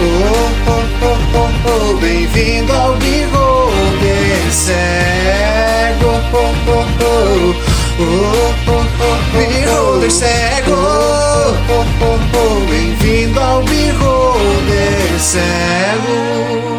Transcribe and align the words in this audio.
oh, 0.00 0.64
oh, 1.66 1.96
Bem-vindo 2.00 2.72
ao 2.72 2.96
Bigode 2.96 4.52
Cego. 4.52 6.12
Bigode 9.32 10.10
Cego. 10.10 10.76
Bem-vindo 12.68 13.40
ao 13.40 13.62
Bigode 13.62 15.20
Cego. 15.20 16.74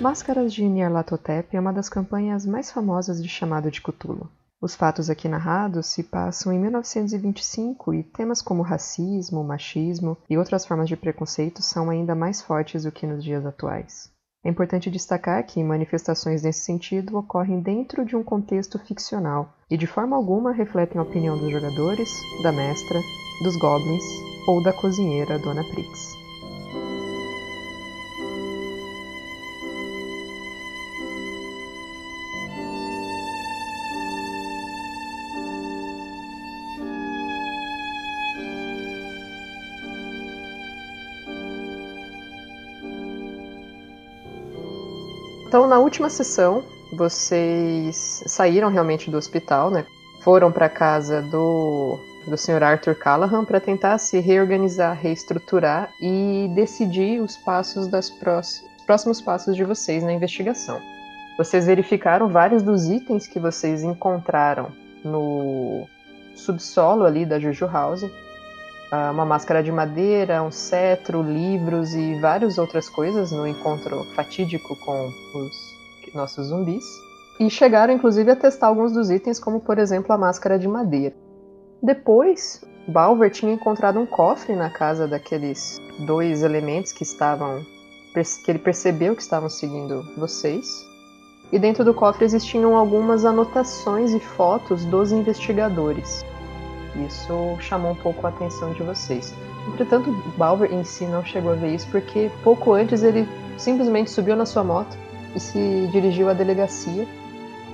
Máscaras 0.00 0.52
de 0.54 0.64
Nyarlathotep 0.64 1.54
é 1.54 1.60
uma 1.60 1.72
das 1.74 1.88
campanhas 1.90 2.46
mais 2.46 2.72
famosas 2.72 3.22
de 3.22 3.28
chamado 3.28 3.70
de 3.70 3.82
Cthulhu. 3.82 4.30
Os 4.60 4.74
fatos 4.74 5.08
aqui 5.08 5.26
narrados 5.26 5.86
se 5.86 6.02
passam 6.02 6.52
em 6.52 6.58
1925 6.58 7.94
e 7.94 8.02
temas 8.02 8.42
como 8.42 8.62
racismo, 8.62 9.42
machismo 9.42 10.18
e 10.28 10.36
outras 10.36 10.66
formas 10.66 10.86
de 10.86 10.98
preconceito 10.98 11.62
são 11.62 11.88
ainda 11.88 12.14
mais 12.14 12.42
fortes 12.42 12.84
do 12.84 12.92
que 12.92 13.06
nos 13.06 13.24
dias 13.24 13.46
atuais. 13.46 14.12
É 14.44 14.50
importante 14.50 14.90
destacar 14.90 15.44
que 15.46 15.64
manifestações 15.64 16.42
nesse 16.42 16.60
sentido 16.60 17.16
ocorrem 17.16 17.60
dentro 17.60 18.04
de 18.04 18.14
um 18.14 18.22
contexto 18.22 18.78
ficcional 18.78 19.54
e 19.70 19.78
de 19.78 19.86
forma 19.86 20.14
alguma 20.14 20.52
refletem 20.52 20.98
a 20.98 21.04
opinião 21.04 21.38
dos 21.38 21.50
jogadores, 21.50 22.10
da 22.42 22.52
mestra, 22.52 23.00
dos 23.42 23.56
goblins 23.56 24.04
ou 24.46 24.62
da 24.62 24.74
cozinheira 24.74 25.38
Dona 25.38 25.64
Prix. 25.64 26.19
Então, 45.50 45.66
na 45.66 45.80
última 45.80 46.08
sessão, 46.08 46.62
vocês 46.92 48.22
saíram 48.24 48.70
realmente 48.70 49.10
do 49.10 49.18
hospital, 49.18 49.68
né? 49.68 49.84
Foram 50.22 50.52
para 50.52 50.68
casa 50.68 51.20
do, 51.22 51.98
do 52.24 52.38
Sr. 52.38 52.62
Arthur 52.62 52.94
Callahan 52.94 53.44
para 53.44 53.58
tentar 53.58 53.98
se 53.98 54.20
reorganizar, 54.20 54.96
reestruturar 54.96 55.92
e 56.00 56.48
decidir 56.54 57.20
os 57.20 57.36
passos 57.38 57.88
das 57.88 58.08
próximos, 58.08 58.70
próximos 58.86 59.20
passos 59.20 59.56
de 59.56 59.64
vocês 59.64 60.04
na 60.04 60.12
investigação. 60.12 60.80
Vocês 61.36 61.66
verificaram 61.66 62.28
vários 62.28 62.62
dos 62.62 62.88
itens 62.88 63.26
que 63.26 63.40
vocês 63.40 63.82
encontraram 63.82 64.70
no 65.02 65.84
subsolo 66.36 67.04
ali 67.04 67.26
da 67.26 67.40
Juju 67.40 67.66
House, 67.66 68.08
uma 68.92 69.24
máscara 69.24 69.62
de 69.62 69.70
madeira, 69.70 70.42
um 70.42 70.50
cetro, 70.50 71.22
livros 71.22 71.94
e 71.94 72.14
várias 72.16 72.58
outras 72.58 72.88
coisas 72.88 73.30
no 73.30 73.46
encontro 73.46 74.04
fatídico 74.14 74.74
com 74.76 75.12
os 75.34 76.14
nossos 76.14 76.48
zumbis. 76.48 76.84
E 77.38 77.48
chegaram 77.48 77.94
inclusive 77.94 78.30
a 78.30 78.36
testar 78.36 78.66
alguns 78.66 78.92
dos 78.92 79.10
itens, 79.10 79.38
como 79.38 79.60
por 79.60 79.78
exemplo 79.78 80.12
a 80.12 80.18
máscara 80.18 80.58
de 80.58 80.66
madeira. 80.66 81.14
Depois, 81.82 82.62
Balver 82.86 83.30
tinha 83.30 83.52
encontrado 83.52 83.98
um 83.98 84.06
cofre 84.06 84.54
na 84.54 84.68
casa 84.68 85.06
daqueles 85.06 85.80
dois 86.00 86.42
elementos 86.42 86.92
que 86.92 87.02
estavam 87.02 87.64
que 88.44 88.50
ele 88.50 88.58
percebeu 88.58 89.14
que 89.14 89.22
estavam 89.22 89.48
seguindo 89.48 90.02
vocês. 90.16 90.84
E 91.52 91.58
dentro 91.58 91.84
do 91.84 91.94
cofre 91.94 92.24
existiam 92.24 92.76
algumas 92.76 93.24
anotações 93.24 94.12
e 94.12 94.20
fotos 94.20 94.84
dos 94.84 95.12
investigadores. 95.12 96.24
Isso 96.96 97.56
chamou 97.60 97.92
um 97.92 97.94
pouco 97.94 98.26
a 98.26 98.30
atenção 98.30 98.72
de 98.72 98.82
vocês. 98.82 99.34
Entretanto, 99.68 100.10
Balver 100.36 100.72
em 100.72 100.82
si 100.82 101.04
não 101.04 101.24
chegou 101.24 101.52
a 101.52 101.54
ver 101.54 101.74
isso 101.74 101.86
porque 101.90 102.30
pouco 102.42 102.72
antes 102.72 103.02
ele 103.02 103.28
simplesmente 103.56 104.10
subiu 104.10 104.34
na 104.34 104.46
sua 104.46 104.64
moto 104.64 104.96
e 105.34 105.40
se 105.40 105.88
dirigiu 105.92 106.28
à 106.28 106.32
delegacia, 106.32 107.06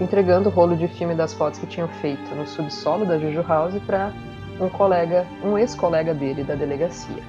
entregando 0.00 0.48
o 0.48 0.52
rolo 0.52 0.76
de 0.76 0.88
filme 0.88 1.14
das 1.14 1.32
fotos 1.32 1.58
que 1.58 1.66
tinham 1.66 1.88
feito 1.88 2.34
no 2.34 2.46
subsolo 2.46 3.06
da 3.06 3.18
Juju 3.18 3.42
House 3.42 3.74
para 3.86 4.12
um 4.60 4.68
colega, 4.68 5.26
um 5.42 5.56
ex-colega 5.56 6.12
dele 6.12 6.44
da 6.44 6.54
delegacia. 6.54 7.22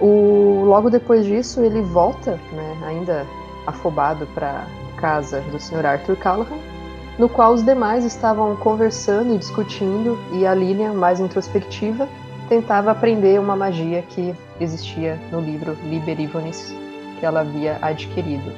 O, 0.00 0.64
logo 0.64 0.90
depois 0.90 1.24
disso, 1.24 1.62
ele 1.62 1.80
volta, 1.80 2.32
né, 2.52 2.78
ainda 2.84 3.26
afobado 3.66 4.26
para 4.34 4.66
casa 4.96 5.40
do 5.52 5.58
Sr. 5.58 5.86
Arthur 5.86 6.16
Callahan 6.16 6.71
no 7.18 7.28
qual 7.28 7.52
os 7.52 7.62
demais 7.62 8.04
estavam 8.04 8.56
conversando 8.56 9.34
e 9.34 9.38
discutindo, 9.38 10.18
e 10.32 10.46
a 10.46 10.54
Lilian, 10.54 10.94
mais 10.94 11.20
introspectiva, 11.20 12.08
tentava 12.48 12.90
aprender 12.90 13.38
uma 13.38 13.56
magia 13.56 14.02
que 14.02 14.34
existia 14.60 15.20
no 15.30 15.40
livro 15.40 15.76
Liber 15.84 16.20
Ivonis, 16.20 16.74
que 17.18 17.26
ela 17.26 17.40
havia 17.40 17.78
adquirido. 17.80 18.52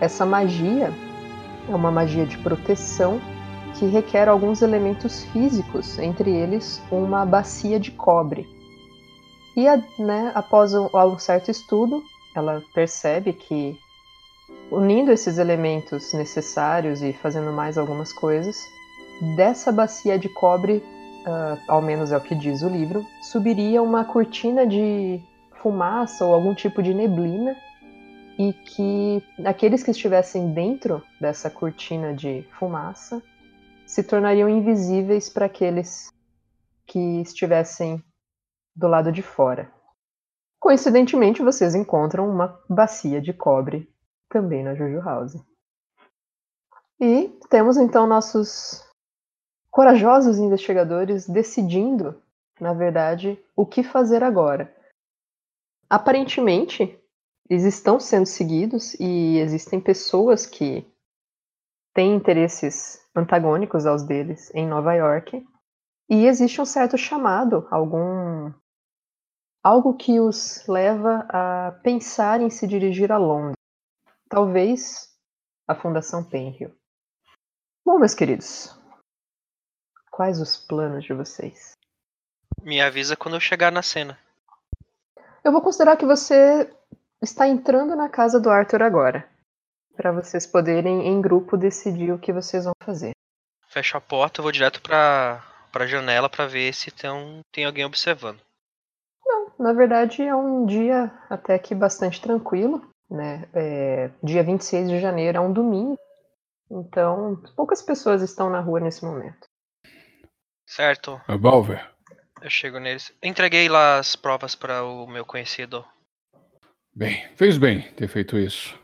Essa 0.00 0.26
magia 0.26 0.92
é 1.68 1.74
uma 1.74 1.90
magia 1.90 2.26
de 2.26 2.38
proteção 2.38 3.20
que 3.74 3.86
requer 3.86 4.28
alguns 4.28 4.62
elementos 4.62 5.24
físicos, 5.24 5.98
entre 5.98 6.30
eles 6.30 6.82
uma 6.90 7.26
bacia 7.26 7.78
de 7.78 7.90
cobre. 7.90 8.48
E 9.56 9.64
né, 10.02 10.32
após 10.34 10.74
um 10.74 11.18
certo 11.18 11.50
estudo, 11.50 12.02
ela 12.34 12.62
percebe 12.74 13.32
que 13.32 13.78
unindo 14.70 15.12
esses 15.12 15.38
elementos 15.38 16.12
necessários 16.12 17.02
e 17.02 17.12
fazendo 17.12 17.52
mais 17.52 17.78
algumas 17.78 18.12
coisas, 18.12 18.56
dessa 19.36 19.70
bacia 19.72 20.18
de 20.18 20.28
cobre, 20.28 20.78
uh, 21.26 21.60
ao 21.68 21.80
menos 21.80 22.12
é 22.12 22.16
o 22.16 22.20
que 22.20 22.34
diz 22.34 22.62
o 22.62 22.68
livro, 22.68 23.04
subiria 23.22 23.82
uma 23.82 24.04
cortina 24.04 24.66
de 24.66 25.20
fumaça 25.62 26.24
ou 26.24 26.34
algum 26.34 26.54
tipo 26.54 26.82
de 26.82 26.92
neblina 26.92 27.56
e 28.38 28.52
que 28.52 29.22
aqueles 29.44 29.82
que 29.82 29.90
estivessem 29.90 30.52
dentro 30.52 31.02
dessa 31.20 31.48
cortina 31.48 32.12
de 32.12 32.46
fumaça 32.58 33.22
se 33.86 34.02
tornariam 34.02 34.48
invisíveis 34.48 35.28
para 35.28 35.46
aqueles 35.46 36.12
que 36.86 37.20
estivessem 37.20 38.02
do 38.74 38.86
lado 38.86 39.10
de 39.10 39.22
fora. 39.22 39.70
Coincidentemente, 40.60 41.42
vocês 41.42 41.74
encontram 41.74 42.28
uma 42.28 42.60
bacia 42.68 43.20
de 43.20 43.32
cobre 43.32 43.88
também 44.36 44.62
na 44.62 44.74
Jojo 44.74 45.00
House. 45.00 45.42
E 47.00 47.28
temos 47.48 47.78
então 47.78 48.06
nossos 48.06 48.84
corajosos 49.70 50.38
investigadores 50.38 51.26
decidindo, 51.26 52.22
na 52.60 52.74
verdade, 52.74 53.42
o 53.56 53.64
que 53.64 53.82
fazer 53.82 54.22
agora. 54.22 54.74
Aparentemente, 55.88 57.00
eles 57.48 57.64
estão 57.64 57.98
sendo 57.98 58.26
seguidos 58.26 58.92
e 59.00 59.38
existem 59.38 59.80
pessoas 59.80 60.44
que 60.44 60.86
têm 61.94 62.14
interesses 62.14 63.00
antagônicos 63.14 63.86
aos 63.86 64.02
deles 64.02 64.54
em 64.54 64.66
Nova 64.66 64.92
York. 64.92 65.46
E 66.10 66.26
existe 66.26 66.60
um 66.60 66.66
certo 66.66 66.98
chamado, 66.98 67.66
algum 67.70 68.52
algo 69.64 69.94
que 69.94 70.20
os 70.20 70.62
leva 70.68 71.26
a 71.30 71.72
pensar 71.82 72.40
em 72.40 72.50
se 72.50 72.66
dirigir 72.66 73.10
a 73.10 73.16
Londres. 73.16 73.55
Talvez 74.28 75.14
a 75.68 75.74
Fundação 75.74 76.24
Penhill. 76.24 76.74
Bom, 77.84 77.98
meus 77.98 78.14
queridos, 78.14 78.76
quais 80.10 80.40
os 80.40 80.56
planos 80.56 81.04
de 81.04 81.12
vocês? 81.12 81.72
Me 82.62 82.80
avisa 82.80 83.16
quando 83.16 83.34
eu 83.34 83.40
chegar 83.40 83.70
na 83.70 83.82
cena. 83.82 84.18
Eu 85.44 85.52
vou 85.52 85.62
considerar 85.62 85.96
que 85.96 86.04
você 86.04 86.68
está 87.22 87.46
entrando 87.46 87.94
na 87.94 88.08
casa 88.08 88.40
do 88.40 88.50
Arthur 88.50 88.82
agora, 88.82 89.28
para 89.94 90.10
vocês 90.10 90.46
poderem 90.46 91.06
em 91.06 91.20
grupo 91.20 91.56
decidir 91.56 92.12
o 92.12 92.18
que 92.18 92.32
vocês 92.32 92.64
vão 92.64 92.74
fazer. 92.82 93.12
Fecho 93.68 93.96
a 93.96 94.00
porta, 94.00 94.40
eu 94.40 94.42
vou 94.42 94.52
direto 94.52 94.82
para 94.82 95.44
para 95.76 95.86
janela 95.86 96.30
para 96.30 96.46
ver 96.46 96.72
se 96.72 96.90
tem, 96.90 97.40
tem 97.52 97.66
alguém 97.66 97.84
observando. 97.84 98.40
Não, 99.26 99.52
na 99.58 99.74
verdade 99.74 100.22
é 100.22 100.34
um 100.34 100.64
dia 100.64 101.12
até 101.28 101.58
que 101.58 101.74
bastante 101.74 102.18
tranquilo, 102.18 102.82
né? 103.10 103.48
É, 103.54 104.10
dia 104.22 104.42
26 104.42 104.88
de 104.88 105.00
janeiro 105.00 105.38
é 105.38 105.40
um 105.40 105.52
domingo, 105.52 105.98
então 106.70 107.40
poucas 107.56 107.82
pessoas 107.82 108.22
estão 108.22 108.50
na 108.50 108.60
rua 108.60 108.80
nesse 108.80 109.04
momento. 109.04 109.46
Certo. 110.66 111.20
Balver. 111.40 111.88
Eu 112.42 112.50
chego 112.50 112.78
neles. 112.78 113.12
Entreguei 113.22 113.68
lá 113.68 113.98
as 113.98 114.14
provas 114.16 114.54
para 114.54 114.84
o 114.84 115.06
meu 115.06 115.24
conhecido. 115.24 115.84
Bem, 116.94 117.28
fez 117.36 117.56
bem 117.58 117.82
ter 117.92 118.08
feito 118.08 118.36
isso. 118.38 118.78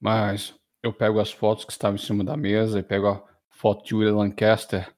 Mas 0.00 0.54
eu 0.82 0.92
pego 0.92 1.18
as 1.18 1.32
fotos 1.32 1.64
que 1.64 1.72
estavam 1.72 1.96
em 1.96 1.98
cima 1.98 2.22
da 2.22 2.36
mesa 2.36 2.78
e 2.78 2.82
pego 2.82 3.08
a 3.08 3.24
foto 3.50 3.84
de 3.84 3.94
William 3.94 4.16
Lancaster. 4.16 4.92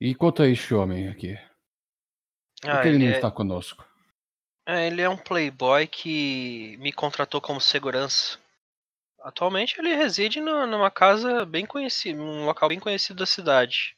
E 0.00 0.14
conta 0.14 0.44
aí 0.44 0.52
esse 0.52 0.72
homem 0.74 1.08
aqui. 1.08 1.36
Por 2.60 2.70
Ah, 2.70 2.82
que 2.82 2.88
ele 2.88 2.96
ele 2.96 3.04
não 3.06 3.12
é- 3.12 3.16
está 3.16 3.30
conosco? 3.30 3.84
É, 4.68 4.86
ele 4.86 5.00
é 5.00 5.08
um 5.08 5.16
playboy 5.16 5.86
que 5.86 6.76
me 6.76 6.92
contratou 6.92 7.40
como 7.40 7.58
segurança. 7.58 8.38
Atualmente 9.22 9.78
ele 9.78 9.94
reside 9.94 10.40
no- 10.42 10.66
numa 10.66 10.90
casa 10.90 11.46
bem 11.46 11.64
conhecida, 11.64 12.18
num 12.18 12.44
local 12.44 12.68
bem 12.68 12.78
conhecido 12.78 13.20
da 13.20 13.26
cidade. 13.26 13.96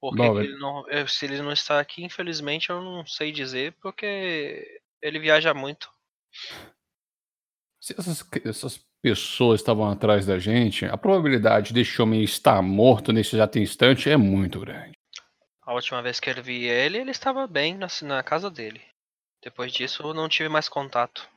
Por 0.00 0.10
que 0.10 0.16
Bom, 0.16 0.32
que 0.34 0.38
ele- 0.40 0.48
ele 0.48 0.58
não, 0.58 0.90
é, 0.90 1.06
se 1.06 1.24
ele 1.26 1.40
não 1.40 1.52
está 1.52 1.78
aqui, 1.78 2.02
infelizmente 2.02 2.70
eu 2.70 2.82
não 2.82 3.06
sei 3.06 3.30
dizer, 3.30 3.72
porque 3.80 4.80
ele 5.00 5.20
viaja 5.20 5.54
muito. 5.54 5.88
Se 7.80 7.94
essas, 7.96 8.24
essas 8.44 8.84
pessoas 9.00 9.60
estavam 9.60 9.88
atrás 9.88 10.26
da 10.26 10.40
gente, 10.40 10.84
a 10.86 10.96
probabilidade 10.96 11.72
desse 11.72 12.02
homem 12.02 12.24
estar 12.24 12.60
morto 12.62 13.12
nesse 13.12 13.36
exato 13.36 13.60
instante 13.60 14.10
é 14.10 14.16
muito 14.16 14.58
grande. 14.58 14.98
A 15.62 15.72
última 15.72 16.02
vez 16.02 16.18
que 16.18 16.30
eu 16.30 16.42
vi 16.42 16.64
ele, 16.64 16.98
ele 16.98 17.12
estava 17.12 17.46
bem 17.46 17.76
na, 17.78 17.86
na 18.02 18.22
casa 18.24 18.50
dele. 18.50 18.82
Depois 19.42 19.72
disso 19.72 20.02
eu 20.02 20.14
não 20.14 20.28
tive 20.28 20.48
mais 20.48 20.68
contato. 20.68 21.28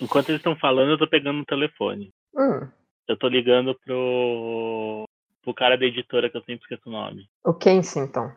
Enquanto 0.00 0.28
eles 0.30 0.40
estão 0.40 0.56
falando, 0.56 0.92
eu 0.92 0.98
tô 0.98 1.08
pegando 1.08 1.40
o 1.40 1.44
telefone. 1.46 2.10
Hum, 2.34 2.68
Eu 3.08 3.16
tô 3.18 3.28
ligando 3.28 3.74
pro. 3.84 5.04
pro 5.42 5.54
cara 5.54 5.76
da 5.76 5.84
editora 5.84 6.30
que 6.30 6.36
eu 6.36 6.42
sempre 6.42 6.62
esqueço 6.62 6.88
o 6.88 6.92
nome. 6.92 7.28
o 7.44 7.52
Kensington. 7.52 8.32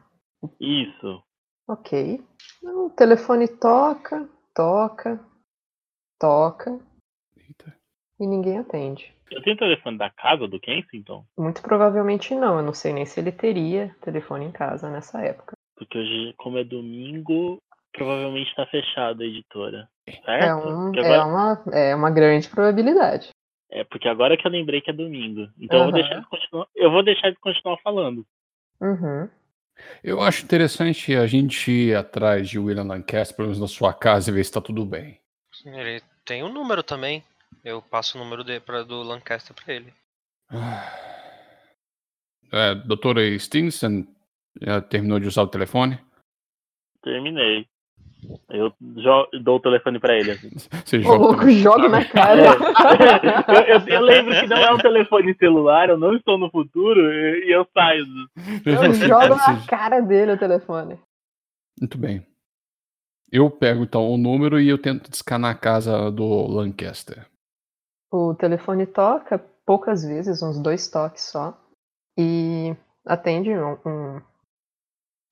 Isso. 0.60 1.24
Ok. 1.68 2.21
O 2.63 2.89
telefone 2.89 3.48
toca, 3.48 4.27
toca, 4.54 5.24
toca 6.19 6.71
Eita. 7.38 7.77
e 8.19 8.27
ninguém 8.27 8.57
atende. 8.57 9.13
Eu 9.31 9.42
tenho 9.42 9.56
o 9.56 9.60
telefone 9.60 9.98
da 9.98 10.10
casa 10.10 10.48
do 10.48 10.60
Kensington, 10.60 11.25
Muito 11.38 11.62
provavelmente 11.62 12.36
não. 12.36 12.57
Eu 12.57 12.63
não 12.63 12.74
sei 12.74 12.92
nem 12.94 13.06
se 13.06 13.19
ele 13.19 13.31
teria 13.31 13.95
telefone 14.01 14.45
em 14.45 14.51
casa 14.51 14.89
nessa 14.89 15.21
época. 15.21 15.54
porque 15.75 15.98
hoje, 15.98 16.33
como 16.38 16.57
é 16.57 16.63
domingo, 16.63 17.57
provavelmente 17.93 18.53
tá 18.55 18.65
fechada 18.67 19.23
a 19.23 19.27
editora. 19.27 19.87
Certo? 20.09 20.27
É, 20.29 20.55
um, 20.55 20.91
Porque 20.91 20.99
é, 20.99 21.15
agora- 21.15 21.25
uma, 21.25 21.63
é 21.77 21.95
uma 21.95 22.11
grande 22.11 22.49
probabilidade. 22.49 23.29
é 23.71 23.83
porque 23.85 24.07
agora 24.07 24.35
que 24.37 24.45
eu 24.45 24.51
lembrei 24.51 24.81
que 24.81 24.89
é 24.89 24.93
domingo. 24.93 25.49
Então 25.59 25.79
eu, 25.79 25.83
vou 25.85 25.93
deixar 25.93 26.15
ele 26.15 26.25
continuar, 26.25 26.67
eu 26.75 26.91
vou 26.91 27.03
deixar 27.03 27.27
ele 27.27 27.37
continuar 27.37 27.77
falando. 27.77 28.25
Uhum. 28.81 29.29
Eu 30.03 30.21
acho 30.21 30.43
interessante 30.43 31.15
a 31.15 31.25
gente 31.25 31.71
ir 31.71 31.95
atrás 31.95 32.47
de 32.49 32.59
William 32.59 32.83
Lancaster, 32.83 33.35
pelo 33.35 33.47
menos 33.47 33.59
na 33.61 33.67
sua 33.67 33.93
casa, 33.93 34.29
e 34.29 34.33
ver 34.33 34.43
se 34.43 34.49
está 34.49 34.61
tudo 34.61 34.85
bem. 34.85 35.19
Ele 35.65 36.01
tem 36.25 36.43
um 36.43 36.51
número 36.53 36.83
também. 36.83 37.23
Eu 37.63 37.81
passo 37.81 38.17
o 38.17 38.23
número 38.23 38.43
de, 38.43 38.59
pra, 38.59 38.83
do 38.83 39.01
Lancaster 39.01 39.55
pra 39.55 39.73
ele. 39.73 39.93
É, 42.51 42.75
doutora 42.75 43.21
Stinson 43.39 44.05
já 44.62 44.81
terminou 44.81 45.19
de 45.19 45.27
usar 45.27 45.41
o 45.43 45.47
telefone? 45.47 46.00
Terminei. 47.01 47.65
Eu 48.50 48.74
dou 49.42 49.58
o 49.58 49.60
telefone 49.60 50.00
pra 50.00 50.15
ele. 50.18 50.32
assim. 50.32 50.50
Você 50.86 51.01
joga 51.01 51.15
o 51.18 51.22
louco, 51.27 51.50
joga 51.51 51.89
na 51.89 52.06
cara. 52.10 52.42
eu, 52.42 53.62
eu- 53.80 53.88
eu 53.88 54.01
lembro 54.06 54.34
que 54.39 54.48
não 54.48 54.58
é 54.58 54.74
um 54.74 54.77
telefone 54.77 55.36
celular, 55.38 55.89
eu 55.89 55.98
não 55.98 56.15
estou 56.15 56.38
no 56.38 56.50
futuro 56.50 57.00
e, 57.12 57.46
e 57.48 57.51
eu 57.51 57.68
saio. 57.74 58.06
Eu 58.65 58.94
jogo 58.94 59.36
na 59.36 59.65
cara 59.68 60.00
dele 60.01 60.34
o 60.34 60.39
telefone. 60.39 61.00
Muito 61.80 61.98
bem. 61.98 62.25
Eu 63.32 63.50
pego 63.50 63.84
então 63.84 64.08
o 64.12 64.18
número 64.18 64.60
e 64.60 64.70
eu 64.70 64.77
tento 64.77 65.10
descanar 65.10 65.51
a 65.51 65.58
casa 65.58 66.12
do 66.12 66.46
Lancaster. 66.48 67.25
O 68.12 68.36
telefone 68.36 68.86
toca 68.86 69.39
poucas 69.65 70.03
vezes, 70.03 70.44
uns 70.44 70.60
dois 70.62 70.88
toques 70.88 71.24
só. 71.24 71.58
E 72.15 72.75
atende 73.08 73.50
um, 73.50 73.74
um- 73.86 74.22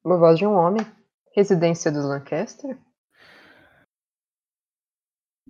uma 0.03 0.17
voz 0.17 0.39
de 0.39 0.47
um 0.47 0.53
homem. 0.55 0.83
Residência 1.33 1.89
dos 1.89 2.03
Lancaster. 2.03 2.77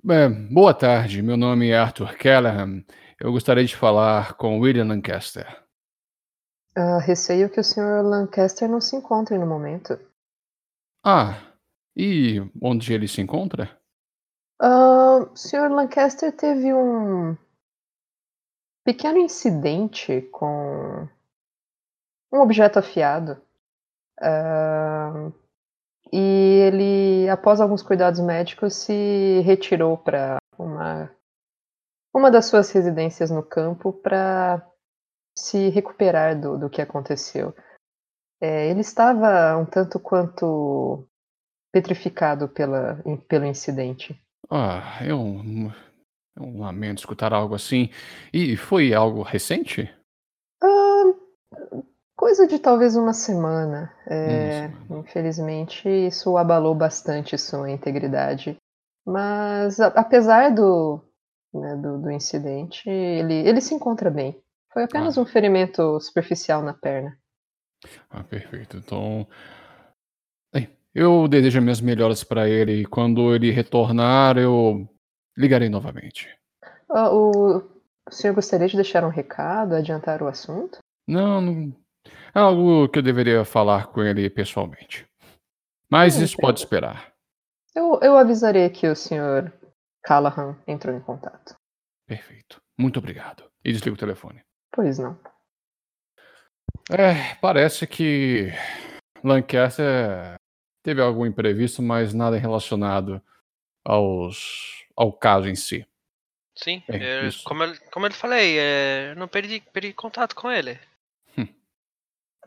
É, 0.10 0.30
boa 0.30 0.74
tarde, 0.76 1.24
meu 1.24 1.36
nome 1.36 1.70
é 1.70 1.78
Arthur 1.78 2.16
Callahan. 2.18 2.84
Eu 3.20 3.32
gostaria 3.32 3.66
de 3.66 3.76
falar 3.76 4.36
com 4.36 4.60
William 4.60 4.86
Lancaster. 4.86 5.64
Ah, 6.76 7.00
receio 7.00 7.50
que 7.50 7.60
o 7.60 7.64
Sr. 7.64 8.04
Lancaster 8.04 8.70
não 8.70 8.80
se 8.80 8.96
encontre 8.96 9.38
no 9.40 9.48
momento. 9.48 10.00
Ah, 11.04 11.52
e 11.96 12.40
onde 12.62 12.94
ele 12.94 13.08
se 13.08 13.20
encontra? 13.20 13.76
Ah, 14.62 15.28
o 15.32 15.36
Sr. 15.36 15.70
Lancaster 15.72 16.32
teve 16.32 16.72
um 16.72 17.36
pequeno 18.84 19.18
incidente 19.18 20.22
com 20.32 21.10
um 22.32 22.40
objeto 22.40 22.78
afiado. 22.78 23.42
Ah, 24.22 25.32
e 26.12 26.18
ele, 26.18 27.30
após 27.30 27.62
alguns 27.62 27.82
cuidados 27.82 28.20
médicos, 28.20 28.74
se 28.74 29.41
retirou 29.41 29.98
para 29.98 30.38
uma, 30.58 31.10
uma 32.13 32.30
das 32.30 32.48
suas 32.48 32.70
residências 32.72 33.32
no 33.32 33.41
campo 33.41 33.94
para 33.94 34.65
se 35.38 35.70
recuperar 35.70 36.39
do, 36.39 36.58
do 36.58 36.70
que 36.70 36.82
aconteceu. 36.82 37.56
É, 38.41 38.70
ele 38.70 38.82
estava 38.82 39.56
um 39.58 39.65
tanto 39.65 40.00
quanto 40.00 41.08
petrificado 41.72 42.50
pela, 42.50 43.01
pelo 43.27 43.46
incidente. 43.46 44.20
Ah, 44.50 45.00
eu, 45.06 45.41
eu 46.36 46.58
lamento 46.58 47.00
escutar 47.00 47.32
algo 47.34 47.56
assim. 47.56 47.89
E 48.34 48.58
foi 48.58 48.94
algo 48.94 49.22
recente? 49.22 49.89
Coisa 52.22 52.46
de 52.46 52.60
talvez 52.60 52.96
uma 52.96 53.13
semana. 53.13 53.92
É, 54.06 54.70
semana. 54.70 55.00
Infelizmente, 55.01 55.90
isso 55.90 56.38
abalou 56.38 56.75
bastante 56.75 57.36
sua 57.36 57.72
integridade. 57.72 58.56
Mas, 59.04 59.80
a- 59.80 59.88
apesar 59.88 60.51
do, 60.54 61.01
né, 61.51 61.75
do, 61.78 62.00
do 62.00 62.12
incidente, 62.12 62.88
ele, 62.88 63.34
ele 63.34 63.60
se 63.60 63.74
encontra 63.74 64.12
bem. 64.12 64.40
Foi 64.72 64.84
apenas 64.84 65.18
Ah. 65.18 65.22
um 65.22 65.25
ferimento 65.25 66.00
superficial 66.00 66.62
na 66.62 66.75
perna. 66.75 67.18
Ah, 68.08 68.24
perfeito. 68.24 68.78
Então. 68.78 69.28
Bem, 70.54 70.70
eu 70.94 71.28
desejo 71.28 71.58
as 71.58 71.63
minhas 71.63 71.82
melhoras 71.82 72.24
para 72.24 72.48
ele 72.48 72.82
e 72.82 72.86
quando 72.86 73.34
ele 73.34 73.50
retornar, 73.50 74.38
eu 74.38 74.88
ligarei 75.36 75.70
novamente. 75.70 76.30
Ah, 76.88 77.10
O, 77.12 77.63
o 78.08 78.12
senhor 78.12 78.36
gostaria 78.36 78.68
de 78.68 78.75
deixar 78.75 79.04
um 79.04 79.10
recado, 79.10 79.74
adiantar 79.74 80.22
o 80.22 80.28
assunto? 80.28 80.78
Não, 81.08 81.42
não. 81.42 81.81
É 82.34 82.39
algo 82.39 82.88
que 82.89 83.00
eu 83.00 83.03
deveria 83.03 83.43
falar 83.43 83.88
com 83.88 84.01
ele 84.01 84.29
pessoalmente. 84.29 85.05
Mas 85.89 86.17
Hum, 86.17 86.24
isso 86.24 86.38
pode 86.38 86.60
esperar. 86.60 87.12
Eu, 87.75 88.00
eu 88.01 88.17
avisarei 88.17 88.70
que 88.70 88.88
o 88.88 88.96
senhor 88.96 89.51
Callahan 90.03 90.58
entrou 90.67 90.96
em 90.96 91.01
contato. 91.01 91.55
Perfeito. 92.08 92.62
Muito 92.77 93.00
obrigado. 93.00 93.43
E 93.63 93.72
desligo 93.72 93.96
o 93.96 94.00
telefone. 94.00 94.41
Pois 94.72 94.98
não. 94.98 95.20
É, 96.89 97.36
parece 97.36 97.86
que 97.86 98.51
Lancaster 99.24 100.36
teve 100.84 101.01
algum 101.01 101.25
imprevisto, 101.25 101.81
mas 101.81 102.13
nada 102.13 102.38
relacionado 102.38 103.22
aos, 103.86 104.86
ao 104.96 105.13
caso 105.13 105.48
em 105.48 105.55
si. 105.55 105.86
Sim, 106.55 106.84
é, 106.88 107.27
isso. 107.27 107.43
como, 107.43 107.63
eu, 107.63 107.74
como 107.91 108.05
eu 108.05 108.12
falei, 108.13 108.58
é, 108.60 109.15
não 109.15 109.27
perdi, 109.27 109.62
perdi 109.74 109.93
contato 109.93 110.36
com 110.36 110.51
ele. 110.51 110.79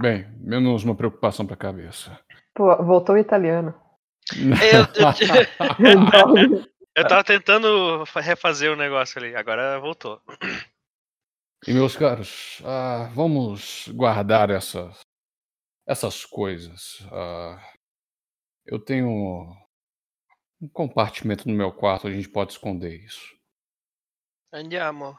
Bem, 0.00 0.26
menos 0.38 0.82
uma 0.84 0.94
preocupação 0.94 1.46
para 1.46 1.54
a 1.54 1.58
cabeça. 1.58 2.18
Pô, 2.54 2.76
voltou 2.82 3.14
o 3.14 3.18
italiano. 3.18 3.74
Eu, 4.32 4.80
eu, 4.80 6.06
Droga. 6.06 6.68
eu 6.96 7.06
tava 7.06 7.24
tentando 7.24 8.04
fa- 8.06 8.20
refazer 8.20 8.72
o 8.72 8.76
negócio 8.76 9.20
ali, 9.20 9.34
agora 9.36 9.78
voltou. 9.78 10.20
E 11.66 11.72
meus 11.72 11.96
caros, 11.96 12.60
ah, 12.64 13.10
vamos 13.14 13.88
guardar 13.88 14.50
essas, 14.50 15.00
essas 15.86 16.24
coisas. 16.24 17.06
Ah, 17.12 17.58
eu 18.66 18.78
tenho 18.78 19.08
um 20.60 20.68
compartimento 20.68 21.48
no 21.48 21.54
meu 21.54 21.72
quarto, 21.72 22.08
a 22.08 22.10
gente 22.10 22.28
pode 22.28 22.52
esconder 22.52 22.94
isso. 23.04 23.34
Andiamo. 24.52 25.18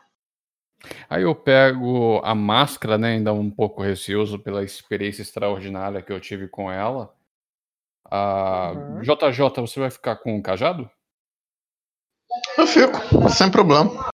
Aí 1.10 1.24
eu 1.24 1.36
pego 1.36 2.20
a 2.24 2.36
máscara, 2.36 2.98
né? 2.98 3.13
Ainda 3.13 3.34
um 3.34 3.50
pouco 3.50 3.82
receoso 3.82 4.39
pela 4.39 4.63
experiência 4.63 5.22
extraordinária 5.22 6.01
que 6.01 6.12
eu 6.12 6.20
tive 6.20 6.48
com 6.48 6.72
ela. 6.72 7.13
Ah, 8.10 8.74
Uhum. 8.75 9.01
JJ, 9.01 9.62
você 9.62 9.79
vai 9.79 9.89
ficar 9.89 10.17
com 10.17 10.38
o 10.38 10.44
cajado? 10.44 10.89
Eu 12.58 12.67
fico, 12.67 13.29
sem 13.29 13.50
problema. 13.50 14.10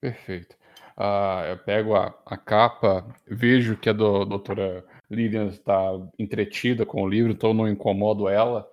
Perfeito. 0.00 0.56
Ah, 0.96 1.44
eu 1.48 1.58
pego 1.58 1.94
a, 1.94 2.14
a 2.26 2.36
capa, 2.36 3.06
vejo 3.26 3.76
que 3.76 3.88
a 3.88 3.92
do, 3.92 4.24
doutora 4.24 4.84
Lilian 5.10 5.46
está 5.48 5.74
entretida 6.18 6.84
com 6.84 7.02
o 7.02 7.08
livro, 7.08 7.32
então 7.32 7.54
não 7.54 7.68
incomodo 7.68 8.28
ela. 8.28 8.68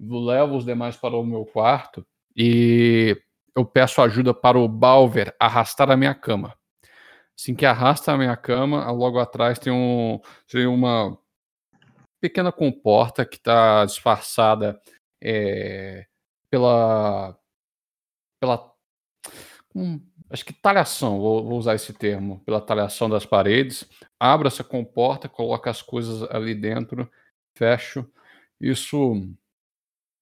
Levo 0.00 0.56
os 0.56 0.64
demais 0.64 0.96
para 0.96 1.16
o 1.16 1.24
meu 1.24 1.44
quarto 1.44 2.06
e 2.36 3.20
eu 3.58 3.66
peço 3.66 4.00
ajuda 4.00 4.32
para 4.32 4.56
o 4.56 4.68
Balver 4.68 5.34
arrastar 5.38 5.90
a 5.90 5.96
minha 5.96 6.14
cama. 6.14 6.56
Assim 7.36 7.56
que 7.56 7.66
arrasta 7.66 8.12
a 8.12 8.16
minha 8.16 8.36
cama, 8.36 8.88
logo 8.92 9.18
atrás 9.18 9.58
tem, 9.58 9.72
um, 9.72 10.20
tem 10.48 10.66
uma 10.66 11.18
pequena 12.20 12.52
comporta 12.52 13.26
que 13.26 13.36
está 13.36 13.84
disfarçada 13.84 14.80
é, 15.20 16.06
pela. 16.48 17.36
pela. 18.40 18.72
hum, 19.74 20.00
acho 20.30 20.44
que 20.44 20.52
talhação, 20.52 21.18
vou, 21.18 21.44
vou 21.44 21.58
usar 21.58 21.74
esse 21.74 21.92
termo, 21.92 22.40
pela 22.44 22.60
talhação 22.60 23.10
das 23.10 23.26
paredes. 23.26 23.88
Abro 24.20 24.46
essa 24.46 24.62
comporta, 24.62 25.28
coloco 25.28 25.68
as 25.68 25.82
coisas 25.82 26.22
ali 26.30 26.54
dentro, 26.54 27.10
fecho. 27.56 28.08
Isso, 28.60 29.20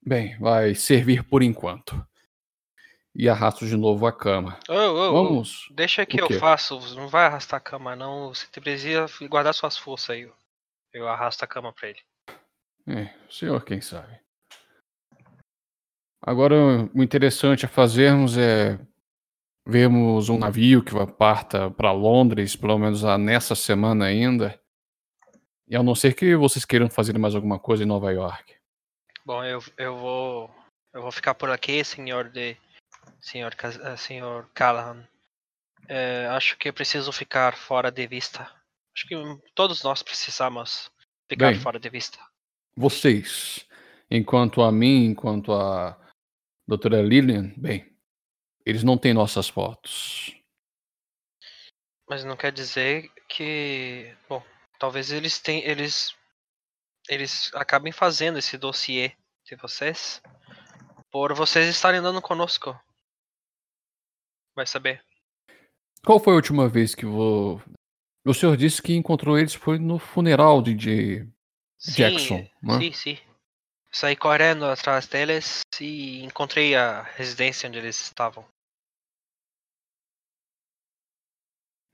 bem, 0.03 0.39
vai 0.39 0.75
servir 0.75 1.23
por 1.23 1.43
enquanto. 1.43 2.06
E 3.19 3.31
arrasto 3.31 3.67
de 3.67 3.77
novo 3.77 4.07
a 4.07 4.13
cama. 4.13 4.59
Ô, 4.69 4.75
ô, 4.75 5.13
Vamos. 5.13 5.69
deixa 5.71 6.05
que 6.05 6.21
eu 6.21 6.29
faço, 6.39 6.79
não 6.95 7.09
vai 7.09 7.25
arrastar 7.25 7.57
a 7.57 7.61
cama 7.61 7.97
não, 7.97 8.35
você 8.35 8.47
precisa 8.61 9.07
guardar 9.27 9.55
suas 9.55 9.79
forças 9.79 10.11
aí. 10.11 10.31
Eu 10.93 11.09
arrasto 11.09 11.43
a 11.43 11.49
cama 11.49 11.73
pra 11.73 11.89
ele. 11.89 12.01
É, 12.87 13.15
o 13.27 13.33
senhor 13.33 13.65
quem 13.65 13.81
sabe. 13.81 14.21
Agora, 16.21 16.55
o 16.95 17.03
interessante 17.03 17.65
a 17.65 17.69
fazermos 17.69 18.37
é 18.37 18.79
vermos 19.67 20.29
um 20.29 20.39
navio 20.39 20.83
que 20.83 20.93
parta 21.19 21.71
para 21.71 21.93
Londres, 21.93 22.55
pelo 22.55 22.79
menos 22.79 23.03
nessa 23.19 23.55
semana 23.55 24.05
ainda. 24.05 24.61
E 25.67 25.75
a 25.75 25.83
não 25.83 25.95
ser 25.95 26.15
que 26.15 26.37
vocês 26.37 26.65
queiram 26.65 26.91
fazer 26.91 27.19
mais 27.19 27.35
alguma 27.35 27.59
coisa 27.59 27.83
em 27.83 27.87
Nova 27.87 28.13
York. 28.13 28.55
Bom, 29.25 29.43
eu, 29.43 29.61
eu 29.77 29.97
vou 29.97 30.51
eu 30.95 31.03
vou 31.03 31.13
ficar 31.13 31.35
por 31.35 31.51
aqui, 31.51 31.85
senhor 31.85 32.31
de 32.31 32.57
senhor 33.27 33.55
eh, 33.63 33.97
senhor 33.97 34.49
Callahan. 34.55 35.07
É, 35.89 36.27
acho 36.29 36.57
que 36.57 36.69
eu 36.69 36.73
preciso 36.73 37.13
ficar 37.13 37.57
fora 37.57 37.91
de 37.91 38.07
vista. 38.07 38.43
Acho 38.95 39.07
que 39.07 39.15
todos 39.55 39.83
nós 39.83 40.03
precisamos 40.03 40.91
ficar 41.29 41.53
Bem. 41.53 41.61
fora 41.61 41.79
de 41.79 41.91
vista. 41.91 42.19
Vocês, 42.77 43.67
enquanto 44.11 44.63
a 44.63 44.73
mim, 44.73 45.07
enquanto 45.07 45.53
a 45.53 45.99
doutora 46.67 47.03
Lillian, 47.03 47.53
bem, 47.57 47.95
eles 48.65 48.83
não 48.83 48.97
têm 48.97 49.13
nossas 49.13 49.49
fotos. 49.49 50.35
Mas 52.09 52.25
não 52.25 52.37
quer 52.37 52.53
dizer 52.53 53.11
que, 53.29 54.15
bom, 54.29 54.43
talvez 54.79 55.11
eles 55.11 55.39
tenham, 55.41 55.69
eles 55.69 56.15
eles 57.09 57.53
acabem 57.55 57.93
fazendo 57.93 58.39
esse 58.39 58.59
dossiê 58.59 59.13
de 59.45 59.55
vocês 59.57 60.21
por 61.11 61.33
vocês 61.35 61.69
estarem 61.69 62.01
andando 62.01 62.21
conosco. 62.21 62.79
Vai 64.57 64.67
saber. 64.67 65.05
Qual 66.05 66.19
foi 66.19 66.33
a 66.33 66.37
última 66.37 66.69
vez 66.69 66.95
que 66.95 67.05
vo... 67.05 67.61
o 68.25 68.35
senhor 68.35 68.57
disse 68.57 68.81
que 68.81 68.95
encontrou 68.95 69.39
eles 69.39 69.55
foi 69.55 69.79
no 69.79 69.99
funeral 69.99 70.63
de, 70.63 70.75
de 70.75 71.29
Jackson, 71.79 72.39
Sim, 72.39 72.51
né? 72.63 72.79
sim, 72.79 72.93
sim. 72.93 73.19
Saí 73.93 74.17
correndo 74.17 74.65
atrás 74.65 75.07
deles 75.07 75.61
e 75.81 76.25
encontrei 76.25 76.75
a 76.75 77.03
residência 77.03 77.69
onde 77.69 77.79
eles 77.79 78.01
estavam. 78.01 78.47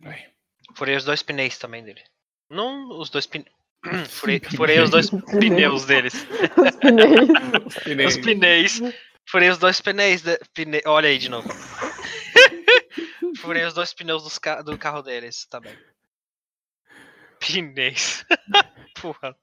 Bem, 0.00 0.32
Furei 0.74 0.96
os 0.96 1.04
dois 1.04 1.22
pneus 1.22 1.58
também 1.58 1.82
dele. 1.82 2.02
Não 2.50 2.98
os 2.98 3.10
dois 3.10 3.26
pneus. 3.26 3.48
furei, 4.08 4.40
furei 4.40 4.80
os 4.80 4.90
dois 4.90 5.10
pneus 5.38 5.84
deles. 5.84 6.14
Os 6.14 6.76
pneus. 7.76 8.16
Os 8.16 8.16
pneus. 8.18 8.80
Furei 9.28 9.48
os 9.50 9.58
dois 9.58 9.80
pneus. 9.80 10.22
De... 10.22 10.38
Pne... 10.54 10.82
Olha 10.86 11.08
aí 11.08 11.18
de 11.18 11.28
novo. 11.28 11.48
Furei 13.38 13.64
os 13.64 13.74
dois 13.74 13.92
pneus 13.94 14.22
dos 14.22 14.38
ca... 14.38 14.62
do 14.62 14.76
carro 14.78 15.02
deles 15.02 15.46
também. 15.46 15.76
Pneus. 17.40 18.24
Porra. 19.00 19.36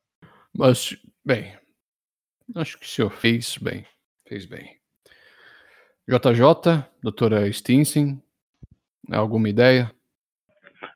Mas, 0.55 0.96
bem, 1.25 1.58
acho 2.55 2.77
que 2.77 2.86
o 2.86 2.89
senhor 2.89 3.12
fez 3.12 3.58
bem. 3.58 3.86
Fez 4.27 4.46
bem. 4.46 4.79
JJ, 6.08 6.89
doutora 7.03 7.51
Stinson, 7.51 8.22
alguma 9.12 9.48
ideia? 9.48 9.93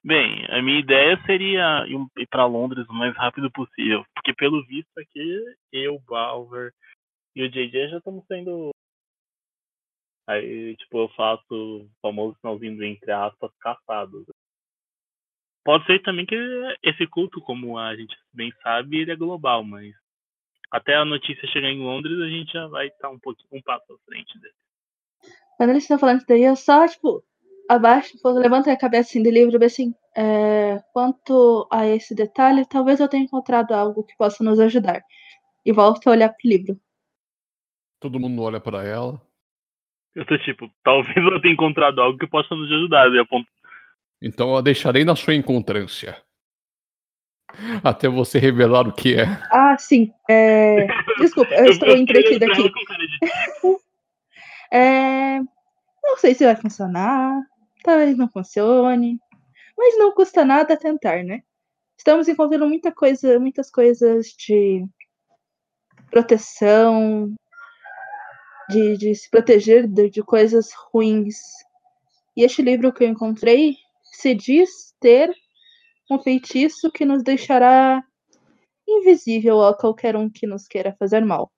Bem, 0.04 0.46
a 0.50 0.62
minha 0.62 0.80
ideia 0.80 1.22
seria 1.26 1.86
ir 1.88 2.28
pra 2.28 2.46
Londres 2.46 2.88
o 2.90 2.94
mais 2.94 3.16
rápido 3.16 3.52
possível. 3.52 4.06
Porque 4.16 4.34
pelo 4.34 4.66
visto 4.66 4.98
aqui, 4.98 5.44
eu, 5.72 6.00
Balver 6.00 6.74
e 7.36 7.44
o 7.44 7.50
JJ 7.50 7.90
já 7.90 7.98
estamos 7.98 8.26
sendo. 8.28 8.72
Aí, 10.28 10.76
tipo, 10.78 11.00
eu 11.00 11.10
faço 11.10 11.44
o 11.52 11.90
famoso 12.02 12.38
sinalzinho 12.40 12.78
do, 12.78 12.84
entre 12.84 13.12
aspas, 13.12 13.52
caçados. 13.60 14.26
Pode 15.64 15.86
ser 15.86 16.02
também 16.02 16.26
que 16.26 16.36
esse 16.84 17.08
culto, 17.08 17.42
como 17.42 17.78
a 17.78 17.96
gente 17.96 18.16
bem 18.34 18.54
sabe, 18.62 19.00
ele 19.00 19.12
é 19.12 19.16
global, 19.16 19.64
mas 19.64 19.94
até 20.72 20.96
a 20.96 21.06
notícia 21.06 21.48
chegar 21.50 21.70
em 21.70 21.84
Londres, 21.84 22.20
a 22.20 22.28
gente 22.28 22.52
já 22.52 22.68
vai 22.68 22.88
estar 22.88 23.10
um 23.10 23.20
pouquinho 23.20 23.50
um 23.54 23.62
passo 23.62 23.94
à 23.94 23.98
frente 24.06 24.38
dele. 24.40 24.54
Quando 25.58 25.70
eles 25.70 25.84
estão 25.84 26.00
falando 26.00 26.18
isso 26.18 26.28
daí, 26.28 26.44
eu 26.44 26.56
só, 26.56 26.88
tipo, 26.88 27.24
abaixo, 27.70 28.12
tipo, 28.12 28.30
levanto 28.32 28.70
a 28.70 28.78
cabeça 28.78 29.10
assim 29.10 29.24
do 29.24 29.30
livro 29.30 29.62
e 29.62 29.66
assim, 29.66 29.94
é, 30.16 30.80
quanto 30.92 31.68
a 31.72 31.86
esse 31.86 32.16
detalhe, 32.16 32.66
talvez 32.66 33.00
eu 33.00 33.08
tenha 33.08 33.24
encontrado 33.24 33.74
algo 33.74 34.04
que 34.04 34.18
possa 34.18 34.44
nos 34.44 34.60
ajudar. 34.60 35.04
E 35.66 35.72
volto 35.72 36.08
a 36.08 36.12
olhar 36.12 36.30
pro 36.30 36.50
livro. 36.50 36.80
Todo 38.00 38.20
mundo 38.20 38.42
olha 38.42 38.60
para 38.60 38.84
ela. 38.84 39.22
Eu 40.16 40.26
tô 40.26 40.38
tipo, 40.38 40.70
talvez 40.84 41.16
eu 41.16 41.42
tenha 41.42 41.54
encontrado 41.54 42.00
algo 42.00 42.18
que 42.18 42.28
possa 42.28 42.56
nos 42.56 42.72
ajudar. 42.72 43.08
Eu 43.08 43.24
aponto 43.24 43.48
Então 44.22 44.56
eu 44.56 44.62
deixarei 44.62 45.04
na 45.04 45.16
sua 45.16 45.34
encontrância. 45.34 46.22
Até 47.84 48.08
você 48.08 48.40
revelar 48.40 48.88
o 48.88 48.94
que 48.94 49.16
é. 49.16 49.26
Ah, 49.52 49.76
sim. 49.78 50.12
É... 50.30 50.88
Desculpa, 51.20 51.54
eu 51.54 51.66
estou 51.66 51.90
entretida 51.90 52.46
aqui. 52.46 52.72
É... 54.76 55.40
Não 56.04 56.18
sei 56.18 56.34
se 56.34 56.44
vai 56.44 56.56
funcionar. 56.56 57.40
Talvez 57.84 58.18
não 58.18 58.28
funcione. 58.28 59.20
Mas 59.78 60.00
não 60.00 60.12
custa 60.14 60.44
nada 60.44 60.76
tentar, 60.76 61.24
né? 61.24 61.44
Estamos 61.96 62.28
encontrando 62.28 62.68
muita 62.68 62.92
coisa, 62.92 63.40
muitas 63.40 63.70
coisas 63.70 64.28
de 64.30 64.84
proteção, 66.10 67.34
de, 68.70 68.98
de 68.98 69.16
se 69.16 69.30
proteger 69.30 69.88
de, 69.88 70.10
de 70.10 70.22
coisas 70.22 70.72
ruins. 70.92 71.38
E 72.36 72.44
este 72.44 72.62
livro 72.62 72.92
que 72.92 73.04
eu 73.04 73.10
encontrei 73.10 73.78
se 74.04 74.34
diz 74.34 74.94
ter 75.00 75.34
um 76.10 76.20
feitiço 76.20 76.92
que 76.92 77.06
nos 77.06 77.24
deixará 77.24 78.04
invisível 78.88 79.64
a 79.64 79.76
qualquer 79.76 80.16
um 80.16 80.30
que 80.30 80.46
nos 80.46 80.68
queira 80.68 80.96
fazer 81.00 81.24
mal. 81.24 81.52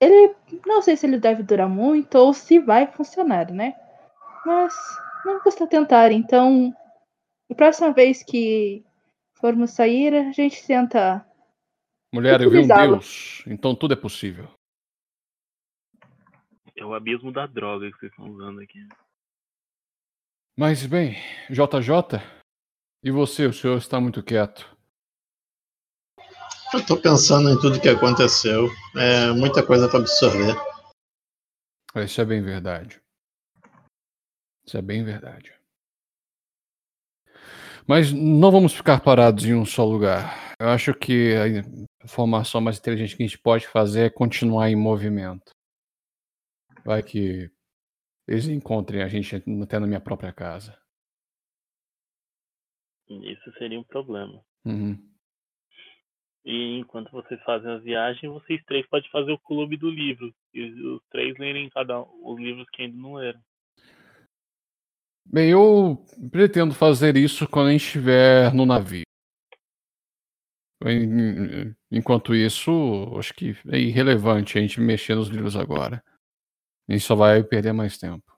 Ele 0.00 0.34
não 0.64 0.80
sei 0.80 0.96
se 0.96 1.06
ele 1.06 1.18
deve 1.18 1.42
durar 1.42 1.68
muito 1.68 2.14
ou 2.16 2.32
se 2.32 2.60
vai 2.60 2.86
funcionar, 2.86 3.50
né? 3.50 3.74
Mas 4.46 4.74
não 5.24 5.40
custa 5.40 5.66
tentar, 5.66 6.12
então 6.12 6.72
a 7.50 7.54
próxima 7.54 7.92
vez 7.92 8.22
que 8.22 8.84
formos 9.34 9.72
sair, 9.72 10.14
a 10.14 10.32
gente 10.32 10.64
tenta. 10.66 11.26
Mulher, 12.14 12.40
eu 12.40 12.50
vi 12.50 12.58
um 12.58 12.66
Deus, 12.66 13.42
então 13.46 13.74
tudo 13.74 13.94
é 13.94 13.96
possível. 13.96 14.48
É 16.78 16.84
o 16.84 16.94
abismo 16.94 17.32
da 17.32 17.44
droga 17.44 17.90
que 17.90 17.98
vocês 17.98 18.12
estão 18.12 18.30
usando 18.30 18.60
aqui. 18.60 18.78
Mas 20.56 20.86
bem, 20.86 21.16
JJ, 21.50 22.22
e 23.02 23.10
você, 23.10 23.46
o 23.46 23.52
senhor 23.52 23.78
está 23.78 24.00
muito 24.00 24.22
quieto. 24.22 24.64
Eu 26.72 26.78
estou 26.78 27.00
pensando 27.00 27.50
em 27.50 27.60
tudo 27.60 27.80
que 27.80 27.88
aconteceu. 27.88 28.68
É 28.96 29.32
muita 29.32 29.66
coisa 29.66 29.88
para 29.88 29.98
absorver. 29.98 30.54
Isso 31.96 32.20
é 32.20 32.24
bem 32.24 32.42
verdade. 32.42 33.00
Isso 34.64 34.76
é 34.76 34.82
bem 34.82 35.02
verdade. 35.02 35.52
Mas 37.88 38.12
não 38.12 38.52
vamos 38.52 38.72
ficar 38.72 39.00
parados 39.00 39.44
em 39.46 39.54
um 39.54 39.64
só 39.64 39.84
lugar. 39.84 40.54
Eu 40.60 40.68
acho 40.68 40.94
que 40.94 41.34
a 42.04 42.06
formação 42.06 42.60
mais 42.60 42.78
inteligente 42.78 43.16
que 43.16 43.22
a 43.24 43.26
gente 43.26 43.38
pode 43.38 43.66
fazer 43.66 44.02
é 44.02 44.10
continuar 44.10 44.70
em 44.70 44.76
movimento. 44.76 45.57
Vai 46.88 47.02
que 47.02 47.50
eles 48.26 48.48
encontrem 48.48 49.02
a 49.02 49.08
gente 49.08 49.36
até 49.36 49.78
na 49.78 49.86
minha 49.86 50.00
própria 50.00 50.32
casa. 50.32 50.74
Isso 53.06 53.52
seria 53.58 53.78
um 53.78 53.84
problema. 53.84 54.42
Uhum. 54.64 54.98
E 56.46 56.78
enquanto 56.78 57.10
vocês 57.10 57.38
fazem 57.42 57.70
a 57.70 57.76
viagem, 57.76 58.30
vocês 58.30 58.64
três 58.64 58.86
podem 58.86 59.10
fazer 59.10 59.32
o 59.32 59.38
clube 59.38 59.76
do 59.76 59.90
livro. 59.90 60.34
E 60.54 60.64
os 60.64 61.02
três 61.10 61.36
lerem 61.36 61.68
cada 61.68 62.00
um, 62.00 62.06
os 62.22 62.40
livros 62.40 62.66
que 62.72 62.80
ainda 62.80 62.96
não 62.96 63.16
leram. 63.16 63.40
Bem, 65.26 65.50
eu 65.50 66.02
pretendo 66.30 66.72
fazer 66.72 67.18
isso 67.18 67.46
quando 67.46 67.66
a 67.66 67.72
gente 67.72 67.84
estiver 67.84 68.54
no 68.54 68.64
navio. 68.64 69.04
Enquanto 71.90 72.34
isso, 72.34 73.14
acho 73.18 73.34
que 73.34 73.50
é 73.70 73.78
irrelevante 73.78 74.56
a 74.56 74.62
gente 74.62 74.80
mexer 74.80 75.16
nos 75.16 75.28
livros 75.28 75.54
agora. 75.54 76.02
A 76.88 76.92
gente 76.92 77.04
só 77.04 77.14
vai 77.14 77.42
perder 77.42 77.72
mais 77.72 77.98
tempo. 77.98 78.32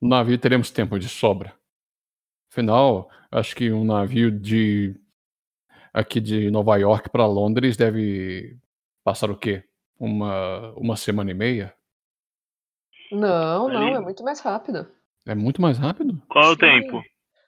No 0.00 0.08
navio 0.08 0.38
teremos 0.38 0.70
tempo 0.70 0.98
de 0.98 1.08
sobra. 1.08 1.54
Afinal, 2.52 3.10
acho 3.30 3.56
que 3.56 3.72
um 3.72 3.84
navio 3.84 4.30
de 4.30 4.94
aqui 5.92 6.20
de 6.20 6.50
Nova 6.50 6.76
York 6.76 7.08
para 7.10 7.26
Londres 7.26 7.76
deve 7.76 8.58
passar 9.02 9.30
o 9.30 9.36
quê? 9.36 9.64
Uma, 9.98 10.72
uma 10.74 10.96
semana 10.96 11.30
e 11.30 11.34
meia? 11.34 11.74
Não, 13.10 13.68
não, 13.68 13.96
é 13.96 14.00
muito 14.00 14.22
mais 14.22 14.40
rápido. 14.40 14.86
É 15.26 15.34
muito 15.34 15.60
mais 15.60 15.78
rápido? 15.78 16.22
Qual 16.28 16.52
o 16.52 16.56
tempo? 16.56 17.02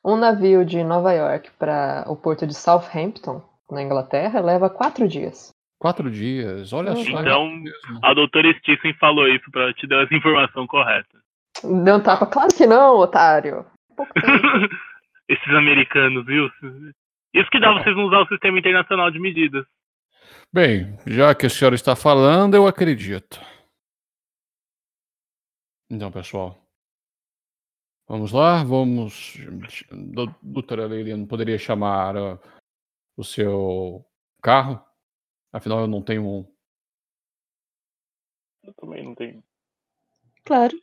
Um 0.04 0.16
navio 0.16 0.64
de 0.64 0.82
Nova 0.82 1.12
York 1.12 1.50
para 1.58 2.04
o 2.08 2.16
porto 2.16 2.46
de 2.46 2.54
Southampton, 2.54 3.42
na 3.70 3.82
Inglaterra, 3.82 4.40
leva 4.40 4.70
quatro 4.70 5.06
dias. 5.06 5.54
Quatro 5.80 6.10
dias, 6.10 6.72
olha 6.72 6.94
só. 6.94 7.00
Então, 7.00 7.64
a 8.02 8.12
doutora 8.12 8.52
Stephen 8.58 8.94
falou 8.94 9.26
isso 9.26 9.50
para 9.50 9.72
te 9.72 9.86
dar 9.86 10.04
essa 10.04 10.14
informação 10.14 10.66
correta. 10.66 11.18
Deu 11.64 11.96
um 11.96 12.02
tapa? 12.02 12.26
Claro 12.26 12.54
que 12.54 12.66
não, 12.66 12.98
otário. 12.98 13.64
Esses 15.28 15.54
americanos, 15.54 16.26
viu? 16.26 16.50
Isso 17.34 17.50
que 17.50 17.60
dá 17.60 17.72
vocês 17.72 17.96
não 17.96 18.04
usar 18.04 18.20
o 18.20 18.28
sistema 18.28 18.58
internacional 18.58 19.10
de 19.10 19.18
medidas. 19.18 19.64
Bem, 20.52 20.98
já 21.06 21.34
que 21.34 21.46
a 21.46 21.50
senhora 21.50 21.74
está 21.74 21.96
falando, 21.96 22.54
eu 22.54 22.66
acredito. 22.66 23.40
Então, 25.88 26.10
pessoal, 26.12 26.60
Vamos 28.10 28.32
lá, 28.32 28.64
vamos. 28.64 29.38
Doutora 30.42 30.84
Leiliano, 30.84 31.28
poderia 31.28 31.56
chamar 31.56 32.16
uh, 32.16 32.40
o 33.16 33.22
seu 33.22 34.04
carro? 34.42 34.84
Afinal, 35.52 35.80
eu 35.80 35.86
não 35.86 36.02
tenho 36.02 36.24
um. 36.24 36.46
Eu 38.62 38.74
também 38.74 39.04
não 39.04 39.14
tenho. 39.14 39.42
Claro. 40.44 40.78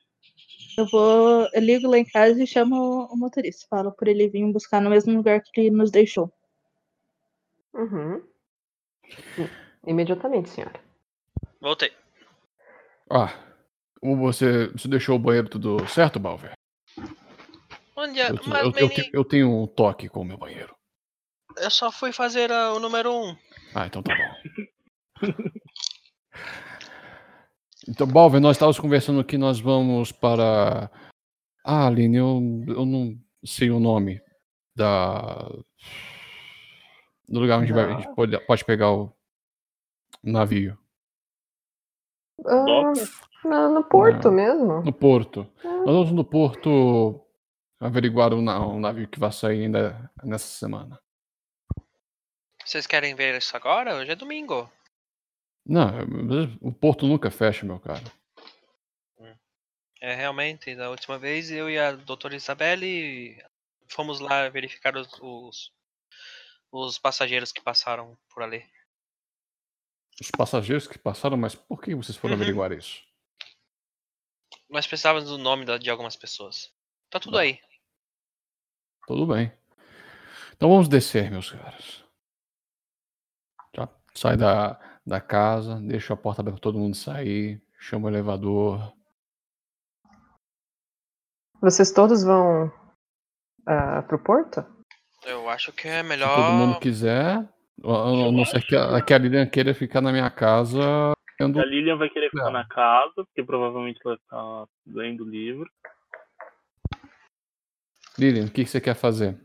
Eu 0.77 0.85
vou. 0.87 1.47
Eu 1.53 1.61
ligo 1.61 1.87
lá 1.87 1.97
em 1.97 2.05
casa 2.05 2.41
e 2.41 2.47
chamo 2.47 3.07
o 3.11 3.17
motorista. 3.17 3.65
Falo 3.69 3.91
por 3.91 4.07
ele 4.07 4.27
vir 4.27 4.51
buscar 4.51 4.81
no 4.81 4.89
mesmo 4.89 5.15
lugar 5.15 5.41
que 5.41 5.61
ele 5.61 5.71
nos 5.71 5.91
deixou. 5.91 6.31
Uhum. 7.73 8.23
Imediatamente, 9.85 10.49
senhora. 10.49 10.79
Voltei. 11.61 11.91
Ah, 13.09 13.33
você, 14.01 14.67
você 14.67 14.87
deixou 14.87 15.15
o 15.15 15.19
banheiro 15.19 15.49
tudo 15.49 15.87
certo, 15.87 16.19
Balver? 16.19 16.51
Onde 17.95 18.19
é? 18.19 18.29
Eu, 18.29 18.35
eu, 18.35 18.73
eu, 18.75 18.89
eu 19.13 19.25
tenho 19.25 19.49
um 19.49 19.65
toque 19.65 20.09
com 20.09 20.21
o 20.21 20.25
meu 20.25 20.37
banheiro. 20.37 20.76
Eu 21.61 21.69
só 21.71 21.91
fui 21.91 22.11
fazer 22.11 22.51
ah, 22.51 22.73
o 22.73 22.79
número 22.79 23.11
um. 23.13 23.35
Ah, 23.75 23.87
então 23.87 24.01
tá 24.03 24.13
bom. 24.15 25.27
Então, 27.89 28.05
Balver, 28.05 28.41
nós 28.41 28.57
estávamos 28.57 28.79
conversando 28.79 29.23
que 29.23 29.37
nós 29.37 29.59
vamos 29.61 30.11
para. 30.11 30.91
Ah, 31.63 31.87
Aline, 31.87 32.17
eu, 32.17 32.41
eu 32.67 32.85
não 32.85 33.17
sei 33.45 33.69
o 33.71 33.79
nome 33.79 34.21
da. 34.75 35.47
Do 37.29 37.39
lugar 37.39 37.59
onde 37.59 37.71
vai- 37.71 37.85
a 37.85 37.99
gente 37.99 38.13
pode, 38.13 38.37
pode 38.45 38.65
pegar 38.65 38.91
o 38.91 39.13
navio. 40.21 40.77
Ah, 42.45 42.91
no, 43.45 43.69
no 43.75 43.83
porto 43.85 44.31
mesmo. 44.31 44.81
No 44.81 44.91
porto. 44.91 45.47
Nós 45.63 45.85
vamos 45.85 46.11
no 46.11 46.25
porto 46.25 47.21
averiguar 47.79 48.33
o, 48.33 48.39
o 48.39 48.79
navio 48.79 49.07
que 49.07 49.19
vai 49.19 49.31
sair 49.31 49.63
ainda 49.63 50.11
nessa 50.23 50.47
semana. 50.47 50.99
Vocês 52.67 52.85
querem 52.85 53.15
ver 53.15 53.37
isso 53.37 53.55
agora? 53.55 53.95
Hoje 53.95 54.11
é 54.11 54.15
domingo. 54.15 54.69
Não, 55.65 55.87
o 56.59 56.69
porto 56.73 57.07
nunca 57.07 57.31
fecha, 57.31 57.65
meu 57.65 57.79
caro. 57.79 58.03
É, 60.01 60.13
realmente, 60.13 60.75
da 60.75 60.89
última 60.89 61.17
vez 61.17 61.49
eu 61.49 61.69
e 61.69 61.79
a 61.79 61.93
doutora 61.93 62.35
Isabelle 62.35 63.41
fomos 63.87 64.19
lá 64.19 64.49
verificar 64.49 64.97
os, 64.97 65.07
os, 65.21 65.71
os 66.73 66.99
passageiros 66.99 67.53
que 67.53 67.61
passaram 67.61 68.17
por 68.29 68.43
ali. 68.43 68.69
Os 70.21 70.29
passageiros 70.29 70.87
que 70.87 70.99
passaram, 70.99 71.37
mas 71.37 71.55
por 71.55 71.81
que 71.81 71.95
vocês 71.95 72.17
foram 72.17 72.35
Uhum. 72.35 72.41
averiguar 72.41 72.73
isso? 72.73 73.01
Nós 74.69 74.85
precisávamos 74.85 75.29
do 75.29 75.37
nome 75.37 75.65
de 75.79 75.89
algumas 75.89 76.17
pessoas. 76.17 76.69
Tá 77.09 77.17
tudo 77.17 77.37
Tá. 77.37 77.43
aí. 77.43 77.61
Tudo 79.07 79.25
bem. 79.25 79.53
Então 80.53 80.69
vamos 80.69 80.89
descer, 80.89 81.31
meus 81.31 81.49
caros. 81.51 82.05
Sai 84.17 84.35
da, 84.35 84.79
da 85.05 85.21
casa, 85.21 85.79
deixa 85.79 86.15
a 86.15 86.17
porta 86.17 86.41
aberta 86.41 86.55
para 86.55 86.63
todo 86.63 86.79
mundo 86.79 86.95
sair, 86.95 87.61
chama 87.79 88.07
o 88.07 88.09
elevador. 88.09 88.91
Vocês 91.61 91.91
todos 91.91 92.23
vão 92.23 92.71
ah, 93.67 94.01
pro 94.01 94.17
porto? 94.17 94.65
Eu 95.23 95.47
acho 95.47 95.71
que 95.71 95.87
é 95.87 96.01
Se 96.01 96.09
melhor. 96.09 96.35
todo 96.35 96.51
mundo 96.53 96.79
quiser, 96.79 97.47
a 97.83 98.31
não 98.31 98.43
ser 98.43 98.65
que 98.65 98.75
a, 98.75 98.99
que 99.01 99.13
a 99.13 99.19
Lilian 99.19 99.45
queira 99.45 99.75
ficar 99.75 100.01
na 100.01 100.11
minha 100.11 100.31
casa 100.31 101.13
tendo 101.37 101.59
A 101.59 101.65
Lilian 101.65 101.97
vai 101.97 102.09
querer 102.09 102.31
ficar 102.31 102.45
Não. 102.45 102.53
na 102.53 102.67
casa, 102.67 103.13
porque 103.17 103.43
provavelmente 103.43 103.99
ela 104.03 104.15
está 104.15 104.67
lendo 104.87 105.23
o 105.23 105.29
livro. 105.29 105.69
Lilian, 108.17 108.45
o 108.45 108.51
que, 108.51 108.63
que 108.63 108.69
você 108.69 108.81
quer 108.81 108.95
fazer? 108.95 109.39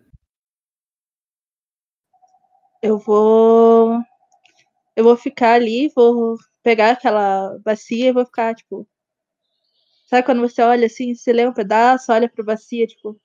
Eu 2.83 2.99
vou. 2.99 4.03
Eu 4.97 5.05
vou 5.05 5.17
ficar 5.17 5.55
ali, 5.55 5.91
vou 5.95 6.37
pegar 6.63 6.91
aquela 6.93 7.59
bacia 7.65 8.09
e 8.09 8.13
vou 8.13 8.25
ficar, 8.27 8.55
tipo. 8.55 8.87
Sabe 10.07 10.25
quando 10.25 10.41
você 10.43 10.61
olha 10.63 10.87
assim, 10.87 11.15
você 11.15 11.33
lê 11.33 11.47
um 11.47 11.53
pedaço, 11.55 12.13
olha 12.13 12.29
pra 12.29 12.45
bacia, 12.45 12.87
tipo. 12.87 13.19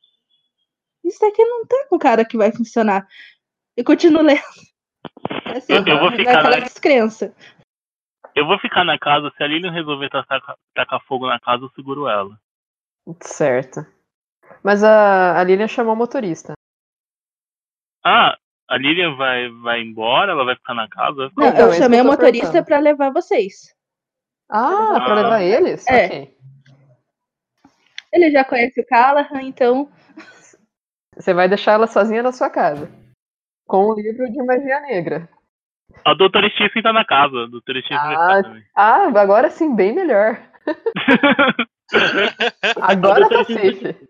Isso 1.03 1.19
daqui 1.19 1.43
não 1.43 1.65
tá 1.65 1.85
com 1.89 1.97
cara 1.99 2.25
que 2.25 2.37
vai 2.37 2.51
funcionar. 2.51 3.07
e 3.75 3.83
continuo 3.83 4.23
lendo. 4.23 4.41
É 5.45 5.57
assim, 5.57 5.73
Eu- 5.73 5.85
eu 5.85 5.99
vou 5.99 6.11
ficar 6.11 6.39
aquela 6.39 6.57
na- 6.57 6.65
descrença. 6.65 7.35
Eu 8.33 8.45
vou 8.47 8.57
ficar 8.59 8.83
na 8.83 8.97
casa, 8.97 9.31
se 9.35 9.43
a 9.43 9.47
Lilian 9.47 9.71
resolver 9.71 10.09
tacar, 10.09 10.57
tacar 10.73 10.99
fogo 11.05 11.27
na 11.27 11.39
casa, 11.39 11.63
eu 11.63 11.69
seguro 11.69 12.07
ela. 12.07 12.39
Certo. 13.21 13.85
Mas 14.63 14.83
a, 14.83 15.39
a 15.39 15.43
Lilian 15.43 15.67
chamou 15.67 15.93
o 15.93 15.97
motorista. 15.97 16.53
Ah, 18.03 18.37
a 18.69 18.77
Lilian 18.77 19.15
vai, 19.15 19.49
vai 19.61 19.81
embora? 19.81 20.31
Ela 20.31 20.43
vai 20.45 20.55
ficar 20.55 20.73
na 20.73 20.87
casa? 20.89 21.29
Ficar- 21.29 21.41
Não, 21.41 21.47
Então, 21.49 21.65
eu 21.67 21.71
é 21.73 21.77
chamei 21.77 21.99
que 21.99 22.05
o 22.05 22.09
motorista 22.09 22.63
pra 22.63 22.79
levar 22.79 23.11
vocês. 23.11 23.73
Ah, 24.49 24.99
pra 25.03 25.11
Ah. 25.13 25.15
levar 25.15 25.41
eles? 25.41 25.87
É. 25.87 26.05
Ok. 26.05 26.37
Ele 28.13 28.31
já 28.31 28.43
conhece 28.45 28.79
o 28.81 28.85
Callahan, 28.85 29.41
então. 29.41 29.89
Você 31.15 31.33
vai 31.33 31.47
deixar 31.49 31.73
ela 31.73 31.87
sozinha 31.87 32.23
na 32.23 32.31
sua 32.31 32.49
casa. 32.49 32.89
Com 33.67 33.87
o 33.89 33.95
livro 33.95 34.31
de 34.31 34.41
magia 34.43 34.79
negra. 34.81 35.27
A 36.05 36.13
doutora 36.13 36.49
Stephen 36.51 36.83
tá 36.83 36.93
na 36.93 37.03
casa. 37.03 37.43
A 37.43 37.47
doutora 37.47 37.79
Stephen 37.81 37.97
vai 37.97 38.15
Ah, 38.15 38.19
ficar 38.37 38.43
também. 38.43 38.63
Ah, 38.75 39.19
agora 39.19 39.49
sim, 39.49 39.75
bem 39.75 39.93
melhor. 39.93 40.39
Agora 42.81 43.27
tá 43.29 43.43
safe. 43.45 44.09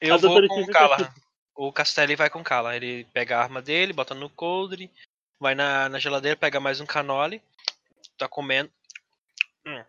Eu 0.00 0.18
vou 0.18 0.30
com 0.32 0.38
o 0.40 0.46
Stephen 0.46 0.66
Callahan. 0.72 1.08
O 1.56 1.72
Castelli 1.72 2.16
vai 2.16 2.28
com 2.30 2.40
o 2.40 2.44
Callahan. 2.44 2.76
Ele 2.76 3.06
pega 3.12 3.36
a 3.38 3.42
arma 3.42 3.62
dele, 3.62 3.92
bota 3.92 4.14
no 4.14 4.28
coldre, 4.28 4.90
vai 5.38 5.54
na, 5.54 5.88
na 5.88 5.98
geladeira, 5.98 6.36
pega 6.36 6.58
mais 6.60 6.80
um 6.80 6.86
canole, 6.86 7.40
tá 8.18 8.28
comendo. 8.28 8.70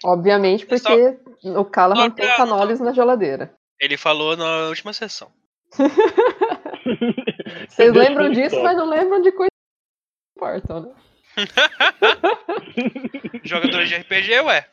Obviamente, 0.04 0.66
É 0.72 0.78
só- 0.78 0.90
porque 0.90 1.50
o 1.50 1.66
Callahan 1.66 2.10
Só 2.10 2.12
tem 2.12 2.26
pra- 2.28 2.38
canoles 2.38 2.80
na 2.80 2.94
geladeira. 2.94 3.54
Ele 3.80 3.98
falou 3.98 4.38
na 4.38 4.68
última 4.70 4.94
sessão. 4.94 5.32
Vocês 7.68 7.94
lembram 7.94 8.32
disso, 8.32 8.62
mas 8.64 8.78
não 8.78 8.88
lembram 8.88 9.22
de 9.22 9.32
coisas 9.32 9.50
que 9.50 10.38
importam, 10.38 10.80
né? 10.82 10.96
Jogadores 13.44 13.90
de 13.90 13.96
RPG, 13.96 14.40
ué. 14.42 14.68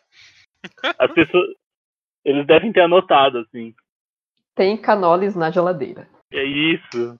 As 0.98 1.12
pessoas. 1.12 1.48
Eles 2.24 2.46
devem 2.46 2.72
ter 2.72 2.83
anotado, 2.83 3.38
assim. 3.38 3.74
Tem 4.55 4.76
canoles 4.76 5.35
na 5.35 5.50
geladeira. 5.50 6.09
É 6.32 6.44
isso. 6.44 7.18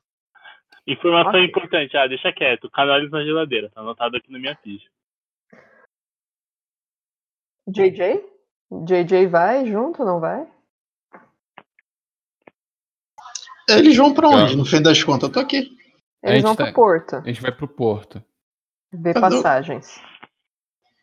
Informação 0.87 1.39
importante. 1.39 1.97
Ah, 1.97 2.07
deixa 2.07 2.33
quieto. 2.33 2.71
Canais 2.71 3.11
na 3.11 3.23
geladeira. 3.23 3.71
Tá 3.71 3.81
anotado 3.81 4.17
aqui 4.17 4.31
na 4.33 4.39
minha 4.39 4.57
ficha. 4.57 4.89
JJ? 7.69 8.25
JJ 8.85 9.27
vai 9.29 9.67
junto, 9.67 10.05
não 10.05 10.19
vai? 10.19 10.51
Eles 13.69 13.97
vão 13.97 14.13
pra 14.13 14.29
onde? 14.29 14.53
Tá. 14.53 14.57
No 14.57 14.65
fim 14.65 14.83
das 14.83 15.03
contas, 15.05 15.29
eu 15.29 15.33
tô 15.33 15.41
aqui. 15.41 15.71
Eles 16.23 16.43
vão 16.43 16.57
tá- 16.57 16.65
pro 16.65 16.75
porto, 16.75 17.17
A 17.17 17.21
gente 17.23 17.41
vai 17.41 17.53
pro 17.53 17.69
porto. 17.69 18.23
ver 18.93 19.15
passagens. 19.21 19.99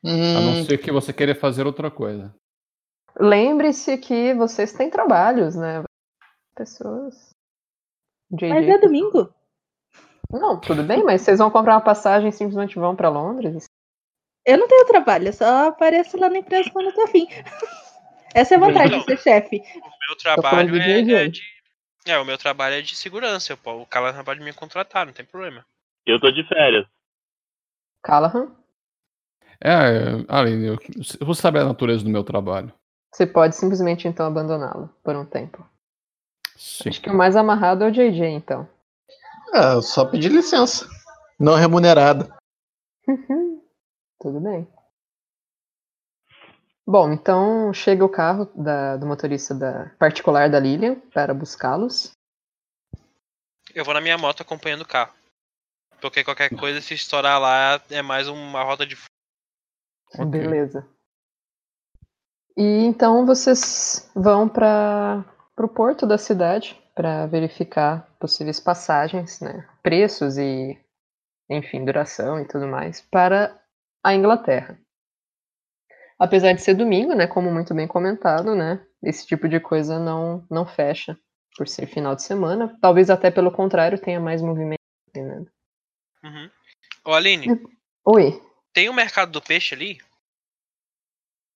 A 0.04 0.40
não 0.42 0.54
Hum, 0.54 0.66
ser 0.66 0.78
que 0.78 0.92
você 0.92 1.12
queira 1.14 1.36
fazer 1.36 1.66
outra 1.66 1.90
coisa. 1.92 2.34
Lembre-se 3.20 3.98
que 3.98 4.34
vocês 4.34 4.72
têm 4.74 4.90
trabalhos, 4.90 5.56
né? 5.56 5.84
Pessoas. 6.56 7.36
JJ. 8.32 8.50
Mas 8.50 8.68
é 8.68 8.78
domingo. 8.78 9.34
Não, 10.32 10.60
tudo 10.60 10.84
bem, 10.84 11.04
mas 11.04 11.22
vocês 11.22 11.40
vão 11.40 11.50
comprar 11.50 11.74
uma 11.76 11.82
passagem 11.82 12.30
e 12.30 12.32
simplesmente 12.32 12.78
vão 12.78 12.96
pra 12.96 13.10
Londres? 13.10 13.66
Eu 14.46 14.58
não 14.58 14.68
tenho 14.68 14.86
trabalho, 14.86 15.28
eu 15.28 15.34
só 15.34 15.68
apareço 15.70 16.18
lá 16.20 16.30
na 16.30 16.38
empresa 16.38 16.70
quando 16.72 16.88
eu 16.88 16.94
tô 16.94 17.02
afim. 17.02 17.28
Essa 18.34 18.54
é 18.54 18.58
a 18.58 18.60
vantagem 18.60 19.00
de 19.00 19.06
ser 19.06 19.18
chefe. 19.18 19.58
O 19.58 20.08
meu 20.08 20.18
trabalho 20.18 20.76
é, 20.76 21.00
é 21.00 21.28
de. 21.28 21.42
É, 22.06 22.18
o 22.20 22.26
meu 22.26 22.38
trabalho 22.38 22.76
é 22.76 22.82
de 22.82 22.96
segurança. 22.96 23.54
eu- 23.54 23.74
O 23.82 23.86
Callahan 23.88 24.24
pode 24.24 24.40
me 24.42 24.54
contratar, 24.54 25.06
não 25.06 25.14
tem 25.14 25.26
problema. 25.26 25.66
Eu 26.06 26.20
tô 26.20 26.32
de 26.32 26.48
férias. 26.48 26.86
Callahan? 28.04 28.56
É, 29.62 30.24
Aline, 30.30 30.68
eu- 30.68 30.78
você 31.26 31.42
sabe 31.42 31.60
a 31.60 31.66
natureza 31.66 32.04
do 32.04 32.10
meu 32.10 32.24
trabalho. 32.24 32.72
Você 33.14 33.26
pode 33.26 33.56
simplesmente 33.56 34.08
então 34.08 34.28
abandoná-lo 34.28 34.90
por 35.04 35.16
um 35.16 35.26
tempo. 35.26 35.68
Sim. 36.60 36.90
Acho 36.90 37.02
que 37.02 37.10
o 37.10 37.16
mais 37.16 37.38
amarrado 37.38 37.86
é 37.86 37.88
o 37.88 37.92
JJ, 37.92 38.26
então. 38.28 38.68
é, 39.54 39.74
eu 39.76 39.82
só 39.82 40.06
pedir 40.06 40.30
licença. 40.30 40.86
Não 41.40 41.56
remunerada. 41.56 42.36
Tudo 44.20 44.42
bem. 44.42 44.68
Bom, 46.86 47.14
então 47.14 47.74
chega 47.74 48.04
o 48.04 48.10
carro 48.10 48.46
da- 48.56 48.98
do 48.98 49.06
motorista 49.06 49.54
da, 49.56 49.90
particular 49.98 50.50
da 50.50 50.60
Lilian 50.60 50.96
para 51.14 51.34
buscá-los. 51.34 52.12
Eu 53.74 53.86
vou 53.86 53.94
na 53.94 54.02
minha 54.02 54.18
moto 54.18 54.42
acompanhando 54.42 54.82
o 54.82 54.88
carro. 54.88 55.14
Porque 56.02 56.24
qualquer 56.24 56.50
coisa, 56.58 56.82
se 56.82 56.94
estourar 56.94 57.40
lá, 57.40 57.82
é 57.90 58.02
mais 58.02 58.28
uma 58.28 58.64
rota 58.64 58.86
de. 58.86 58.98
Beleza. 60.30 60.86
E 62.58 62.84
então 62.86 63.26
vocês 63.26 64.10
vão 64.16 64.50
para 64.50 65.24
o 65.66 65.70
porto 65.70 66.06
da 66.06 66.18
cidade 66.18 66.80
para 66.96 67.26
verificar 67.28 68.08
possíveis 68.20 68.60
passagens, 68.60 69.40
né, 69.40 69.68
preços 69.82 70.38
e, 70.38 70.78
enfim, 71.50 71.86
duração 71.86 72.40
e 72.40 72.48
tudo 72.48 72.68
mais 72.68 73.02
para 73.02 73.58
a 74.04 74.14
Inglaterra. 74.14 74.80
Apesar 76.18 76.54
de 76.54 76.62
ser 76.62 76.74
domingo, 76.74 77.14
né, 77.14 77.28
como 77.28 77.52
muito 77.52 77.74
bem 77.74 77.88
comentado, 77.88 78.54
né, 78.56 78.86
esse 79.02 79.26
tipo 79.26 79.48
de 79.48 79.60
coisa 79.60 79.98
não 79.98 80.46
não 80.50 80.66
fecha 80.66 81.18
por 81.58 81.68
ser 81.68 81.88
final 81.88 82.16
de 82.16 82.24
semana. 82.24 82.78
Talvez 82.82 83.10
até 83.10 83.32
pelo 83.32 83.52
contrário 83.52 84.00
tenha 84.00 84.20
mais 84.20 84.42
movimento. 84.42 84.80
Né? 85.16 85.46
Uhum. 86.24 86.50
Ô, 87.06 87.14
Aline, 87.14 87.48
Oi. 88.06 88.42
tem 88.74 88.90
o 88.90 88.94
mercado 88.94 89.32
do 89.32 89.42
peixe 89.42 89.76
ali? 89.76 89.98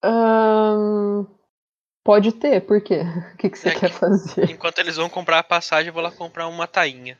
Ahn, 0.04 1.26
pode 2.04 2.32
ter, 2.34 2.62
por 2.62 2.82
quê? 2.82 3.02
O 3.34 3.38
que, 3.38 3.50
que 3.50 3.58
você 3.60 3.70
É 3.70 3.76
quer 3.76 3.90
que- 3.92 3.96
fazer? 3.98 4.50
Enquanto 4.50 4.80
eles 4.80 4.96
vão 4.98 5.10
comprar 5.10 5.40
a 5.40 5.44
passagem, 5.44 5.88
eu 5.88 5.94
vou 5.94 6.04
lá 6.04 6.12
comprar 6.12 6.48
uma 6.48 6.68
tainha. 6.68 7.18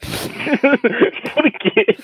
Por 1.34 1.50
quê? 1.52 1.96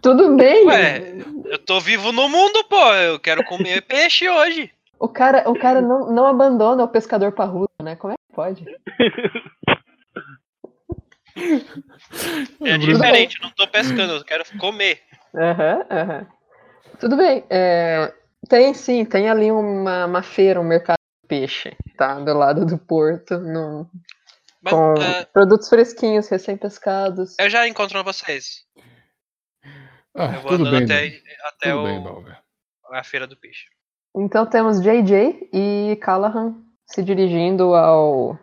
Tudo 0.00 0.36
bem. 0.36 0.64
Ué, 0.66 1.02
eu 1.46 1.58
tô 1.58 1.80
vivo 1.80 2.12
no 2.12 2.28
mundo, 2.28 2.62
pô. 2.64 2.92
Eu 2.94 3.18
quero 3.18 3.42
comer 3.44 3.82
peixe 3.86 4.28
hoje. 4.28 4.70
O 5.00 5.08
cara, 5.08 5.48
o 5.50 5.58
cara 5.58 5.80
não, 5.80 6.12
não 6.12 6.26
abandona 6.26 6.84
o 6.84 6.88
pescador 6.88 7.32
parrudo, 7.32 7.68
né? 7.82 7.96
Como 7.96 8.12
é 8.12 8.16
que 8.16 8.34
pode? 8.34 8.64
É 12.60 12.78
diferente, 12.78 13.36
eu 13.38 13.42
não 13.42 13.50
tô 13.50 13.66
pescando, 13.66 14.14
eu 14.14 14.24
quero 14.24 14.44
comer. 14.58 15.00
Aham, 15.34 15.84
aham. 15.90 16.26
Tudo 17.00 17.16
bem. 17.16 17.44
é, 17.50 18.12
tem 18.48 18.72
sim, 18.72 19.04
tem 19.04 19.28
ali 19.28 19.50
uma, 19.50 20.06
uma 20.06 20.22
feira, 20.22 20.60
um 20.60 20.64
mercado 20.64 20.98
peixe, 21.24 21.76
tá? 21.96 22.18
Do 22.20 22.32
lado 22.34 22.64
do 22.64 22.78
porto, 22.78 23.38
no- 23.38 23.90
Mas, 24.62 24.74
com 24.74 24.94
ah, 25.00 25.26
produtos 25.32 25.68
fresquinhos, 25.68 26.28
recém-pescados. 26.28 27.36
eu 27.38 27.50
já 27.50 27.66
encontro 27.68 28.02
vocês. 28.04 28.64
Ah, 30.14 30.34
Eu 30.34 30.40
vou 30.42 30.52
tudo 30.52 30.66
andando 30.68 30.86
bem, 30.88 31.08
até, 31.08 31.36
até 31.48 31.70
tudo 31.72 31.80
o- 31.80 32.22
bem, 32.22 32.36
a 32.92 33.02
feira 33.04 33.26
do 33.26 33.36
peixe. 33.36 33.66
Então 34.16 34.46
temos 34.46 34.80
JJ 34.80 35.48
e 35.52 35.96
Callahan 36.00 36.54
se 36.86 37.02
dirigindo 37.02 37.74
ao 37.74 38.38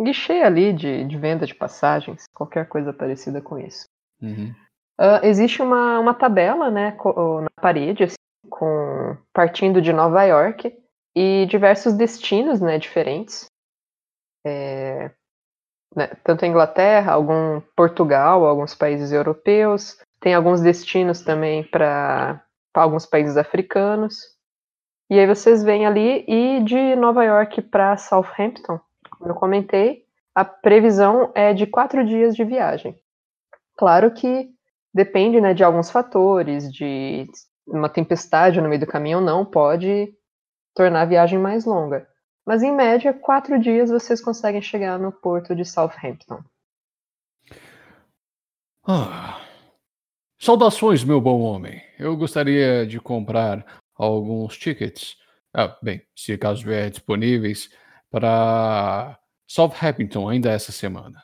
guichê 0.00 0.42
ali 0.42 0.72
de, 0.72 1.04
de 1.04 1.18
venda 1.18 1.44
de 1.44 1.54
passagens, 1.54 2.24
qualquer 2.32 2.68
coisa 2.68 2.92
parecida 2.92 3.40
com 3.42 3.58
isso. 3.58 3.86
Uhum. 4.22 4.54
Ah, 4.98 5.20
existe 5.24 5.60
uma, 5.60 5.98
uma 5.98 6.14
tabela 6.14 6.70
né, 6.70 6.96
na 7.42 7.50
parede, 7.60 8.04
assim, 8.04 8.14
com, 8.48 9.16
partindo 9.32 9.82
de 9.82 9.92
Nova 9.92 10.22
York 10.24 10.72
e 11.14 11.46
diversos 11.46 11.94
destinos 11.94 12.60
né, 12.60 12.78
diferentes. 12.78 13.46
É, 14.46 15.10
né, 15.94 16.08
tanto 16.24 16.44
a 16.44 16.48
Inglaterra, 16.48 17.12
algum 17.12 17.60
Portugal, 17.76 18.44
alguns 18.44 18.74
países 18.74 19.12
europeus. 19.12 19.98
Tem 20.20 20.34
alguns 20.34 20.60
destinos 20.60 21.22
também 21.22 21.64
para 21.64 22.44
alguns 22.74 23.06
países 23.06 23.36
africanos. 23.36 24.16
E 25.10 25.18
aí 25.18 25.26
vocês 25.26 25.64
veem 25.64 25.86
ali, 25.86 26.24
e 26.28 26.62
de 26.62 26.94
Nova 26.94 27.24
York 27.24 27.62
para 27.62 27.96
Southampton, 27.96 28.78
como 29.10 29.30
eu 29.30 29.34
comentei, 29.34 30.04
a 30.32 30.44
previsão 30.44 31.32
é 31.34 31.52
de 31.52 31.66
quatro 31.66 32.06
dias 32.06 32.36
de 32.36 32.44
viagem. 32.44 32.96
Claro 33.76 34.12
que 34.12 34.48
depende 34.94 35.40
né, 35.40 35.52
de 35.52 35.64
alguns 35.64 35.90
fatores, 35.90 36.72
de 36.72 37.28
uma 37.66 37.88
tempestade 37.88 38.60
no 38.60 38.68
meio 38.68 38.80
do 38.80 38.86
caminho 38.86 39.18
ou 39.18 39.24
não, 39.24 39.44
pode 39.44 40.14
tornar 40.74 41.02
a 41.02 41.06
viagem 41.06 41.38
mais 41.38 41.64
longa. 41.64 42.08
Mas 42.46 42.62
em 42.62 42.74
média, 42.74 43.12
quatro 43.12 43.58
dias 43.58 43.90
vocês 43.90 44.20
conseguem 44.20 44.62
chegar 44.62 44.98
no 44.98 45.12
porto 45.12 45.54
de 45.54 45.64
Southampton. 45.64 46.42
Ah. 48.86 49.40
Saudações, 50.38 51.04
meu 51.04 51.20
bom 51.20 51.40
homem. 51.40 51.82
Eu 51.98 52.16
gostaria 52.16 52.86
de 52.86 52.98
comprar 52.98 53.64
alguns 53.94 54.56
tickets. 54.56 55.16
Ah, 55.54 55.76
bem, 55.82 56.02
se 56.16 56.36
caso 56.38 56.54
estiver 56.54 56.88
disponíveis, 56.88 57.70
para 58.10 59.18
Southampton 59.46 60.28
ainda 60.28 60.50
essa 60.50 60.72
semana. 60.72 61.22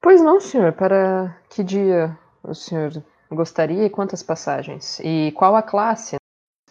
Pois 0.00 0.20
não, 0.20 0.40
senhor. 0.40 0.72
Para 0.72 1.38
que 1.48 1.62
dia 1.62 2.18
o 2.42 2.52
senhor 2.52 2.90
gostaria 3.30 3.86
e 3.86 3.90
quantas 3.90 4.22
passagens? 4.22 4.98
E 5.00 5.32
qual 5.32 5.54
a 5.54 5.62
classe? 5.62 6.16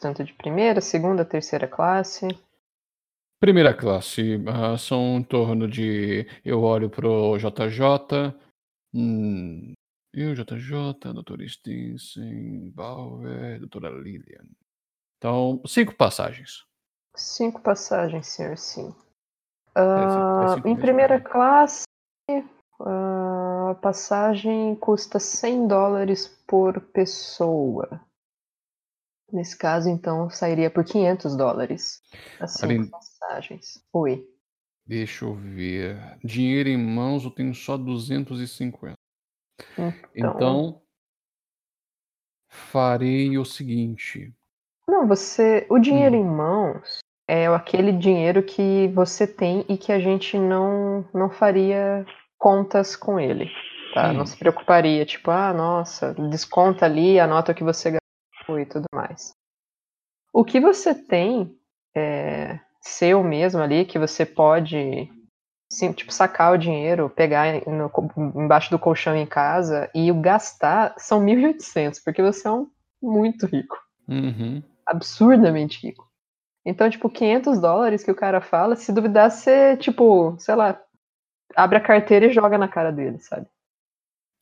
Tanto 0.02 0.24
de 0.24 0.34
primeira, 0.34 0.82
segunda, 0.82 1.24
terceira 1.24 1.68
classe? 1.68 2.28
Primeira 3.40 3.72
classe, 3.74 4.44
ah, 4.48 4.76
são 4.78 5.18
em 5.18 5.24
torno 5.24 5.68
de. 5.68 6.26
Eu 6.44 6.62
olho 6.64 6.90
pro 6.90 7.38
JJ. 7.38 8.34
Hum, 8.94 9.74
eu, 10.12 10.34
JJ, 10.36 11.14
Doutor 11.14 11.40
Stinson, 11.48 12.72
Bauer, 12.74 13.60
Doutora 13.60 13.90
Lilian. 13.90 14.46
Então, 15.18 15.62
cinco 15.68 15.96
passagens. 15.96 16.66
Cinco 17.16 17.62
passagens, 17.62 18.26
senhor, 18.28 18.58
sim. 18.58 18.94
É, 19.76 19.82
Ah, 19.82 20.56
cinco- 20.56 20.68
é 20.68 20.72
em 20.72 20.76
primeira 20.76 21.20
mais. 21.20 21.32
classe, 21.32 21.84
ah, 22.82 23.70
a 23.72 23.76
passagem 23.76 24.76
custa 24.78 25.20
100 25.20 25.68
dólares 25.68 26.28
por 26.48 26.80
pessoa. 26.92 28.02
Nesse 29.32 29.58
caso, 29.58 29.90
então, 29.90 30.30
sairia 30.30 30.70
por 30.70 30.84
500 30.84 31.36
dólares. 31.38 32.02
As 32.40 32.54
cinco 32.54 32.66
Aline- 32.66 32.90
passagens. 32.90 33.84
Oi. 33.94 34.26
Deixa 34.86 35.26
eu 35.26 35.34
ver. 35.36 35.98
Dinheiro 36.24 36.68
em 36.70 36.78
mãos 36.78 37.24
eu 37.24 37.32
tenho 37.32 37.54
só 37.54 37.78
250. 37.78 38.96
Então, 39.78 39.94
Então, 40.16 40.82
farei 42.50 43.38
o 43.38 43.46
seguinte. 43.46 44.34
Não, 44.88 45.08
você. 45.08 45.66
O 45.70 45.80
dinheiro 45.80 46.16
Hum. 46.16 46.20
em 46.20 46.26
mãos 46.26 47.00
é 47.28 47.48
aquele 47.48 47.92
dinheiro 47.94 48.44
que 48.44 48.90
você 48.90 49.26
tem 49.26 49.66
e 49.70 49.78
que 49.78 49.92
a 49.92 50.00
gente 50.00 50.38
não, 50.38 51.08
não 51.14 51.30
faria 51.30 52.06
contas 52.38 52.96
com 52.96 53.20
ele. 53.20 53.50
Tá? 53.94 54.12
Não 54.12 54.24
Hum. 54.24 54.26
se 54.26 54.38
preocuparia, 54.38 55.06
tipo, 55.06 55.30
ah, 55.32 55.54
nossa, 55.54 56.14
desconta 56.30 56.86
ali, 56.86 57.20
anota 57.20 57.52
o 57.52 57.56
que 57.56 57.64
você 57.64 57.98
e 58.60 58.66
tudo 58.66 58.86
mais. 58.94 59.34
O 60.34 60.44
que 60.44 60.60
você 60.60 60.96
tem 60.96 61.56
é 61.96 62.60
seu 62.82 63.24
mesmo 63.24 63.62
ali, 63.62 63.86
que 63.86 64.00
você 64.00 64.26
pode 64.26 65.10
sim, 65.72 65.94
tipo, 65.94 66.12
sacar 66.12 66.54
o 66.54 66.58
dinheiro, 66.58 67.10
pegar 67.10 67.54
no 67.68 67.92
embaixo 68.36 68.70
do 68.70 68.80
colchão 68.80 69.16
em 69.16 69.26
casa 69.26 69.90
e 69.96 70.12
o 70.12 70.20
gastar 70.20 70.94
são 70.98 71.22
1.800, 71.22 72.00
porque 72.04 72.22
você 72.22 72.48
é 72.48 72.52
um 72.52 72.70
muito 73.02 73.46
rico 73.46 73.78
Uhum. 74.08 74.62
absurdamente 74.86 75.86
rico. 75.86 76.10
Então, 76.66 76.90
tipo, 76.90 77.10
500 77.10 77.60
dólares 77.60 78.04
que 78.04 78.12
o 78.12 78.16
cara 78.16 78.42
fala, 78.42 78.76
se 78.76 78.92
duvidar, 78.92 79.32
você, 79.32 79.78
tipo, 79.78 80.36
sei 80.38 80.56
lá, 80.56 80.80
abre 81.56 81.78
a 81.78 81.82
carteira 81.82 82.28
e 82.28 82.34
joga 82.34 82.58
na 82.58 82.68
cara 82.68 82.92
dele, 82.92 83.20
sabe? 83.20 83.48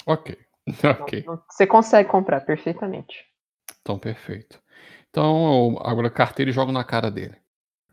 Ok. 0.05 0.37
Ok. 1.01 1.25
Você 1.49 1.65
consegue 1.65 2.09
comprar 2.09 2.41
perfeitamente. 2.41 3.25
Então, 3.81 3.97
perfeito. 3.97 4.61
Então, 5.09 5.73
eu 5.73 5.79
abro 5.83 6.05
a 6.05 6.11
carteira 6.11 6.51
e 6.51 6.53
jogo 6.53 6.71
na 6.71 6.83
cara 6.83 7.09
dele. 7.09 7.35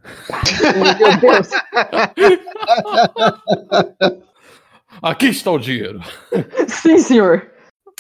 Meu 0.99 1.19
Deus! 1.19 1.49
Aqui 5.03 5.27
está 5.27 5.51
o 5.51 5.59
dinheiro. 5.59 6.01
Sim, 6.69 6.99
senhor! 6.99 7.51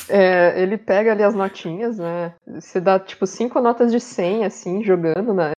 É, 0.09 0.61
ele 0.61 0.79
pega 0.79 1.13
ali 1.13 1.23
as 1.23 1.35
notinhas, 1.35 1.99
né? 1.99 2.35
Você 2.47 2.81
dá, 2.81 2.99
tipo, 2.99 3.27
cinco 3.27 3.61
notas 3.61 3.91
de 3.91 3.99
100, 3.99 4.45
assim, 4.45 4.85
jogando 4.85 5.35
na. 5.35 5.53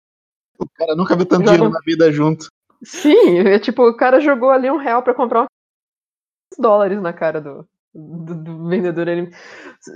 O 0.59 0.69
cara 0.71 0.97
nunca 0.97 1.15
viu 1.15 1.27
tanto 1.27 1.45
dinheiro 1.45 1.69
na 1.69 1.81
vida 1.81 2.11
junto. 2.11 2.49
Sim, 2.83 3.41
é 3.41 3.59
tipo, 3.59 3.83
o 3.83 3.97
cara 3.97 4.21
jogou 4.21 4.51
ali 4.51 4.71
um 4.71 4.77
real 4.77 5.03
pra 5.03 5.15
comprar 5.15 5.43
uns 5.43 6.59
dólares 6.59 7.01
na 7.01 7.13
cara 7.13 7.41
do, 7.41 7.69
do, 7.95 8.35
do 8.35 8.69
vendedor. 8.69 9.09
Ele, 9.09 9.31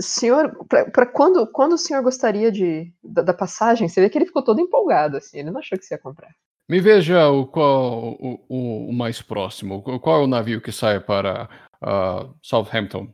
senhor, 0.01 0.57
pra 0.67 1.07
quando, 1.07 1.47
quando 1.47 1.75
o 1.75 1.79
senhor 1.79 2.03
gostaria 2.03 2.51
de, 2.51 2.93
da, 3.03 3.23
da 3.23 3.35
passagem? 3.35 3.89
Você 3.89 4.01
vê 4.01 4.11
que 4.11 4.19
ele 4.19 4.27
ficou 4.27 4.43
todo 4.43 4.61
empolgado, 4.61 5.17
assim, 5.17 5.39
ele 5.39 5.51
não 5.51 5.61
achou 5.61 5.79
que 5.79 5.85
você 5.85 5.95
ia 5.95 6.01
comprar. 6.01 6.31
Me 6.69 6.81
veja 6.81 7.29
o 7.29 7.47
qual 7.47 8.15
o, 8.15 8.45
o, 8.49 8.89
o 8.89 8.93
mais 8.93 9.21
próximo. 9.21 9.83
Qual 10.01 10.21
é 10.21 10.25
o 10.25 10.29
navio 10.29 10.61
que 10.61 10.73
sai 10.73 11.01
para 11.01 11.49
ah, 11.83 12.29
Southampton? 12.43 13.13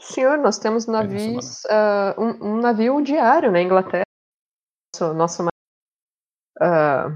Senhor, 0.00 0.36
nós 0.38 0.58
temos 0.58 0.86
na 0.86 1.02
navios, 1.02 1.64
ah, 1.66 2.14
um, 2.18 2.54
um 2.54 2.60
navio 2.60 3.00
diário 3.02 3.52
na 3.52 3.62
Inglaterra. 3.62 4.04
Nosso, 4.94 5.14
nosso, 5.14 5.46
ah, 6.60 7.08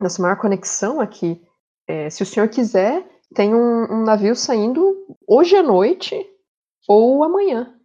nossa 0.00 0.22
maior 0.22 0.36
conexão 0.36 1.00
aqui. 1.00 1.44
É, 1.86 2.10
se 2.10 2.22
o 2.22 2.26
senhor 2.26 2.48
quiser, 2.48 3.06
tem 3.34 3.54
um, 3.54 3.92
um 3.92 4.04
navio 4.04 4.34
saindo 4.34 5.06
hoje 5.26 5.56
à 5.56 5.62
noite 5.62 6.14
ou 6.86 7.22
amanhã. 7.22 7.78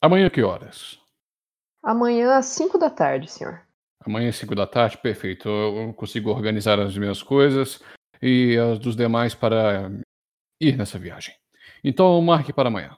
Amanhã 0.00 0.30
que 0.30 0.42
horas? 0.42 0.98
Amanhã 1.82 2.36
às 2.36 2.46
5 2.46 2.78
da 2.78 2.90
tarde, 2.90 3.30
senhor. 3.30 3.62
Amanhã, 4.04 4.32
5 4.32 4.54
da 4.54 4.66
tarde, 4.66 4.96
perfeito. 4.98 5.48
Eu 5.48 5.92
consigo 5.92 6.30
organizar 6.30 6.80
as 6.80 6.96
minhas 6.96 7.22
coisas 7.22 7.82
e 8.22 8.56
as 8.56 8.78
dos 8.78 8.96
demais 8.96 9.34
para 9.34 9.90
ir 10.60 10.76
nessa 10.76 10.98
viagem. 10.98 11.34
Então, 11.84 12.20
marque 12.22 12.52
para 12.52 12.68
amanhã. 12.68 12.96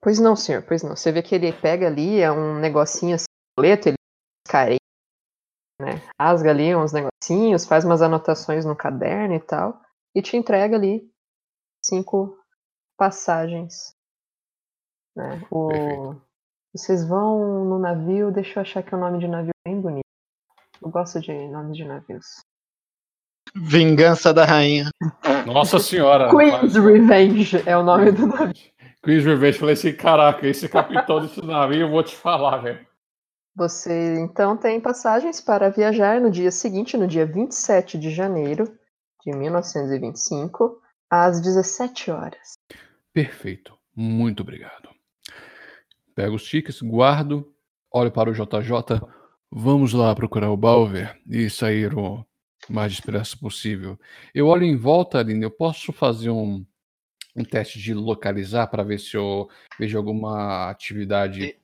Pois 0.00 0.18
não, 0.18 0.34
senhor, 0.34 0.62
pois 0.62 0.82
não. 0.82 0.96
Você 0.96 1.12
vê 1.12 1.22
que 1.22 1.34
ele 1.34 1.52
pega 1.52 1.86
ali, 1.86 2.20
é 2.20 2.30
um 2.30 2.58
negocinho 2.58 3.14
assim, 3.14 3.26
boleto, 3.56 3.88
ele 3.88 3.96
descarei, 4.46 4.78
né? 5.80 6.02
Rasga 6.20 6.50
ali 6.50 6.74
uns 6.74 6.92
negocinhos, 6.92 7.66
faz 7.66 7.84
umas 7.84 8.02
anotações 8.02 8.64
no 8.64 8.74
caderno 8.74 9.34
e 9.34 9.40
tal, 9.40 9.80
e 10.14 10.22
te 10.22 10.36
entrega 10.36 10.76
ali 10.76 11.10
cinco 11.84 12.38
passagens. 12.96 13.94
Né? 15.16 15.42
O... 15.50 16.14
Vocês 16.74 17.06
vão 17.06 17.64
no 17.64 17.78
navio, 17.78 18.30
deixa 18.30 18.58
eu 18.58 18.62
achar 18.62 18.82
que 18.82 18.94
é 18.94 18.96
o 18.96 19.00
nome 19.00 19.18
de 19.18 19.28
navio 19.28 19.52
bem 19.66 19.80
bonito. 19.80 20.06
Eu 20.80 20.90
gosto 20.90 21.20
de 21.20 21.32
nomes 21.48 21.76
de 21.76 21.84
navios. 21.84 22.26
Vingança 23.54 24.32
da 24.32 24.44
rainha. 24.44 24.88
Nossa 25.46 25.78
senhora! 25.78 26.30
Queen's 26.30 26.74
Revenge 26.74 27.62
é 27.66 27.76
o 27.76 27.82
nome 27.82 28.10
do 28.10 28.26
navio. 28.26 28.72
Queen's 29.04 29.24
Revenge. 29.24 29.58
Falei 29.58 29.74
assim, 29.74 29.94
caraca, 29.94 30.46
esse 30.46 30.68
capitão 30.68 31.20
desse 31.20 31.44
navio, 31.44 31.82
eu 31.82 31.90
vou 31.90 32.02
te 32.02 32.16
falar, 32.16 32.58
velho. 32.58 32.86
Você 33.54 34.18
então 34.20 34.56
tem 34.56 34.80
passagens 34.80 35.40
para 35.40 35.68
viajar 35.68 36.18
no 36.20 36.30
dia 36.30 36.50
seguinte, 36.50 36.96
no 36.96 37.06
dia 37.06 37.26
27 37.26 37.98
de 37.98 38.10
janeiro 38.10 38.64
de 39.24 39.32
1925, 39.32 40.80
às 41.10 41.40
17 41.40 42.10
horas. 42.10 42.54
Perfeito. 43.12 43.76
Muito 43.94 44.40
obrigado. 44.40 44.88
Pego 46.14 46.36
os 46.36 46.44
tickets, 46.44 46.80
guardo, 46.82 47.54
olho 47.90 48.10
para 48.10 48.30
o 48.30 48.32
JJ. 48.34 49.00
Vamos 49.50 49.92
lá 49.92 50.14
procurar 50.14 50.50
o 50.50 50.56
Balver 50.56 51.20
e 51.28 51.48
sair 51.50 51.94
o 51.96 52.24
mais 52.68 52.96
depressa 52.96 53.36
possível. 53.36 53.98
Eu 54.34 54.46
olho 54.46 54.64
em 54.64 54.76
volta, 54.76 55.18
Aline. 55.18 55.42
Eu 55.42 55.50
posso 55.50 55.92
fazer 55.92 56.30
um, 56.30 56.64
um 57.36 57.44
teste 57.44 57.78
de 57.78 57.92
localizar 57.92 58.66
para 58.68 58.82
ver 58.82 58.98
se 58.98 59.16
eu 59.16 59.48
vejo 59.78 59.96
alguma 59.98 60.70
atividade 60.70 61.56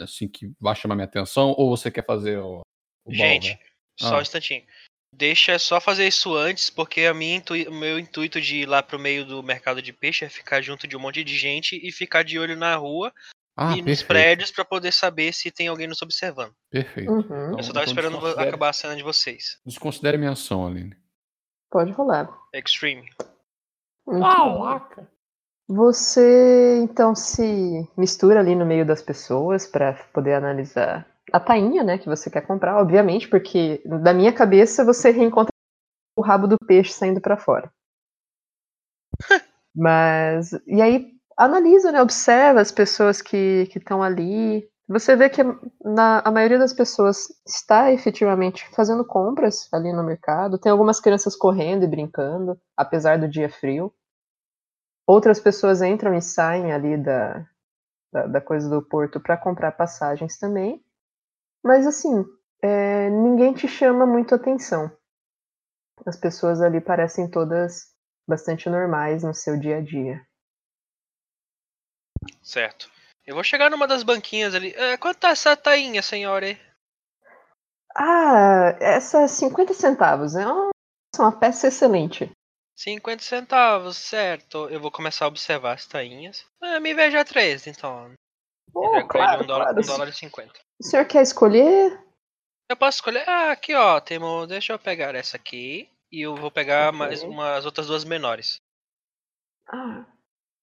assim 0.00 0.26
que 0.26 0.50
vai 0.58 0.74
chamar 0.74 0.94
minha 0.94 1.04
atenção? 1.06 1.54
Ou 1.56 1.76
você 1.76 1.90
quer 1.90 2.04
fazer 2.04 2.38
o, 2.38 2.60
o 3.04 3.12
Gente, 3.14 3.48
Balver? 3.50 3.66
só 3.98 4.14
Ah. 4.14 4.18
um 4.18 4.22
instantinho. 4.22 4.62
Deixa 5.14 5.58
só 5.58 5.80
fazer 5.80 6.06
isso 6.08 6.34
antes, 6.34 6.70
porque 6.70 7.02
a 7.02 7.12
minha 7.14 7.42
o 7.68 7.72
meu 7.74 7.98
intuito 7.98 8.40
de 8.40 8.56
ir 8.62 8.66
lá 8.66 8.82
pro 8.82 8.98
meio 8.98 9.24
do 9.26 9.42
mercado 9.42 9.82
de 9.82 9.92
peixe 9.92 10.24
é 10.24 10.28
ficar 10.28 10.62
junto 10.62 10.86
de 10.88 10.96
um 10.96 11.00
monte 11.00 11.22
de 11.22 11.36
gente 11.36 11.78
e 11.86 11.92
ficar 11.92 12.22
de 12.24 12.38
olho 12.38 12.56
na 12.56 12.74
rua 12.76 13.12
Ah, 13.56 13.72
e 13.72 13.76
nos 13.76 13.84
perfeito. 13.84 14.06
prédios 14.08 14.50
pra 14.50 14.64
poder 14.64 14.90
saber 14.90 15.32
se 15.34 15.50
tem 15.50 15.68
alguém 15.68 15.86
nos 15.86 16.00
observando. 16.00 16.54
Perfeito. 16.70 17.10
Uhum. 17.12 17.20
Então- 17.20 17.58
Eu 17.58 17.62
só 17.62 17.72
tava 17.74 17.84
então 17.84 17.92
esperando 17.92 18.12
desconsidere- 18.14 18.48
acabar 18.48 18.68
a 18.70 18.72
cena 18.72 18.96
de 18.96 19.02
vocês. 19.02 19.58
Desconsidere 19.66 20.16
minha 20.16 20.32
ação, 20.32 20.66
Aline. 20.66 20.96
Pode 21.70 21.92
rolar. 21.92 22.28
Extreme. 22.54 23.08
Muito 24.06 24.26
bom. 24.26 25.06
Você 25.68 26.80
então 26.82 27.14
se 27.14 27.88
mistura 27.96 28.40
ali 28.40 28.54
no 28.54 28.66
meio 28.66 28.84
das 28.84 29.00
pessoas 29.02 29.66
para 29.66 29.92
poder 30.12 30.34
analisar 30.34 31.06
a 31.30 31.38
tainha, 31.38 31.84
né, 31.84 31.98
que 31.98 32.08
você 32.08 32.30
quer 32.30 32.46
comprar, 32.46 32.80
obviamente, 32.80 33.28
porque 33.28 33.82
da 33.84 34.12
minha 34.12 34.32
cabeça 34.32 34.84
você 34.84 35.10
reencontra 35.10 35.52
o 36.16 36.22
rabo 36.22 36.46
do 36.46 36.56
peixe 36.58 36.92
saindo 36.92 37.20
para 37.20 37.36
fora. 37.36 37.72
Mas 39.74 40.52
e 40.66 40.82
aí 40.82 41.12
analisa, 41.36 41.92
né, 41.92 42.02
observa 42.02 42.60
as 42.60 42.70
pessoas 42.70 43.22
que 43.22 43.68
estão 43.74 44.02
ali. 44.02 44.68
Você 44.88 45.16
vê 45.16 45.30
que 45.30 45.42
na, 45.82 46.20
a 46.24 46.30
maioria 46.30 46.58
das 46.58 46.72
pessoas 46.72 47.28
está 47.46 47.92
efetivamente 47.92 48.68
fazendo 48.74 49.04
compras 49.04 49.68
ali 49.72 49.92
no 49.92 50.02
mercado. 50.02 50.58
Tem 50.58 50.70
algumas 50.70 51.00
crianças 51.00 51.36
correndo 51.36 51.84
e 51.84 51.88
brincando, 51.88 52.60
apesar 52.76 53.18
do 53.18 53.28
dia 53.28 53.48
frio. 53.48 53.92
Outras 55.06 55.40
pessoas 55.40 55.82
entram 55.82 56.14
e 56.14 56.20
saem 56.20 56.72
ali 56.72 56.96
da, 56.96 57.46
da, 58.12 58.26
da 58.26 58.40
coisa 58.40 58.68
do 58.68 58.82
porto 58.82 59.20
para 59.20 59.36
comprar 59.36 59.72
passagens 59.72 60.38
também. 60.38 60.84
Mas 61.62 61.86
assim, 61.86 62.24
é, 62.62 63.08
ninguém 63.10 63.52
te 63.54 63.68
chama 63.68 64.06
muito 64.06 64.34
atenção. 64.34 64.90
As 66.04 66.16
pessoas 66.16 66.60
ali 66.60 66.80
parecem 66.80 67.30
todas 67.30 67.92
bastante 68.26 68.68
normais 68.68 69.22
no 69.22 69.34
seu 69.34 69.58
dia 69.58 69.78
a 69.78 69.80
dia. 69.80 70.26
Certo. 72.42 72.90
Eu 73.24 73.34
vou 73.34 73.44
chegar 73.44 73.70
numa 73.70 73.86
das 73.86 74.02
banquinhas 74.02 74.54
ali. 74.54 74.72
É, 74.74 74.96
quanto 74.96 75.18
tá 75.18 75.30
essa 75.30 75.56
tainha, 75.56 76.02
senhora? 76.02 76.58
Ah, 77.94 78.76
essa 78.80 79.28
50 79.28 79.74
centavos 79.74 80.34
é 80.34 80.46
uma, 80.46 80.70
é 81.16 81.22
uma 81.22 81.38
peça 81.38 81.68
excelente. 81.68 82.30
50 82.76 83.22
centavos, 83.22 83.96
certo. 83.96 84.68
Eu 84.70 84.80
vou 84.80 84.90
começar 84.90 85.26
a 85.26 85.28
observar 85.28 85.74
as 85.74 85.86
tainhas. 85.86 86.44
Ah, 86.60 86.80
me 86.80 86.94
veja 86.94 87.24
três, 87.24 87.66
então. 87.66 88.12
Oh, 88.74 89.06
claro, 89.06 89.44
um 89.44 89.46
dólar, 89.46 89.66
claro. 89.66 89.80
um 89.80 89.86
dólar 89.86 90.08
e 90.08 90.12
50. 90.12 90.58
O 90.82 90.84
senhor 90.84 91.06
quer 91.06 91.22
escolher? 91.22 92.02
Eu 92.68 92.76
posso 92.76 92.96
escolher. 92.98 93.28
Ah, 93.28 93.52
aqui 93.52 93.72
ó, 93.74 94.00
temo. 94.00 94.46
Deixa 94.46 94.72
eu 94.72 94.78
pegar 94.78 95.14
essa 95.14 95.36
aqui. 95.36 95.88
E 96.10 96.22
eu 96.22 96.34
vou 96.34 96.50
pegar 96.50 96.88
Ok. 96.88 96.98
mais 96.98 97.22
umas 97.22 97.64
outras 97.64 97.86
duas 97.86 98.04
menores. 98.04 98.56
Ah, 99.68 100.04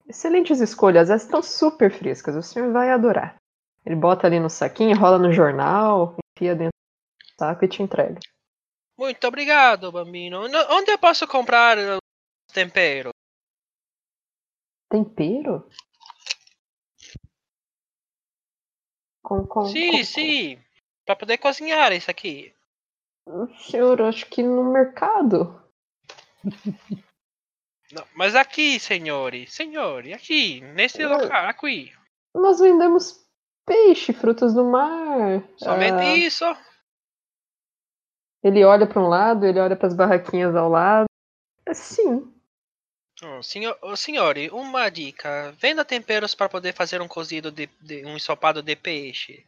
excelentes 0.07 0.59
escolhas. 0.59 1.09
Essas 1.09 1.23
estão 1.23 1.41
super 1.41 1.91
frescas. 1.91 2.35
O 2.35 2.43
senhor 2.43 2.71
vai 2.73 2.89
adorar. 2.91 3.37
Ele 3.85 3.95
bota 3.95 4.27
ali 4.27 4.39
no 4.39 4.49
saquinho, 4.49 4.97
rola 4.97 5.17
no 5.17 5.31
jornal, 5.31 6.15
enfia 6.35 6.53
dentro 6.53 6.73
do 6.73 7.33
saco 7.39 7.63
e 7.63 7.67
te 7.69 7.81
entrega. 7.81 8.19
Muito 8.97 9.25
obrigado, 9.25 9.91
Bambino. 9.91 10.47
No- 10.49 10.73
Onde 10.75 10.91
eu 10.91 10.99
posso 10.99 11.25
comprar 11.25 11.77
tempero? 12.53 13.11
Tempero? 14.89 15.69
Com, 19.29 19.45
com, 19.45 19.65
sim, 19.65 19.91
com- 19.91 20.03
sim. 20.03 20.59
Pra 21.05 21.15
poder 21.15 21.37
cozinhar 21.37 21.91
isso 21.91 22.09
aqui. 22.09 22.51
Senhor, 23.69 24.01
acho 24.01 24.25
que 24.25 24.41
no 24.41 24.71
mercado. 24.71 25.61
Não, 27.91 28.03
mas 28.15 28.35
aqui, 28.35 28.79
senhore. 28.79 29.45
Senhore, 29.47 30.13
aqui. 30.13 30.61
Nesse 30.73 31.01
Eu- 31.01 31.09
local, 31.09 31.47
aqui. 31.47 31.91
Nós 32.33 32.59
vendemos 32.59 33.23
peixe, 33.67 34.13
frutos 34.13 34.53
do 34.55 34.65
mar. 34.65 35.43
Somente 35.57 35.93
Ah, 35.93 36.15
isso. 36.15 36.45
Ele 38.43 38.63
olha 38.63 38.87
para 38.87 38.99
um 39.01 39.07
lado, 39.07 39.45
ele 39.45 39.59
olha 39.59 39.75
para 39.75 39.87
as 39.87 39.95
barraquinhas 39.95 40.55
ao 40.55 40.69
lado. 40.69 41.05
Sim. 41.73 42.33
Hum, 43.23 43.43
senhor, 43.43 43.77
ô, 43.81 43.95
senhore, 43.95 44.49
uma 44.51 44.89
dica. 44.89 45.51
Venda 45.59 45.83
temperos 45.83 46.33
para 46.33 46.47
poder 46.47 46.73
fazer 46.73 47.01
um 47.01 47.07
cozido 47.07 47.51
de, 47.51 47.67
de- 47.81 48.05
um 48.05 48.15
ensopado 48.15 48.61
de 48.61 48.75
peixe. 48.75 49.45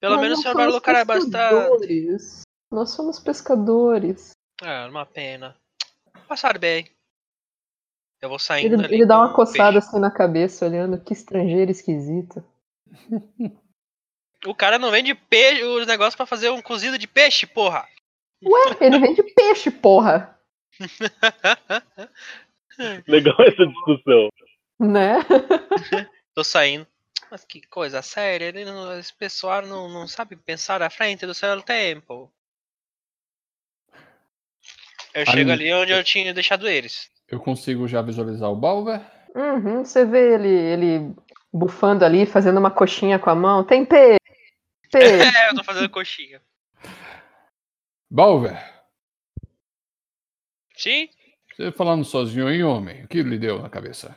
Pelo 0.00 0.14
Nós 0.16 0.22
menos 0.22 0.38
o 0.38 0.42
senhor 0.42 0.54
vai 0.54 0.66
lucrar 0.66 1.04
bastante. 1.04 2.08
Nós 2.70 2.90
somos 2.90 3.18
pescadores. 3.18 4.32
Ah, 4.62 4.86
uma 4.88 5.06
pena. 5.06 5.56
Passar 6.28 6.58
bem. 6.58 6.86
Eu 8.20 8.28
vou 8.28 8.38
saindo 8.38 8.74
Ele, 8.74 8.84
ali 8.84 8.94
ele 8.96 9.06
dá 9.06 9.18
uma 9.18 9.32
coçada 9.34 9.72
peixe. 9.72 9.88
assim 9.88 9.98
na 9.98 10.10
cabeça, 10.10 10.66
olhando. 10.66 11.00
Que 11.00 11.12
estrangeiro 11.14 11.70
esquisito. 11.70 12.44
O 14.46 14.54
cara 14.54 14.78
não 14.78 14.90
vende 14.90 15.14
peixe, 15.14 15.64
os 15.64 15.86
negócios 15.86 16.14
pra 16.16 16.26
fazer 16.26 16.50
um 16.50 16.60
cozido 16.62 16.98
de 16.98 17.06
peixe, 17.06 17.46
porra. 17.46 17.86
Ué, 18.42 18.76
ele 18.80 18.98
vende 18.98 19.22
peixe, 19.22 19.70
porra! 19.70 20.38
Legal 23.08 23.36
essa 23.40 23.66
discussão. 23.66 24.28
Né? 24.78 25.16
Tô 26.34 26.44
saindo. 26.44 26.86
Mas 27.30 27.44
que 27.44 27.60
coisa 27.68 28.02
séria, 28.02 28.46
ele 28.46 28.64
não- 28.64 28.98
esse 28.98 29.14
pessoal 29.14 29.62
não, 29.62 29.88
não 29.88 30.08
sabe 30.08 30.34
pensar 30.36 30.82
à 30.82 30.90
frente 30.90 31.26
do 31.26 31.34
seu 31.34 31.62
tempo. 31.62 32.32
Eu 35.14 35.26
chego 35.26 35.50
Ali- 35.50 35.72
onde 35.72 35.92
eu 35.92 36.02
tinha 36.04 36.32
deixado 36.34 36.68
eles. 36.68 37.10
Eu 37.28 37.38
consigo 37.40 37.86
já 37.86 38.02
visualizar 38.02 38.50
o 38.50 38.56
Balver. 38.56 39.00
Uhum, 39.34 39.84
você 39.84 40.04
vê 40.04 40.34
ele, 40.34 40.48
ele 40.48 41.14
bufando 41.52 42.04
ali, 42.04 42.26
fazendo 42.26 42.58
uma 42.58 42.70
coxinha 42.70 43.18
com 43.18 43.30
a 43.30 43.34
mão. 43.34 43.64
Tem 43.64 43.84
peixe! 43.84 44.18
Peixe! 44.90 45.20
É, 45.38 45.50
eu 45.50 45.54
tô 45.54 45.62
fazendo 45.62 45.88
coxinha. 45.88 46.42
Balver, 48.10 48.58
Sim? 50.76 51.08
Você 51.54 51.72
falando 51.72 52.04
sozinho 52.04 52.46
aí, 52.46 52.62
homem, 52.62 53.04
o 53.04 53.08
que 53.08 53.22
lhe 53.22 53.38
deu 53.38 53.60
na 53.60 53.68
cabeça? 53.68 54.16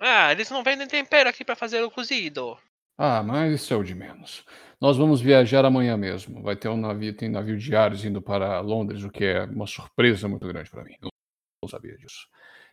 Ah, 0.00 0.32
eles 0.32 0.50
não 0.50 0.62
vendem 0.62 0.86
tempero 0.86 1.28
aqui 1.28 1.44
pra 1.44 1.56
fazer 1.56 1.82
o 1.82 1.90
cozido. 1.90 2.56
Ah, 2.96 3.22
mas 3.22 3.60
isso 3.60 3.72
é 3.72 3.76
o 3.76 3.82
de 3.82 3.94
menos. 3.94 4.44
Nós 4.80 4.96
vamos 4.96 5.20
viajar 5.20 5.64
amanhã 5.64 5.96
mesmo. 5.96 6.42
Vai 6.42 6.56
ter 6.56 6.68
um 6.68 6.76
navio, 6.76 7.16
tem 7.16 7.28
navio 7.28 7.58
diários 7.58 8.04
indo 8.04 8.20
para 8.20 8.60
Londres, 8.60 9.02
o 9.02 9.10
que 9.10 9.24
é 9.24 9.44
uma 9.44 9.66
surpresa 9.66 10.28
muito 10.28 10.46
grande 10.46 10.70
para 10.70 10.84
mim. 10.84 10.94
Eu 11.00 11.08
não 11.62 11.68
sabia 11.68 11.96
disso. 11.96 12.28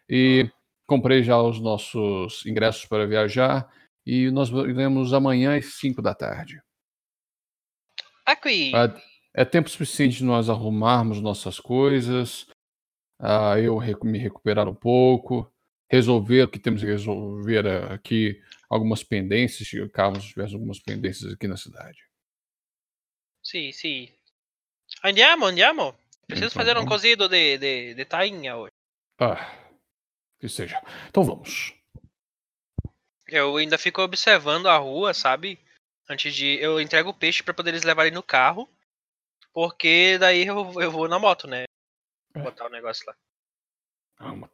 E 0.09 0.49
comprei 0.85 1.23
já 1.23 1.41
os 1.41 1.59
nossos 1.59 2.45
ingressos 2.45 2.85
para 2.85 3.07
viajar 3.07 3.71
e 4.05 4.29
nós 4.31 4.49
iremos 4.49 5.13
amanhã 5.13 5.57
às 5.57 5.75
5 5.75 6.01
da 6.01 6.13
tarde. 6.13 6.61
Aqui. 8.25 8.71
É, 8.75 9.41
é 9.41 9.45
tempo 9.45 9.69
suficiente 9.69 10.17
de 10.17 10.25
nós 10.25 10.49
arrumarmos 10.49 11.21
nossas 11.21 11.59
coisas, 11.59 12.47
ah, 13.21 13.59
eu 13.59 13.77
recu- 13.77 14.05
me 14.07 14.17
recuperar 14.17 14.67
um 14.67 14.73
pouco, 14.75 15.51
resolver 15.89 16.43
o 16.43 16.47
que 16.47 16.59
temos 16.59 16.81
que 16.81 16.87
resolver 16.87 17.67
aqui, 17.91 18.41
algumas 18.69 19.03
pendências, 19.03 19.67
se 19.67 19.89
caso 19.89 20.19
tivesse 20.19 20.53
algumas 20.53 20.79
pendências 20.79 21.31
aqui 21.33 21.47
na 21.47 21.57
cidade. 21.57 21.99
Sim, 23.43 23.71
sim. 23.71 24.09
Andiamo, 25.03 25.45
andiamo. 25.45 25.95
Preciso 26.27 26.47
Então 26.47 26.61
fazer 26.61 26.71
um 26.71 26.81
vamos. 26.81 26.89
cozido 26.89 27.27
de, 27.27 27.57
de, 27.57 27.93
de 27.93 28.05
tainha 28.05 28.55
hoje. 28.55 28.71
Ah, 29.19 29.53
que 30.39 30.47
seja. 30.47 30.81
Então 31.09 31.23
vamos. 31.23 31.73
Eu 33.27 33.57
ainda 33.57 33.77
fico 33.77 34.01
observando 34.01 34.67
a 34.67 34.77
rua, 34.77 35.13
sabe? 35.13 35.59
Antes 36.09 36.33
de. 36.33 36.57
Eu 36.59 36.79
entrego 36.79 37.09
o 37.09 37.13
peixe 37.13 37.43
pra 37.43 37.53
poder 37.53 37.71
eles 37.71 37.83
levarem 37.83 38.11
no 38.11 38.23
carro. 38.23 38.69
Porque 39.53 40.17
daí 40.17 40.45
eu, 40.45 40.81
eu 40.81 40.91
vou 40.91 41.07
na 41.07 41.19
moto, 41.19 41.47
né? 41.47 41.63
É. 42.33 42.41
Botar 42.41 42.67
o 42.67 42.69
negócio 42.69 43.05
lá. 43.07 43.15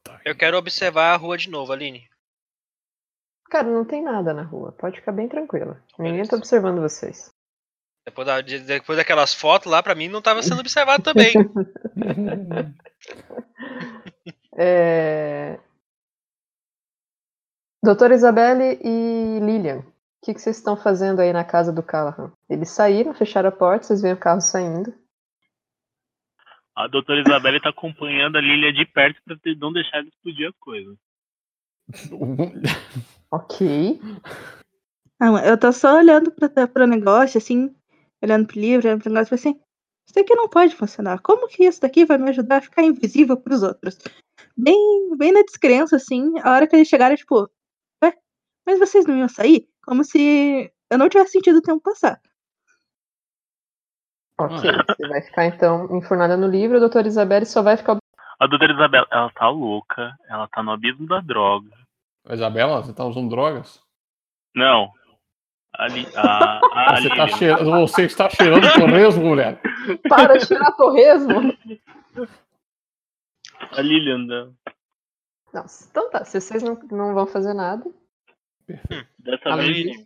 Tainha. 0.04 0.22
Eu 0.26 0.36
quero 0.38 0.58
observar 0.58 1.14
a 1.14 1.18
rua 1.18 1.38
de 1.38 1.50
novo, 1.50 1.72
Aline. 1.74 2.08
Cara, 3.50 3.68
não 3.68 3.86
tem 3.86 4.02
nada 4.04 4.34
na 4.34 4.44
rua. 4.44 4.72
Pode 4.74 5.00
ficar 5.00 5.12
bem 5.12 5.28
tranquila. 5.28 5.82
Ninguém 5.98 6.14
beleza. 6.14 6.32
tá 6.32 6.38
observando 6.38 6.82
vocês. 6.82 7.32
Depois, 8.06 8.28
da- 8.28 8.42
de- 8.42 8.60
depois 8.60 8.98
daquelas 8.98 9.34
fotos 9.34 9.70
lá, 9.72 9.82
pra 9.84 9.96
mim 9.96 10.08
não 10.08 10.22
tava 10.22 10.42
sendo 10.42 10.60
observado 10.60 11.04
também. 11.04 11.34
É... 14.60 15.60
Doutora 17.84 18.16
Isabelle 18.16 18.80
e 18.84 19.40
Lilian, 19.40 19.82
o 19.82 20.26
que, 20.26 20.34
que 20.34 20.42
vocês 20.42 20.58
estão 20.58 20.76
fazendo 20.76 21.20
aí 21.22 21.32
na 21.32 21.44
casa 21.46 21.72
do 21.72 21.84
Callahan? 21.84 22.34
Eles 22.50 22.72
saíram, 22.72 23.14
fecharam 23.14 23.50
a 23.50 23.52
porta, 23.52 23.86
vocês 23.86 24.02
veem 24.02 24.16
o 24.16 24.20
carro 24.20 24.42
saindo. 24.42 24.92
A 26.78 26.86
doutora 26.86 27.22
Isabelle 27.22 27.60
tá 27.60 27.70
acompanhando 27.70 28.38
a 28.38 28.42
Lilia 28.42 28.72
de 28.72 28.86
perto 28.86 29.20
pra 29.26 29.36
ter- 29.36 29.58
não 29.58 29.74
deixar 29.74 29.98
ele 29.98 30.10
explodir 30.10 30.48
as 30.48 30.56
coisas. 30.60 30.96
Ok. 33.30 34.00
Não, 35.20 35.38
eu 35.40 35.60
tô 35.60 35.70
só 35.74 35.98
olhando 35.98 36.32
pra, 36.32 36.66
pro 36.66 36.88
negócio, 36.88 37.38
assim, 37.38 37.76
olhando 38.24 38.48
pro 38.48 38.58
livro, 38.58 38.88
olhando 38.88 39.02
pro 39.02 39.12
negócio, 39.12 39.34
e 39.34 39.36
assim, 39.36 39.60
isso 40.08 40.18
aqui 40.18 40.34
não 40.34 40.48
pode 40.48 40.74
funcionar. 40.76 41.20
Como 41.20 41.50
que 41.50 41.66
isso 41.66 41.82
daqui 41.82 42.06
vai 42.06 42.18
me 42.18 42.30
ajudar 42.30 42.58
a 42.58 42.62
ficar 42.62 42.84
invisível 42.84 43.36
pros 43.36 43.64
outros? 43.64 43.98
Bem, 44.56 44.78
bem 45.18 45.34
na 45.34 45.42
descrença, 45.42 45.98
assim, 45.98 46.40
a 46.40 46.54
hora 46.54 46.68
que 46.68 46.76
eles 46.76 46.88
chegaram, 46.88 47.18
tipo, 47.18 47.50
ué, 48.02 48.14
mas 48.66 48.80
vocês 48.80 49.06
não 49.06 49.18
iam 49.18 49.28
sair? 49.28 49.68
Como 49.84 50.06
se 50.06 50.72
eu 50.90 50.98
não 50.98 51.10
tivesse 51.10 51.32
sentido 51.32 51.58
o 51.58 51.62
tempo 51.62 51.82
passar. 51.82 52.22
Ok. 54.40 54.58
Você 54.60 55.08
vai 55.08 55.22
ficar 55.22 55.46
então 55.46 55.98
enfurnada 55.98 56.38
no 56.38 56.48
livro, 56.48 56.78
a 56.78 56.80
doutora 56.80 57.08
Isabelle 57.08 57.46
só 57.46 57.62
vai 57.62 57.76
ficar. 57.76 57.98
A 58.40 58.48
doutora 58.48 58.74
Isabelle, 58.74 59.08
ela 59.12 59.32
tá 59.32 59.50
louca, 59.50 60.16
ela 60.30 60.48
tá 60.48 60.62
no 60.62 60.72
abismo 60.72 61.08
da 61.08 61.20
droga. 61.20 61.72
Isabela, 62.30 62.82
você 62.82 62.94
tá 62.94 63.04
usando 63.06 63.30
drogas? 63.30 63.82
Não. 64.56 64.92
A, 65.74 65.88
Li, 65.88 66.08
a, 66.16 66.60
a 66.60 66.96
Você, 67.02 67.10
tá 67.10 67.28
cheirando, 67.28 67.72
você 67.72 68.04
está 68.04 68.30
cheirando 68.30 68.74
torresmo, 68.74 69.26
mulher. 69.26 69.62
Para 70.08 70.38
de 70.38 70.48
tirar 70.48 70.72
torresmo! 70.74 71.54
A 73.72 73.82
Lilian, 73.82 74.26
né? 74.26 74.52
Não, 75.54 75.66
então 75.90 76.10
tá, 76.10 76.26
se 76.26 76.40
vocês 76.40 76.62
não, 76.62 76.80
não 76.92 77.14
vão 77.14 77.26
fazer 77.26 77.54
nada. 77.54 77.84
dessa 79.20 79.50
além 79.50 79.74
vez. 79.74 80.06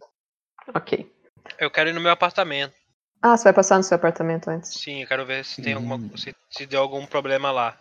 Ok. 0.73 1.11
Eu 1.59 1.71
quero 1.71 1.89
ir 1.89 1.93
no 1.93 2.01
meu 2.01 2.11
apartamento. 2.11 2.80
Ah, 3.21 3.37
você 3.37 3.43
vai 3.45 3.53
passar 3.53 3.77
no 3.77 3.83
seu 3.83 3.95
apartamento 3.95 4.49
antes? 4.49 4.73
Sim, 4.73 5.01
eu 5.01 5.07
quero 5.07 5.25
ver 5.25 5.45
se 5.45 5.61
tem 5.61 5.73
alguma. 5.73 5.95
Hum. 5.95 6.17
Se, 6.17 6.35
se 6.49 6.65
deu 6.65 6.81
algum 6.81 7.05
problema 7.05 7.51
lá. 7.51 7.77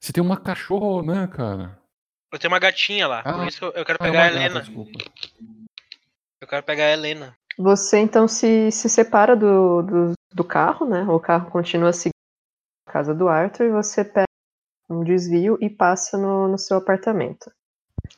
Você 0.00 0.12
tem 0.12 0.22
uma 0.22 0.36
cachorra, 0.36 1.02
né, 1.02 1.26
cara? 1.26 1.78
Eu 2.32 2.38
tenho 2.38 2.52
uma 2.52 2.58
gatinha 2.58 3.06
lá, 3.08 3.22
por 3.22 3.42
Ah, 3.42 3.46
isso 3.46 3.64
eu, 3.64 3.72
eu 3.72 3.84
quero 3.84 3.98
Ah, 4.00 4.06
é 4.06 4.10
pegar 4.10 4.20
a 4.20 4.22
uma 4.26 4.30
gata, 4.32 4.44
Helena. 4.44 4.60
desculpa. 4.60 4.98
Eu 6.40 6.48
quero 6.48 6.62
pegar 6.62 6.84
a 6.84 6.90
Helena. 6.92 7.36
Você 7.58 7.98
então 7.98 8.28
se, 8.28 8.70
se 8.70 8.88
separa 8.88 9.34
do, 9.34 9.82
do, 9.82 10.12
do 10.32 10.44
carro, 10.44 10.86
né? 10.86 11.02
O 11.04 11.18
carro 11.18 11.50
continua 11.50 11.92
seguindo 11.92 12.12
a 12.88 12.92
casa 12.92 13.14
do 13.14 13.28
Arthur 13.28 13.64
e 13.64 13.70
você 13.70 14.04
pega 14.04 14.26
um 14.90 15.02
desvio 15.02 15.56
e 15.60 15.68
passa 15.70 16.18
no, 16.18 16.46
no 16.48 16.58
seu 16.58 16.76
apartamento. 16.76 17.50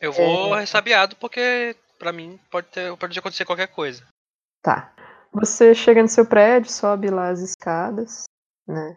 Eu 0.01 0.13
vou 0.13 0.55
É. 0.57 0.61
ressabiado 0.61 1.17
porque 1.17 1.77
pra 1.99 2.13
mim 2.13 2.39
pode 2.51 2.67
ter, 2.69 2.95
pode 2.97 3.19
acontecer 3.19 3.45
qualquer 3.45 3.69
coisa. 3.69 4.05
Tá. 4.63 4.93
Você 5.33 5.75
chega 5.75 6.03
no 6.03 6.09
seu 6.09 6.27
prédio, 6.27 6.71
sobe 6.71 7.11
lá 7.11 7.29
as 7.29 7.41
escadas, 7.41 8.25
né? 8.67 8.97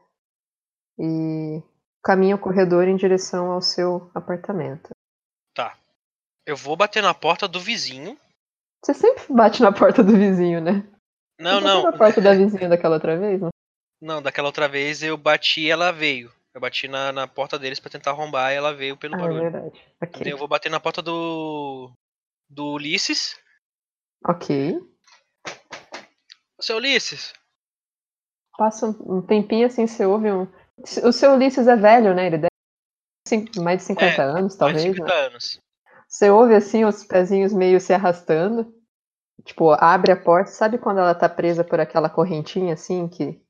E 0.98 1.62
caminha 2.04 2.36
o 2.36 2.40
corredor 2.40 2.88
em 2.88 2.96
direção 2.96 3.52
ao 3.52 3.62
seu 3.62 4.10
apartamento. 4.16 4.90
Tá. 5.54 5.78
Eu 6.46 6.56
vou 6.56 6.76
bater 6.76 7.04
na 7.04 7.14
porta 7.14 7.48
do 7.48 7.60
vizinho. 7.60 8.18
Você 8.84 8.94
sempre 8.94 9.32
bate 9.34 9.62
na 9.62 9.72
porta 9.72 10.04
do 10.04 10.14
vizinho, 10.16 10.62
né? 10.62 10.88
Não, 11.40 11.60
Você 11.60 11.66
não. 11.68 11.84
na 11.84 11.98
porta 11.98 12.22
da 12.22 12.34
vizinha 12.34 12.70
daquela 12.70 12.96
outra 12.96 13.18
vez, 13.18 13.40
não? 13.42 13.50
Não, 14.02 14.22
daquela 14.22 14.48
outra 14.48 14.68
vez 14.68 15.04
eu 15.04 15.16
bati 15.18 15.62
e 15.62 15.70
ela 15.70 15.92
veio. 15.92 16.32
Eu 16.54 16.60
bati 16.62 16.88
na, 16.88 17.12
na 17.12 17.28
porta 17.28 17.58
deles 17.60 17.80
pra 17.80 17.90
tentar 17.92 18.12
arrombar 18.12 18.52
e 18.52 18.56
ela 18.56 18.74
veio 18.74 18.98
pelo 18.98 19.16
Ah, 19.16 19.18
é 19.18 19.22
barulho. 19.22 19.42
verdade. 19.42 19.82
Então 20.02 20.22
Ok. 20.22 20.32
eu 20.34 20.38
vou 20.38 20.48
bater 20.48 20.70
na 20.70 20.80
porta 20.80 21.02
do. 21.02 21.92
do 22.50 22.74
Ulisses. 22.74 23.40
Ok. 24.28 24.80
Seu 26.62 26.78
Ulisses, 26.78 27.34
Passa 28.58 28.88
um 28.88 29.22
tempinho 29.22 29.66
assim, 29.66 29.88
você 29.88 30.06
ouve 30.06 30.32
um. 30.32 30.48
O 31.04 31.12
seu 31.12 31.34
Ulisses 31.34 31.68
é 31.68 31.76
velho, 31.76 32.14
né? 32.14 32.28
Ele 32.28 32.38
deve 32.38 33.62
mais 33.62 33.80
de 33.80 33.86
50 33.86 34.22
É, 34.22 34.26
anos, 34.26 34.36
mais 34.36 34.52
de 34.54 34.58
talvez, 34.58 34.96
50 34.96 35.04
né? 35.06 35.20
anos. 35.28 35.62
Você 36.08 36.30
ouve 36.30 36.54
assim 36.54 36.84
os 36.86 37.04
pezinhos 37.04 37.54
meio 37.54 37.80
se 37.80 37.94
arrastando. 37.94 38.74
Tipo, 39.46 39.72
abre 39.72 40.12
a 40.12 40.18
porta. 40.22 40.52
Sabe 40.52 40.78
quando 40.78 41.00
ela 41.00 41.16
tá 41.16 41.28
presa 41.30 41.64
por 41.64 41.80
aquela 41.80 42.10
correntinha 42.10 42.74
assim 42.74 43.08
que 43.08 43.42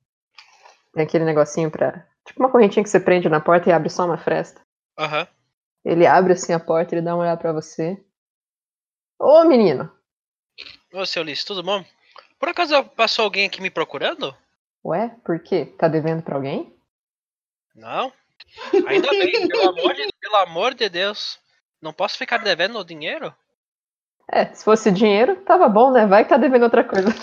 tem 0.94 1.04
aquele 1.04 1.26
negocinho 1.26 1.72
pra. 1.72 2.08
Tipo 2.26 2.40
uma 2.40 2.52
correntinha 2.52 2.84
que 2.84 2.90
você 2.90 3.00
prende 3.00 3.28
na 3.28 3.42
porta 3.42 3.70
e 3.70 3.74
abre 3.74 3.90
só 3.90 4.06
uma 4.06 4.18
fresta. 4.18 4.62
Aham. 4.98 5.28
Ele 5.84 6.06
abre 6.06 6.34
assim 6.34 6.54
a 6.54 6.60
porta, 6.60 6.94
ele 6.94 7.02
dá 7.02 7.16
uma 7.16 7.24
olhada 7.24 7.42
pra 7.42 7.52
você. 7.52 8.02
Ô 9.20 9.44
menino! 9.46 9.92
Ô, 10.94 11.06
seu 11.06 11.24
Ulisses, 11.24 11.44
tudo 11.44 11.64
bom? 11.64 11.84
Por 12.42 12.50
acaso 12.50 12.84
passou 12.96 13.26
alguém 13.26 13.46
aqui 13.46 13.62
me 13.62 13.70
procurando? 13.70 14.36
Ué, 14.84 15.16
por 15.24 15.44
quê? 15.44 15.64
Tá 15.78 15.88
devendo 15.88 16.24
pra 16.24 16.38
alguém? 16.38 16.76
Não. 17.76 18.12
Ainda 18.88 19.10
bem, 19.12 19.46
pelo 19.48 19.70
amor 19.70 19.94
de, 19.94 20.10
pelo 20.20 20.36
amor 20.38 20.74
de 20.74 20.90
Deus. 20.90 21.40
Não 21.80 21.94
posso 21.94 22.18
ficar 22.18 22.40
devendo 22.40 22.80
o 22.80 22.84
dinheiro? 22.84 23.32
É, 24.28 24.52
se 24.56 24.64
fosse 24.64 24.92
dinheiro, 24.92 25.44
tava 25.44 25.70
bom, 25.70 25.92
né? 25.92 26.08
Vai 26.08 26.24
que 26.24 26.32
tá 26.32 26.38
devendo 26.38 26.64
outra 26.64 26.84
coisa. 26.84 27.10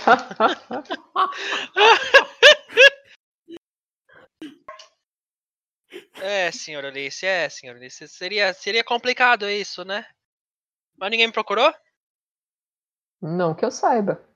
É, 6.21 6.51
senhor 6.51 6.85
Ulisses, 6.85 7.23
é, 7.23 7.49
senhor 7.49 7.77
Ulisses. 7.77 8.11
Seria, 8.13 8.53
seria 8.53 8.83
complicado 8.83 9.49
isso, 9.49 9.85
né? 9.85 10.05
Mas 10.97 11.11
ninguém 11.11 11.29
me 11.29 11.33
procurou? 11.33 11.73
Não 13.23 13.55
que 13.55 13.65
eu 13.65 13.71
saiba. 13.71 14.28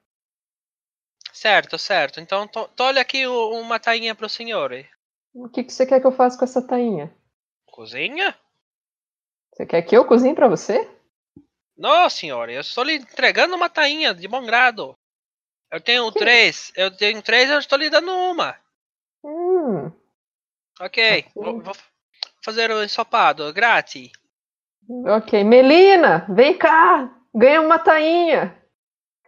Certo, 1.32 1.78
certo. 1.78 2.20
Então, 2.20 2.46
to, 2.46 2.68
tolhe 2.76 2.98
aqui 2.98 3.26
o- 3.26 3.50
uma 3.60 3.78
tainha 3.80 4.14
pro 4.14 4.28
senhor. 4.28 4.72
aí. 4.72 4.86
O 5.34 5.48
que, 5.48 5.64
que 5.64 5.72
você 5.72 5.86
quer 5.86 6.00
que 6.00 6.06
eu 6.06 6.12
faça 6.12 6.38
com 6.38 6.44
essa 6.44 6.60
tainha? 6.66 7.14
Cozinha? 7.66 8.36
Você 9.52 9.64
quer 9.66 9.82
que 9.82 9.96
eu 9.96 10.04
cozinhe 10.04 10.34
pra 10.34 10.48
você? 10.48 10.88
Não, 11.76 12.08
senhor, 12.10 12.48
eu 12.50 12.60
estou 12.60 12.84
lhe 12.84 12.96
entregando 12.96 13.54
uma 13.56 13.68
tainha 13.68 14.14
de 14.14 14.28
bom 14.28 14.44
grado. 14.44 14.94
Eu 15.70 15.80
tenho 15.80 16.10
Que? 16.12 16.18
três, 16.18 16.70
eu 16.76 16.94
tenho 16.94 17.22
três, 17.22 17.50
eu 17.50 17.58
estou 17.58 17.78
lhe 17.78 17.88
dando 17.88 18.12
uma. 18.12 18.56
Hum, 19.24 19.90
Ok, 20.80 21.24
Ok. 21.26 21.32
vou, 21.34 21.62
vou 21.62 21.74
fazer 22.44 22.70
o 22.70 22.82
ensopado, 22.82 23.50
grátis. 23.54 24.10
ok. 25.06 25.42
Melina, 25.44 26.26
vem 26.28 26.56
cá! 26.58 27.10
Ganha 27.34 27.60
uma 27.62 27.78
tainha! 27.78 28.54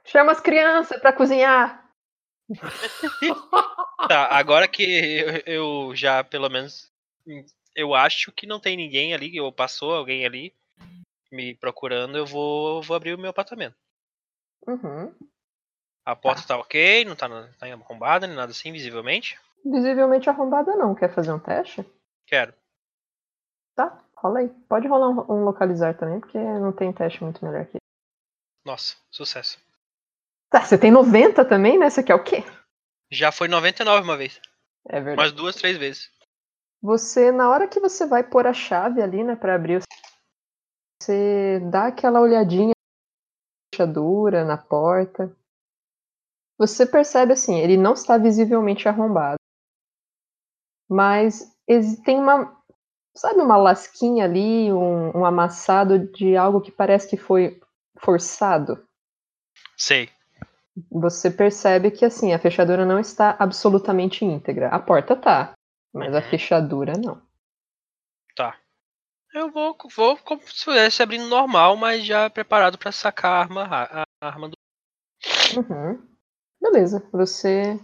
Chama 0.04 0.32
as 0.32 0.40
crianças 0.40 1.00
pra 1.00 1.12
cozinhar! 1.12 1.83
Tá, 4.08 4.26
agora 4.36 4.68
que 4.68 4.82
eu, 4.82 5.42
eu 5.46 5.96
já, 5.96 6.22
pelo 6.22 6.50
menos, 6.50 6.92
eu 7.74 7.94
acho 7.94 8.30
que 8.32 8.46
não 8.46 8.60
tem 8.60 8.76
ninguém 8.76 9.14
ali, 9.14 9.40
ou 9.40 9.50
passou 9.50 9.94
alguém 9.94 10.26
ali 10.26 10.54
me 11.32 11.54
procurando, 11.54 12.18
eu 12.18 12.26
vou, 12.26 12.82
vou 12.82 12.96
abrir 12.96 13.14
o 13.14 13.18
meu 13.18 13.30
apartamento. 13.30 13.76
Uhum. 14.66 15.14
A 16.04 16.14
porta 16.14 16.46
tá 16.46 16.58
ok, 16.58 17.04
não 17.04 17.16
tá, 17.16 17.28
tá 17.58 17.66
arrombada, 17.66 18.26
nem 18.26 18.36
nada 18.36 18.52
assim, 18.52 18.70
visivelmente. 18.70 19.40
Visivelmente 19.64 20.28
arrombada 20.28 20.76
não. 20.76 20.94
Quer 20.94 21.12
fazer 21.14 21.32
um 21.32 21.38
teste? 21.38 21.84
Quero. 22.26 22.52
Tá, 23.74 24.04
rola 24.16 24.40
aí. 24.40 24.48
Pode 24.68 24.86
rolar 24.86 25.08
um, 25.08 25.32
um 25.32 25.44
localizar 25.44 25.96
também, 25.96 26.20
porque 26.20 26.38
não 26.38 26.72
tem 26.72 26.92
teste 26.92 27.22
muito 27.24 27.42
melhor 27.44 27.64
que 27.66 27.78
Nossa, 28.64 28.96
sucesso. 29.10 29.58
Tá, 30.54 30.64
você 30.64 30.78
tem 30.78 30.92
90 30.92 31.44
também, 31.44 31.76
né? 31.76 31.90
Você 31.90 32.00
quer 32.00 32.14
o 32.14 32.22
quê? 32.22 32.44
Já 33.10 33.32
foi 33.32 33.48
99 33.48 34.04
uma 34.04 34.16
vez. 34.16 34.40
É 34.88 35.00
verdade. 35.00 35.16
Mais 35.16 35.32
duas, 35.32 35.56
três 35.56 35.76
vezes. 35.76 36.12
Você, 36.80 37.32
na 37.32 37.50
hora 37.50 37.66
que 37.66 37.80
você 37.80 38.06
vai 38.06 38.22
pôr 38.22 38.46
a 38.46 38.52
chave 38.54 39.02
ali, 39.02 39.24
né, 39.24 39.34
pra 39.34 39.56
abrir, 39.56 39.78
o- 39.78 39.82
você 41.02 41.58
dá 41.72 41.88
aquela 41.88 42.20
olhadinha 42.20 42.68
na 42.68 43.74
fechadura, 43.74 44.44
na 44.44 44.56
porta. 44.56 45.36
Você 46.56 46.86
percebe 46.86 47.32
assim, 47.32 47.58
ele 47.58 47.76
não 47.76 47.94
está 47.94 48.16
visivelmente 48.16 48.88
arrombado. 48.88 49.38
Mas 50.88 51.52
tem 52.04 52.16
uma, 52.16 52.62
sabe, 53.12 53.40
uma 53.40 53.56
lasquinha 53.56 54.24
ali, 54.24 54.72
um, 54.72 55.18
um 55.18 55.24
amassado 55.24 55.98
de 56.12 56.36
algo 56.36 56.60
que 56.60 56.70
parece 56.70 57.10
que 57.10 57.16
foi 57.16 57.60
forçado. 57.98 58.86
Sei. 59.76 60.08
Você 60.90 61.30
percebe 61.30 61.90
que 61.90 62.04
assim, 62.04 62.32
a 62.32 62.38
fechadura 62.38 62.84
não 62.84 62.98
está 62.98 63.36
absolutamente 63.38 64.24
íntegra. 64.24 64.68
A 64.68 64.78
porta 64.78 65.14
tá, 65.14 65.52
mas 65.92 66.12
a 66.14 66.18
Uhum. 66.18 66.30
fechadura 66.30 66.92
não. 66.98 67.22
Tá. 68.36 68.58
Eu 69.32 69.50
vou, 69.52 69.76
vou 69.94 70.16
como 70.18 70.40
se 70.42 70.48
estivesse 70.48 71.02
abrindo 71.02 71.26
normal, 71.28 71.76
mas 71.76 72.04
já 72.04 72.28
preparado 72.30 72.76
pra 72.78 72.90
sacar 72.92 73.32
a 73.32 73.40
arma, 73.40 73.64
ra- 73.64 74.04
a 74.20 74.26
arma 74.26 74.48
do. 74.48 74.54
Uhum. 75.56 76.08
Beleza, 76.60 77.08
você 77.12 77.78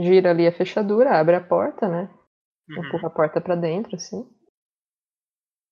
gira 0.00 0.30
ali 0.30 0.46
a 0.46 0.52
fechadura, 0.52 1.18
abre 1.18 1.36
a 1.36 1.40
porta, 1.40 1.88
né? 1.88 2.10
Uhum. 2.68 2.84
Empurra 2.84 3.06
a 3.08 3.10
porta 3.10 3.40
pra 3.40 3.54
dentro, 3.54 3.96
assim. 3.96 4.28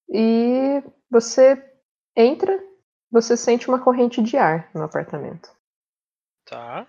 E 0.08 0.82
você 1.10 1.62
entra, 2.16 2.58
você 3.10 3.36
sente 3.36 3.68
uma 3.68 3.82
corrente 3.82 4.22
de 4.22 4.36
ar 4.36 4.70
no 4.74 4.82
apartamento. 4.82 5.50
Tá. 6.45 6.86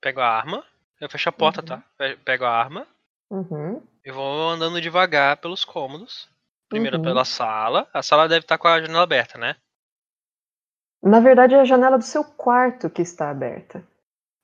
Pego 0.00 0.20
a 0.20 0.28
arma. 0.28 0.64
Eu 1.00 1.08
fecho 1.08 1.28
a 1.28 1.32
porta, 1.32 1.60
Uhum. 1.60 1.66
tá? 1.66 1.82
Pe- 1.96 2.16
Pego 2.18 2.44
a 2.44 2.50
arma. 2.50 2.86
Uhum. 3.30 3.82
Eu 4.04 4.14
vou 4.14 4.48
andando 4.50 4.80
devagar 4.80 5.36
pelos 5.38 5.64
cômodos. 5.64 6.28
Primeiro 6.68 6.98
Uhum. 6.98 7.02
pela 7.02 7.24
sala. 7.24 7.88
A 7.92 8.02
sala 8.02 8.28
deve 8.28 8.40
estar 8.44 8.58
com 8.58 8.68
a 8.68 8.80
janela 8.80 9.02
aberta, 9.02 9.38
né? 9.38 9.56
Na 11.02 11.20
verdade, 11.20 11.54
é 11.54 11.60
a 11.60 11.64
janela 11.64 11.96
do 11.96 12.04
seu 12.04 12.24
quarto 12.24 12.90
que 12.90 13.02
está 13.02 13.30
aberta. 13.30 13.82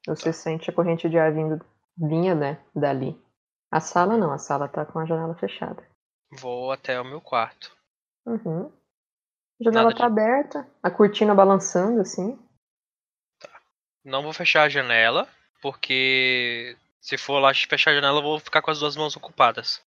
Você 0.07 0.33
sente 0.33 0.71
a 0.71 0.73
corrente 0.73 1.09
de 1.09 1.19
ar 1.19 1.33
vindo, 1.33 1.65
vinha, 1.97 2.35
né, 2.35 2.61
dali. 2.75 3.21
A 3.71 3.81
sala 3.81 4.17
não, 4.17 4.31
a 4.33 4.39
sala 4.39 4.69
tá 4.69 4.85
com 4.87 4.99
a 5.01 5.05
janela 5.07 5.35
fechada. 5.35 5.83
Vou 6.31 6.71
até 6.71 7.01
o 7.01 7.05
meu 7.05 7.21
quarto. 7.21 7.77
Uhum. 8.27 8.67
A 9.61 9.65
janela 9.65 9.85
Nada 9.91 9.97
tá 9.97 10.07
de- 10.09 10.13
aberta, 10.13 10.69
a 10.83 10.91
cortina 10.91 11.35
balançando, 11.35 12.01
assim. 12.01 12.39
Não 14.05 14.23
vou 14.23 14.33
fechar 14.33 14.65
a 14.65 14.69
janela, 14.69 15.27
porque 15.63 16.77
se 17.01 17.17
for 17.17 17.39
lá 17.39 17.53
fechar 17.55 17.91
a 17.91 17.95
janela, 17.95 18.19
eu 18.19 18.23
vou 18.23 18.39
ficar 18.39 18.61
com 18.61 18.71
as 18.71 18.81
duas 18.81 18.97
mãos 18.97 19.17
ocupadas. 19.17 19.83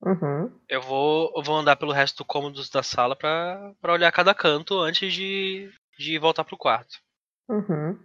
Uhum. 0.00 0.52
Eu 0.68 0.80
vou, 0.80 1.32
eu 1.36 1.42
vou 1.42 1.56
andar 1.56 1.76
pelo 1.76 1.92
resto 1.92 2.18
do 2.18 2.24
cômodos 2.24 2.70
da 2.70 2.82
sala 2.82 3.16
pra, 3.16 3.74
pra 3.80 3.92
olhar 3.92 4.12
cada 4.12 4.32
canto 4.34 4.78
antes 4.78 5.12
de, 5.12 5.72
de 5.98 6.18
voltar 6.18 6.44
pro 6.44 6.56
quarto. 6.56 7.00
Uhum. 7.48 7.98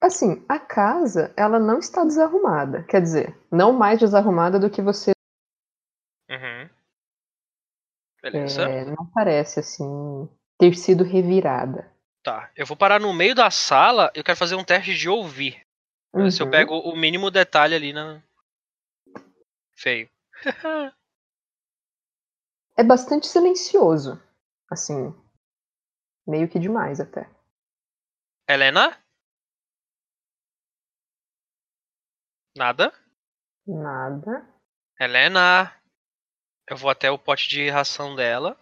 Assim, 0.00 0.44
a 0.48 0.60
casa, 0.60 1.34
ela 1.36 1.58
não 1.58 1.80
está 1.80 2.04
desarrumada. 2.04 2.84
Quer 2.84 3.02
dizer, 3.02 3.36
não 3.50 3.72
mais 3.72 3.98
desarrumada 3.98 4.58
do 4.58 4.70
que 4.70 4.80
você. 4.80 5.10
Uhum. 6.30 6.70
Beleza. 8.22 8.62
é, 8.62 8.84
não 8.84 9.10
parece, 9.12 9.58
assim, 9.58 10.28
ter 10.56 10.74
sido 10.76 11.02
revirada. 11.02 11.92
Tá. 12.28 12.52
Eu 12.54 12.66
vou 12.66 12.76
parar 12.76 13.00
no 13.00 13.10
meio 13.14 13.34
da 13.34 13.50
sala. 13.50 14.12
Eu 14.14 14.22
quero 14.22 14.36
fazer 14.36 14.54
um 14.54 14.62
teste 14.62 14.94
de 14.94 15.08
ouvir. 15.08 15.66
ver 16.12 16.30
Se 16.30 16.42
eu 16.42 16.44
Uhum. 16.44 16.50
pego 16.50 16.74
o 16.78 16.94
mínimo 16.94 17.30
detalhe 17.30 17.74
ali 17.74 17.90
na. 17.90 18.22
Feio. 19.74 20.10
É 22.76 22.84
bastante 22.84 23.26
silencioso. 23.26 24.22
Assim, 24.70 25.14
meio 26.26 26.46
que 26.50 26.58
demais 26.58 27.00
até. 27.00 27.30
Helena? 28.46 29.02
Nada? 32.54 32.92
Nada. 33.66 34.46
Helena? 35.00 35.74
Eu 36.68 36.76
vou 36.76 36.90
até 36.90 37.10
o 37.10 37.18
pote 37.18 37.48
de 37.48 37.70
ração 37.70 38.14
dela. 38.14 38.54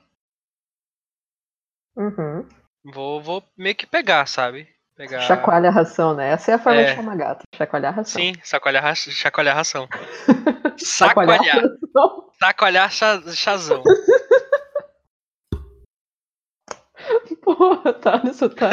Uhum. 1.96 2.48
Vou, 2.92 3.20
vou 3.20 3.42
meio 3.56 3.74
que 3.74 3.86
pegar, 3.86 4.26
sabe? 4.26 4.68
Pegar. 4.96 5.20
Chacoalha 5.22 5.68
a 5.68 5.72
ração, 5.72 6.14
né? 6.14 6.30
Essa 6.30 6.52
é 6.52 6.54
a 6.54 6.58
forma 6.58 6.80
É. 6.80 6.84
de 6.90 6.94
chamar 6.96 7.16
gato. 7.16 7.42
Chacoalhar 7.54 7.92
a 7.92 7.96
ração. 7.96 8.20
Sim, 8.22 8.32
chacoalhar, 8.44 8.82
ra- 8.82 8.94
chacoalhar 8.94 9.54
a 9.54 9.58
ração. 9.58 9.88
Chacoalhar 10.78 11.40
a 11.40 11.44
Sacoalhar. 11.44 11.56
ração. 11.56 12.30
Sacoalhar 12.40 12.90
cha- 12.90 13.22
chazão. 13.34 13.82
Porra, 17.42 17.92
tá, 17.94 18.20
isso 18.24 18.48
tá. 18.50 18.70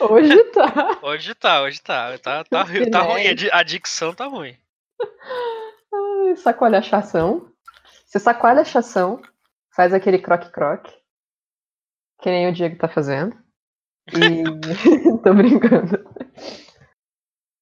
Hoje 0.00 0.44
tá. 0.44 0.98
hoje 1.02 1.34
tá, 1.34 1.62
hoje 1.62 1.80
tá. 1.80 2.18
Tá, 2.18 2.44
tá, 2.44 2.64
Que 2.66 2.90
tá 2.90 3.00
ruim, 3.00 3.24
a 3.52 3.62
dicção 3.62 4.12
tá 4.12 4.26
ruim. 4.26 4.56
Ai, 5.00 6.36
Sacoalha 6.36 6.78
a 6.78 6.82
chação. 6.82 7.48
Você 8.06 8.18
sacoalha 8.18 8.60
a 8.60 8.64
chação, 8.64 9.22
faz 9.74 9.94
aquele 9.94 10.18
croque-croque. 10.18 10.92
Que 12.22 12.30
nem 12.30 12.48
o 12.48 12.52
Diego 12.52 12.76
tá 12.78 12.88
fazendo. 12.88 13.36
E. 14.12 14.44
Tô 15.22 15.34
brincando. 15.34 15.98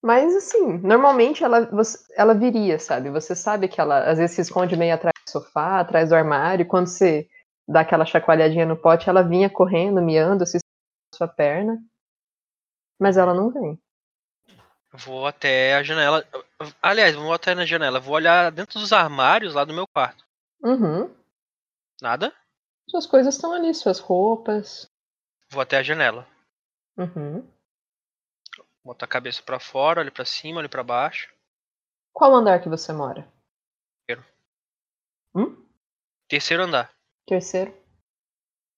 Mas 0.03 0.35
assim, 0.35 0.79
normalmente 0.79 1.45
ela, 1.45 1.67
você- 1.67 1.99
ela 2.17 2.35
viria, 2.35 2.79
sabe? 2.79 3.11
Você 3.11 3.35
sabe 3.35 3.69
que 3.69 3.81
ela 3.81 4.11
às 4.11 4.19
vezes 4.19 4.35
se 4.37 4.43
esconde 4.43 4.77
meio 4.77 4.95
atrás 4.95 5.13
do 5.27 5.31
sofá, 5.31 5.81
atrás 5.81 6.09
do 6.09 6.15
armário, 6.15 6.63
e 6.63 6.67
quando 6.69 6.87
você 6.87 7.29
dá 7.69 7.81
aquela 7.81 8.07
chacoalhadinha 8.07 8.65
no 8.67 8.77
pote, 8.77 9.09
ela 9.09 9.23
vinha 9.23 9.51
correndo, 9.51 10.01
miando, 10.01 10.47
se 10.47 10.57
escondendo 10.57 11.13
na 11.13 11.17
sua 11.19 11.29
perna. 11.29 11.79
Mas 12.99 13.17
ela 13.17 13.35
não 13.35 13.51
vem. 13.51 13.79
Vou 14.93 15.27
até 15.27 15.75
a 15.77 15.83
janela. 15.83 16.27
Aliás, 16.83 17.15
vou 17.15 17.33
até 17.33 17.55
na 17.55 17.65
janela. 17.65 18.01
Vou 18.01 18.15
olhar 18.15 18.51
dentro 18.51 18.81
dos 18.81 18.93
armários 18.93 19.55
lá 19.55 19.65
do 19.65 19.73
meu 19.73 19.87
quarto. 19.87 20.25
Uhum. 20.63 21.15
Nada? 22.03 22.33
Suas 22.91 23.07
coisas 23.07 23.37
estão 23.37 23.53
ali, 23.53 23.73
suas 23.73 24.01
roupas. 24.01 24.91
Vou 25.49 25.63
até 25.63 25.79
a 25.79 25.83
janela. 25.83 26.27
Uhum. 26.99 27.49
Boto 28.85 29.05
a 29.05 29.09
cabeça 29.09 29.41
pra 29.43 29.61
fora, 29.61 30.01
olho 30.01 30.11
pra 30.11 30.25
cima, 30.25 30.59
olho 30.59 30.69
pra 30.69 30.83
baixo. 30.83 31.33
Qual 32.13 32.35
andar 32.35 32.61
que 32.61 32.69
você 32.69 32.93
mora? 32.93 33.31
Terceiro 36.29 36.65
andar. 36.65 36.93
Terceiro. 37.27 37.73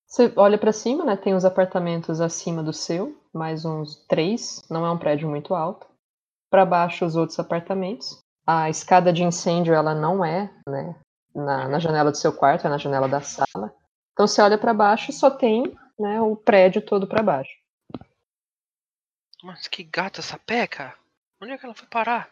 Você 0.07 0.31
olha 0.37 0.59
pra 0.59 0.73
cima, 0.73 1.07
né? 1.07 1.17
Tem 1.17 1.35
os 1.35 1.45
apartamentos 1.45 2.21
acima 2.21 2.63
do 2.63 2.73
seu, 2.73 3.19
mais 3.33 3.65
uns 3.65 3.97
três. 4.07 4.63
Não 4.69 4.85
é 4.85 4.91
um 4.91 4.99
prédio 4.99 5.27
muito 5.29 5.55
alto. 5.55 5.87
Pra 6.51 6.67
baixo 6.67 7.07
os 7.07 7.17
outros 7.17 7.39
apartamentos. 7.39 8.19
A 8.47 8.69
escada 8.69 9.11
de 9.11 9.23
incêndio 9.23 9.73
ela 9.73 9.95
não 9.95 10.23
é, 10.23 10.53
né? 10.69 11.01
Na, 11.35 11.67
na 11.67 11.79
janela 11.79 12.11
do 12.11 12.17
seu 12.17 12.33
quarto, 12.33 12.67
é 12.67 12.71
na 12.71 12.77
janela 12.77 13.09
da 13.09 13.23
sala. 13.23 13.75
Então 14.13 14.27
você 14.27 14.41
olha 14.43 14.59
pra 14.59 14.75
baixo 14.75 15.11
e 15.11 15.15
só 15.15 15.31
tem, 15.31 15.65
né? 15.99 16.21
O 16.21 16.37
prédio 16.37 16.83
todo 16.83 17.07
pra 17.07 17.23
baixo. 17.23 17.53
Mas 19.43 19.67
que 19.67 19.83
gata 19.83 20.21
essa 20.21 20.39
pé, 20.39 20.67
cara. 20.67 20.97
Onde 21.41 21.53
é 21.53 21.59
que 21.59 21.65
ela 21.65 21.75
foi 21.75 21.87
parar? 21.89 22.31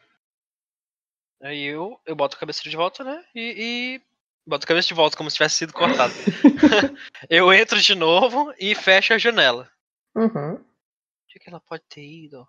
Aí 1.43 1.65
eu, 1.65 1.99
eu 2.07 2.15
boto 2.15 2.37
a 2.37 2.39
cabeça 2.39 2.63
de 2.63 2.77
volta, 2.77 3.03
né? 3.03 3.25
E, 3.35 3.55
e 3.57 4.03
boto 4.47 4.65
a 4.65 4.69
cabeça 4.69 4.89
de 4.89 4.95
volta 4.95 5.17
como 5.17 5.31
se 5.31 5.37
tivesse 5.37 5.57
sido 5.57 5.73
cortado. 5.73 6.13
eu 7.29 7.53
entro 7.53 7.81
de 7.81 7.95
novo 7.95 8.55
e 8.59 8.75
fecho 8.75 9.15
a 9.15 9.19
janela. 9.19 9.71
Uhum. 10.15 10.53
Onde 10.55 11.37
é 11.37 11.39
que 11.39 11.49
ela 11.49 11.61
pode 11.61 11.83
ter 11.89 12.05
ido? 12.05 12.47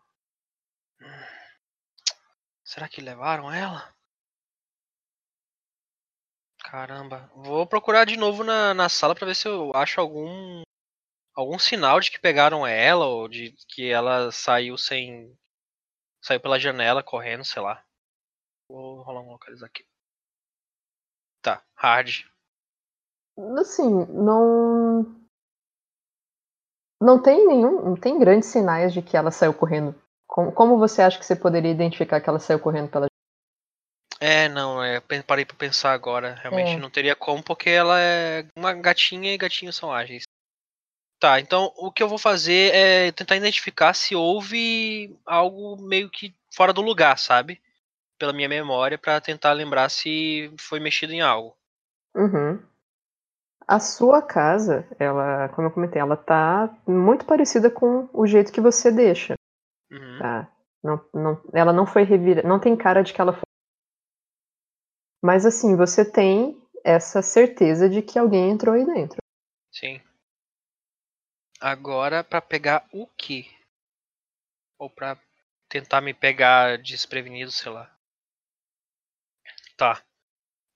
Será 2.63 2.87
que 2.87 3.01
levaram 3.01 3.51
ela? 3.51 3.93
Caramba, 6.71 7.29
vou 7.35 7.67
procurar 7.67 8.05
de 8.05 8.15
novo 8.15 8.45
na, 8.45 8.73
na 8.73 8.87
sala 8.87 9.13
pra 9.13 9.25
ver 9.25 9.35
se 9.35 9.45
eu 9.45 9.73
acho 9.75 9.99
algum 9.99 10.61
algum 11.35 11.59
sinal 11.59 11.99
de 11.99 12.09
que 12.09 12.17
pegaram 12.17 12.65
ela 12.65 13.07
ou 13.07 13.27
de 13.27 13.53
que 13.67 13.89
ela 13.91 14.31
saiu 14.31 14.77
sem 14.77 15.37
saiu 16.23 16.39
pela 16.39 16.57
janela 16.57 17.03
correndo, 17.03 17.43
sei 17.43 17.61
lá. 17.61 17.83
Vou 18.69 19.01
rolar 19.01 19.19
um 19.19 19.31
localizar 19.31 19.65
aqui. 19.65 19.83
Tá, 21.41 21.61
hard. 21.75 22.23
Assim, 23.59 24.05
não. 24.05 25.13
Não 27.01 27.21
tem 27.21 27.47
nenhum. 27.47 27.83
Não 27.83 27.95
tem 27.99 28.17
grandes 28.17 28.47
sinais 28.47 28.93
de 28.93 29.01
que 29.01 29.17
ela 29.17 29.29
saiu 29.29 29.53
correndo. 29.53 29.93
Como, 30.25 30.53
como 30.53 30.79
você 30.79 31.01
acha 31.01 31.19
que 31.19 31.25
você 31.25 31.35
poderia 31.35 31.71
identificar 31.71 32.21
que 32.21 32.29
ela 32.29 32.39
saiu 32.39 32.61
correndo 32.61 32.89
pela 32.89 33.10
É, 34.23 34.47
não, 34.47 34.83
é, 34.83 35.01
parei 35.25 35.43
pra 35.43 35.55
pensar 35.55 35.93
agora. 35.93 36.35
Realmente 36.43 36.75
É. 36.75 36.79
não 36.79 36.91
teria 36.91 37.15
como, 37.15 37.41
porque 37.41 37.71
ela 37.71 37.99
é 37.99 38.45
uma 38.55 38.71
gatinha 38.71 39.33
e 39.33 39.37
gatinhos 39.37 39.75
são 39.75 39.91
ágeis. 39.91 40.23
Tá, 41.19 41.39
então 41.39 41.71
o 41.75 41.91
que 41.91 42.01
eu 42.01 42.07
vou 42.07 42.17
fazer 42.17 42.73
é 42.73 43.11
tentar 43.11 43.35
identificar 43.35 43.93
se 43.93 44.15
houve 44.15 45.15
algo 45.25 45.75
meio 45.81 46.09
que 46.09 46.33
fora 46.53 46.71
do 46.71 46.81
lugar, 46.81 47.17
sabe? 47.17 47.59
Pela 48.19 48.33
minha 48.33 48.47
memória, 48.49 48.97
pra 48.97 49.19
tentar 49.19 49.53
lembrar 49.53 49.89
se 49.89 50.51
foi 50.59 50.79
mexido 50.79 51.13
em 51.13 51.21
algo. 51.21 51.55
Uhum. 52.15 52.61
A 53.67 53.79
sua 53.79 54.21
casa, 54.21 54.87
ela, 54.99 55.49
como 55.49 55.67
eu 55.67 55.71
comentei, 55.71 56.01
ela 56.01 56.17
tá 56.17 56.75
muito 56.87 57.25
parecida 57.25 57.69
com 57.71 58.09
o 58.13 58.27
jeito 58.27 58.51
que 58.51 58.61
você 58.61 58.91
deixa, 58.91 59.35
Uhum. 59.91 60.19
tá? 60.19 60.51
Não, 60.83 61.05
não, 61.13 61.41
ela 61.53 61.71
não 61.71 61.85
foi 61.85 62.03
revira, 62.03 62.41
não 62.41 62.59
tem 62.59 62.75
cara 62.75 63.03
de 63.03 63.13
que 63.13 63.21
ela 63.21 63.33
foi. 63.33 63.43
Mas 65.21 65.45
assim, 65.45 65.75
você 65.75 66.03
tem 66.03 66.59
essa 66.83 67.21
certeza 67.21 67.87
de 67.87 68.01
que 68.01 68.17
alguém 68.17 68.49
entrou 68.49 68.73
aí 68.75 68.85
dentro. 68.85 69.17
Sim. 69.71 70.01
Agora 71.59 72.23
pra 72.23 72.41
pegar 72.41 72.87
o 72.91 73.05
quê? 73.15 73.45
Ou 74.79 74.89
pra 74.89 75.17
tentar 75.69 76.01
me 76.01 76.13
pegar 76.13 76.79
desprevenido, 76.79 77.51
sei 77.51 77.71
lá. 77.71 77.95
Tá. 79.77 80.03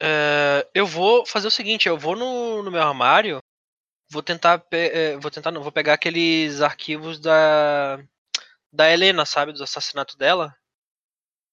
É, 0.02 0.68
eu 0.74 0.86
vou 0.86 1.26
fazer 1.26 1.48
o 1.48 1.52
seguinte, 1.52 1.88
eu 1.88 1.98
vou 1.98 2.16
no, 2.16 2.62
no 2.62 2.72
meu 2.72 2.82
armário, 2.82 3.40
vou 4.12 4.22
tentar, 4.24 4.64
é, 4.72 5.18
vou 5.18 5.32
tentar, 5.32 5.52
não, 5.52 5.64
vou 5.64 5.72
pegar 5.72 5.94
aqueles 5.94 6.62
arquivos 6.62 7.20
da 7.20 7.98
da 8.72 8.92
Helena, 8.92 9.26
sabe, 9.26 9.54
do 9.54 9.64
assassinato 9.64 10.18
dela, 10.18 10.54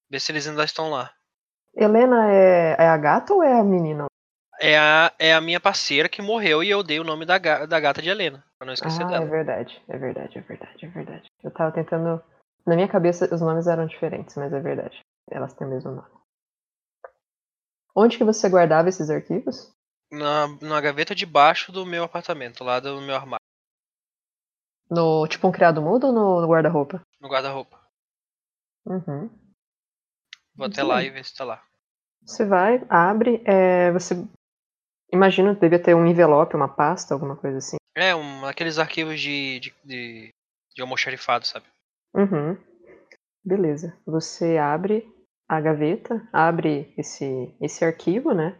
ver 0.09 0.19
se 0.19 0.31
eles 0.31 0.45
ainda 0.45 0.65
estão 0.65 0.89
lá. 0.89 1.15
Helena 1.75 2.31
é, 2.31 2.75
é 2.79 2.87
a 2.87 2.97
gata 2.97 3.33
ou 3.33 3.43
é 3.43 3.59
a 3.59 3.63
menina? 3.63 4.05
É 4.59 4.77
a, 4.77 5.11
é 5.19 5.33
a 5.33 5.41
minha 5.41 5.59
parceira 5.59 6.07
que 6.07 6.21
morreu 6.21 6.63
e 6.63 6.69
eu 6.69 6.83
dei 6.83 6.99
o 6.99 7.03
nome 7.03 7.25
da, 7.25 7.37
da 7.37 7.79
gata 7.79 8.01
de 8.01 8.09
Helena, 8.09 8.43
pra 8.57 8.65
não 8.65 8.73
esquecer 8.73 9.03
ah, 9.03 9.07
dela. 9.07 9.25
é 9.25 9.27
verdade, 9.27 9.83
é 9.89 9.97
verdade, 9.97 10.37
é 10.37 10.41
verdade, 10.41 10.85
é 10.85 10.89
verdade. 10.89 11.25
Eu 11.43 11.51
tava 11.51 11.71
tentando. 11.71 12.23
Na 12.65 12.75
minha 12.75 12.87
cabeça 12.87 13.33
os 13.33 13.41
nomes 13.41 13.67
eram 13.67 13.85
diferentes, 13.87 14.35
mas 14.35 14.53
é 14.53 14.59
verdade. 14.59 14.99
Elas 15.29 15.53
têm 15.53 15.67
o 15.67 15.69
mesmo 15.69 15.91
nome. 15.91 16.07
Onde 17.95 18.17
que 18.17 18.23
você 18.23 18.47
guardava 18.49 18.89
esses 18.89 19.09
arquivos? 19.09 19.71
Na, 20.11 20.47
na 20.61 20.79
gaveta 20.79 21.13
de 21.13 21.25
baixo 21.25 21.71
do 21.71 21.85
meu 21.85 22.03
apartamento, 22.03 22.63
lá 22.63 22.79
do 22.79 23.01
meu 23.01 23.15
armário, 23.15 23.43
No 24.89 25.27
tipo 25.27 25.47
um 25.47 25.51
criado 25.51 25.81
mudo 25.81 26.07
ou 26.07 26.13
no 26.13 26.47
guarda-roupa? 26.47 27.01
no 27.19 27.27
guarda-roupa. 27.27 27.79
Uhum. 28.85 29.29
Vou 30.55 30.67
até 30.67 30.83
lá 30.83 31.03
e 31.03 31.09
ver 31.09 31.25
se 31.25 31.35
tá 31.35 31.43
lá. 31.43 31.63
Você 32.25 32.45
vai, 32.45 32.81
abre, 32.89 33.41
é, 33.45 33.91
você 33.91 34.15
imagina 35.11 35.53
que 35.53 35.61
devia 35.61 35.81
ter 35.81 35.95
um 35.95 36.05
envelope, 36.05 36.55
uma 36.55 36.69
pasta, 36.69 37.13
alguma 37.13 37.35
coisa 37.35 37.57
assim. 37.57 37.77
É, 37.95 38.15
um, 38.15 38.45
aqueles 38.45 38.79
arquivos 38.79 39.19
de, 39.19 39.59
de, 39.59 39.73
de, 39.83 40.29
de 40.73 40.81
almoxarifado, 40.81 41.45
sabe? 41.45 41.65
Uhum. 42.15 42.57
Beleza. 43.43 43.97
Você 44.05 44.57
abre 44.57 45.07
a 45.47 45.59
gaveta, 45.59 46.27
abre 46.31 46.93
esse, 46.97 47.53
esse 47.59 47.83
arquivo, 47.83 48.33
né? 48.33 48.57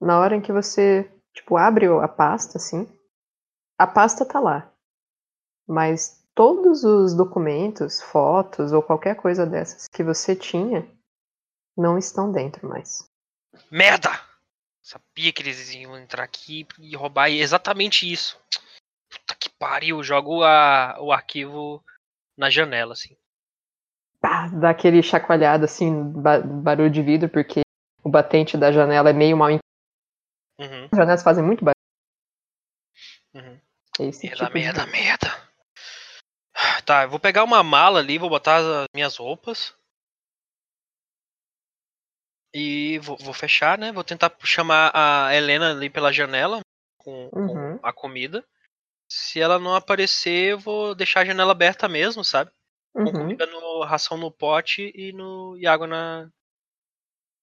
Na 0.00 0.20
hora 0.20 0.36
em 0.36 0.40
que 0.40 0.52
você, 0.52 1.10
tipo, 1.34 1.56
abre 1.56 1.86
a 1.86 2.08
pasta, 2.08 2.58
assim, 2.58 2.86
a 3.76 3.86
pasta 3.86 4.24
tá 4.24 4.38
lá. 4.38 4.72
Mas 5.66 6.24
todos 6.34 6.84
os 6.84 7.14
documentos, 7.14 8.00
fotos 8.00 8.72
ou 8.72 8.82
qualquer 8.82 9.16
coisa 9.16 9.44
dessas 9.44 9.88
que 9.88 10.04
você 10.04 10.36
tinha 10.36 10.88
não 11.78 11.96
estão 11.96 12.30
dentro 12.32 12.68
mais. 12.68 13.08
Merda! 13.70 14.10
Sabia 14.82 15.32
que 15.32 15.42
eles 15.42 15.72
iam 15.74 15.96
entrar 15.98 16.24
aqui 16.24 16.66
e 16.78 16.96
roubar 16.96 17.30
exatamente 17.30 18.10
isso. 18.10 18.38
Puta 19.10 19.34
que 19.34 19.48
pariu, 19.50 20.02
jogo 20.02 20.42
a, 20.42 20.96
o 21.00 21.12
arquivo 21.12 21.82
na 22.36 22.50
janela, 22.50 22.92
assim. 22.94 23.16
Pá, 24.20 24.48
dá 24.48 24.70
aquele 24.70 25.02
chacoalhado, 25.02 25.64
assim, 25.64 26.02
ba- 26.12 26.40
barulho 26.40 26.90
de 26.90 27.02
vidro, 27.02 27.28
porque 27.28 27.60
o 28.02 28.10
batente 28.10 28.56
da 28.56 28.72
janela 28.72 29.10
é 29.10 29.12
meio 29.12 29.36
mal. 29.36 29.50
Uhum, 29.50 30.88
As 30.90 30.98
janelas 30.98 31.22
fazem 31.22 31.44
muito 31.44 31.64
barulho. 31.64 31.74
uhum. 33.34 33.60
É 34.00 34.04
esse 34.04 34.26
Merda, 34.26 34.46
tipo 34.46 34.58
de 34.58 34.64
merda, 34.64 34.80
barulho. 34.86 34.92
merda. 34.92 35.48
Tá, 36.84 37.02
eu 37.04 37.10
vou 37.10 37.20
pegar 37.20 37.44
uma 37.44 37.62
mala 37.62 38.00
ali, 38.00 38.18
vou 38.18 38.30
botar 38.30 38.56
as 38.56 38.86
minhas 38.94 39.16
roupas. 39.16 39.74
E 42.60 42.98
vou, 42.98 43.16
vou 43.18 43.32
fechar, 43.32 43.78
né? 43.78 43.92
Vou 43.92 44.02
tentar 44.02 44.34
chamar 44.42 44.90
a 44.92 45.32
Helena 45.32 45.70
ali 45.70 45.88
pela 45.88 46.12
janela 46.12 46.60
com, 46.96 47.28
com 47.30 47.38
Uhum. 47.38 47.78
a 47.80 47.92
comida. 47.92 48.44
Se 49.08 49.40
ela 49.40 49.60
não 49.60 49.74
aparecer, 49.76 50.52
eu 50.52 50.58
vou 50.58 50.92
deixar 50.94 51.20
a 51.20 51.24
janela 51.24 51.52
aberta 51.52 51.88
mesmo, 51.88 52.24
sabe? 52.24 52.50
Com 52.92 53.04
Uhum. 53.04 53.12
comida 53.12 53.46
no 53.46 53.84
ração 53.84 54.16
no 54.16 54.30
pote 54.30 54.90
e 54.94 55.12
no 55.12 55.56
e 55.56 55.66
água 55.68 55.86
na, 55.86 56.28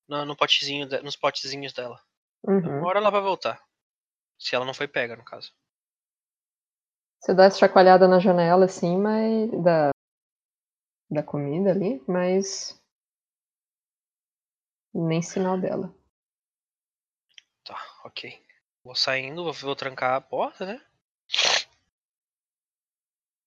na- 0.07 0.25
no 0.25 0.35
potezinho, 0.35 0.85
de- 0.85 1.01
nos 1.01 1.15
potezinhos 1.15 1.71
dela. 1.71 1.97
Uhum. 2.43 2.79
Uma 2.79 2.87
hora 2.87 2.99
ela 2.99 3.09
vai 3.09 3.21
voltar. 3.21 3.63
Se 4.37 4.53
ela 4.53 4.65
não 4.65 4.73
foi 4.73 4.87
pega, 4.87 5.15
no 5.15 5.23
caso. 5.23 5.53
Você 7.21 7.33
dá 7.33 7.45
essa 7.45 7.57
chacoalhada 7.57 8.05
na 8.07 8.19
janela, 8.19 8.65
assim, 8.65 8.97
mas. 8.97 9.49
Da, 9.63 9.89
da 11.09 11.23
comida 11.23 11.71
ali, 11.71 12.03
mas. 12.07 12.79
Nem 14.95 15.21
sinal 15.21 15.59
dela. 15.59 15.93
Tá, 17.65 17.77
ok. 18.05 18.41
Vou 18.81 18.95
saindo, 18.95 19.43
vou, 19.43 19.51
vou 19.51 19.75
trancar 19.75 20.15
a 20.15 20.21
porta, 20.21 20.65
né? 20.65 20.81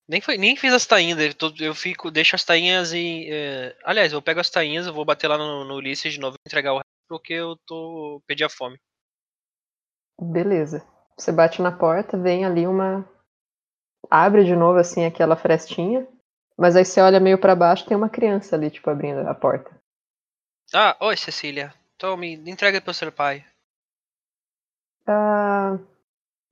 Nem, 0.07 0.21
foi, 0.21 0.37
nem 0.39 0.57
fiz 0.57 0.73
as 0.73 0.87
tainhas, 0.87 1.19
eu 1.61 1.75
fico, 1.75 2.11
deixo 2.11 2.35
as 2.35 2.45
tainhas 2.45 2.93
e. 2.93 3.29
eh, 3.31 3.77
aliás, 3.85 4.13
eu 4.13 4.23
pego 4.23 4.41
as 4.41 4.51
tainhas, 4.51 4.87
eu 4.87 4.93
vou 4.93 5.05
bater 5.05 5.29
lá 5.29 5.37
no, 5.37 5.65
no 5.65 5.75
Ulisses 5.77 6.15
de 6.15 6.21
novo 6.21 6.37
e 6.37 6.49
entregar 6.49 6.73
o 6.73 6.77
resto, 6.77 6.89
porque 7.09 7.35
eu 7.35 7.57
tô. 7.67 8.23
perdi 8.27 8.45
a 8.45 8.49
fome. 8.49 8.79
Beleza. 10.21 10.87
Você 11.17 11.31
bate 11.31 11.63
na 11.63 11.73
porta, 11.73 12.17
vem 12.17 12.45
ali 12.45 12.67
uma. 12.67 13.09
Abre 14.11 14.45
de 14.45 14.57
novo, 14.57 14.79
assim, 14.79 15.05
aquela 15.05 15.37
frestinha. 15.37 16.07
Mas 16.57 16.75
aí 16.75 16.85
você 16.85 17.01
olha 17.01 17.21
meio 17.21 17.39
pra 17.39 17.55
baixo, 17.55 17.87
tem 17.87 17.97
uma 17.97 18.09
criança 18.09 18.57
ali, 18.57 18.71
tipo, 18.71 18.89
abrindo 18.91 19.21
a 19.29 19.35
porta. 19.35 19.78
Ah, 20.75 20.97
oi 21.01 21.16
Cecília. 21.16 21.73
Tome, 21.97 22.35
entrega 22.35 22.81
pro 22.81 22.95
seu 22.95 23.11
pai. 23.11 23.45
Ah. 25.07 25.79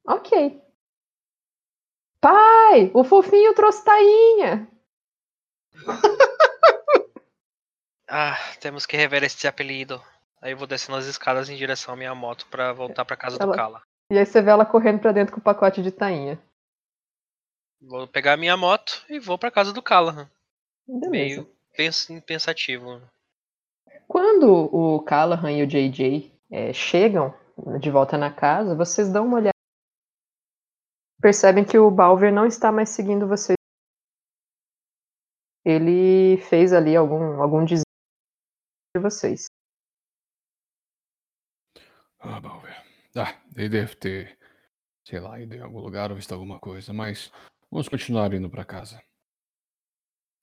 Ok. 0.06 0.60
Pai! 2.20 2.90
O 2.94 3.04
fofinho 3.04 3.54
trouxe 3.54 3.84
tainha! 3.84 4.68
Ah, 8.08 8.36
temos 8.60 8.86
que 8.86 8.96
rever 8.96 9.24
esse 9.24 9.48
apelido. 9.48 10.00
Aí 10.40 10.52
eu 10.52 10.56
vou 10.56 10.68
descendo 10.68 10.96
as 10.96 11.06
escadas 11.06 11.48
em 11.50 11.56
direção 11.56 11.92
à 11.92 11.96
minha 11.96 12.14
moto 12.14 12.46
pra 12.46 12.72
voltar 12.72 13.04
pra 13.04 13.16
casa 13.16 13.36
do 13.36 13.42
Ela- 13.42 13.56
Kala. 13.56 13.82
E 14.12 14.16
aí 14.16 14.24
você 14.24 14.40
vê 14.40 14.52
ela 14.52 14.64
correndo 14.64 15.00
pra 15.00 15.10
dentro 15.10 15.34
com 15.34 15.40
o 15.40 15.42
pacote 15.42 15.82
de 15.82 15.90
tainha. 15.90 16.40
Vou 17.82 18.06
pegar 18.06 18.34
a 18.34 18.36
minha 18.36 18.56
moto 18.56 19.04
e 19.10 19.18
vou 19.18 19.36
pra 19.36 19.50
casa 19.50 19.72
do. 19.72 19.82
Beleza. 19.82 20.30
Meio 21.10 21.52
pens- 21.76 22.06
pensativo. 22.24 23.02
Quando 24.08 24.52
o 24.52 25.02
Callahan 25.02 25.52
e 25.52 25.62
o 25.62 25.66
JJ 25.66 26.32
é, 26.50 26.72
chegam 26.72 27.34
de 27.80 27.90
volta 27.90 28.16
na 28.16 28.32
casa, 28.32 28.74
vocês 28.74 29.12
dão 29.12 29.26
uma 29.26 29.38
olhada. 29.38 29.50
Percebem 31.20 31.64
que 31.64 31.78
o 31.78 31.90
Balver 31.90 32.32
não 32.32 32.46
está 32.46 32.70
mais 32.70 32.90
seguindo 32.90 33.26
vocês. 33.26 33.56
Ele 35.64 36.36
fez 36.42 36.72
ali 36.72 36.94
algum, 36.94 37.42
algum 37.42 37.64
desvio 37.64 37.84
de 38.94 39.02
vocês. 39.02 39.46
Ah, 42.20 42.40
Balver. 42.40 42.76
Ah, 43.16 43.34
ele 43.56 43.68
deve 43.68 43.96
ter, 43.96 44.38
sei 45.04 45.18
lá, 45.18 45.40
ido 45.40 45.54
em 45.54 45.60
algum 45.60 45.80
lugar 45.80 46.10
ou 46.10 46.16
visto 46.16 46.32
alguma 46.32 46.60
coisa, 46.60 46.92
mas 46.92 47.32
vamos 47.70 47.88
continuar 47.88 48.32
indo 48.32 48.48
pra 48.48 48.64
casa. 48.64 49.02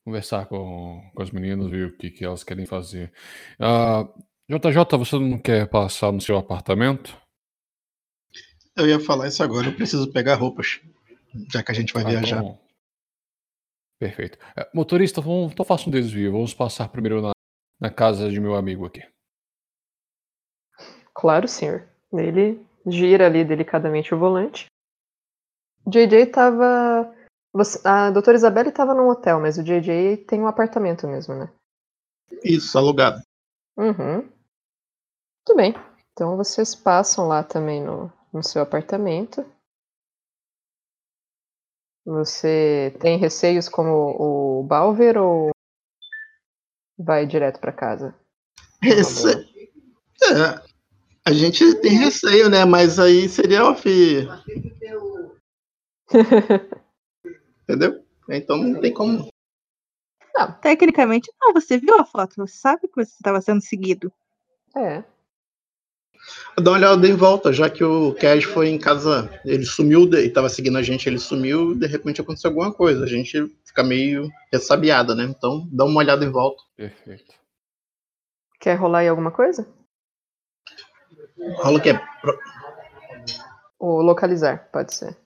Conversar 0.06 0.47
com, 0.47 1.01
com 1.16 1.22
as 1.24 1.32
meninas, 1.32 1.70
ver 1.70 1.88
o 1.88 1.97
que, 1.97 2.12
que 2.12 2.26
elas 2.26 2.43
querem 2.43 2.66
fazer. 2.66 3.12
Ah, 3.60 4.04
JJ, 4.49 4.97
você 4.97 5.18
não 5.18 5.39
quer 5.39 5.68
passar 5.70 6.12
no 6.12 6.20
seu 6.20 6.38
apartamento? 6.38 7.18
Eu 8.76 8.88
ia 8.88 8.99
falar 8.99 9.28
isso 9.28 9.41
agora, 9.43 9.68
eu 9.68 9.76
preciso 9.76 10.12
pegar 10.12 10.36
roupas. 10.36 10.82
Já 11.51 11.64
que 11.64 11.72
a 11.72 11.76
gente 11.76 11.93
vai 11.93 12.04
Ah, 12.04 12.10
viajar. 12.10 12.38
então- 12.39 12.60
Perfeito. 13.99 14.38
É, 14.58 14.70
motorista, 14.74 15.22
vamos, 15.22 15.54
então 15.54 15.64
faça 15.66 15.88
um 15.88 15.91
desvio. 15.91 16.34
Vamos 16.34 16.54
passar 16.54 16.89
primeiro 16.89 17.22
na, 17.22 17.32
na 17.80 17.89
casa 17.89 18.30
de 18.30 18.39
meu 18.39 18.56
amigo 18.56 18.86
aqui. 18.86 19.01
Claro, 21.14 21.47
senhor. 21.47 21.88
Ele 22.12 22.60
gira 22.86 23.28
ali 23.28 23.45
delicadamente 23.45 24.14
o 24.14 24.18
volante. 24.20 24.66
JJ 25.88 26.26
tava. 26.28 27.16
Você- 27.54 27.80
A 27.88 28.10
doutora 28.10 28.36
Isabelle 28.36 28.70
estava 28.70 28.93
num 28.93 29.08
hotel, 29.10 29.39
mas 29.39 29.58
o 29.58 29.64
JJ 29.64 30.18
tem 30.26 30.41
um 30.41 30.47
apartamento 30.47 31.08
mesmo, 31.08 31.36
né? 31.36 31.49
Isso, 32.43 32.78
alugado. 32.78 33.22
Uhum. 33.78 34.28
Tudo 35.45 35.58
bem. 35.58 35.74
Então 36.12 36.36
vocês 36.36 36.74
passam 36.76 37.28
lá 37.28 37.43
também 37.43 37.82
no, 37.84 38.12
no 38.32 38.43
seu 38.43 38.62
apartamento. 38.62 39.45
Você 42.06 42.95
tem 42.99 43.18
receios 43.18 43.70
como 43.70 44.16
o 44.20 44.64
Balver 44.64 45.18
ou 45.18 45.51
vai 46.97 47.26
direto 47.26 47.60
pra 47.60 47.72
casa? 47.72 48.14
Rece... 48.82 49.49
É, 50.24 50.62
a 51.26 51.32
gente 51.34 51.76
tem 51.76 51.91
receio, 51.97 52.49
né? 52.49 52.66
Mas 52.66 52.99
aí 52.99 53.30
seria 53.30 53.66
off. 53.66 53.88
Entendeu? 57.64 58.03
Então 58.30 58.57
não 58.57 58.80
tem 58.80 58.93
como. 58.93 59.28
Tecnicamente, 60.61 61.32
não, 61.39 61.53
você 61.53 61.78
viu 61.78 61.95
a 61.99 62.05
foto, 62.05 62.36
você 62.38 62.55
sabe 62.57 62.88
que 62.88 62.95
você 62.95 63.11
estava 63.11 63.39
sendo 63.39 63.61
seguido. 63.61 64.11
É. 64.76 65.03
Dar 66.57 66.72
uma 66.72 66.78
olhada 66.78 67.07
em 67.07 67.16
volta, 67.16 67.51
já 67.53 67.70
que 67.70 67.84
o 67.84 68.14
Cash 68.16 68.45
foi 68.45 68.70
em 68.70 68.80
casa, 68.80 69.30
ele 69.45 69.66
sumiu, 69.66 70.03
ele 70.03 70.30
tava 70.30 70.49
seguindo 70.49 70.78
a 70.78 70.82
gente, 70.82 71.07
ele 71.07 71.20
sumiu, 71.20 71.76
de 71.76 71.86
repente 71.86 72.22
aconteceu 72.22 72.49
alguma 72.49 72.74
coisa. 72.74 73.03
A 73.03 73.07
gente 73.07 73.53
fica 73.66 73.84
meio 73.84 74.30
ressabiada, 74.51 75.14
né? 75.14 75.24
Então 75.26 75.68
dá 75.72 75.86
uma 75.86 75.99
olhada 75.99 76.24
em 76.26 76.32
volta. 76.32 76.64
Perfeito. 76.76 77.34
Quer 78.59 78.76
rolar 78.76 78.99
aí 78.99 79.07
alguma 79.09 79.32
coisa? 79.32 79.68
Rola 81.57 81.80
que 81.82 81.89
é. 81.89 81.99
pro- 82.22 82.39
Ou 83.78 84.01
localizar, 84.01 84.70
pode 84.72 84.95
ser. 84.95 85.18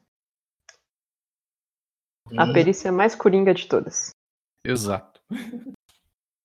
A 2.36 2.46
Hum, 2.46 2.54
perícia 2.54 2.92
mais 2.92 3.16
coringa 3.16 3.54
de 3.54 3.68
todas. 3.68 4.10
Exato. 4.66 5.22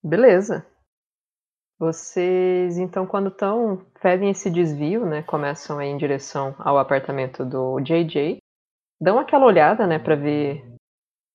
Beleza. 0.02 0.66
Vocês, 1.78 2.78
então, 2.78 3.06
quando 3.06 3.28
estão, 3.28 3.84
fazem 4.00 4.30
esse 4.30 4.48
desvio, 4.50 5.04
né? 5.04 5.22
Começam 5.22 5.78
a 5.78 5.86
ir 5.86 5.90
em 5.90 5.96
direção 5.96 6.54
ao 6.58 6.78
apartamento 6.78 7.44
do 7.44 7.80
JJ. 7.80 8.38
Dão 9.00 9.18
aquela 9.18 9.46
olhada, 9.46 9.84
né, 9.86 9.98
pra 9.98 10.14
ver 10.14 10.64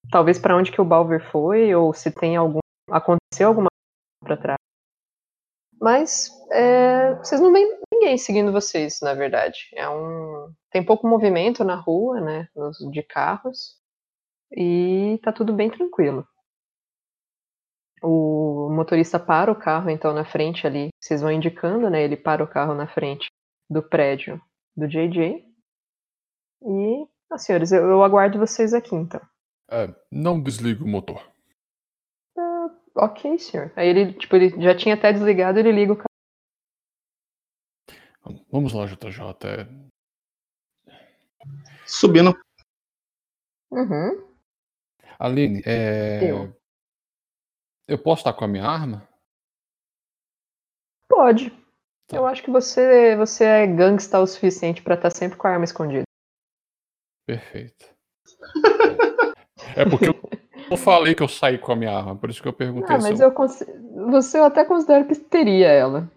talvez 0.09 0.39
pra 0.39 0.55
onde 0.55 0.71
que 0.71 0.79
o 0.79 0.85
Balver 0.85 1.21
foi 1.31 1.75
ou 1.75 1.93
se 1.93 2.09
tem 2.11 2.37
algum 2.37 2.59
aconteceu 2.89 3.49
alguma 3.49 3.67
coisa 4.21 4.37
pra 4.37 4.41
trás. 4.41 4.57
Mas 5.79 6.29
é, 6.49 7.13
vocês 7.15 7.41
não 7.41 7.51
veem 7.51 7.79
ninguém 7.93 8.17
seguindo 8.17 8.51
vocês, 8.53 8.99
na 9.01 9.13
verdade. 9.13 9.67
É 9.73 9.89
um 9.89 10.53
tem 10.71 10.83
pouco 10.83 11.07
movimento 11.07 11.63
na 11.65 11.75
rua, 11.75 12.21
né, 12.21 12.47
de 12.89 13.03
carros 13.03 13.77
e 14.51 15.19
tá 15.23 15.31
tudo 15.31 15.53
bem 15.53 15.69
tranquilo. 15.69 16.27
O 18.01 18.69
motorista 18.71 19.19
para 19.19 19.51
o 19.51 19.55
carro, 19.55 19.89
então, 19.89 20.13
na 20.13 20.23
frente 20.23 20.67
ali. 20.67 20.89
Vocês 21.01 21.21
vão 21.21 21.31
indicando, 21.31 21.89
né? 21.89 22.03
Ele 22.03 22.15
para 22.15 22.43
o 22.43 22.47
carro 22.47 22.75
na 22.75 22.87
frente 22.87 23.27
do 23.69 23.81
prédio 23.81 24.39
do 24.75 24.87
JJ. 24.87 25.43
E, 26.61 27.07
ah, 27.31 27.37
senhores, 27.37 27.71
eu, 27.71 27.83
eu 27.83 28.03
aguardo 28.03 28.37
vocês 28.37 28.73
aqui, 28.73 28.95
então. 28.95 29.21
É, 29.69 29.93
não 30.11 30.41
desliga 30.41 30.83
o 30.83 30.87
motor. 30.87 31.21
Ok, 32.99 33.37
senhor. 33.37 33.71
Aí 33.75 33.87
ele, 33.89 34.13
tipo, 34.13 34.35
ele 34.35 34.49
já 34.59 34.75
tinha 34.75 34.95
até 34.95 35.13
desligado, 35.13 35.59
ele 35.59 35.71
liga 35.71 35.93
o 35.93 35.95
carro. 35.95 36.07
Vamos 38.51 38.73
lá, 38.73 38.87
JJ. 38.87 39.21
É, 39.45 39.67
Subindo. 41.85 42.35
Uhum. 43.71 44.26
Aline, 45.19 45.61
é... 45.65 46.31
Eu. 46.31 46.53
eu 47.87 47.97
posso 47.97 48.21
estar 48.21 48.33
com 48.33 48.45
a 48.45 48.47
minha 48.47 48.65
arma? 48.65 49.07
Pode. 51.09 51.49
Tá. 52.07 52.17
Eu 52.17 52.25
acho 52.25 52.43
que 52.43 52.51
você, 52.51 53.15
você 53.15 53.43
é 53.43 53.67
gangsta 53.67 54.19
o 54.19 54.27
suficiente 54.27 54.81
pra 54.81 54.95
estar 54.95 55.09
sempre 55.09 55.37
com 55.37 55.47
a 55.47 55.51
arma 55.51 55.65
escondida. 55.65 56.03
Perfeito. 57.25 57.85
É 59.75 59.83
porque 59.89 60.07
eu 60.07 60.13
não 60.69 60.77
falei 60.77 61.13
que 61.15 61.23
eu 61.23 61.27
saí 61.27 61.57
com 61.57 61.71
a 61.71 61.75
minha 61.75 61.91
arma, 61.91 62.15
por 62.15 62.29
isso 62.29 62.41
que 62.41 62.47
eu 62.47 62.53
perguntei 62.53 62.95
Ah, 62.95 62.99
se 63.01 63.09
mas 63.09 63.19
eu... 63.19 63.27
eu 63.27 63.33
consi- 63.33 63.65
você 64.09 64.39
eu 64.39 64.45
até 64.45 64.63
considero 64.63 65.07
que 65.07 65.15
teria 65.15 65.67
ela, 65.67 66.09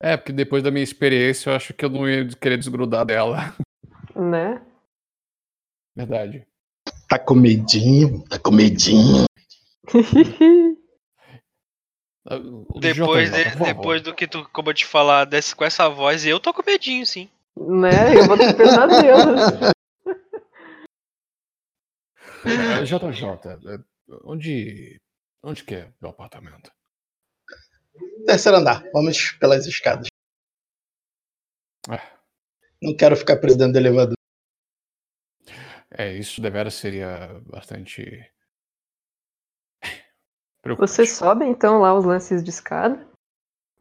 É, 0.00 0.16
porque 0.16 0.32
depois 0.32 0.62
da 0.62 0.70
minha 0.70 0.84
experiência 0.84 1.50
eu 1.50 1.56
acho 1.56 1.74
que 1.74 1.84
eu 1.84 1.88
não 1.90 2.08
ia 2.08 2.28
querer 2.36 2.58
desgrudar 2.58 3.04
dela. 3.04 3.38
né? 4.14 4.64
Verdade. 5.96 6.46
Tá 7.08 7.18
com 7.18 7.34
medinho, 7.34 8.22
tá 8.28 8.38
com 8.38 8.50
medinho. 8.50 9.24
Ah, 12.30 12.36
o 12.36 12.78
Depois, 12.78 13.30
JJ, 13.30 13.44
de- 13.52 13.64
depois 13.64 14.02
do 14.02 14.14
que 14.14 14.26
tu 14.28 14.40
acabou 14.40 14.74
de 14.74 14.84
falar 14.84 15.24
desse, 15.24 15.56
com 15.56 15.64
essa 15.64 15.88
voz, 15.88 16.26
eu 16.26 16.38
tô 16.38 16.52
com 16.52 16.62
medinho, 16.62 17.06
sim. 17.06 17.26
Né? 17.56 18.14
Eu 18.20 18.26
vou 18.26 18.36
ter 18.36 18.54
pesadelos. 18.54 19.40
É, 22.44 22.84
JJ, 22.84 23.24
é, 23.24 23.78
onde. 24.24 25.00
Onde 25.42 25.64
que 25.64 25.76
é 25.76 25.90
meu 26.02 26.10
apartamento? 26.10 26.70
Terceiro 28.26 28.58
andar. 28.58 28.84
Vamos 28.92 29.32
pelas 29.40 29.66
escadas. 29.66 30.08
É, 31.90 31.98
Não 32.82 32.94
quero 32.94 33.16
ficar 33.16 33.38
preso 33.38 33.56
dentro 33.56 33.72
do 33.72 33.78
elevador. 33.78 34.17
É, 35.90 36.12
isso 36.12 36.40
deveras 36.40 36.74
seria 36.74 37.40
bastante. 37.46 38.30
Você 40.76 41.06
sobe 41.06 41.46
então 41.46 41.80
lá 41.80 41.94
os 41.94 42.04
lances 42.04 42.42
de 42.42 42.50
escada. 42.50 43.06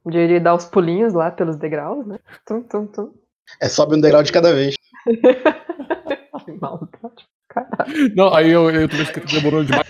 De 0.05 0.18
ele 0.18 0.39
dar 0.39 0.55
os 0.55 0.66
pulinhos 0.66 1.14
lá 1.14 1.30
pelos 1.30 1.58
degraus, 1.58 2.05
né? 2.08 2.18
Tum, 2.45 2.64
tum, 2.64 2.88
tum. 2.88 3.14
É 3.62 3.68
sobe 3.68 3.95
um 3.95 3.99
degrau 4.01 4.24
de 4.24 4.32
cada 4.32 4.53
vez. 4.53 4.76
Que 6.45 6.51
maldade. 6.51 7.28
Não, 8.16 8.34
aí 8.34 8.51
eu, 8.51 8.70
eu 8.70 8.88
tô 8.88 8.95
vendo 8.95 9.12
que 9.12 9.20
demorou 9.20 9.64
demais 9.64 9.84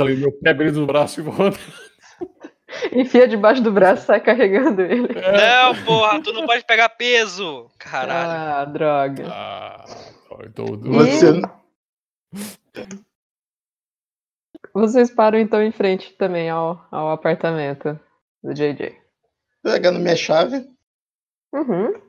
ali, 0.00 0.16
meu 0.16 0.32
pé 0.32 0.50
abrindo 0.50 0.82
o 0.82 0.86
braço 0.86 1.20
e 1.20 1.22
voando. 1.22 1.56
Enfia 2.92 3.26
debaixo 3.26 3.62
do 3.62 3.72
braço 3.72 4.02
e 4.02 4.06
sai 4.06 4.20
carregando 4.20 4.82
ele. 4.82 5.08
Não, 5.14 5.84
porra, 5.84 6.20
tu 6.20 6.32
não 6.32 6.44
pode 6.44 6.64
pegar 6.64 6.88
peso. 6.90 7.70
Caralho. 7.78 8.30
Ah, 8.30 8.64
droga. 8.64 9.26
Ah, 9.30 9.84
então, 10.44 10.66
Você. 10.66 11.40
Vocês 14.72 15.10
param 15.10 15.38
então 15.38 15.62
em 15.62 15.70
frente 15.70 16.12
também 16.14 16.50
ao, 16.50 16.84
ao 16.90 17.10
apartamento 17.10 17.98
do 18.42 18.52
JJ. 18.52 18.98
Pegando 19.62 20.00
minha 20.00 20.16
chave. 20.16 20.68
Uhum. 21.52 22.02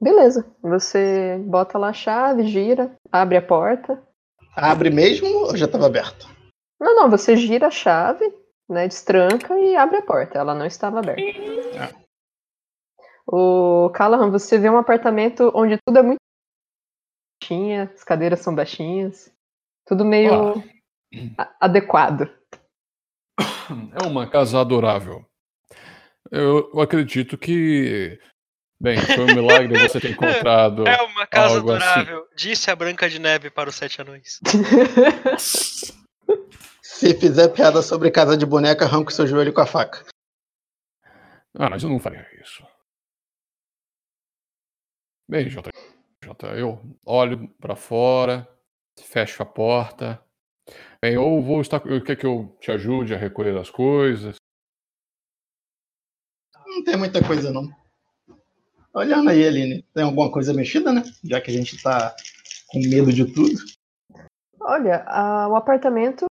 Beleza. 0.00 0.50
Você 0.62 1.38
bota 1.46 1.78
lá 1.78 1.90
a 1.90 1.92
chave, 1.92 2.44
gira, 2.44 2.96
abre 3.12 3.36
a 3.36 3.42
porta. 3.42 4.02
Abre 4.56 4.90
mesmo 4.90 5.28
ou 5.28 5.56
já 5.56 5.66
estava 5.66 5.86
aberto? 5.86 6.28
Não, 6.80 6.96
não, 6.96 7.10
você 7.10 7.36
gira 7.36 7.68
a 7.68 7.70
chave, 7.70 8.24
né? 8.68 8.88
Destranca 8.88 9.58
e 9.58 9.76
abre 9.76 9.98
a 9.98 10.02
porta. 10.02 10.38
Ela 10.38 10.54
não 10.54 10.66
estava 10.66 10.98
aberta. 10.98 11.22
O 13.26 13.90
Callahan, 13.90 14.30
você 14.30 14.58
vê 14.58 14.68
um 14.68 14.78
apartamento 14.78 15.52
onde 15.54 15.78
tudo 15.86 15.98
é 15.98 16.02
muito 16.02 16.20
baixinha, 17.50 17.90
as 17.94 18.04
cadeiras 18.04 18.40
são 18.40 18.54
baixinhas, 18.54 19.32
tudo 19.86 20.04
meio 20.04 20.62
a- 21.38 21.56
adequado. 21.60 22.30
É 24.00 24.06
uma 24.06 24.28
casa 24.28 24.60
adorável. 24.60 25.24
Eu, 26.30 26.70
eu 26.74 26.80
acredito 26.80 27.38
que. 27.38 28.20
Bem, 28.82 28.98
foi 28.98 29.20
um 29.24 29.34
milagre 29.34 29.78
você 29.88 30.00
ter 30.00 30.10
encontrado. 30.12 30.84
É 30.88 31.02
uma 31.02 31.26
casa 31.26 31.56
algo 31.56 31.72
assim. 31.72 31.84
adorável, 31.86 32.28
disse 32.34 32.70
a 32.70 32.76
Branca 32.76 33.08
de 33.08 33.18
Neve 33.18 33.50
para 33.50 33.68
os 33.68 33.76
sete 33.76 34.00
anões. 34.00 34.40
Se 36.82 37.14
fizer 37.18 37.48
piada 37.48 37.80
sobre 37.82 38.10
casa 38.10 38.36
de 38.36 38.44
boneca, 38.44 38.84
arranca 38.84 39.10
o 39.10 39.12
seu 39.14 39.26
joelho 39.26 39.52
com 39.54 39.60
a 39.60 39.66
faca. 39.66 40.04
Ah, 41.54 41.70
mas 41.70 41.82
eu 41.82 41.88
não 41.88 41.98
faria 41.98 42.26
isso. 42.40 42.62
Bem, 45.28 45.48
Jota, 45.48 45.69
Eu 46.48 46.80
olho 47.04 47.48
pra 47.60 47.76
fora, 47.76 48.48
fecho 48.98 49.42
a 49.42 49.46
porta. 49.46 50.22
Bem, 51.02 51.16
ou 51.16 51.42
vou 51.42 51.60
estar. 51.60 51.80
Quer 51.80 52.16
que 52.16 52.26
eu 52.26 52.56
te 52.60 52.70
ajude 52.70 53.14
a 53.14 53.18
recolher 53.18 53.56
as 53.56 53.70
coisas? 53.70 54.36
Não 56.66 56.84
tem 56.84 56.96
muita 56.96 57.24
coisa, 57.26 57.52
não. 57.52 57.68
Olhando 58.94 59.30
aí, 59.30 59.46
Aline, 59.46 59.82
tem 59.94 60.02
alguma 60.04 60.30
coisa 60.32 60.52
mexida, 60.52 60.92
né? 60.92 61.02
Já 61.24 61.40
que 61.40 61.50
a 61.50 61.54
gente 61.54 61.80
tá 61.82 62.14
com 62.68 62.78
medo 62.80 63.12
de 63.12 63.24
tudo. 63.24 63.54
Olha, 64.60 65.04
a- 65.06 65.48
o 65.48 65.56
apartamento 65.56 66.26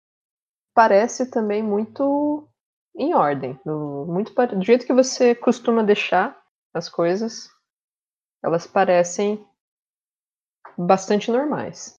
parece 0.74 1.30
também 1.30 1.64
muito 1.64 2.47
em 2.95 3.14
ordem. 3.14 3.60
Do, 3.66 4.05
muito 4.07 4.34
do 4.34 4.64
jeito 4.64 4.86
que 4.86 4.93
você 4.93 5.34
costuma 5.34 5.84
deixar 5.84 6.39
as 6.74 6.88
coisas, 6.89 7.49
elas 8.43 8.68
parecem 8.68 9.45
bastante 10.86 11.30
normais. 11.32 11.96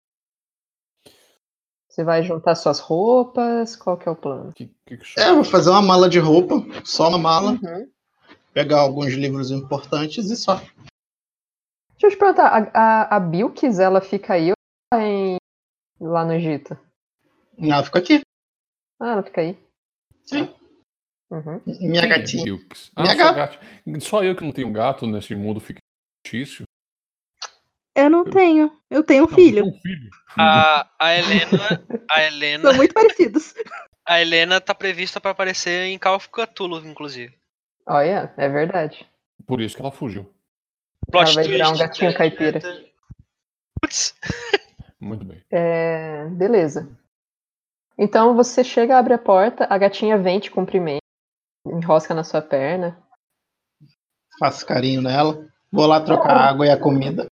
Você 1.89 2.05
vai 2.05 2.23
juntar 2.23 2.55
suas 2.55 2.79
roupas? 2.79 3.77
Qual 3.77 3.99
que 3.99 4.09
é 4.09 4.13
o 4.13 4.17
plano? 4.17 4.53
Que, 4.55 4.69
que 4.87 4.97
que 4.97 5.21
É, 5.21 5.31
eu 5.31 5.37
vou 5.37 5.45
fazer 5.45 5.71
uma 5.71 5.83
mala 5.83 6.09
de 6.09 6.19
roupa, 6.19 6.55
só 6.85 7.09
uma 7.09 7.19
mala, 7.19 7.53
Uhum. 7.53 7.91
pegar 8.55 8.81
alguns 8.81 9.13
livros 9.13 9.51
importantes 9.51 10.31
e 10.31 10.37
só. 10.37 10.57
Deixa 10.57 12.07
eu 12.07 12.11
te 12.11 12.17
perguntar, 12.17 12.47
a, 12.47 12.71
a, 12.73 13.17
a 13.17 13.21
Bilkis, 13.21 13.79
ela 13.79 14.01
fica 14.01 14.35
aí 14.35 14.51
ou 14.51 14.55
tá 14.93 15.03
em, 15.05 15.37
lá 16.01 16.25
no 16.25 16.33
Egito? 16.33 16.79
Não, 17.59 17.85
fica 17.85 17.99
aqui. 17.99 18.21
Ah, 19.01 19.13
ela 19.13 19.23
fica 19.23 19.41
aí. 19.41 19.59
Sim. 20.25 20.55
Uhum. 21.31 21.61
Minha 21.67 22.03
é 22.03 22.07
gatinha. 22.07 22.45
Ah, 22.97 23.03
Minha 23.03 23.15
gata. 23.33 23.61
Só 24.01 24.25
eu 24.25 24.35
que 24.35 24.45
não 24.45 24.53
tenho 24.53 24.73
gato 24.73 25.07
nesse 25.07 25.35
mundo 25.35 25.61
fictício. 25.61 26.65
Eu 28.01 28.11
não 28.11 28.25
tenho. 28.25 28.73
Eu 28.91 29.03
tenho 29.03 29.25
um 29.25 29.29
filho. 29.29 29.67
um 29.67 29.73
filho. 29.81 30.11
A, 30.39 30.89
a 30.99 31.15
Helena. 31.15 31.85
A 32.11 32.23
Helena. 32.23 32.69
São 32.69 32.77
muito 32.77 32.95
parecidos. 32.95 33.55
A 34.07 34.21
Helena 34.21 34.61
tá 34.61 34.75
prevista 34.75 35.21
pra 35.21 35.33
aparecer 35.33 35.85
em 35.85 35.99
Call 35.99 36.17
of 36.17 36.29
Cthulhu, 36.29 36.87
inclusive. 36.87 37.35
Olha, 37.87 38.33
é 38.37 38.49
verdade. 38.49 39.07
Por 39.47 39.61
isso 39.61 39.77
que 39.77 39.83
ela 39.83 39.91
fugiu. 39.91 40.33
Ela 41.13 41.33
vai 41.33 41.45
virar 41.45 41.71
um 41.71 41.77
gatinho 41.77 42.15
caipira. 42.15 42.61
Putz. 43.81 44.15
Muito 45.01 45.25
bem. 45.25 45.43
É, 45.51 46.27
beleza. 46.27 46.89
Então 47.97 48.35
você 48.35 48.63
chega, 48.65 48.99
abre 48.99 49.15
a 49.15 49.19
porta, 49.19 49.67
a 49.69 49.77
gatinha 49.77 50.17
vem 50.17 50.41
te 50.41 50.51
cumprimenta, 50.51 51.01
enrosca 51.67 52.15
na 52.15 52.25
sua 52.25 52.41
perna. 52.41 52.99
Faço 54.39 54.65
carinho 54.67 55.03
nela. 55.03 55.47
Vou 55.71 55.87
lá 55.87 56.01
trocar 56.01 56.37
a 56.37 56.49
água 56.49 56.67
e 56.67 56.71
a 56.71 56.79
comida. 56.79 57.27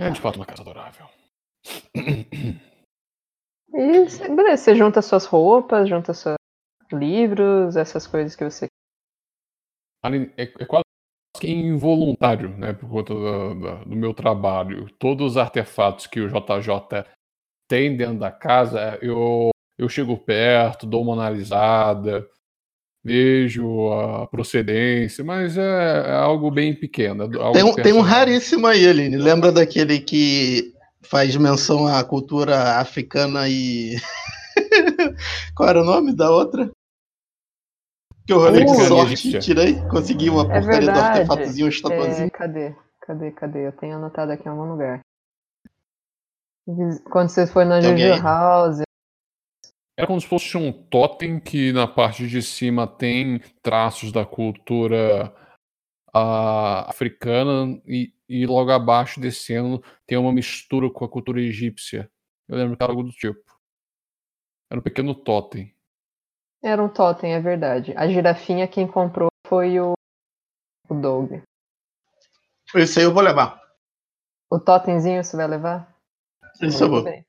É 0.00 0.10
de 0.10 0.20
fato 0.20 0.36
uma 0.36 0.46
casa 0.46 0.62
adorável. 0.62 1.06
E 3.72 4.28
beleza, 4.34 4.56
você 4.64 4.74
junta 4.74 5.00
suas 5.00 5.26
roupas, 5.26 5.88
junta 5.88 6.12
seus 6.12 6.36
livros, 6.92 7.76
essas 7.76 8.06
coisas 8.06 8.34
que 8.34 8.44
você. 8.44 8.66
É, 10.36 10.42
é 10.42 10.66
quase 10.66 10.84
que 11.40 11.48
involuntário, 11.48 12.56
né? 12.56 12.72
Por 12.72 12.88
conta 12.90 13.14
da- 13.14 13.84
do 13.84 13.96
meu 13.96 14.12
trabalho. 14.12 14.90
Todos 14.98 15.32
os 15.32 15.36
artefatos 15.36 16.06
que 16.06 16.20
o 16.20 16.28
JJ 16.28 17.04
tem 17.68 17.96
dentro 17.96 18.18
da 18.18 18.32
casa, 18.32 18.98
eu, 19.00 19.50
eu 19.78 19.88
chego 19.88 20.18
perto, 20.18 20.86
dou 20.86 21.02
uma 21.02 21.12
analisada, 21.14 22.28
vejo 23.02 23.92
a 23.92 24.26
procedência, 24.26 25.24
mas 25.24 25.56
é, 25.56 25.62
é 26.08 26.12
algo 26.12 26.50
bem 26.50 26.74
pequeno. 26.74 27.24
é 27.24 27.36
algo 27.38 27.52
Tem 27.52 27.64
um, 27.64 27.74
tem 27.74 27.92
um 27.92 28.00
raríssimo 28.00 28.66
aí, 28.66 28.86
Aline. 28.86 29.16
Lembra 29.16 29.50
daquele 29.50 30.00
que 30.00 30.74
faz 31.02 31.34
menção 31.36 31.86
à 31.86 32.04
cultura 32.04 32.78
africana 32.78 33.48
e. 33.48 33.96
Qual 35.56 35.68
era 35.68 35.82
o 35.82 35.84
nome 35.84 36.14
da 36.14 36.30
outra? 36.30 36.70
Que 38.26 38.32
eu 38.32 38.38
rolei 38.38 38.64
com 38.64 38.74
sorte, 38.74 39.38
tirei, 39.40 39.74
consegui 39.88 40.30
uma 40.30 40.42
É 40.42 40.60
porcaria 40.60 40.92
do 40.92 41.00
artefatozinho, 41.00 41.66
um 41.66 41.68
É, 41.68 41.72
estatuazinho. 41.72 42.30
cadê? 42.30 42.74
Cadê? 43.00 43.30
Cadê? 43.32 43.66
Eu 43.66 43.72
tenho 43.72 43.96
anotado 43.96 44.30
aqui 44.30 44.46
em 44.46 44.50
algum 44.50 44.70
lugar. 44.70 45.00
Quando 47.10 47.28
você 47.30 47.46
foi 47.46 47.64
na 47.64 47.80
Juju? 47.80 48.22
House. 48.22 48.82
É 49.96 50.06
como 50.06 50.20
se 50.20 50.26
fosse 50.26 50.56
um 50.56 50.72
totem 50.72 51.38
que 51.38 51.72
na 51.72 51.86
parte 51.86 52.26
de 52.26 52.42
cima 52.42 52.86
tem 52.86 53.40
traços 53.62 54.10
da 54.12 54.24
cultura 54.24 55.34
ah, 56.14 56.88
africana 56.88 57.80
e, 57.86 58.14
e 58.28 58.46
logo 58.46 58.70
abaixo 58.70 59.20
descendo 59.20 59.82
tem 60.06 60.16
uma 60.16 60.32
mistura 60.32 60.90
com 60.90 61.04
a 61.04 61.08
cultura 61.08 61.40
egípcia. 61.40 62.10
Eu 62.48 62.56
lembro 62.56 62.76
que 62.76 62.82
era 62.82 62.92
algo 62.92 63.02
do 63.02 63.12
tipo. 63.12 63.42
Era 64.70 64.80
um 64.80 64.82
pequeno 64.82 65.14
totem. 65.14 65.74
Era 66.62 66.82
um 66.82 66.88
totem, 66.88 67.34
é 67.34 67.40
verdade. 67.40 67.94
A 67.96 68.08
girafinha 68.08 68.68
quem 68.68 68.86
comprou 68.86 69.28
foi 69.46 69.80
o, 69.80 69.94
o 70.88 70.94
Doug. 70.94 71.42
Isso 72.74 72.98
aí 72.98 73.04
eu 73.04 73.12
vou 73.12 73.22
levar. 73.22 73.60
O 74.50 74.58
totemzinho 74.58 75.22
você 75.22 75.36
vai 75.36 75.46
levar? 75.46 75.96
Isso 76.60 76.84
eu 76.84 76.90
vou. 76.90 77.04
bem. 77.04 77.24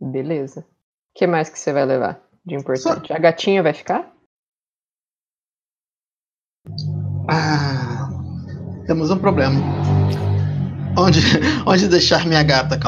Beleza. 0.00 0.60
O 0.60 1.18
que 1.18 1.26
mais 1.26 1.48
que 1.48 1.58
você 1.58 1.72
vai 1.72 1.84
levar 1.84 2.22
de 2.44 2.54
importante? 2.54 3.12
A 3.12 3.18
gatinha 3.18 3.62
vai 3.62 3.72
ficar? 3.72 4.14
Ah, 7.30 8.08
temos 8.86 9.10
um 9.10 9.18
problema. 9.18 9.56
Onde, 10.98 11.18
onde 11.66 11.88
deixar 11.88 12.26
minha 12.26 12.42
gata? 12.42 12.78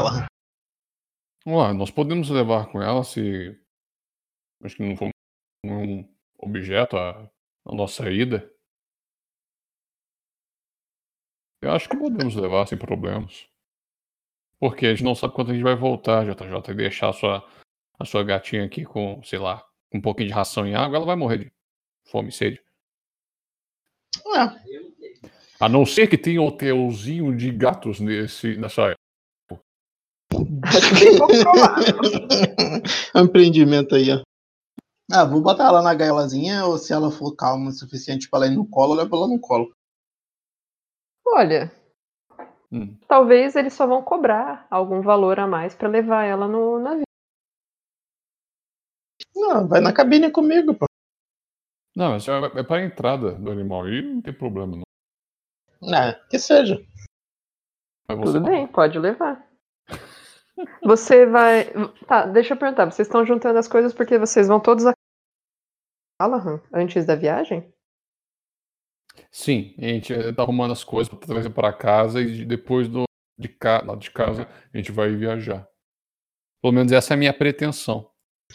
Vamos 1.45 1.61
lá, 1.61 1.73
nós 1.73 1.89
podemos 1.89 2.29
levar 2.29 2.71
com 2.71 2.81
ela 2.81 3.03
se 3.03 3.57
Acho 4.61 4.75
que 4.75 4.83
não 4.83 4.97
foi 4.97 5.09
um 5.65 6.03
objeto 6.37 6.97
a, 6.97 7.23
a 7.65 7.75
nossa 7.75 8.11
ida. 8.11 8.53
Eu 11.61 11.71
acho 11.71 11.87
que 11.89 11.97
podemos 11.97 12.35
levar 12.35 12.67
sem 12.67 12.77
problemas. 12.77 13.49
Porque 14.59 14.85
a 14.85 14.89
gente 14.89 15.03
não 15.03 15.15
sabe 15.15 15.33
quando 15.33 15.51
a 15.51 15.53
gente 15.53 15.63
vai 15.63 15.75
voltar, 15.75 16.25
JJ, 16.25 16.71
e 16.71 16.73
deixar 16.73 17.09
a 17.09 17.13
sua, 17.13 17.47
a 17.97 18.05
sua 18.05 18.23
gatinha 18.23 18.65
aqui 18.65 18.83
com, 18.83 19.21
sei 19.23 19.39
lá, 19.39 19.63
um 19.93 20.01
pouquinho 20.01 20.27
de 20.27 20.33
ração 20.33 20.67
e 20.67 20.75
água, 20.75 20.97
ela 20.97 21.05
vai 21.05 21.15
morrer 21.15 21.37
de 21.37 21.53
fome 22.09 22.29
e 22.29 22.31
sede. 22.31 22.61
É, 24.35 24.41
A 25.59 25.69
não 25.69 25.85
ser 25.85 26.07
que 26.07 26.17
tenha 26.17 26.41
um 26.41 26.47
hotelzinho 26.47 27.35
de 27.35 27.51
gatos 27.51 27.99
nesse, 27.99 28.57
nessa 28.57 28.83
área. 28.83 28.95
Acho 30.63 30.93
bem. 30.95 31.17
É 33.13 33.21
um 33.21 33.25
empreendimento 33.25 33.95
aí, 33.95 34.11
ó. 34.11 34.21
Ah, 35.11 35.25
vou 35.25 35.41
botar 35.41 35.65
ela 35.65 35.81
na 35.81 35.93
gaiolazinha 35.93 36.65
ou 36.65 36.77
se 36.77 36.93
ela 36.93 37.09
for 37.11 37.35
calma 37.35 37.69
o 37.69 37.73
suficiente 37.73 38.29
pra 38.29 38.39
ela 38.39 38.47
ir 38.47 38.55
no 38.55 38.67
colo, 38.67 38.93
eu 38.93 38.97
levo 38.97 39.15
ela 39.15 39.27
no 39.27 39.39
colo. 39.39 39.73
Olha, 41.25 41.71
Hum. 42.71 42.95
talvez 43.07 43.55
eles 43.55 43.73
só 43.73 43.87
vão 43.87 44.03
cobrar 44.03 44.67
algum 44.69 45.01
valor 45.01 45.39
a 45.39 45.47
mais 45.47 45.73
pra 45.73 45.89
levar 45.89 46.23
ela 46.23 46.47
no 46.47 46.79
navio. 46.79 47.03
Não, 49.35 49.67
vai 49.67 49.81
na 49.81 49.93
cabine 49.93 50.31
comigo, 50.31 50.75
pô. 50.75 50.85
Não, 51.95 52.11
mas 52.11 52.27
é, 52.27 52.31
é 52.59 52.63
para 52.63 52.81
a 52.81 52.85
entrada 52.85 53.33
do 53.33 53.51
animal. 53.51 53.87
E 53.89 54.01
não 54.01 54.21
tem 54.21 54.33
problema, 54.33 54.77
não. 54.77 55.95
É, 55.95 56.13
que 56.29 56.37
seja. 56.37 56.77
Tudo 58.07 58.41
bem, 58.41 58.67
pode 58.67 58.97
levar. 58.99 59.47
Você 60.83 61.25
vai. 61.25 61.65
Tá, 62.07 62.25
deixa 62.25 62.53
eu 62.53 62.57
perguntar. 62.57 62.85
Vocês 62.85 63.07
estão 63.07 63.25
juntando 63.25 63.57
as 63.57 63.67
coisas 63.67 63.93
porque 63.93 64.17
vocês 64.17 64.47
vão 64.47 64.59
todos 64.59 64.85
a 64.85 64.93
Callahan 66.19 66.61
antes 66.73 67.05
da 67.05 67.15
viagem? 67.15 67.73
Sim, 69.31 69.73
a 69.77 69.81
gente 69.85 70.13
eh, 70.13 70.31
tá 70.31 70.43
arrumando 70.43 70.71
as 70.71 70.83
coisas 70.83 71.13
para 71.13 71.27
trazer 71.27 71.49
para 71.49 71.71
casa 71.73 72.21
e 72.21 72.43
depois 72.45 72.87
do, 72.87 73.03
de, 73.37 73.47
ca, 73.47 73.83
lá 73.85 73.95
de 73.95 74.09
casa 74.11 74.47
a 74.73 74.77
gente 74.77 74.91
vai 74.91 75.09
viajar. 75.15 75.67
Pelo 76.61 76.73
menos 76.73 76.91
essa 76.91 77.13
é 77.13 77.15
a 77.15 77.17
minha 77.17 77.33
pretensão. 77.33 78.09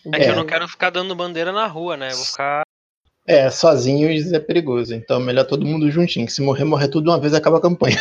É 0.06 0.18
que 0.18 0.24
É. 0.24 0.30
eu 0.30 0.36
não 0.36 0.44
quero 0.44 0.66
ficar 0.68 0.90
dando 0.90 1.14
bandeira 1.14 1.52
na 1.52 1.66
rua, 1.66 1.96
né? 1.96 2.10
Eu 2.10 2.16
Vou 2.16 2.24
ficar. 2.24 2.62
É, 3.26 3.48
sozinhos 3.48 4.32
é 4.32 4.40
perigoso. 4.40 4.94
Então 4.94 5.18
melhor 5.20 5.44
todo 5.46 5.64
mundo 5.64 5.90
juntinho. 5.90 6.26
Que 6.26 6.32
se 6.32 6.42
morrer, 6.42 6.64
morrer 6.64 6.88
tudo 6.88 7.04
de 7.04 7.10
uma 7.10 7.20
vez 7.20 7.32
acaba 7.32 7.58
a 7.58 7.62
campanha. 7.62 7.96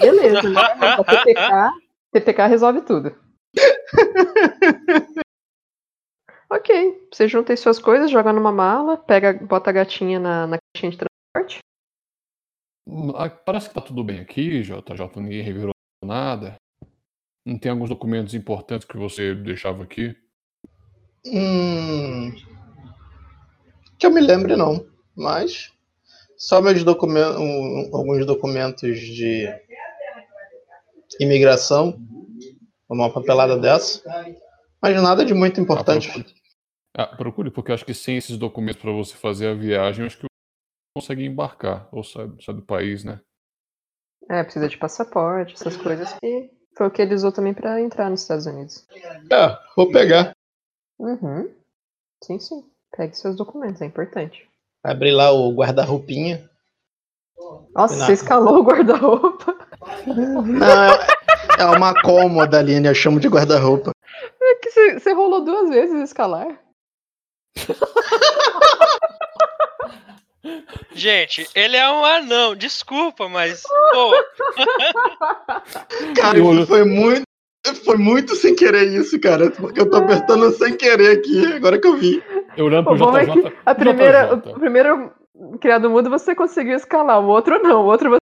Beleza, 0.00 0.48
né? 0.48 0.60
A 0.60 1.04
TTK, 1.04 1.70
TTK 2.12 2.46
resolve 2.48 2.80
tudo. 2.82 3.14
ok, 6.50 7.08
você 7.12 7.28
junta 7.28 7.52
aí 7.52 7.56
suas 7.56 7.78
coisas, 7.78 8.10
joga 8.10 8.32
numa 8.32 8.52
mala, 8.52 8.96
pega, 8.96 9.32
bota 9.34 9.70
a 9.70 9.72
gatinha 9.72 10.18
na, 10.18 10.46
na 10.46 10.58
caixinha 10.74 10.90
de 10.92 10.98
transporte. 10.98 11.13
Ah, 11.36 13.28
Parece 13.28 13.68
que 13.68 13.74
tá 13.74 13.80
tudo 13.80 14.04
bem 14.04 14.20
aqui, 14.20 14.62
JJ. 14.62 15.16
Ninguém 15.16 15.42
revirou 15.42 15.72
nada. 16.04 16.56
Não 17.44 17.58
tem 17.58 17.70
alguns 17.70 17.88
documentos 17.88 18.34
importantes 18.34 18.86
que 18.86 18.96
você 18.96 19.34
deixava 19.34 19.82
aqui? 19.82 20.16
Hum. 21.26 22.32
Que 23.98 24.06
eu 24.06 24.10
me 24.10 24.20
lembre, 24.20 24.56
não. 24.56 24.86
Mas. 25.16 25.72
Só 26.36 26.60
meus 26.60 26.82
documentos. 26.84 27.36
alguns 27.92 28.24
documentos 28.26 28.98
de 28.98 29.48
imigração. 31.20 31.98
Uma 32.88 33.12
papelada 33.12 33.58
dessa. 33.58 34.02
Mas 34.80 35.02
nada 35.02 35.24
de 35.24 35.34
muito 35.34 35.60
importante. 35.60 36.08
Ah, 36.08 36.12
procure. 36.12 36.34
Ah, 36.96 37.06
procure, 37.06 37.50
porque 37.50 37.70
eu 37.70 37.74
acho 37.74 37.84
que 37.84 37.94
sem 37.94 38.16
esses 38.16 38.36
documentos 38.36 38.80
para 38.80 38.92
você 38.92 39.16
fazer 39.16 39.48
a 39.48 39.54
viagem, 39.54 40.02
eu 40.02 40.06
acho 40.06 40.18
que 40.18 40.26
consegue 40.94 41.24
embarcar. 41.24 41.88
Ou 41.92 42.04
sai, 42.04 42.30
sai 42.40 42.54
do 42.54 42.62
país, 42.62 43.04
né? 43.04 43.20
É, 44.30 44.42
precisa 44.42 44.68
de 44.68 44.78
passaporte, 44.78 45.54
essas 45.54 45.76
coisas 45.76 46.12
que 46.14 46.50
foi 46.76 46.86
o 46.86 46.90
que 46.90 47.02
ele 47.02 47.14
usou 47.14 47.30
também 47.30 47.52
pra 47.52 47.80
entrar 47.80 48.08
nos 48.08 48.22
Estados 48.22 48.46
Unidos. 48.46 48.86
É, 49.30 49.58
vou 49.76 49.90
pegar. 49.90 50.32
Uhum. 50.98 51.52
Sim, 52.22 52.38
sim. 52.38 52.64
Pegue 52.96 53.16
seus 53.16 53.36
documentos, 53.36 53.82
é 53.82 53.86
importante. 53.86 54.48
Abri 54.82 55.10
lá 55.10 55.30
o 55.32 55.52
guarda-roupinha. 55.52 56.48
Nossa, 57.74 57.96
você 57.96 58.12
escalou 58.12 58.60
o 58.60 58.64
guarda-roupa. 58.64 59.58
Não, 60.06 61.72
é- 61.72 61.76
uma 61.76 62.00
cômoda 62.02 62.58
ali, 62.58 62.80
né? 62.80 62.88
Eu 62.88 62.94
chamo 62.94 63.20
de 63.20 63.28
guarda-roupa. 63.28 63.90
É 64.40 64.54
que 64.56 64.70
você, 64.70 65.00
você 65.00 65.12
rolou 65.12 65.44
duas 65.44 65.68
vezes 65.68 66.02
escalar. 66.02 66.60
Gente, 70.94 71.48
ele 71.54 71.76
é 71.76 71.90
um 71.90 72.04
anão, 72.04 72.54
desculpa, 72.54 73.28
mas. 73.28 73.62
Pô, 73.92 74.12
Cara, 76.20 76.42
olho- 76.42 76.66
foi 76.66 76.84
muito. 76.84 77.22
Foi 77.86 77.96
muito 77.96 78.36
sem 78.36 78.54
querer 78.54 78.88
isso, 78.92 79.18
cara. 79.18 79.50
Porque 79.50 79.80
eu 79.80 79.88
tô 79.90 79.96
apertando 79.96 80.52
sem 80.52 80.76
querer 80.76 81.18
aqui, 81.18 81.46
agora 81.54 81.80
que 81.80 81.86
eu 81.88 81.96
vi. 81.96 82.22
Eu 82.58 82.66
olhando 82.66 82.90
O 82.90 82.96
pro 82.96 83.06
bom 83.06 83.16
é 83.16 83.24
JJ. 83.24 83.42
que 83.50 83.56
a 83.64 83.74
primeira, 83.74 84.36
JJ. 84.36 84.52
o 84.52 84.60
primeiro 84.60 85.12
criado 85.60 85.88
mudo 85.88 86.10
você 86.10 86.34
conseguiu 86.34 86.76
escalar, 86.76 87.20
o 87.22 87.26
outro 87.28 87.58
não. 87.62 87.82
O 87.82 87.86
outro 87.86 88.10
você. 88.10 88.18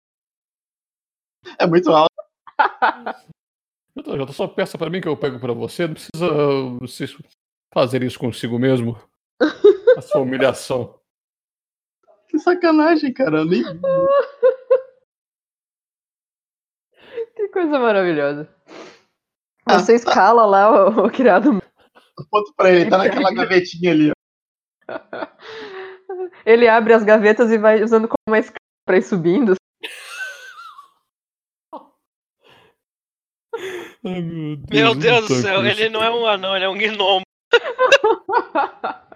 É 1.57 1.65
muito 1.65 1.89
alto. 1.89 2.11
JJ, 3.97 4.31
só 4.33 4.47
peça 4.47 4.77
pra 4.77 4.91
mim 4.91 5.01
que 5.01 5.07
eu 5.07 5.17
pego 5.17 5.39
pra 5.39 5.53
você. 5.53 5.87
Não 5.87 5.95
precisa 5.95 6.31
uh, 6.31 6.79
fazer 7.73 8.03
isso 8.03 8.19
consigo 8.19 8.59
mesmo. 8.59 8.95
A 9.97 10.01
sua 10.01 10.21
humilhação. 10.21 11.00
Sacanagem, 12.41 13.13
cara. 13.13 13.45
Nem 13.45 13.63
Que 17.35 17.47
coisa 17.49 17.79
maravilhosa. 17.79 18.49
Ah, 19.65 19.79
Você 19.79 19.95
escala 19.95 20.45
lá 20.45 20.89
o, 20.89 21.05
o 21.05 21.11
criado 21.11 21.61
ponto 22.29 22.53
pra 22.55 22.69
ele. 22.69 22.89
Tá 22.89 22.97
naquela 22.97 23.33
gavetinha 23.33 23.91
ali, 23.91 24.11
ó. 24.11 24.13
Ele 26.45 26.67
abre 26.67 26.93
as 26.93 27.03
gavetas 27.03 27.51
e 27.51 27.57
vai 27.57 27.81
usando 27.81 28.07
como 28.07 28.17
uma 28.27 28.39
escada 28.39 28.59
pra 28.85 28.97
ir 28.97 29.01
subindo. 29.01 29.55
Ai, 34.03 34.21
meu 34.21 34.57
Deus, 34.57 34.69
meu 34.69 34.95
Deus 34.95 35.27
do 35.27 35.35
céu, 35.35 35.65
ele 35.65 35.89
não 35.89 36.03
é 36.03 36.09
um 36.09 36.25
anão, 36.25 36.55
ele 36.55 36.65
é 36.65 36.69
um 36.69 36.77
gnomo. 36.77 37.21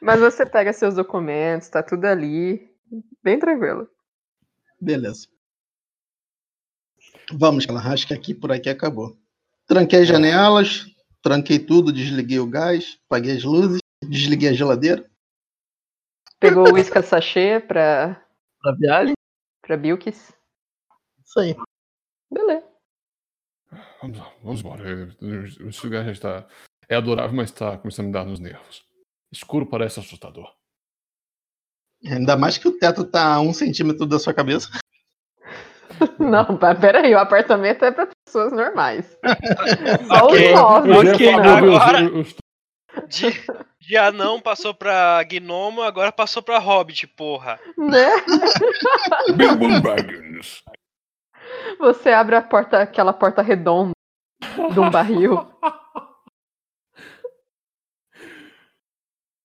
Mas 0.00 0.20
você 0.20 0.46
pega 0.46 0.72
seus 0.72 0.94
documentos, 0.94 1.68
tá 1.68 1.82
tudo 1.82 2.04
ali. 2.06 2.70
Bem 3.22 3.38
tranquilo. 3.38 3.88
Beleza. 4.80 5.28
Vamos, 7.32 7.66
ela 7.68 7.80
acho 7.80 8.06
que 8.06 8.14
aqui 8.14 8.34
por 8.34 8.50
aqui 8.50 8.68
acabou. 8.68 9.16
Tranquei 9.66 10.00
as 10.00 10.08
janelas, 10.08 10.86
tranquei 11.22 11.58
tudo, 11.58 11.92
desliguei 11.92 12.40
o 12.40 12.46
gás, 12.46 12.98
apaguei 13.06 13.36
as 13.36 13.44
luzes, 13.44 13.80
desliguei 14.02 14.48
a 14.48 14.52
geladeira 14.52 15.10
Pegou 16.40 16.66
o 16.66 16.72
uísque 16.72 17.02
sachê 17.02 17.60
pra, 17.60 18.26
pra 18.62 18.72
viagem. 18.72 19.14
pra 19.60 19.76
Bilkis. 19.76 20.32
Isso 21.22 21.38
aí. 21.38 21.54
Beleza. 22.32 22.66
Vamos 24.00 24.18
lá, 24.18 24.32
vamos 24.42 24.60
embora. 24.60 24.82
Esse 25.68 25.84
lugar 25.84 26.04
já 26.06 26.12
está. 26.12 26.48
É 26.88 26.96
adorável, 26.96 27.36
mas 27.36 27.50
está 27.50 27.76
começando 27.76 28.06
a 28.06 28.08
me 28.08 28.12
dar 28.14 28.24
nos 28.24 28.40
nervos. 28.40 28.82
Escuro 29.32 29.64
parece 29.66 30.00
assustador. 30.00 30.52
Ainda 32.04 32.36
mais 32.36 32.58
que 32.58 32.66
o 32.66 32.76
teto 32.78 33.04
tá 33.04 33.34
a 33.34 33.40
um 33.40 33.52
centímetro 33.52 34.06
da 34.06 34.18
sua 34.18 34.34
cabeça. 34.34 34.68
Não, 36.18 36.56
pá, 36.56 36.74
pera 36.74 37.00
aí, 37.00 37.14
o 37.14 37.18
apartamento 37.18 37.84
é 37.84 37.90
pra 37.92 38.08
pessoas 38.26 38.52
normais. 38.52 39.16
Só 40.08 40.26
Ok, 40.26 40.52
os 40.54 40.58
nove. 40.58 40.90
Eu 40.90 41.04
já 41.04 41.10
ia 41.10 41.14
ok, 41.14 41.32
falar, 41.32 41.60
meu 41.62 41.70
Deus, 41.70 41.82
agora- 41.82 42.10
De, 43.06 43.30
de 43.80 43.96
anão 43.96 44.40
passou 44.40 44.74
pra 44.74 45.22
gnomo, 45.24 45.82
agora 45.82 46.10
passou 46.10 46.42
pra 46.42 46.58
hobbit, 46.58 47.06
porra. 47.06 47.60
Né? 47.76 48.08
Você 51.78 52.10
abre 52.10 52.36
a 52.36 52.42
porta, 52.42 52.80
aquela 52.82 53.12
porta 53.12 53.42
redonda 53.42 53.92
de 54.72 54.80
um 54.80 54.90
barril. 54.90 55.46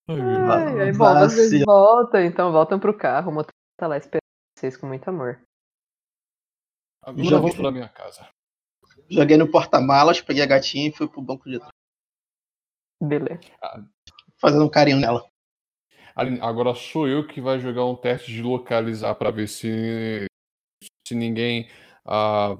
Ai, 0.08 0.80
aí, 0.82 0.92
bom, 0.92 1.14
vocês 1.18 1.50
Vacilo. 1.50 1.64
voltam, 1.66 2.20
então 2.24 2.52
voltam 2.52 2.78
pro 2.78 2.96
carro. 2.96 3.30
O 3.30 3.34
motor 3.34 3.50
tá 3.76 3.86
lá 3.88 3.96
esperando 3.96 4.20
vocês 4.56 4.76
com 4.76 4.86
muito 4.86 5.08
amor. 5.08 5.42
Agora 7.02 7.24
Já 7.24 7.38
vou- 7.38 7.54
para 7.56 7.70
minha 7.72 7.88
casa. 7.88 8.28
Joguei 9.10 9.36
no 9.36 9.50
porta-malas, 9.50 10.20
peguei 10.20 10.42
a 10.42 10.46
gatinha 10.46 10.88
e 10.88 10.92
fui 10.92 11.08
pro 11.08 11.22
banco 11.22 11.48
de 11.48 11.58
trás, 11.58 11.72
Beleza. 13.00 13.40
fazendo 14.40 14.64
um 14.64 14.70
carinho 14.70 14.98
nela. 14.98 15.28
Aline, 16.14 16.40
agora 16.40 16.74
sou 16.74 17.06
eu 17.06 17.26
que 17.26 17.40
vai 17.40 17.58
jogar 17.60 17.84
um 17.84 17.94
teste 17.94 18.32
de 18.32 18.42
localizar 18.42 19.14
para 19.16 19.30
ver 19.30 19.48
se 19.48 20.26
se 21.06 21.14
ninguém 21.14 21.68
ah, 22.04 22.56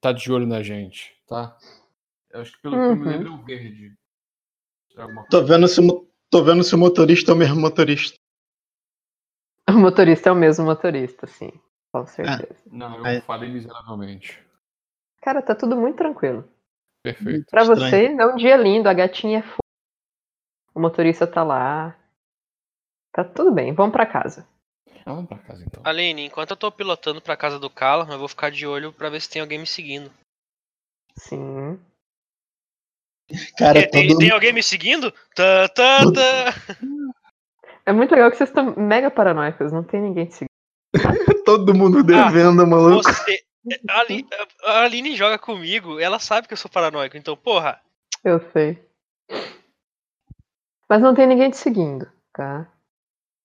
tá 0.00 0.12
de 0.12 0.30
olho 0.30 0.46
na 0.46 0.62
gente, 0.62 1.16
tá? 1.26 1.56
Eu 2.30 2.40
acho 2.42 2.52
que 2.52 2.60
pelo 2.60 2.74
que 2.76 2.84
eu 2.84 2.96
me 2.96 3.02
Uhum. 3.04 3.08
lembro 3.08 3.28
é 3.28 3.30
o 3.34 3.44
verde. 3.44 3.94
É 4.96 5.06
Tô 5.30 5.44
vendo 5.44 5.66
se, 5.68 5.80
tô 6.30 6.42
vendo 6.44 6.62
se 6.62 6.74
o 6.74 6.78
motorista 6.78 7.30
é 7.32 7.34
o 7.34 7.38
mesmo 7.38 7.60
motorista. 7.60 8.16
O 9.68 9.72
motorista 9.72 10.28
é 10.28 10.32
o 10.32 10.36
mesmo 10.36 10.64
motorista, 10.64 11.26
sim. 11.26 11.50
Com 11.92 12.06
certeza. 12.06 12.62
Não, 12.66 12.96
eu 12.98 13.04
Aí- 13.04 13.20
falei 13.20 13.50
miseravelmente. 13.50 14.42
Cara, 15.22 15.42
tá 15.42 15.54
tudo 15.54 15.76
muito 15.76 15.96
tranquilo. 15.96 16.48
Perfeito. 17.02 17.46
Pra 17.50 17.62
Estranho. 17.62 17.80
você, 17.90 18.06
é 18.06 18.26
um 18.26 18.36
dia 18.36 18.56
lindo, 18.56 18.88
a 18.88 18.94
gatinha 18.94 19.38
é 19.40 19.42
fo... 19.42 19.58
O 20.74 20.80
motorista 20.80 21.26
tá 21.26 21.42
lá. 21.42 21.98
Tá 23.12 23.24
tudo 23.24 23.52
bem, 23.52 23.74
vamos 23.74 23.92
pra 23.92 24.06
casa. 24.06 24.46
Ah, 25.04 25.12
vamos 25.14 25.28
pra 25.28 25.38
casa 25.38 25.64
então. 25.64 25.82
Aline, 25.84 26.26
enquanto 26.26 26.50
eu 26.50 26.56
tô 26.56 26.70
pilotando 26.70 27.20
pra 27.20 27.36
casa 27.36 27.58
do 27.58 27.70
Callahan, 27.70 28.12
eu 28.14 28.18
vou 28.18 28.28
ficar 28.28 28.50
de 28.50 28.66
olho 28.66 28.92
pra 28.92 29.08
ver 29.08 29.20
se 29.20 29.30
tem 29.30 29.40
alguém 29.42 29.58
me 29.58 29.66
seguindo. 29.66 30.10
Sim. 31.16 31.80
Cara, 33.58 33.80
tem, 33.82 33.90
tem- 33.90 34.08
todo, 34.08 34.18
tem 34.18 34.30
alguém 34.30 34.52
me 34.52 34.62
seguindo? 34.62 35.12
Tá, 35.34 35.68
tá, 35.68 35.98
tá. 36.12 36.54
É 37.84 37.92
muito 37.92 38.12
legal 38.14 38.30
que 38.30 38.36
vocês 38.36 38.48
estão 38.50 38.74
mega 38.76 39.10
paranoicos, 39.10 39.70
não 39.72 39.82
tem 39.82 40.00
ninguém 40.00 40.26
te 40.26 40.34
seguindo. 40.34 40.48
todo 41.44 41.74
mundo 41.74 42.02
devendo, 42.02 42.66
maluco. 42.66 43.02
Você. 43.04 43.42
A 43.90 44.00
Ali- 44.00 44.26
a 44.64 44.80
Aline 44.82 45.14
joga 45.14 45.38
comigo, 45.38 45.98
ela 46.00 46.18
sabe 46.18 46.48
que 46.48 46.54
eu 46.54 46.58
sou 46.58 46.70
paranoico, 46.70 47.16
então, 47.18 47.36
porra. 47.36 47.80
Eu 48.24 48.40
sei. 48.52 48.82
Mas 50.88 51.02
não 51.02 51.14
tem 51.14 51.26
ninguém 51.26 51.50
te 51.50 51.58
seguindo, 51.58 52.10
tá? 52.32 52.66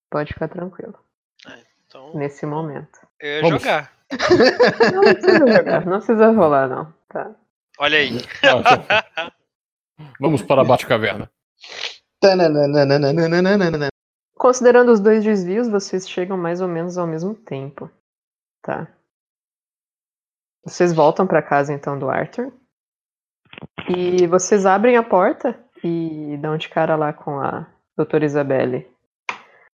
Pode 0.10 0.32
ficar 0.34 0.48
tranquilo. 0.48 0.98
Então, 1.88 2.14
Nesse 2.16 2.46
momento. 2.46 3.00
eu 3.20 3.30
ia 3.36 3.42
Vamos. 3.42 3.62
jogar. 3.62 3.94
Não 4.94 5.02
precisa 5.02 5.38
jogar, 5.58 5.86
não 5.86 5.98
precisa 5.98 6.32
rolar, 6.32 6.68
não. 6.70 6.94
Tá. 7.10 7.32
Olha 7.80 7.98
aí. 8.00 8.12
Vamos 10.20 10.42
para 10.42 10.62
a 10.62 10.66
Batcaverna. 10.66 11.32
Considerando 14.36 14.92
os 14.92 15.00
dois 15.00 15.24
desvios, 15.24 15.68
vocês 15.68 16.08
chegam 16.10 16.38
mais 16.38 16.62
ou 16.62 16.68
menos 16.68 16.98
ao 16.98 17.08
mesmo 17.08 17.36
tempo, 17.36 17.90
tá? 18.62 18.88
Vocês 20.66 20.94
voltam 20.94 21.28
pra 21.28 21.42
casa 21.42 21.74
então 21.74 22.00
do 22.00 22.10
Arthur. 22.10 22.54
E 23.90 24.26
vocês 24.28 24.66
abrem 24.66 24.98
a 24.98 25.04
porta 25.04 25.60
e 25.84 26.38
dão 26.38 26.58
de 26.58 26.70
cara 26.70 26.96
lá 26.96 27.12
com 27.12 27.40
a 27.40 27.68
doutora 27.96 28.26
Isabelle. 28.26 28.90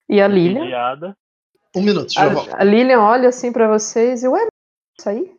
E 0.09 0.21
a 0.21 0.27
Lilian. 0.27 0.63
Vigiada. 0.63 1.17
Um 1.77 1.83
minuto, 1.83 2.13
já 2.13 2.29
volto. 2.29 2.55
A, 2.55 2.61
a 2.61 2.65
Lilian 2.65 3.01
olha 3.01 3.29
assim 3.29 3.53
pra 3.53 3.69
vocês 3.69 4.23
e, 4.23 4.29
ué, 4.29 4.47
isso 4.99 5.09
aí? 5.09 5.39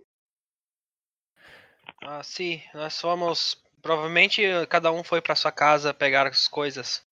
Ah, 2.03 2.23
sim, 2.23 2.61
nós 2.73 2.99
fomos. 2.99 3.61
Provavelmente 3.81 4.41
cada 4.67 4.91
um 4.91 5.03
foi 5.03 5.21
pra 5.21 5.35
sua 5.35 5.51
casa 5.51 5.93
pegar 5.93 6.27
as 6.27 6.47
coisas. 6.47 7.05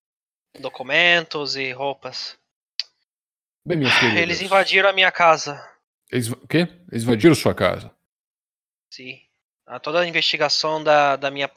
Documentos 0.59 1.55
e 1.55 1.71
roupas. 1.71 2.37
Bem, 3.65 3.77
minhas 3.77 3.97
queridas. 3.99 4.21
Eles 4.21 4.41
invadiram 4.41 4.89
a 4.89 4.93
minha 4.93 5.11
casa. 5.11 5.61
Eles... 6.09 6.29
O 6.29 6.47
quê? 6.47 6.67
Eles 6.91 7.03
invadiram 7.03 7.35
sua 7.35 7.53
casa. 7.53 7.93
Sim. 8.91 9.21
Ah, 9.65 9.79
Toda 9.79 10.01
a 10.01 10.07
investigação 10.07 10.83
da, 10.83 11.15
da 11.15 11.29
minha 11.29 11.51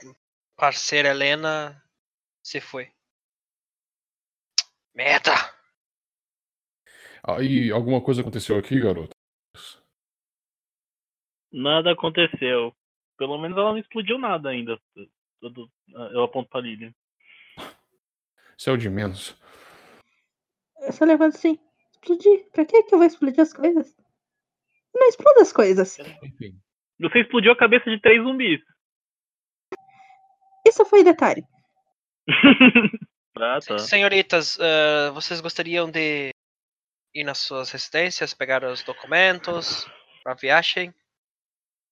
parceira 0.57 1.11
Helena 1.11 1.83
se 2.43 2.61
foi. 2.61 2.93
Merda! 4.95 5.33
Aí, 7.23 7.71
alguma 7.71 8.03
coisa 8.03 8.23
aconteceu 8.23 8.59
aqui, 8.59 8.81
garoto? 8.81 9.15
Nada 11.53 11.93
aconteceu. 11.93 12.75
Pelo 13.21 13.37
menos 13.37 13.59
ela 13.59 13.73
não 13.73 13.79
explodiu 13.79 14.17
nada 14.19 14.49
ainda. 14.49 14.81
Tudo- 15.43 15.71
Eu 16.15 16.23
aponto 16.23 16.49
pra 16.49 16.63
Lilian. 16.63 16.91
Isso 18.57 18.71
é 18.71 18.73
o 18.73 18.79
de 18.79 18.89
menos. 18.89 19.37
Eu 20.81 20.91
só 20.91 21.05
levanto 21.05 21.37
assim. 21.37 21.59
Explodir? 21.93 22.49
Pra 22.51 22.65
que 22.65 22.83
que 22.85 22.95
eu 22.95 22.99
vou 22.99 23.07
explodir 23.07 23.41
as 23.43 23.53
coisas? 23.53 23.95
Não 24.95 25.07
exploda 25.07 25.43
as 25.43 25.53
coisas. 25.53 25.99
Enfim. 25.99 26.59
Você 26.99 27.21
explodiu 27.21 27.53
a 27.53 27.57
cabeça 27.59 27.91
de 27.91 28.01
três 28.01 28.23
zumbis. 28.23 28.61
Isso 30.67 30.83
foi 30.87 31.05
detalhe. 31.05 31.45
ah, 33.37 33.59
tá. 33.67 33.79
Senhoritas, 33.81 34.59
ah, 34.59 35.11
vocês 35.13 35.43
gostariam 35.43 35.91
de 35.91 36.31
ir 37.15 37.25
nas 37.25 37.37
suas 37.39 37.71
residências, 37.71 38.33
pegar 38.33 38.65
os 38.65 38.83
documentos 38.83 39.87
pra 40.23 40.33
viagem? 40.33 40.95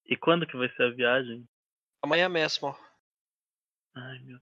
E 0.08 0.16
quando 0.16 0.46
que 0.46 0.56
vai 0.56 0.68
ser 0.70 0.84
a 0.84 0.90
viagem? 0.90 1.46
Amanhã 2.02 2.28
mesmo. 2.28 2.74
Ai, 3.94 4.18
meu. 4.20 4.38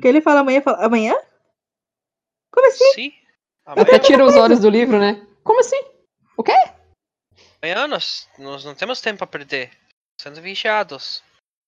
Que 0.00 0.06
ele 0.06 0.20
fala 0.20 0.40
amanhã, 0.40 0.62
fala 0.62 0.86
amanhã? 0.86 1.14
Como 2.52 2.66
assim? 2.68 2.92
Sim. 2.92 3.12
Até 3.66 3.80
Amanhã, 3.82 3.98
tira 3.98 4.24
os 4.24 4.36
olhos 4.36 4.60
do 4.60 4.70
livro, 4.70 4.98
né? 4.98 5.26
Como 5.42 5.60
assim? 5.60 5.80
O 6.36 6.44
quê? 6.44 6.52
amanhã 7.60 7.88
nós, 7.88 8.28
nós 8.38 8.64
não 8.64 8.74
temos 8.74 9.00
tempo 9.00 9.24
a 9.24 9.26
perder. 9.26 9.76
Sendo 10.20 10.40
vigiados. 10.40 11.22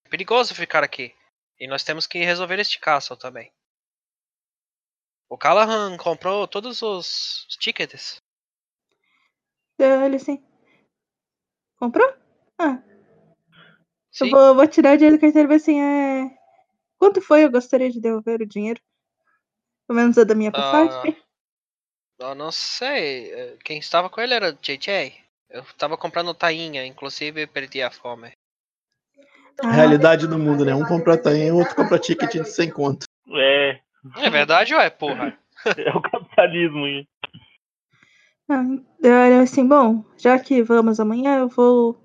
É 0.07 0.09
perigoso 0.09 0.55
ficar 0.55 0.85
aqui. 0.85 1.14
E 1.59 1.66
nós 1.66 1.83
temos 1.83 2.07
que 2.07 2.25
resolver 2.25 2.59
este 2.59 2.79
caso 2.79 3.16
também. 3.16 3.53
O 5.29 5.37
Callahan 5.37 5.97
comprou 5.97 6.47
todos 6.49 6.83
os 6.83 7.47
tickets. 7.61 8.16
Ele 9.79 10.16
assim. 10.16 10.45
Comprou? 11.79 12.20
Ah, 12.63 12.83
Sim. 14.13 14.27
eu 14.27 14.31
vou, 14.31 14.55
vou 14.57 14.67
tirar 14.69 14.93
o 14.93 14.97
dinheiro 14.99 15.17
do 15.17 15.21
carteiro 15.21 15.47
e 15.47 15.49
ver 15.49 15.55
assim, 15.55 15.81
é. 15.81 16.31
Quanto 16.99 17.23
foi? 17.23 17.45
Eu 17.45 17.51
gostaria 17.51 17.91
de 17.91 18.01
devolver 18.01 18.43
o 18.43 18.47
dinheiro. 18.47 18.81
Pelo 19.87 19.99
menos 19.99 20.19
a 20.19 20.25
da 20.25 20.35
minha 20.35 20.53
passagem. 20.53 21.17
Eu 22.21 22.35
não 22.35 22.53
sei. 22.53 23.33
eh, 23.33 23.57
Quem 23.65 23.79
estava 23.79 24.11
com 24.11 24.21
ele 24.21 24.35
era 24.35 24.51
o 24.51 24.53
JJ. 24.53 25.15
Eu 25.49 25.65
tava 25.79 25.97
comprando 25.97 26.35
tainha, 26.35 26.85
inclusive 26.85 27.47
perdi 27.47 27.81
a 27.83 27.91
fome. 27.91 28.33
Ah, 29.63 29.73
Realidade 29.73 30.27
do 30.27 30.39
mundo, 30.39 30.63
né? 30.63 30.75
Um 30.75 30.85
compra 30.85 31.17
tainha, 31.17 31.55
o 31.55 31.59
outro 31.59 31.75
compra 31.75 31.99
ticket 31.99 32.31
de 32.31 32.45
100 32.45 32.71
conto. 32.71 33.07
É, 33.33 33.81
É 34.19 34.29
verdade 34.29 34.75
ou 34.75 34.81
é, 34.81 34.91
porra? 34.91 35.35
é 35.79 35.91
o 35.97 36.03
capitalismo. 36.03 36.87
hein? 36.87 37.09
Ah, 38.51 39.41
assim, 39.43 39.67
bom, 39.67 40.05
já 40.19 40.39
que 40.39 40.63
vamos 40.63 41.01
amanhã, 41.01 41.39
eu 41.39 41.49
vou 41.49 41.99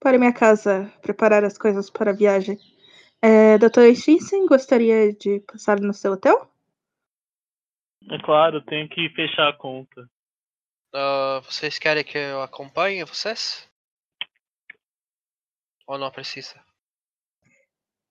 para 0.00 0.18
minha 0.18 0.32
casa 0.32 0.92
preparar 1.02 1.44
as 1.44 1.58
coisas 1.58 1.90
para 1.90 2.10
a 2.10 2.14
viagem. 2.14 2.58
É, 3.20 3.58
Dr. 3.58 3.94
Stinson, 3.94 4.46
gostaria 4.46 5.12
de 5.12 5.40
passar 5.40 5.80
no 5.80 5.92
seu 5.92 6.12
hotel? 6.12 6.48
É 8.10 8.18
claro, 8.18 8.62
tenho 8.62 8.88
que 8.88 9.08
fechar 9.10 9.48
a 9.48 9.52
conta. 9.52 10.08
Ah, 10.94 11.40
vocês 11.44 11.78
querem 11.78 12.04
que 12.04 12.16
eu 12.16 12.40
acompanhe 12.40 13.04
vocês? 13.04 13.68
Ou 15.86 15.98
não 15.98 16.10
precisa? 16.10 16.54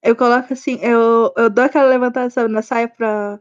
Eu 0.03 0.15
coloco 0.15 0.53
assim, 0.53 0.79
eu, 0.81 1.33
eu 1.35 1.49
dou 1.49 1.63
aquela 1.63 1.87
levantada 1.87 2.29
sabe, 2.29 2.53
na 2.53 2.61
saia 2.61 2.87
pra 2.87 3.39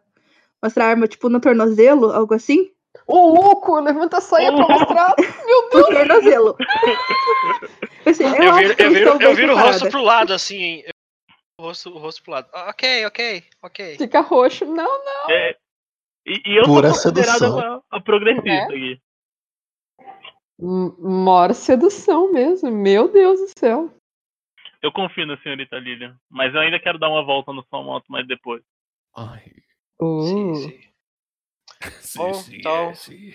mostrar 0.62 0.86
a 0.86 0.88
arma, 0.88 1.06
tipo, 1.06 1.28
no 1.28 1.40
tornozelo, 1.40 2.10
algo 2.10 2.34
assim. 2.34 2.72
Ô, 3.06 3.28
louco, 3.28 3.78
levanta 3.80 4.18
a 4.18 4.20
saia 4.20 4.52
pra 4.54 4.66
mostrar. 4.66 5.14
No 5.46 5.68
tornozelo. 5.70 6.56
Assim, 8.06 8.24
eu, 8.24 8.42
Eu 8.44 8.54
viro, 8.54 8.74
eu 8.78 8.90
viro, 8.92 9.22
eu 9.22 9.34
viro 9.34 9.52
o 9.54 9.58
rosto 9.58 9.88
pro 9.88 10.02
lado, 10.02 10.32
assim. 10.32 10.84
O 11.58 11.64
rosto, 11.64 11.90
o 11.94 11.98
rosto 11.98 12.22
pro 12.22 12.32
lado. 12.32 12.48
Ah, 12.52 12.70
ok, 12.70 13.06
ok, 13.06 13.44
ok. 13.62 13.96
Fica 13.96 14.20
roxo. 14.20 14.64
Não, 14.64 15.04
não. 15.04 15.30
É, 15.30 15.56
e, 16.26 16.42
e 16.46 16.56
eu 16.56 16.64
Pura 16.64 16.92
sou 16.92 17.12
a, 17.12 17.82
a 17.90 18.00
progressista 18.00 18.48
É? 18.50 18.62
aqui. 18.62 19.00
Mora 20.58 21.52
sedução 21.52 22.32
mesmo. 22.32 22.70
Meu 22.70 23.10
Deus 23.10 23.40
do 23.40 23.58
céu. 23.58 23.92
Eu 24.80 24.92
confio 24.92 25.26
na 25.26 25.36
senhorita 25.38 25.78
Lilian, 25.78 26.16
mas 26.30 26.54
eu 26.54 26.60
ainda 26.60 26.78
quero 26.78 26.98
dar 26.98 27.08
uma 27.08 27.24
volta 27.24 27.52
no 27.52 27.64
sua 27.64 27.82
moto 27.82 28.04
mais 28.08 28.26
depois. 28.28 28.62
Ai. 29.16 29.42
Sim, 29.98 30.50
Uh. 30.52 30.54
sim. 30.56 30.80
Sim, 32.00 32.18
Bom, 32.18 32.34
sim, 32.34 32.56
então- 32.58 32.90
é, 32.90 32.94
sim. 32.94 33.34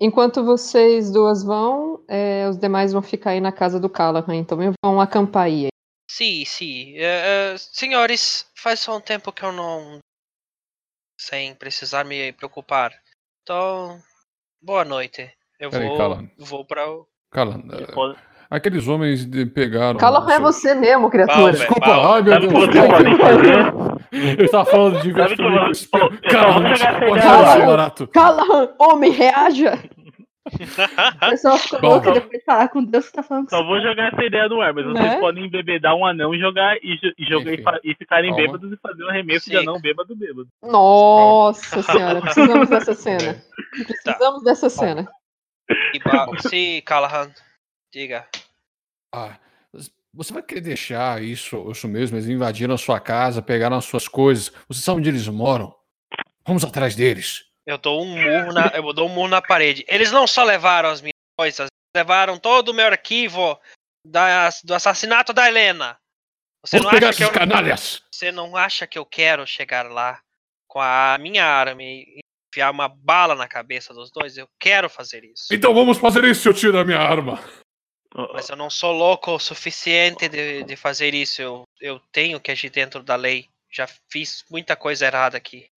Enquanto 0.00 0.44
vocês 0.44 1.10
duas 1.10 1.42
vão, 1.42 2.04
é, 2.08 2.46
os 2.48 2.56
demais 2.56 2.92
vão 2.92 3.02
ficar 3.02 3.30
aí 3.30 3.40
na 3.40 3.50
casa 3.50 3.80
do 3.80 3.88
Callahan, 3.90 4.36
então 4.36 4.56
vão 4.84 5.00
acampar 5.00 5.44
aí. 5.46 5.68
Sim, 6.10 6.44
sim. 6.44 6.94
Eh, 6.96 7.56
senhores, 7.58 8.46
faz 8.56 8.80
só 8.80 8.96
um 8.96 9.00
tempo 9.00 9.32
que 9.32 9.44
eu 9.44 9.52
não. 9.52 9.98
Sem 11.20 11.54
precisar 11.54 12.04
me 12.04 12.32
preocupar. 12.32 12.92
Então, 13.42 14.00
boa 14.62 14.84
noite. 14.84 15.30
Eu 15.58 15.70
Peraí, 15.70 15.88
vou, 15.88 15.98
vou 16.38 16.64
pra. 16.64 16.88
o- 16.88 17.06
eh, 17.34 17.92
pode- 17.92 18.18
aqueles 18.48 18.86
homens 18.86 19.26
de- 19.26 19.46
pegaram. 19.46 19.98
Callahan 19.98 20.30
é 20.32 20.36
seu- 20.36 20.42
você 20.42 20.74
mesmo, 20.74 21.10
criatura. 21.10 21.36
Balmer. 21.36 21.54
Desculpa, 21.56 21.86
Balmer. 21.86 22.34
ai 22.34 22.40
meu 22.40 22.68
Deus. 22.68 23.87
Eu 24.12 24.50
tava 24.50 24.64
falando 24.70 25.00
de 25.02 25.12
Sabe 25.12 25.36
que 25.36 25.42
eu 25.42 25.46
falar 25.46 25.56
ideia. 25.56 25.70
isso, 25.72 25.88
barato. 27.66 28.06
Callahan, 28.08 28.74
homem, 28.78 29.10
reaja! 29.10 29.78
O 30.48 31.28
pessoal 31.30 31.58
ficou 31.58 31.78
Bom, 31.80 31.88
louco 31.88 32.10
depois 32.10 32.38
de 32.38 32.44
falar 32.46 32.68
com 32.70 32.82
Deus 32.82 33.06
que 33.08 33.12
tá 33.12 33.22
falando 33.22 33.50
Só 33.50 33.62
vou 33.62 33.82
jogar 33.82 34.14
essa 34.14 34.24
ideia 34.24 34.48
no 34.48 34.62
ar, 34.62 34.72
mas 34.72 34.86
Né? 34.86 34.92
vocês 34.92 35.20
podem 35.20 35.44
embebedar 35.44 35.94
um 35.94 36.06
anão 36.06 36.34
e 36.34 36.38
jogar 36.40 36.74
e, 36.78 36.98
e 37.18 37.24
jogar 37.26 37.52
e, 37.52 37.62
e 37.84 37.94
ficarem 37.94 38.30
Calma. 38.30 38.46
bêbados 38.46 38.72
e 38.72 38.76
fazer 38.78 39.04
um 39.04 39.10
arremesso 39.10 39.50
de 39.50 39.56
Sim. 39.56 39.62
anão 39.62 39.78
bêbado 39.78 40.16
bêbado. 40.16 40.48
Nossa 40.62 41.82
senhora, 41.84 42.22
precisamos 42.22 42.68
dessa 42.70 42.94
cena. 42.94 43.42
Precisamos 43.86 44.42
dessa 44.42 44.70
cena. 44.70 45.06
E 45.94 46.48
Sim, 46.48 46.80
Callahan. 46.80 47.30
Diga. 47.92 48.26
Ah, 49.14 49.36
você 50.14 50.32
vai 50.32 50.42
querer 50.42 50.60
deixar 50.60 51.22
isso, 51.22 51.70
isso 51.70 51.86
mesmo? 51.88 52.16
Eles 52.16 52.28
invadiram 52.28 52.74
a 52.74 52.78
sua 52.78 52.98
casa, 53.00 53.42
pegaram 53.42 53.76
as 53.76 53.84
suas 53.84 54.08
coisas. 54.08 54.52
Você 54.68 54.80
sabe 54.80 54.98
onde 54.98 55.08
eles 55.08 55.26
moram? 55.28 55.74
Vamos 56.46 56.64
atrás 56.64 56.94
deles. 56.96 57.44
Eu 57.66 57.76
dou 57.78 58.02
um 58.02 58.06
murro 58.06 58.52
na, 58.52 58.68
eu 58.68 58.92
dou 58.94 59.06
um 59.08 59.12
murro 59.14 59.28
na 59.28 59.42
parede. 59.42 59.84
Eles 59.86 60.10
não 60.10 60.26
só 60.26 60.42
levaram 60.42 60.88
as 60.88 61.00
minhas 61.02 61.12
coisas, 61.38 61.66
levaram 61.94 62.38
todo 62.38 62.70
o 62.70 62.74
meu 62.74 62.86
arquivo 62.86 63.58
da- 64.06 64.48
do 64.64 64.74
assassinato 64.74 65.32
da 65.34 65.46
Helena. 65.46 65.98
Você 66.64 66.78
Vamos 66.78 66.90
não, 66.92 66.98
pegar 66.98 67.10
acha 67.10 67.18
que 67.18 67.24
eu, 67.24 67.32
canalhas. 67.32 68.02
você 68.12 68.32
não 68.32 68.56
acha 68.56 68.86
que 68.86 68.98
eu 68.98 69.04
quero 69.04 69.46
chegar 69.46 69.90
lá 69.90 70.20
com 70.66 70.80
a 70.80 71.16
minha 71.20 71.44
arma 71.44 71.82
e 71.82 72.20
enfiar 72.52 72.70
uma 72.70 72.88
bala 72.88 73.34
na 73.34 73.46
cabeça 73.46 73.92
dos 73.92 74.10
dois? 74.10 74.36
Eu 74.38 74.48
quero 74.58 74.88
fazer 74.88 75.22
isso. 75.24 75.46
Então 75.52 75.74
vamos 75.74 75.98
fazer 75.98 76.24
isso, 76.24 76.48
eu 76.48 76.54
tiro 76.54 76.78
a 76.78 76.84
minha 76.84 76.98
arma. 76.98 77.38
Mas 78.14 78.48
eu 78.48 78.56
não 78.56 78.70
sou 78.70 78.92
louco 78.92 79.32
o 79.32 79.38
suficiente 79.38 80.28
de, 80.28 80.64
de 80.64 80.76
fazer 80.76 81.14
isso. 81.14 81.42
Eu, 81.42 81.64
eu 81.80 82.00
tenho 82.10 82.40
que 82.40 82.50
agir 82.50 82.70
dentro 82.70 83.02
da 83.02 83.16
lei. 83.16 83.48
Já 83.70 83.86
fiz 83.86 84.44
muita 84.50 84.74
coisa 84.74 85.06
errada 85.06 85.36
aqui. 85.36 85.70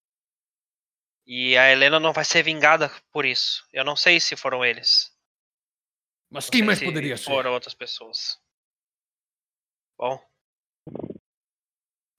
E 1.26 1.58
a 1.58 1.70
Helena 1.70 2.00
não 2.00 2.14
vai 2.14 2.26
ser 2.26 2.44
vingada 2.44 2.90
por 3.12 3.26
isso. 3.26 3.68
Eu 3.72 3.84
não 3.84 3.96
sei 3.96 4.20
se 4.20 4.36
foram 4.36 4.64
eles. 4.64 5.16
Mas 6.30 6.46
Não 6.46 6.52
quem 6.52 6.64
mais 6.64 6.80
se 6.80 6.86
poderia 6.86 7.18
ser? 7.18 7.26
Foram 7.26 7.54
outras 7.54 7.74
pessoas. 7.74 8.40
Bom. 9.98 10.20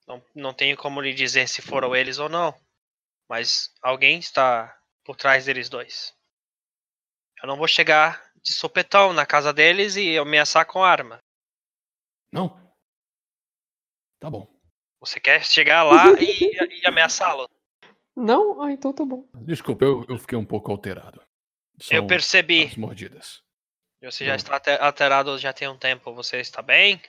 Não, 0.07 0.23
não 0.35 0.53
tenho 0.53 0.77
como 0.77 1.01
lhe 1.01 1.13
dizer 1.13 1.47
se 1.47 1.61
foram 1.61 1.95
eles 1.95 2.19
ou 2.19 2.29
não. 2.29 2.53
Mas 3.27 3.73
alguém 3.81 4.19
está 4.19 4.79
por 5.03 5.15
trás 5.15 5.45
deles 5.45 5.69
dois. 5.69 6.15
Eu 7.41 7.47
não 7.47 7.57
vou 7.57 7.67
chegar 7.67 8.32
de 8.43 8.51
sopetão 8.51 9.13
na 9.13 9.25
casa 9.25 9.53
deles 9.53 9.95
e 9.95 10.17
ameaçar 10.17 10.65
com 10.65 10.83
arma. 10.83 11.19
Não? 12.31 12.49
Tá 14.19 14.29
bom. 14.29 14.47
Você 14.99 15.19
quer 15.19 15.43
chegar 15.45 15.83
lá 15.83 16.11
e, 16.19 16.81
e 16.81 16.87
ameaçá-lo? 16.87 17.49
Não? 18.15 18.61
Ah, 18.61 18.71
então 18.71 18.93
tá 18.93 19.03
bom. 19.05 19.27
Desculpa, 19.35 19.83
eu, 19.85 20.05
eu 20.07 20.17
fiquei 20.17 20.37
um 20.37 20.45
pouco 20.45 20.71
alterado. 20.71 21.21
Eu 21.89 21.99
São 21.99 22.07
percebi. 22.07 22.65
as 22.65 22.75
mordidas. 22.75 23.41
Você 24.01 24.25
já 24.25 24.31
Não. 24.31 24.35
está 24.35 24.61
alterado 24.85 25.37
já 25.37 25.53
tem 25.53 25.67
um 25.67 25.77
tempo. 25.77 26.13
Você 26.13 26.39
está 26.39 26.61
bem? 26.61 27.01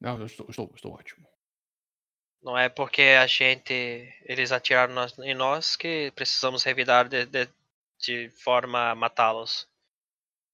Não, 0.00 0.18
eu 0.18 0.26
estou, 0.26 0.46
estou, 0.50 0.70
estou 0.74 0.92
ótimo. 0.92 1.28
Não 2.42 2.56
é 2.58 2.68
porque 2.68 3.02
a 3.02 3.26
gente. 3.26 3.72
Eles 4.24 4.50
atiraram 4.50 4.94
nós- 4.94 5.18
em 5.20 5.34
nós 5.34 5.76
que 5.76 6.10
precisamos 6.12 6.64
revidar 6.64 7.08
de, 7.08 7.26
de, 7.26 7.48
de 7.98 8.30
forma 8.30 8.90
a 8.90 8.94
matá-los. 8.94 9.68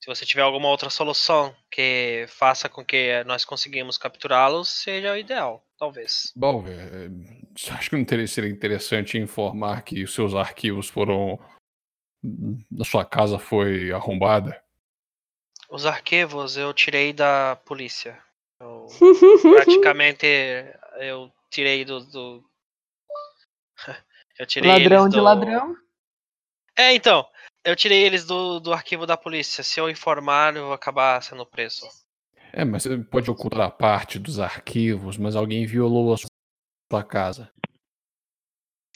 Se 0.01 0.07
você 0.07 0.25
tiver 0.25 0.43
alguma 0.43 0.69
outra 0.69 0.91
solução 0.91 1.55
que 1.71 2.27
faça 2.29 2.69
com 2.69 2.85
que 2.85 3.25
nós 3.25 3.45
conseguimos 3.45 3.99
capturá-los, 3.99 4.69
seja 4.69 5.13
o 5.13 5.17
ideal, 5.17 5.65
talvez. 5.79 6.33
Bom, 6.37 6.65
é, 6.69 7.73
acho 7.73 7.91
que 7.91 7.97
não 7.97 8.05
teria, 8.05 8.27
seria 8.29 8.51
interessante 8.51 9.19
informar 9.19 9.83
que 9.83 10.03
os 10.05 10.13
seus 10.15 10.35
arquivos 10.35 10.89
foram. 10.89 11.39
Da 12.71 12.85
sua 12.85 13.05
casa 13.05 13.39
foi 13.39 13.93
arrombada. 13.93 14.63
Os 15.71 15.87
arquivos 15.87 16.57
eu 16.57 16.73
tirei 16.75 17.13
da 17.13 17.57
polícia. 17.65 18.21
Eu, 18.61 18.87
praticamente 19.55 20.27
eu 21.01 21.33
tirei 21.51 21.85
do. 21.85 22.01
do... 22.01 22.45
eu 24.39 24.47
tirei 24.47 24.71
ladrão 24.71 25.09
de 25.09 25.17
do- 25.17 25.23
ladrão. 25.23 25.77
É, 26.77 26.93
então. 26.95 27.27
Eu 27.67 27.75
tirei 27.75 28.05
eles 28.05 28.25
do, 28.25 28.61
do 28.61 28.73
arquivo 28.73 29.05
da 29.07 29.17
polícia. 29.17 29.65
Se 29.65 29.81
eu 29.81 29.91
informar, 29.91 30.55
eu 30.55 30.67
vou 30.67 30.73
acabar 30.73 31.21
sendo 31.21 31.45
preso. 31.45 31.85
É, 32.53 32.65
mas 32.65 32.85
você 32.85 32.97
pode 32.97 33.29
ocultar 33.29 33.77
parte 33.77 34.21
dos 34.21 34.39
arquivos, 34.39 35.19
mas 35.19 35.35
alguém 35.35 35.67
violou 35.67 36.15
a 36.15 36.17
sua 36.17 37.03
casa. 37.03 37.53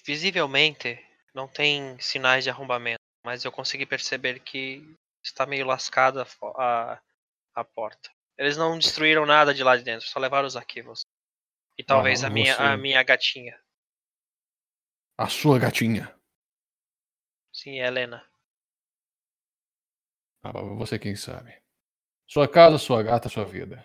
Visivelmente, 0.06 1.04
não 1.34 1.48
tem 1.48 1.98
sinais 1.98 2.44
de 2.44 2.50
arrombamento, 2.50 3.00
mas 3.24 3.44
eu 3.44 3.50
consegui 3.50 3.84
perceber 3.84 4.38
que 4.38 4.82
está 5.20 5.44
meio 5.46 5.66
lascada 5.66 6.22
a 6.22 6.46
a, 6.94 7.02
a 7.56 7.64
porta. 7.64 8.08
Eles 8.38 8.56
não 8.56 8.78
destruíram 8.78 9.26
nada 9.26 9.52
de 9.52 9.64
lá 9.64 9.76
de 9.76 9.82
dentro, 9.82 10.06
só 10.06 10.20
levaram 10.20 10.46
os 10.46 10.56
arquivos. 10.56 11.02
E 11.76 11.82
talvez 11.82 12.22
a, 12.22 12.28
Ah, 12.28 12.30
minha, 12.30 12.54
você- 12.54 12.62
a 12.62 12.76
minha 12.76 13.02
gatinha. 13.02 13.60
A 15.18 15.28
sua 15.28 15.58
gatinha. 15.58 16.14
Sim, 17.52 17.80
é 17.80 17.86
Helena. 17.88 18.29
Ah, 20.42 20.52
você 20.52 20.98
quem 20.98 21.14
sabe. 21.14 21.52
Sua 22.26 22.48
casa, 22.48 22.78
sua 22.78 23.02
gata, 23.02 23.28
sua 23.28 23.44
vida. 23.44 23.84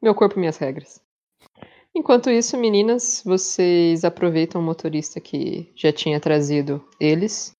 Meu 0.00 0.14
corpo, 0.14 0.38
minhas 0.38 0.58
regras. 0.58 1.02
Enquanto 1.94 2.30
isso, 2.30 2.56
meninas, 2.56 3.22
vocês 3.24 4.04
aproveitam 4.04 4.60
o 4.60 4.64
motorista 4.64 5.20
que 5.20 5.72
já 5.74 5.92
tinha 5.92 6.20
trazido 6.20 6.86
eles 6.98 7.54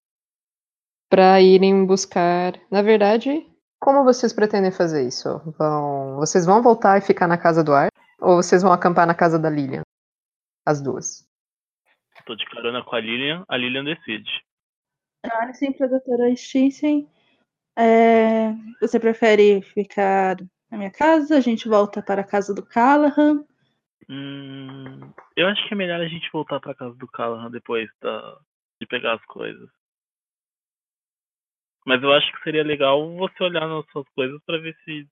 para 1.10 1.40
irem 1.40 1.84
buscar. 1.84 2.58
Na 2.70 2.80
verdade, 2.80 3.46
como 3.78 4.04
vocês 4.04 4.32
pretendem 4.32 4.70
fazer 4.70 5.06
isso? 5.06 5.28
Vão, 5.58 6.16
vocês 6.16 6.46
vão 6.46 6.62
voltar 6.62 6.98
e 6.98 7.02
ficar 7.02 7.26
na 7.26 7.36
casa 7.36 7.62
do 7.62 7.74
Ar 7.74 7.88
ou 8.20 8.36
vocês 8.36 8.62
vão 8.62 8.72
acampar 8.72 9.06
na 9.06 9.14
casa 9.14 9.38
da 9.38 9.50
Lilian? 9.50 9.82
As 10.64 10.80
duas. 10.80 11.26
Tô 12.24 12.36
de 12.36 12.46
carona 12.46 12.84
com 12.84 12.94
a 12.94 13.00
Lilian, 13.00 13.44
a 13.48 13.56
Lilian 13.56 13.84
decide. 13.84 14.30
Olho 15.24 15.50
assim 15.50 15.72
pra 15.72 15.88
doutora 15.88 16.34
Stinsen. 16.34 17.10
É, 17.76 18.52
você 18.80 19.00
prefere 19.00 19.62
ficar 19.62 20.36
na 20.70 20.78
minha 20.78 20.90
casa? 20.90 21.36
A 21.36 21.40
gente 21.40 21.68
volta 21.68 22.02
para 22.02 22.20
a 22.20 22.26
casa 22.26 22.54
do 22.54 22.62
Callahan. 22.62 23.44
Hum, 24.08 25.12
eu 25.36 25.46
acho 25.48 25.66
que 25.66 25.74
é 25.74 25.76
melhor 25.76 26.00
a 26.00 26.08
gente 26.08 26.30
voltar 26.32 26.60
pra 26.60 26.74
casa 26.74 26.94
do 26.96 27.08
Callahan 27.08 27.50
depois 27.50 27.88
da, 28.00 28.38
de 28.80 28.86
pegar 28.86 29.14
as 29.14 29.24
coisas. 29.26 29.68
Mas 31.84 32.02
eu 32.02 32.12
acho 32.12 32.30
que 32.32 32.42
seria 32.42 32.62
legal 32.62 33.16
você 33.16 33.42
olhar 33.42 33.66
nas 33.66 33.84
suas 33.90 34.08
coisas 34.10 34.40
pra 34.44 34.58
ver 34.58 34.76
se 34.84 35.06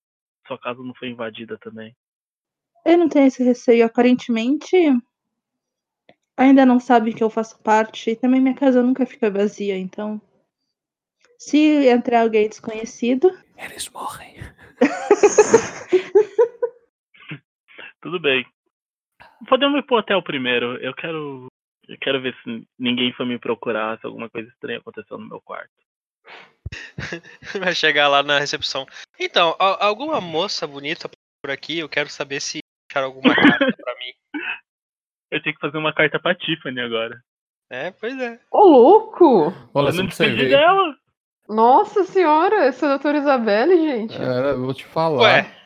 sua 0.46 0.58
casa 0.58 0.82
não 0.82 0.94
foi 0.94 1.08
invadida 1.08 1.58
também. 1.58 1.96
Eu 2.84 2.98
não 2.98 3.08
tenho 3.08 3.26
esse 3.26 3.42
receio. 3.42 3.84
Aparentemente, 3.84 4.76
ainda 6.36 6.64
não 6.64 6.78
sabe 6.78 7.12
que 7.12 7.22
eu 7.22 7.30
faço 7.30 7.60
parte. 7.62 8.10
E 8.10 8.16
também 8.16 8.40
minha 8.40 8.54
casa 8.54 8.82
nunca 8.82 9.04
fica 9.04 9.30
vazia. 9.30 9.76
Então, 9.76 10.20
se 11.40 11.88
entrar 11.88 12.20
alguém 12.20 12.48
desconhecido, 12.48 13.30
Eles 13.56 13.88
morrem. 13.88 14.36
Tudo 18.02 18.20
bem. 18.20 18.46
Podemos 19.48 19.78
ir 19.78 19.86
pro 19.86 19.96
hotel 19.96 20.22
primeiro. 20.22 20.76
Eu 20.78 20.94
quero. 20.94 21.46
Eu 21.88 21.96
quero 21.98 22.20
ver 22.20 22.36
se 22.42 22.66
ninguém 22.78 23.12
foi 23.14 23.24
me 23.26 23.38
procurar, 23.38 23.98
se 23.98 24.06
alguma 24.06 24.28
coisa 24.28 24.48
estranha 24.50 24.78
aconteceu 24.78 25.16
no 25.18 25.26
meu 25.26 25.40
quarto. 25.40 25.72
Vai 27.58 27.74
chegar 27.74 28.08
lá 28.08 28.22
na 28.22 28.38
recepção. 28.38 28.86
Então, 29.18 29.56
alguma 29.58 30.20
moça 30.20 30.66
bonita 30.66 31.10
por 31.42 31.50
aqui, 31.50 31.78
eu 31.78 31.88
quero 31.88 32.10
saber 32.10 32.40
se 32.40 32.58
acharam 32.90 33.08
alguma 33.08 33.34
carta 33.34 33.72
pra 33.82 33.94
mim. 33.96 34.12
Eu 35.30 35.42
tenho 35.42 35.54
que 35.54 35.60
fazer 35.60 35.78
uma 35.78 35.94
carta 35.94 36.20
pra 36.20 36.34
Tiffany 36.34 36.80
agora. 36.80 37.18
É, 37.70 37.92
pois 37.92 38.18
é. 38.20 38.38
Ô, 38.50 38.64
louco! 38.64 39.52
Olha, 39.72 39.88
eu 39.88 39.92
você 39.92 39.98
não 39.98 40.08
despedi 40.08 40.48
dela. 40.48 40.96
Nossa 41.50 42.04
senhora, 42.04 42.64
essa 42.66 42.86
doutora 42.88 43.18
Isabelle, 43.18 43.76
gente. 43.76 44.14
É, 44.14 44.52
eu 44.52 44.60
vou 44.60 44.72
te 44.72 44.84
falar. 44.84 45.20
Ué, 45.22 45.56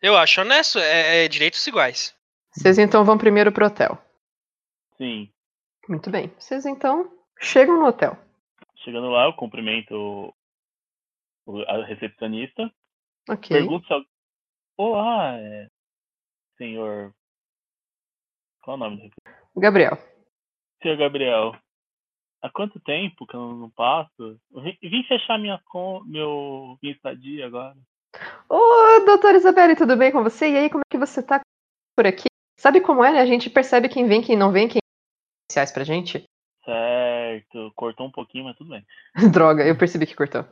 eu 0.00 0.16
acho 0.16 0.40
honesto, 0.40 0.78
é, 0.78 1.24
é 1.24 1.28
direitos 1.28 1.66
iguais. 1.66 2.14
Vocês 2.52 2.78
então 2.78 3.04
vão 3.04 3.18
primeiro 3.18 3.50
pro 3.50 3.66
hotel. 3.66 3.98
Sim. 4.96 5.28
Muito 5.88 6.10
bem. 6.10 6.28
Vocês 6.38 6.64
então 6.64 7.10
chegam 7.40 7.76
no 7.80 7.86
hotel. 7.86 8.16
Chegando 8.76 9.08
lá, 9.10 9.24
eu 9.24 9.32
cumprimento 9.32 10.32
a 11.66 11.84
recepcionista. 11.86 12.70
Ok. 13.28 13.56
Pergunto 13.56 13.86
se. 13.86 13.92
al- 13.92 14.04
Olá, 14.76 15.36
é... 15.38 15.68
senhor. 16.56 17.12
Qual 18.62 18.76
é 18.76 18.80
o 18.80 18.82
nome 18.84 19.10
do 19.54 19.60
Gabriel. 19.60 19.98
Senhor 20.80 20.96
Gabriel. 20.96 21.56
Há 22.42 22.50
quanto 22.50 22.80
tempo 22.80 23.24
que 23.24 23.36
eu 23.36 23.54
não 23.54 23.70
passo? 23.70 24.36
Eu 24.52 24.60
vim, 24.60 25.04
fechar 25.04 25.38
minha, 25.38 25.60
con... 25.64 26.02
meu... 26.04 26.76
minha 26.82 26.94
estadia 26.94 27.46
agora. 27.46 27.76
Ô, 28.48 28.58
doutora 29.06 29.38
Isabelle, 29.38 29.76
tudo 29.76 29.96
bem 29.96 30.10
com 30.10 30.24
você? 30.24 30.50
E 30.50 30.56
aí, 30.56 30.68
como 30.68 30.80
é 30.80 30.90
que 30.90 30.98
você 30.98 31.22
tá 31.22 31.40
por 31.96 32.06
aqui? 32.06 32.26
Sabe 32.58 32.80
como 32.80 33.04
é, 33.04 33.12
né? 33.12 33.20
A 33.20 33.26
gente 33.26 33.48
percebe 33.48 33.88
quem 33.88 34.08
vem, 34.08 34.20
quem 34.20 34.36
não 34.36 34.50
vem, 34.50 34.68
quem 34.68 34.80
especiais 35.48 35.70
pra 35.70 35.84
gente. 35.84 36.24
Certo. 36.64 37.72
Cortou 37.76 38.06
um 38.06 38.10
pouquinho, 38.10 38.44
mas 38.44 38.56
tudo 38.56 38.70
bem. 38.70 38.84
Droga, 39.32 39.64
eu 39.64 39.78
percebi 39.78 40.06
que 40.06 40.16
cortou. 40.16 40.44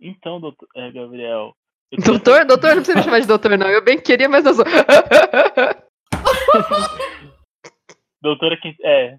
Então, 0.00 0.40
doutor, 0.40 0.66
é, 0.74 0.90
Gabriel. 0.90 1.54
queria 1.90 2.04
Doutor? 2.04 2.46
Doutor, 2.46 2.74
não 2.74 2.82
precisa 2.82 2.98
me 2.98 3.04
chamar 3.04 3.20
de 3.20 3.26
doutor, 3.26 3.58
não. 3.58 3.68
Eu 3.68 3.84
bem 3.84 4.00
queria, 4.00 4.28
mas 4.28 4.46
eu 4.46 4.54
sou. 4.54 4.64
Doutora. 8.20 8.58
É. 8.82 9.18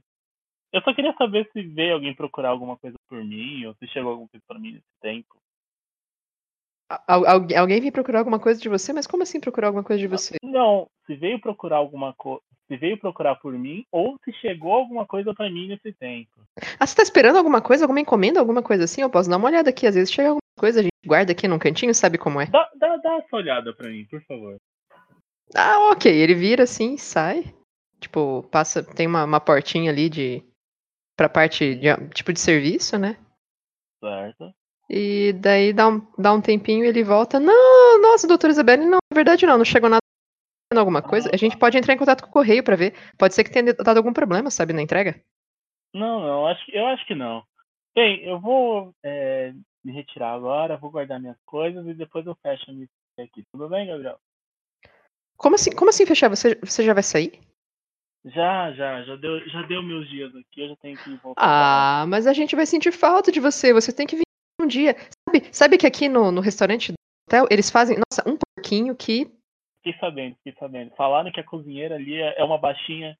Eu 0.77 0.81
só 0.83 0.93
queria 0.93 1.13
saber 1.17 1.49
se 1.51 1.61
veio 1.63 1.95
alguém 1.95 2.13
procurar 2.13 2.49
alguma 2.49 2.77
coisa 2.77 2.95
por 3.09 3.23
mim, 3.23 3.65
ou 3.65 3.73
se 3.75 3.87
chegou 3.87 4.11
alguma 4.11 4.27
coisa 4.29 4.43
pra 4.47 4.59
mim 4.59 4.73
nesse 4.73 4.85
tempo. 5.01 5.35
Al- 6.89 7.25
al- 7.25 7.47
alguém 7.57 7.79
veio 7.81 7.91
procurar 7.91 8.19
alguma 8.19 8.39
coisa 8.39 8.61
de 8.61 8.69
você? 8.69 8.93
Mas 8.93 9.07
como 9.07 9.23
assim 9.23 9.39
procurar 9.39 9.67
alguma 9.67 9.83
coisa 9.83 9.99
de 9.99 10.07
você? 10.07 10.35
Não, 10.43 10.87
se 11.05 11.15
veio 11.15 11.39
procurar 11.41 11.77
alguma 11.77 12.13
coisa. 12.13 12.41
Se 12.67 12.77
veio 12.77 12.97
procurar 12.97 13.35
por 13.35 13.53
mim, 13.53 13.85
ou 13.91 14.17
se 14.23 14.31
chegou 14.33 14.73
alguma 14.73 15.05
coisa 15.05 15.33
pra 15.33 15.49
mim 15.49 15.67
nesse 15.69 15.91
tempo. 15.93 16.29
Ah, 16.79 16.85
você 16.85 16.95
tá 16.95 17.01
esperando 17.01 17.37
alguma 17.37 17.61
coisa? 17.61 17.85
Alguma 17.85 17.99
encomenda? 18.01 18.39
Alguma 18.39 18.61
coisa 18.61 18.83
assim? 18.83 19.01
Eu 19.01 19.09
posso 19.09 19.29
dar 19.29 19.37
uma 19.37 19.47
olhada 19.47 19.69
aqui. 19.69 19.87
Às 19.87 19.95
vezes 19.95 20.11
chega 20.11 20.29
alguma 20.29 20.41
coisa, 20.59 20.81
a 20.81 20.83
gente 20.83 20.91
guarda 21.05 21.31
aqui 21.31 21.47
num 21.47 21.57
cantinho, 21.59 21.93
sabe 21.95 22.17
como 22.17 22.39
é. 22.39 22.45
Dá, 22.45 22.69
dá, 22.75 22.97
dá 22.97 23.15
essa 23.17 23.35
olhada 23.35 23.73
pra 23.73 23.89
mim, 23.89 24.05
por 24.05 24.21
favor. 24.25 24.57
Ah, 25.55 25.91
ok. 25.91 26.11
Ele 26.13 26.35
vira 26.35 26.63
assim, 26.63 26.97
sai. 26.97 27.53
Tipo, 27.99 28.43
passa. 28.51 28.83
Tem 28.83 29.07
uma, 29.07 29.23
uma 29.23 29.39
portinha 29.39 29.91
ali 29.91 30.07
de. 30.09 30.43
Pra 31.18 31.27
parte 31.27 31.76
de 31.76 31.88
tipo 32.14 32.31
de 32.31 32.39
serviço, 32.39 32.98
né? 32.98 33.18
Certo? 33.99 34.53
E 34.89 35.34
daí 35.34 35.73
dá 35.73 35.89
um, 35.89 36.07
dá 36.18 36.31
um 36.31 36.39
tempinho 36.39 36.85
e 36.85 36.88
ele 36.88 37.03
volta. 37.03 37.39
Não, 37.39 38.02
nossa, 38.02 38.27
doutora 38.27 38.53
Isabelle, 38.53 38.85
não, 38.85 38.99
na 39.11 39.15
verdade 39.15 39.45
não, 39.45 39.57
não 39.57 39.65
chegou 39.65 39.89
nada. 39.89 40.02
Alguma 40.76 41.02
coisa? 41.02 41.30
A 41.34 41.38
gente 41.38 41.57
pode 41.57 41.77
entrar 41.77 41.94
em 41.94 41.98
contato 41.98 42.22
com 42.22 42.30
o 42.30 42.31
correio 42.31 42.64
pra 42.64 42.76
ver. 42.76 42.94
Pode 43.18 43.34
ser 43.34 43.44
que 43.44 43.52
tenha 43.52 43.73
dado 43.73 43.98
algum 43.98 44.14
problema, 44.14 44.52
sabe, 44.52 44.73
na 44.73 44.81
entrega. 44.81 45.19
Não, 45.94 46.19
não, 46.19 46.48
acho, 46.48 46.69
eu 46.72 46.85
acho 46.88 47.06
que 47.07 47.15
não. 47.15 47.44
Bem, 47.95 48.23
eu 48.23 48.39
vou 48.39 48.94
é, 49.03 49.53
me 49.84 49.91
retirar 49.91 50.34
agora, 50.34 50.77
vou 50.77 50.91
guardar 50.91 51.19
minhas 51.19 51.39
coisas 51.45 51.88
e 51.88 51.94
depois 51.94 52.26
eu 52.27 52.35
fecho 52.35 52.65
aqui. 53.19 53.44
Tudo 53.52 53.68
bem, 53.69 53.88
Gabriel? 53.88 54.19
Como 55.38 55.56
assim, 55.56 55.72
como 55.72 55.89
assim 55.89 56.06
fechar? 56.06 56.30
Você, 56.30 56.56
você 56.56 56.84
já 56.84 56.94
vai 56.94 57.03
sair? 57.03 57.39
Já, 58.33 58.71
já, 58.73 59.03
já 59.03 59.15
deu, 59.15 59.47
já 59.47 59.61
deu 59.63 59.81
meus 59.81 60.09
dias 60.09 60.35
aqui, 60.35 60.61
eu 60.61 60.69
já 60.69 60.75
tenho 60.77 60.97
que 60.97 61.15
voltar. 61.17 61.41
Ah, 61.41 62.05
mas 62.07 62.27
a 62.27 62.33
gente 62.33 62.55
vai 62.55 62.65
sentir 62.65 62.91
falta 62.91 63.31
de 63.31 63.39
você. 63.39 63.73
Você 63.73 63.93
tem 63.93 64.07
que 64.07 64.15
vir 64.15 64.23
um 64.61 64.67
dia. 64.67 64.95
Sabe, 65.27 65.55
sabe 65.55 65.77
que 65.77 65.87
aqui 65.87 66.09
no, 66.09 66.31
no 66.31 66.41
restaurante 66.41 66.91
do 66.91 66.95
hotel 67.27 67.47
eles 67.49 67.69
fazem, 67.69 67.97
nossa, 67.97 68.27
um 68.27 68.37
porquinho 68.37 68.95
que. 68.95 69.31
Fiquei 69.77 69.97
sabendo, 69.99 70.35
fiquei 70.37 70.53
sabendo. 70.59 70.95
Falaram 70.95 71.31
que 71.31 71.39
a 71.39 71.43
cozinheira 71.43 71.95
ali 71.95 72.15
é 72.15 72.39
é 72.39 72.43
uma 72.43 72.57
baixinha 72.57 73.17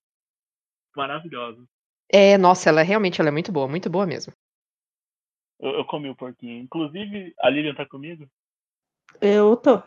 maravilhosa. 0.96 1.64
É, 2.12 2.38
nossa, 2.38 2.70
ela 2.70 2.82
é 2.82 2.84
realmente 2.84 3.22
ela 3.22 3.30
é 3.30 3.32
muito 3.32 3.52
boa, 3.52 3.68
muito 3.68 3.90
boa 3.90 4.06
mesmo. 4.06 4.34
Eu, 5.60 5.72
eu 5.72 5.86
comi 5.86 6.10
o 6.10 6.16
porquinho. 6.16 6.62
Inclusive, 6.62 7.34
a 7.40 7.50
Lilian 7.50 7.76
tá 7.76 7.86
comigo? 7.86 8.28
Eu 9.22 9.56
tô. 9.56 9.82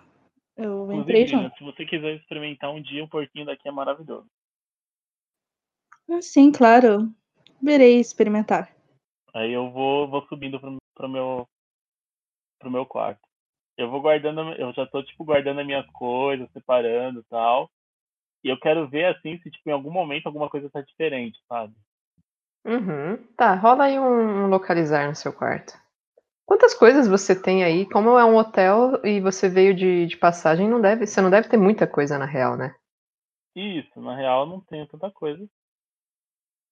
Eu 0.57 0.85
Inclusive, 0.85 1.01
entrei 1.01 1.25
Lilian, 1.25 1.43
junto. 1.43 1.57
se 1.57 1.65
você 1.65 1.85
quiser 1.85 2.17
experimentar 2.17 2.71
um 2.71 2.81
dia, 2.81 3.05
um 3.05 3.09
porquinho 3.09 3.47
daqui 3.47 3.69
é 3.69 3.73
maravilhoso. 3.73 4.27
Ah, 6.11 6.21
Sim, 6.21 6.51
claro. 6.51 7.09
Verei 7.63 8.01
experimentar. 8.01 8.75
Aí 9.33 9.53
eu 9.53 9.71
vou, 9.71 10.09
vou 10.09 10.27
subindo 10.27 10.59
pro, 10.59 10.77
pro 10.95 11.09
meu 11.09 11.49
pro 12.59 12.71
meu 12.71 12.85
quarto. 12.85 13.21
Eu 13.77 13.91
vou 13.91 14.03
guardando, 14.03 14.53
eu 14.55 14.73
já 14.73 14.87
tô 14.87 15.03
tipo 15.03 15.25
guardando 15.25 15.61
as 15.61 15.67
minhas 15.67 15.87
coisas, 15.93 16.51
separando 16.53 17.21
e 17.21 17.25
tal. 17.25 17.71
E 18.45 18.49
eu 18.49 18.59
quero 18.59 18.89
ver 18.89 19.07
assim 19.07 19.39
se 19.39 19.51
tipo 19.51 19.69
em 19.71 19.73
algum 19.73 19.91
momento 19.91 20.27
alguma 20.27 20.51
coisa 20.51 20.69
tá 20.69 20.81
diferente, 20.83 21.39
sabe? 21.49 21.75
Uhum. 22.65 23.17
Tá, 23.37 23.55
rola 23.55 23.85
aí 23.85 23.99
um, 23.99 24.45
um 24.45 24.47
localizar 24.49 25.09
no 25.09 25.15
seu 25.15 25.33
quarto. 25.33 25.79
Quantas 26.45 26.75
coisas 26.75 27.07
você 27.07 27.41
tem 27.41 27.63
aí? 27.63 27.89
Como 27.89 28.19
é 28.19 28.25
um 28.25 28.37
hotel 28.37 29.01
e 29.05 29.21
você 29.21 29.49
veio 29.49 29.75
de, 29.75 30.07
de 30.07 30.17
passagem, 30.17 30.69
não 30.69 30.81
deve, 30.81 31.07
você 31.07 31.21
não 31.21 31.31
deve 31.31 31.49
ter 31.49 31.57
muita 31.57 31.87
coisa 31.87 32.19
na 32.19 32.27
real, 32.27 32.57
né? 32.57 32.75
Isso, 33.55 34.01
na 34.01 34.17
real 34.17 34.43
eu 34.43 34.47
não 34.47 34.61
tenho 34.61 34.87
tanta 34.87 35.11
coisa. 35.11 35.49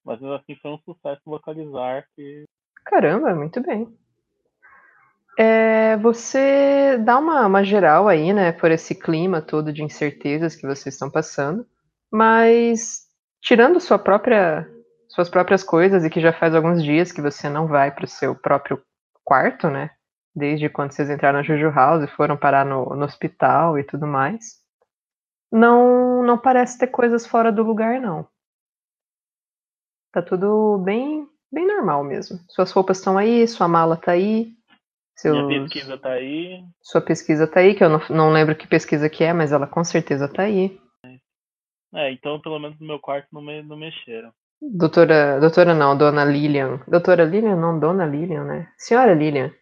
Mas 0.08 0.22
mesmo 0.22 0.36
assim 0.36 0.56
foi 0.56 0.70
um 0.70 0.78
sucesso 0.78 1.20
localizar 1.26 2.02
que 2.16 2.44
Caramba, 2.86 3.34
muito 3.34 3.60
bem. 3.60 3.94
É, 5.38 5.98
você 5.98 6.96
dá 6.96 7.18
uma, 7.18 7.46
uma 7.46 7.62
geral 7.62 8.08
aí, 8.08 8.32
né, 8.32 8.50
por 8.50 8.70
esse 8.70 8.94
clima 8.94 9.42
todo 9.42 9.70
de 9.70 9.84
incertezas 9.84 10.56
que 10.56 10.66
vocês 10.66 10.94
estão 10.94 11.10
passando, 11.10 11.66
mas 12.10 13.02
tirando 13.42 13.78
sua 13.78 13.98
própria, 13.98 14.66
suas 15.08 15.28
próprias 15.28 15.62
coisas 15.62 16.02
e 16.02 16.08
que 16.08 16.22
já 16.22 16.32
faz 16.32 16.54
alguns 16.54 16.82
dias 16.82 17.12
que 17.12 17.20
você 17.20 17.50
não 17.50 17.66
vai 17.66 17.90
para 17.94 18.06
o 18.06 18.08
seu 18.08 18.34
próprio 18.34 18.82
quarto, 19.22 19.68
né, 19.68 19.90
desde 20.34 20.70
quando 20.70 20.92
vocês 20.92 21.10
entraram 21.10 21.40
na 21.40 21.44
Juju 21.44 21.70
House 21.70 22.02
e 22.02 22.14
foram 22.16 22.34
parar 22.34 22.64
no, 22.64 22.96
no 22.96 23.04
hospital 23.04 23.78
e 23.78 23.84
tudo 23.84 24.06
mais, 24.06 24.56
não, 25.52 26.22
não 26.22 26.38
parece 26.38 26.78
ter 26.78 26.86
coisas 26.86 27.26
fora 27.26 27.52
do 27.52 27.62
lugar, 27.62 28.00
não. 28.00 28.26
Tá 30.12 30.22
tudo 30.22 30.78
bem, 30.78 31.26
bem 31.52 31.66
normal 31.66 32.02
mesmo. 32.02 32.38
Suas 32.48 32.70
roupas 32.70 32.98
estão 32.98 33.18
aí, 33.18 33.46
sua 33.46 33.68
mala 33.68 33.96
tá 33.96 34.12
aí, 34.12 34.52
seus, 35.14 35.46
minha 35.46 35.62
pesquisa 35.62 35.98
tá 35.98 36.10
aí. 36.10 36.64
sua 36.80 37.00
pesquisa 37.00 37.46
tá 37.46 37.60
aí, 37.60 37.74
que 37.74 37.84
eu 37.84 37.88
não, 37.88 38.00
não 38.10 38.32
lembro 38.32 38.54
que 38.54 38.66
pesquisa 38.66 39.08
que 39.10 39.24
é, 39.24 39.32
mas 39.32 39.52
ela 39.52 39.66
com 39.66 39.84
certeza 39.84 40.28
tá 40.28 40.42
aí. 40.42 40.80
É, 41.94 42.12
então 42.12 42.40
pelo 42.40 42.58
menos 42.58 42.78
no 42.78 42.86
meu 42.86 42.98
quarto 42.98 43.28
não, 43.32 43.42
me, 43.42 43.62
não 43.62 43.76
mexeram. 43.76 44.32
Doutora, 44.60 45.38
doutora 45.40 45.72
não, 45.74 45.96
dona 45.96 46.24
Lilian. 46.24 46.80
Doutora 46.88 47.24
Lilian, 47.24 47.56
não, 47.56 47.78
dona 47.78 48.04
Lilian, 48.04 48.44
né? 48.44 48.72
Senhora 48.76 49.14
Lilian, 49.14 49.52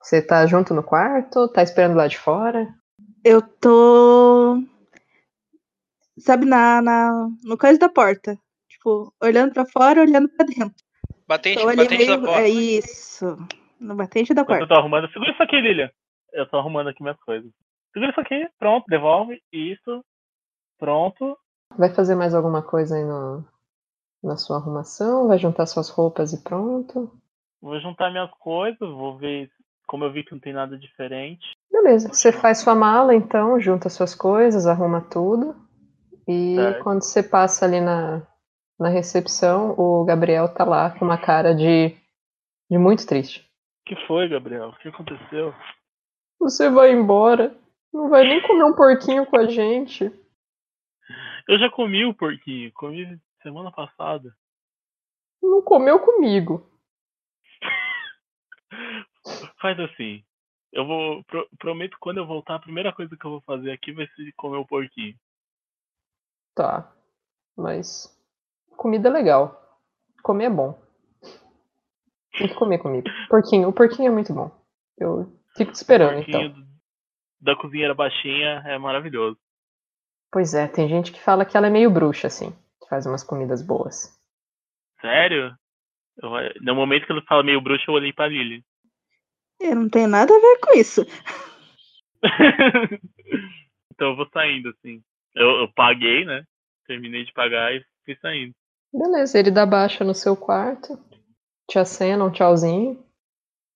você 0.00 0.20
tá 0.20 0.46
junto 0.46 0.74
no 0.74 0.82
quarto? 0.82 1.48
Tá 1.48 1.62
esperando 1.62 1.96
lá 1.96 2.06
de 2.06 2.18
fora? 2.18 2.68
Eu 3.24 3.40
tô. 3.40 4.62
Sabe, 6.18 6.44
na, 6.44 6.82
na, 6.82 7.28
no 7.44 7.56
coisa 7.56 7.78
da 7.78 7.88
porta. 7.88 8.38
Tipo, 8.82 9.14
olhando 9.22 9.52
pra 9.52 9.64
fora, 9.64 10.00
olhando 10.00 10.28
pra 10.28 10.44
dentro. 10.44 10.74
Batente, 11.28 11.62
Então, 11.62 11.76
batente 11.76 12.04
da 12.06 12.16
meio- 12.16 12.22
porta. 12.26 12.40
É 12.40 12.48
isso. 12.48 13.36
No 13.78 13.94
batente 13.94 14.34
da 14.34 14.44
porta. 14.44 14.64
eu 14.64 14.68
tô 14.68 14.74
arrumando. 14.74 15.08
Segura 15.12 15.30
isso 15.30 15.40
aqui, 15.42 15.60
Lilian. 15.60 15.88
Eu 16.32 16.48
tô 16.48 16.56
arrumando 16.58 16.88
aqui 16.88 17.00
minhas 17.00 17.18
coisas. 17.20 17.48
Segura 17.92 18.10
isso 18.10 18.20
aqui, 18.20 18.48
pronto, 18.58 18.84
devolve. 18.88 19.40
Isso. 19.52 20.04
Pronto. 20.80 21.38
Vai 21.78 21.90
fazer 21.94 22.16
mais 22.16 22.34
alguma 22.34 22.60
coisa 22.60 22.96
aí 22.96 23.04
no, 23.04 23.44
na 24.22 24.36
sua 24.36 24.56
arrumação? 24.56 25.28
Vai 25.28 25.38
juntar 25.38 25.66
suas 25.66 25.88
roupas 25.88 26.32
e 26.32 26.42
pronto? 26.42 27.12
Vou 27.60 27.78
juntar 27.80 28.10
minhas 28.10 28.30
coisas, 28.40 28.80
vou 28.80 29.16
ver. 29.16 29.48
Como 29.86 30.04
eu 30.04 30.12
vi 30.12 30.24
que 30.24 30.32
não 30.32 30.40
tem 30.40 30.52
nada 30.52 30.76
diferente. 30.76 31.52
Beleza, 31.70 32.08
você 32.08 32.32
faz 32.32 32.58
sua 32.58 32.74
mala 32.74 33.14
então, 33.14 33.60
junta 33.60 33.88
suas 33.88 34.14
coisas, 34.14 34.66
arruma 34.66 35.00
tudo. 35.02 35.54
E 36.26 36.56
Certo. 36.56 36.82
quando 36.82 37.02
você 37.02 37.22
passa 37.22 37.64
ali 37.64 37.80
na, 37.80 38.22
na 38.82 38.88
recepção, 38.88 39.74
o 39.78 40.04
Gabriel 40.04 40.52
tá 40.52 40.64
lá 40.64 40.90
com 40.90 41.04
uma 41.04 41.18
cara 41.18 41.54
de, 41.54 41.90
de 42.70 42.78
muito 42.78 43.06
triste. 43.06 43.40
O 43.40 43.84
que 43.86 43.96
foi, 44.06 44.28
Gabriel? 44.28 44.68
O 44.70 44.76
que 44.78 44.88
aconteceu? 44.88 45.54
Você 46.38 46.68
vai 46.68 46.92
embora? 46.92 47.56
Não 47.92 48.08
vai 48.08 48.24
nem 48.24 48.40
comer 48.42 48.64
um 48.64 48.74
porquinho 48.74 49.26
com 49.26 49.36
a 49.36 49.46
gente? 49.46 50.04
Eu 51.48 51.58
já 51.58 51.68
comi 51.70 52.04
o 52.04 52.14
porquinho, 52.14 52.72
comi 52.72 53.20
semana 53.42 53.70
passada. 53.72 54.34
Não 55.42 55.60
comeu 55.62 55.98
comigo. 56.00 56.68
Faz 59.60 59.78
assim. 59.80 60.24
Eu 60.72 60.86
vou. 60.86 61.22
pro- 61.24 61.48
prometo 61.58 61.92
que 61.92 61.98
quando 62.00 62.18
eu 62.18 62.26
voltar, 62.26 62.54
a 62.54 62.58
primeira 62.60 62.92
coisa 62.92 63.16
que 63.16 63.24
eu 63.24 63.32
vou 63.32 63.40
fazer 63.42 63.72
aqui 63.72 63.92
vai 63.92 64.06
ser 64.08 64.32
comer 64.36 64.56
o 64.56 64.66
porquinho. 64.66 65.14
Tá. 66.54 66.90
Mas 67.56 68.08
comida 68.76 69.08
é 69.08 69.12
legal. 69.12 69.60
Comer 70.22 70.44
é 70.44 70.50
bom. 70.50 70.80
Tem 72.38 72.48
que 72.48 72.54
comer 72.54 72.78
comigo. 72.78 73.08
Porquinho, 73.28 73.68
o 73.68 73.72
porquinho 73.72 74.08
é 74.08 74.10
muito 74.10 74.32
bom. 74.32 74.50
Eu 74.98 75.32
fico 75.56 75.72
te 75.72 75.76
esperando, 75.76 76.12
o 76.20 76.24
porquinho 76.24 76.46
então. 76.46 76.64
da 77.40 77.56
cozinheira 77.56 77.94
baixinha 77.94 78.62
é 78.66 78.78
maravilhoso. 78.78 79.38
Pois 80.30 80.54
é, 80.54 80.66
tem 80.66 80.88
gente 80.88 81.12
que 81.12 81.20
fala 81.20 81.44
que 81.44 81.56
ela 81.56 81.66
é 81.66 81.70
meio 81.70 81.90
bruxa, 81.90 82.26
assim. 82.28 82.52
Que 82.80 82.88
faz 82.88 83.04
umas 83.04 83.22
comidas 83.22 83.60
boas. 83.62 84.18
Sério? 85.00 85.54
Eu- 86.16 86.30
no 86.62 86.74
momento 86.74 87.06
que 87.06 87.12
ele 87.12 87.22
fala 87.22 87.42
meio 87.42 87.60
bruxo, 87.60 87.84
eu 87.88 87.94
olhei 87.94 88.12
pra 88.12 88.28
Lily. 88.28 88.64
Eu 89.60 89.76
não 89.76 89.88
tenho 89.88 90.08
nada 90.08 90.34
a 90.34 90.40
ver 90.40 90.58
com 90.60 90.78
isso. 90.78 91.04
então 93.92 94.10
eu 94.10 94.16
vou 94.16 94.28
saindo, 94.32 94.70
assim. 94.70 95.02
Eu, 95.34 95.48
eu 95.60 95.72
paguei, 95.74 96.24
né? 96.24 96.44
Terminei 96.86 97.24
de 97.24 97.32
pagar 97.32 97.74
e 97.74 97.84
fui 98.04 98.16
saindo. 98.20 98.54
Beleza, 98.92 99.38
ele 99.38 99.50
dá 99.50 99.64
baixa 99.64 100.04
no 100.04 100.14
seu 100.14 100.36
quarto. 100.36 100.98
Te 101.68 101.78
acena 101.78 102.24
um 102.24 102.30
tchauzinho. 102.30 103.02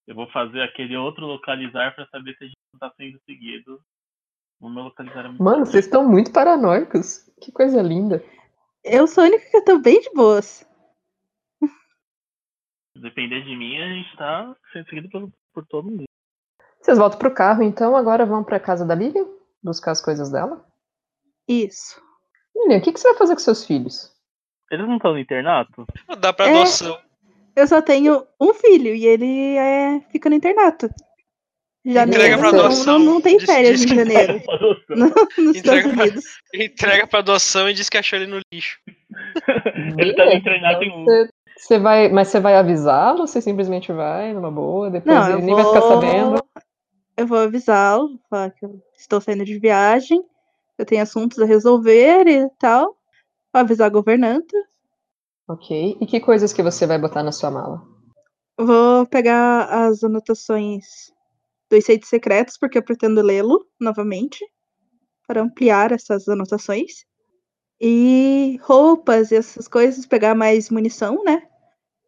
Eu 0.06 0.14
vou 0.14 0.30
fazer 0.30 0.62
aquele 0.62 0.96
outro 0.96 1.26
localizar 1.26 1.94
pra 1.94 2.06
saber 2.08 2.36
se 2.36 2.44
a 2.44 2.46
gente 2.46 2.58
não 2.72 2.78
tá 2.78 2.94
sendo 2.96 3.18
seguido. 3.24 3.80
O 4.60 4.68
meu 4.68 4.84
localizar 4.84 5.24
é 5.24 5.28
muito 5.28 5.42
Mano, 5.42 5.66
vocês 5.66 5.86
estão 5.86 6.06
muito 6.06 6.32
paranoicos. 6.32 7.30
Que 7.40 7.50
coisa 7.50 7.80
linda. 7.82 8.22
Eu 8.84 9.06
sou 9.06 9.24
a 9.24 9.26
única 9.26 9.50
que 9.50 9.62
tô 9.62 9.78
bem 9.78 10.00
de 10.00 10.10
boas. 10.12 10.66
Se 12.92 13.02
depender 13.02 13.42
de 13.42 13.56
mim, 13.56 13.76
a 13.78 13.88
gente 13.88 14.16
tá 14.16 14.56
sendo 14.72 14.88
seguido 14.88 15.10
por, 15.10 15.32
por 15.52 15.66
todo 15.66 15.90
mundo. 15.90 16.04
Vocês 16.80 16.98
voltam 16.98 17.18
pro 17.18 17.34
carro, 17.34 17.62
então 17.62 17.96
agora 17.96 18.24
vão 18.24 18.44
pra 18.44 18.60
casa 18.60 18.86
da 18.86 18.94
Lilian 18.94 19.26
buscar 19.62 19.90
as 19.90 20.00
coisas 20.00 20.30
dela. 20.30 20.64
Isso. 21.48 22.00
Lilian, 22.54 22.78
o 22.78 22.82
que, 22.82 22.92
que 22.92 23.00
você 23.00 23.08
vai 23.08 23.18
fazer 23.18 23.34
com 23.34 23.40
seus 23.40 23.64
filhos? 23.66 24.15
Eles 24.70 24.86
não 24.86 24.96
estão 24.96 25.12
no 25.12 25.18
internato? 25.18 25.86
Dá 26.18 26.32
pra 26.32 26.48
É. 26.48 26.50
adoção. 26.56 26.98
Eu 27.54 27.66
só 27.66 27.80
tenho 27.80 28.26
um 28.40 28.52
filho 28.52 28.94
e 28.94 29.06
ele 29.06 29.56
é... 29.56 30.00
fica 30.10 30.28
no 30.28 30.36
internato. 30.36 30.90
Já 31.84 32.02
Entrega 32.06 32.36
pra 32.38 32.52
não, 32.52 32.60
adoção. 32.60 32.98
não, 32.98 33.04
não 33.14 33.20
tem 33.20 33.38
férias 33.40 33.80
diz 33.80 33.90
em 33.90 33.94
janeiro 33.94 34.42
no- 34.88 35.06
nos 35.44 35.56
Entrega 35.56 35.88
Estados 35.88 36.24
pra-. 36.52 36.64
Entrega 36.64 37.06
pra 37.06 37.18
adoção 37.20 37.70
e 37.70 37.74
diz 37.74 37.88
que 37.88 37.96
achou 37.96 38.18
ele 38.18 38.26
no 38.26 38.40
lixo. 38.52 38.78
Ele 39.98 40.12
tá 40.14 40.24
no 40.24 40.30
Beleza, 40.30 40.34
internato 40.36 40.82
em 40.84 40.92
um. 40.92 41.04
Você, 41.56 41.78
vai, 41.78 42.08
mas 42.10 42.28
você 42.28 42.38
vai 42.40 42.54
avisá-lo 42.56 43.20
ou 43.20 43.26
você 43.26 43.40
simplesmente 43.40 43.90
vai 43.92 44.34
numa 44.34 44.50
boa? 44.50 44.90
Depois 44.90 45.16
Não, 45.16 45.30
ele 45.32 45.42
nem 45.42 45.54
vai 45.54 45.64
ficar 45.64 45.80
vou... 45.80 45.88
sabendo. 45.88 46.42
Eu 47.16 47.26
vou 47.26 47.38
avisá-lo, 47.38 48.20
falar 48.28 48.50
que 48.50 48.64
eu 48.66 48.78
estou 48.98 49.20
saindo 49.20 49.44
de 49.44 49.58
viagem, 49.58 50.22
eu 50.76 50.84
tenho 50.84 51.02
assuntos 51.02 51.38
a 51.38 51.46
resolver 51.46 52.26
e 52.28 52.46
tal. 52.58 52.95
Avisar 53.56 53.86
a 53.86 53.90
governanta. 53.90 54.54
Ok. 55.48 55.96
E 55.98 56.06
que 56.06 56.20
coisas 56.20 56.52
que 56.52 56.62
você 56.62 56.86
vai 56.86 56.98
botar 56.98 57.22
na 57.22 57.32
sua 57.32 57.50
mala? 57.50 57.82
Vou 58.58 59.06
pegar 59.06 59.64
as 59.64 60.04
anotações 60.04 60.84
dos 61.70 61.82
sites 61.82 62.10
secretos, 62.10 62.58
porque 62.58 62.76
eu 62.76 62.82
pretendo 62.82 63.22
lê-lo 63.22 63.66
novamente, 63.80 64.44
para 65.26 65.40
ampliar 65.40 65.90
essas 65.90 66.28
anotações. 66.28 67.06
E 67.80 68.58
roupas 68.62 69.30
e 69.30 69.36
essas 69.36 69.66
coisas, 69.66 70.04
pegar 70.04 70.34
mais 70.34 70.68
munição, 70.68 71.24
né? 71.24 71.42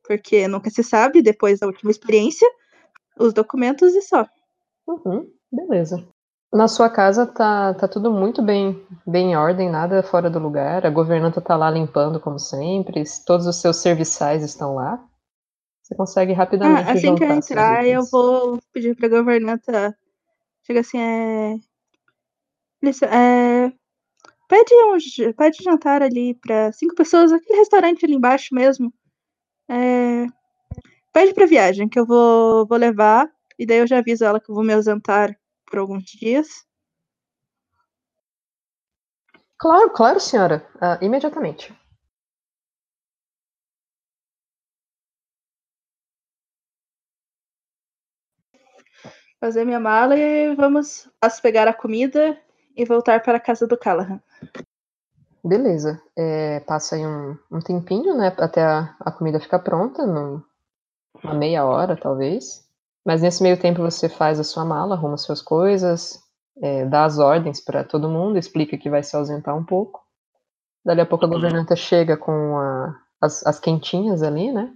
Porque 0.06 0.46
nunca 0.48 0.68
se 0.68 0.84
sabe, 0.84 1.22
depois 1.22 1.60
da 1.60 1.66
última 1.66 1.90
experiência, 1.90 2.46
os 3.18 3.32
documentos 3.32 3.94
e 3.94 4.02
só. 4.02 4.26
Uhum, 4.86 5.32
beleza. 5.50 6.06
Na 6.52 6.66
sua 6.66 6.88
casa 6.88 7.26
tá, 7.26 7.74
tá 7.74 7.86
tudo 7.86 8.10
muito 8.10 8.42
bem, 8.42 8.86
bem 9.06 9.32
em 9.32 9.36
ordem, 9.36 9.70
nada 9.70 10.02
fora 10.02 10.30
do 10.30 10.38
lugar. 10.38 10.86
A 10.86 10.90
governanta 10.90 11.40
tá 11.40 11.56
lá 11.56 11.70
limpando 11.70 12.18
como 12.18 12.38
sempre. 12.38 13.04
Todos 13.26 13.46
os 13.46 13.60
seus 13.60 13.76
serviçais 13.76 14.42
estão 14.42 14.74
lá. 14.74 14.98
Você 15.82 15.94
consegue 15.94 16.32
rapidamente 16.32 16.88
Ah, 16.88 16.92
assim 16.92 17.14
que 17.14 17.24
eu 17.24 17.32
entrar, 17.32 17.86
eu 17.86 18.04
vou 18.10 18.58
pedir 18.72 18.96
pra 18.96 19.08
governanta. 19.08 19.96
Chega 20.66 20.80
assim, 20.80 20.98
é. 20.98 21.56
É, 23.10 23.72
Pede 24.48 24.74
um 24.74 25.32
pede 25.34 25.62
jantar 25.62 26.02
ali 26.02 26.34
pra 26.34 26.72
cinco 26.72 26.94
pessoas, 26.94 27.32
aquele 27.32 27.58
restaurante 27.58 28.04
ali 28.04 28.14
embaixo 28.14 28.54
mesmo. 28.54 28.92
É, 29.68 30.26
Pede 31.12 31.34
pra 31.34 31.46
viagem, 31.46 31.88
que 31.88 31.98
eu 31.98 32.06
vou, 32.06 32.66
vou 32.66 32.78
levar. 32.78 33.28
E 33.58 33.66
daí 33.66 33.78
eu 33.78 33.86
já 33.86 33.98
aviso 33.98 34.24
ela 34.24 34.40
que 34.40 34.50
eu 34.50 34.54
vou 34.54 34.64
me 34.64 34.72
ausentar 34.72 35.36
por 35.70 35.78
alguns 35.78 36.04
dias. 36.04 36.48
Claro, 39.58 39.90
claro, 39.92 40.18
senhora. 40.20 40.66
Ah, 40.80 40.98
imediatamente. 41.02 41.72
Fazer 49.40 49.64
minha 49.64 49.78
mala 49.80 50.16
e 50.16 50.54
vamos 50.54 51.08
pegar 51.42 51.68
a 51.68 51.72
comida 51.72 52.38
e 52.76 52.84
voltar 52.84 53.22
para 53.22 53.36
a 53.36 53.40
casa 53.40 53.66
do 53.66 53.78
Callahan. 53.78 54.20
Beleza. 55.44 56.00
É, 56.16 56.60
passa 56.60 56.96
aí 56.96 57.06
um, 57.06 57.36
um 57.50 57.60
tempinho, 57.60 58.16
né? 58.16 58.34
Até 58.38 58.62
a, 58.62 58.94
a 59.00 59.10
comida 59.10 59.40
ficar 59.40 59.60
pronta, 59.60 60.06
num- 60.06 60.42
uma 61.24 61.34
meia 61.34 61.64
hora, 61.66 61.96
talvez. 61.96 62.67
Mas 63.08 63.22
nesse 63.22 63.42
meio 63.42 63.58
tempo 63.58 63.80
você 63.80 64.06
faz 64.06 64.38
a 64.38 64.44
sua 64.44 64.66
mala, 64.66 64.94
arruma 64.94 65.16
suas 65.16 65.40
coisas, 65.40 66.22
é, 66.62 66.84
dá 66.84 67.06
as 67.06 67.18
ordens 67.18 67.58
para 67.58 67.82
todo 67.82 68.06
mundo, 68.06 68.36
explica 68.36 68.76
que 68.76 68.90
vai 68.90 69.02
se 69.02 69.16
ausentar 69.16 69.56
um 69.56 69.64
pouco. 69.64 70.04
Dali 70.84 71.00
a 71.00 71.06
pouco 71.06 71.24
a 71.24 71.28
governanta 71.28 71.74
chega 71.74 72.18
com 72.18 72.58
a- 72.58 73.00
as, 73.18 73.46
as 73.46 73.58
quentinhas 73.58 74.22
ali, 74.22 74.52
né? 74.52 74.74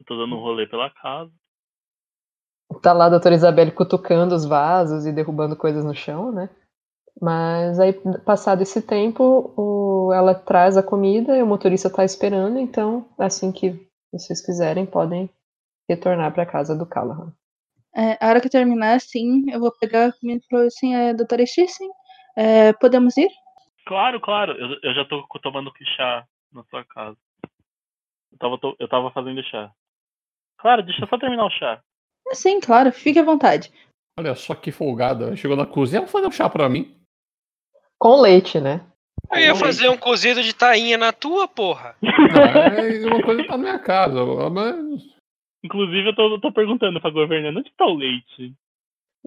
Eu 0.00 0.06
tô 0.06 0.16
dando 0.16 0.34
um 0.34 0.40
rolê 0.40 0.66
pela 0.66 0.88
casa. 0.88 1.30
Tá 2.80 2.94
lá 2.94 3.04
a 3.04 3.10
doutora 3.10 3.34
Isabelle 3.34 3.70
cutucando 3.70 4.34
os 4.34 4.46
vasos 4.46 5.04
e 5.04 5.12
derrubando 5.12 5.54
coisas 5.54 5.84
no 5.84 5.94
chão, 5.94 6.32
né? 6.32 6.48
Mas 7.20 7.78
aí, 7.78 7.92
passado 8.24 8.62
esse 8.62 8.80
tempo, 8.80 9.52
o- 9.58 10.10
ela 10.14 10.34
traz 10.34 10.78
a 10.78 10.82
comida 10.82 11.36
e 11.36 11.42
o 11.42 11.46
motorista 11.46 11.90
tá 11.90 12.02
esperando, 12.02 12.58
então, 12.58 13.04
assim 13.18 13.52
que 13.52 13.86
vocês 14.10 14.40
quiserem, 14.40 14.86
podem 14.86 15.28
retornar 15.86 16.32
para 16.32 16.46
casa 16.46 16.74
do 16.74 16.86
Callahan. 16.86 17.30
É, 17.96 18.18
a 18.24 18.28
hora 18.28 18.40
que 18.40 18.46
eu 18.46 18.50
terminar, 18.50 19.00
sim, 19.00 19.44
eu 19.50 19.60
vou 19.60 19.72
pegar 19.78 20.12
e 20.22 20.40
falar 20.50 20.64
assim, 20.66 20.94
é, 20.94 21.14
doutora 21.14 21.46
Stissin, 21.46 21.88
é, 22.36 22.72
podemos 22.72 23.16
ir? 23.16 23.28
Claro, 23.86 24.20
claro. 24.20 24.52
Eu, 24.52 24.78
eu 24.82 24.94
já 24.94 25.04
tô 25.04 25.24
tomando 25.42 25.72
chá 25.96 26.24
na 26.52 26.64
sua 26.64 26.84
casa. 26.84 27.16
Eu 28.32 28.38
tava, 28.38 28.58
to- 28.58 28.76
eu 28.80 28.88
tava 28.88 29.10
fazendo 29.12 29.42
chá. 29.44 29.70
Claro, 30.58 30.82
deixa 30.82 31.04
eu 31.04 31.08
só 31.08 31.18
terminar 31.18 31.46
o 31.46 31.50
chá. 31.50 31.80
"É, 32.28 32.34
Sim, 32.34 32.58
claro, 32.60 32.90
fique 32.90 33.18
à 33.18 33.22
vontade. 33.24 33.70
Olha 34.18 34.34
só 34.34 34.54
que 34.54 34.72
folgada. 34.72 35.36
Chegou 35.36 35.56
na 35.56 35.66
cozinha, 35.66 35.98
ela 36.00 36.08
fazer 36.08 36.26
um 36.26 36.32
chá 36.32 36.48
pra 36.48 36.68
mim. 36.68 36.96
Com 37.98 38.20
leite, 38.20 38.60
né? 38.60 38.80
Eu 39.30 39.38
ia 39.40 39.54
fazer 39.54 39.88
um 39.88 39.96
cozido 39.96 40.42
de 40.42 40.52
tainha 40.54 40.96
na 40.98 41.12
tua, 41.12 41.46
porra. 41.48 41.96
Não, 42.02 42.42
é 42.42 43.06
uma 43.06 43.22
coisa 43.22 43.42
que 43.42 43.48
tá 43.48 43.56
na 43.56 43.62
minha 43.62 43.78
casa. 43.78 44.20
Mas 44.50 44.76
Inclusive, 45.64 46.08
eu 46.10 46.14
tô, 46.14 46.38
tô 46.38 46.52
perguntando 46.52 47.00
pra 47.00 47.10
governanta 47.10 47.58
onde 47.58 47.72
tá 47.74 47.86
o 47.86 47.94
leite? 47.94 48.54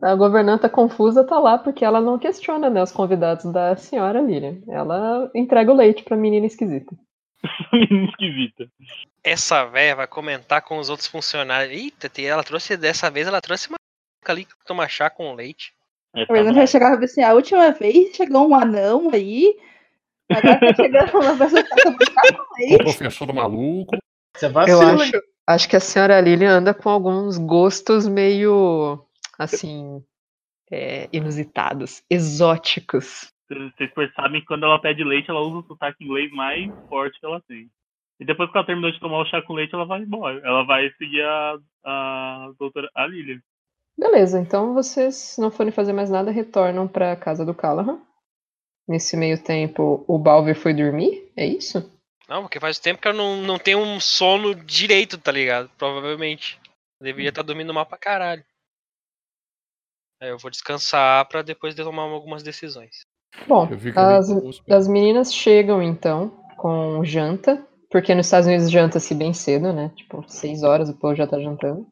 A 0.02 0.14
governanta 0.16 0.70
confusa 0.70 1.24
tá 1.26 1.40
lá 1.40 1.58
porque 1.58 1.84
ela 1.84 2.00
não 2.00 2.20
questiona 2.20 2.70
né, 2.70 2.84
os 2.84 2.92
convidados 2.92 3.52
da 3.52 3.76
senhora 3.76 4.22
Lilian. 4.22 4.60
Ela 4.68 5.32
entrega 5.34 5.72
o 5.72 5.76
leite 5.76 6.04
pra 6.04 6.16
menina 6.16 6.46
esquisita. 6.46 6.96
Menina 7.74 8.08
esquisita. 8.10 8.68
Essa 9.24 9.66
véia 9.66 9.96
vai 9.96 10.08
comentar 10.08 10.62
com 10.62 10.78
os 10.78 10.90
outros 10.90 11.08
funcionários. 11.08 11.72
Eita, 11.76 12.10
ela 12.22 12.44
trouxe 12.44 12.78
dessa 12.78 13.10
vez, 13.10 13.28
ela 13.28 13.42
trouxe 13.42 13.70
uma 13.70 13.78
ali 14.28 14.46
que 14.46 14.54
toma 14.66 14.88
chá 14.88 15.10
com 15.10 15.34
leite. 15.34 15.74
É, 16.16 16.24
A 16.24 16.26
tá 16.28 16.34
bom. 16.44 16.54
vai 16.54 16.68
chegar 16.68 17.04
assim, 17.04 17.24
a 17.24 17.34
última 17.34 17.72
vez 17.72 18.16
chegou 18.16 18.48
um 18.48 18.56
anão 18.56 19.10
aí, 19.14 19.56
agora 20.30 20.60
tá 20.60 20.74
chegando 20.74 21.18
uma 21.18 21.38
pessoa 21.38 21.64
que 21.64 21.70
tá 21.70 21.76
tomando 21.84 22.06
chá 22.06 22.22
com 22.36 22.42
o 22.42 22.58
leite. 22.58 22.78
professor 22.84 23.34
maluco. 23.34 23.98
Você 24.36 24.46
Eu 24.48 24.52
vacila, 24.52 24.94
hein? 24.94 25.02
acho, 25.02 25.22
acho 25.48 25.70
que 25.70 25.76
a 25.76 25.80
senhora 25.80 26.20
Lilian 26.20 26.58
anda 26.58 26.74
com 26.74 26.90
alguns 26.90 27.38
gostos 27.38 28.08
meio, 28.08 29.00
assim, 29.40 30.04
é, 30.70 31.08
inusitados, 31.14 32.04
exóticos. 32.10 33.32
Vocês 33.50 33.94
percebem 33.94 34.42
que 34.42 34.48
quando 34.48 34.66
ela 34.66 34.80
pede 34.80 35.04
leite, 35.04 35.30
ela 35.30 35.40
usa 35.40 35.60
o 35.60 35.68
sotaque 35.68 36.04
inglês 36.04 36.30
mais 36.32 36.70
forte 36.90 37.18
que 37.18 37.26
ela 37.26 37.42
tem. 37.48 37.70
E 38.20 38.26
depois 38.26 38.52
que 38.52 38.58
ela 38.58 38.66
terminou 38.66 38.92
de 38.92 39.00
tomar 39.00 39.22
o 39.22 39.26
chá 39.26 39.42
com 39.42 39.54
leite, 39.54 39.74
ela 39.74 39.86
vai 39.86 40.02
embora. 40.02 40.42
Ela 40.44 40.64
vai 40.64 40.92
seguir 40.98 41.22
a, 41.22 41.58
a 41.86 42.52
doutora 42.60 42.90
a 42.94 43.08
Lilian. 43.08 43.40
Beleza, 43.98 44.40
então 44.40 44.74
vocês, 44.74 45.16
se 45.16 45.42
não 45.42 45.50
forem 45.50 45.72
fazer 45.72 45.94
mais 45.94 46.10
nada, 46.10 46.30
retornam 46.30 46.88
pra 46.88 47.16
casa 47.16 47.46
do 47.46 47.54
Callahan. 47.54 48.00
Nesse 48.88 49.18
meio 49.18 49.42
tempo, 49.42 50.04
o 50.08 50.18
Balver 50.18 50.56
foi 50.56 50.74
dormir, 50.74 51.32
é 51.36 51.46
isso? 51.46 51.97
Não, 52.28 52.42
porque 52.42 52.60
faz 52.60 52.78
tempo 52.78 53.02
que 53.02 53.08
eu 53.08 53.14
não, 53.14 53.42
não 53.42 53.58
tenho 53.58 53.80
um 53.80 54.00
sono 54.00 54.54
direito, 54.54 55.18
tá 55.18 55.32
ligado? 55.32 55.70
Provavelmente. 55.78 56.60
Deveria 57.02 57.30
estar 57.30 57.44
dormindo 57.44 57.74
mal 57.74 57.86
pra 57.86 57.98
caralho. 57.98 58.44
Aí 60.20 60.30
eu 60.30 60.38
vou 60.38 60.50
descansar 60.50 61.28
pra 61.28 61.42
depois 61.42 61.76
de 61.76 61.84
tomar 61.84 62.04
algumas 62.04 62.44
decisões. 62.44 63.02
Bom, 63.48 63.70
Eu 63.70 64.00
as, 64.00 64.30
as 64.70 64.88
meninas 64.88 65.34
chegam 65.34 65.82
então 65.82 66.30
com 66.58 67.06
janta, 67.06 67.66
porque 67.92 68.16
nos 68.16 68.26
Estados 68.26 68.48
Unidos 68.48 68.72
janta-se 68.72 69.14
bem 69.14 69.34
cedo, 69.34 69.72
né? 69.72 69.92
Tipo, 69.96 70.26
seis 70.28 70.64
horas 70.64 70.90
o 70.90 70.98
povo 70.98 71.16
já 71.16 71.28
tá 71.28 71.40
jantando. 71.40 71.88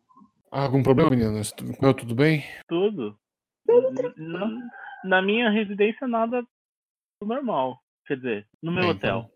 Algum 0.51 0.81
problema, 0.81 1.11
meninas? 1.11 1.51
Tudo 1.51 2.15
bem? 2.15 2.43
Tudo. 2.67 3.17
Na, 4.17 4.49
na 5.03 5.21
minha 5.21 5.49
residência, 5.49 6.07
nada 6.07 6.43
normal. 7.21 7.79
Quer 8.07 8.17
dizer, 8.17 8.47
no 8.61 8.71
meu 8.71 8.83
Bem, 8.83 8.91
hotel. 8.91 9.31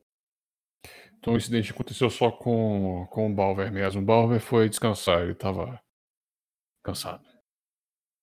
Então 1.20 1.34
o 1.34 1.38
incidente 1.38 1.72
aconteceu 1.72 2.10
só 2.10 2.32
com, 2.32 3.06
com 3.12 3.30
o 3.30 3.36
Balver 3.36 3.72
mesmo. 3.72 4.02
O 4.02 4.06
Balver 4.06 4.40
foi 4.40 4.70
descansar, 4.70 5.22
ele 5.22 5.36
tava 5.36 5.80
cansado. 6.84 7.28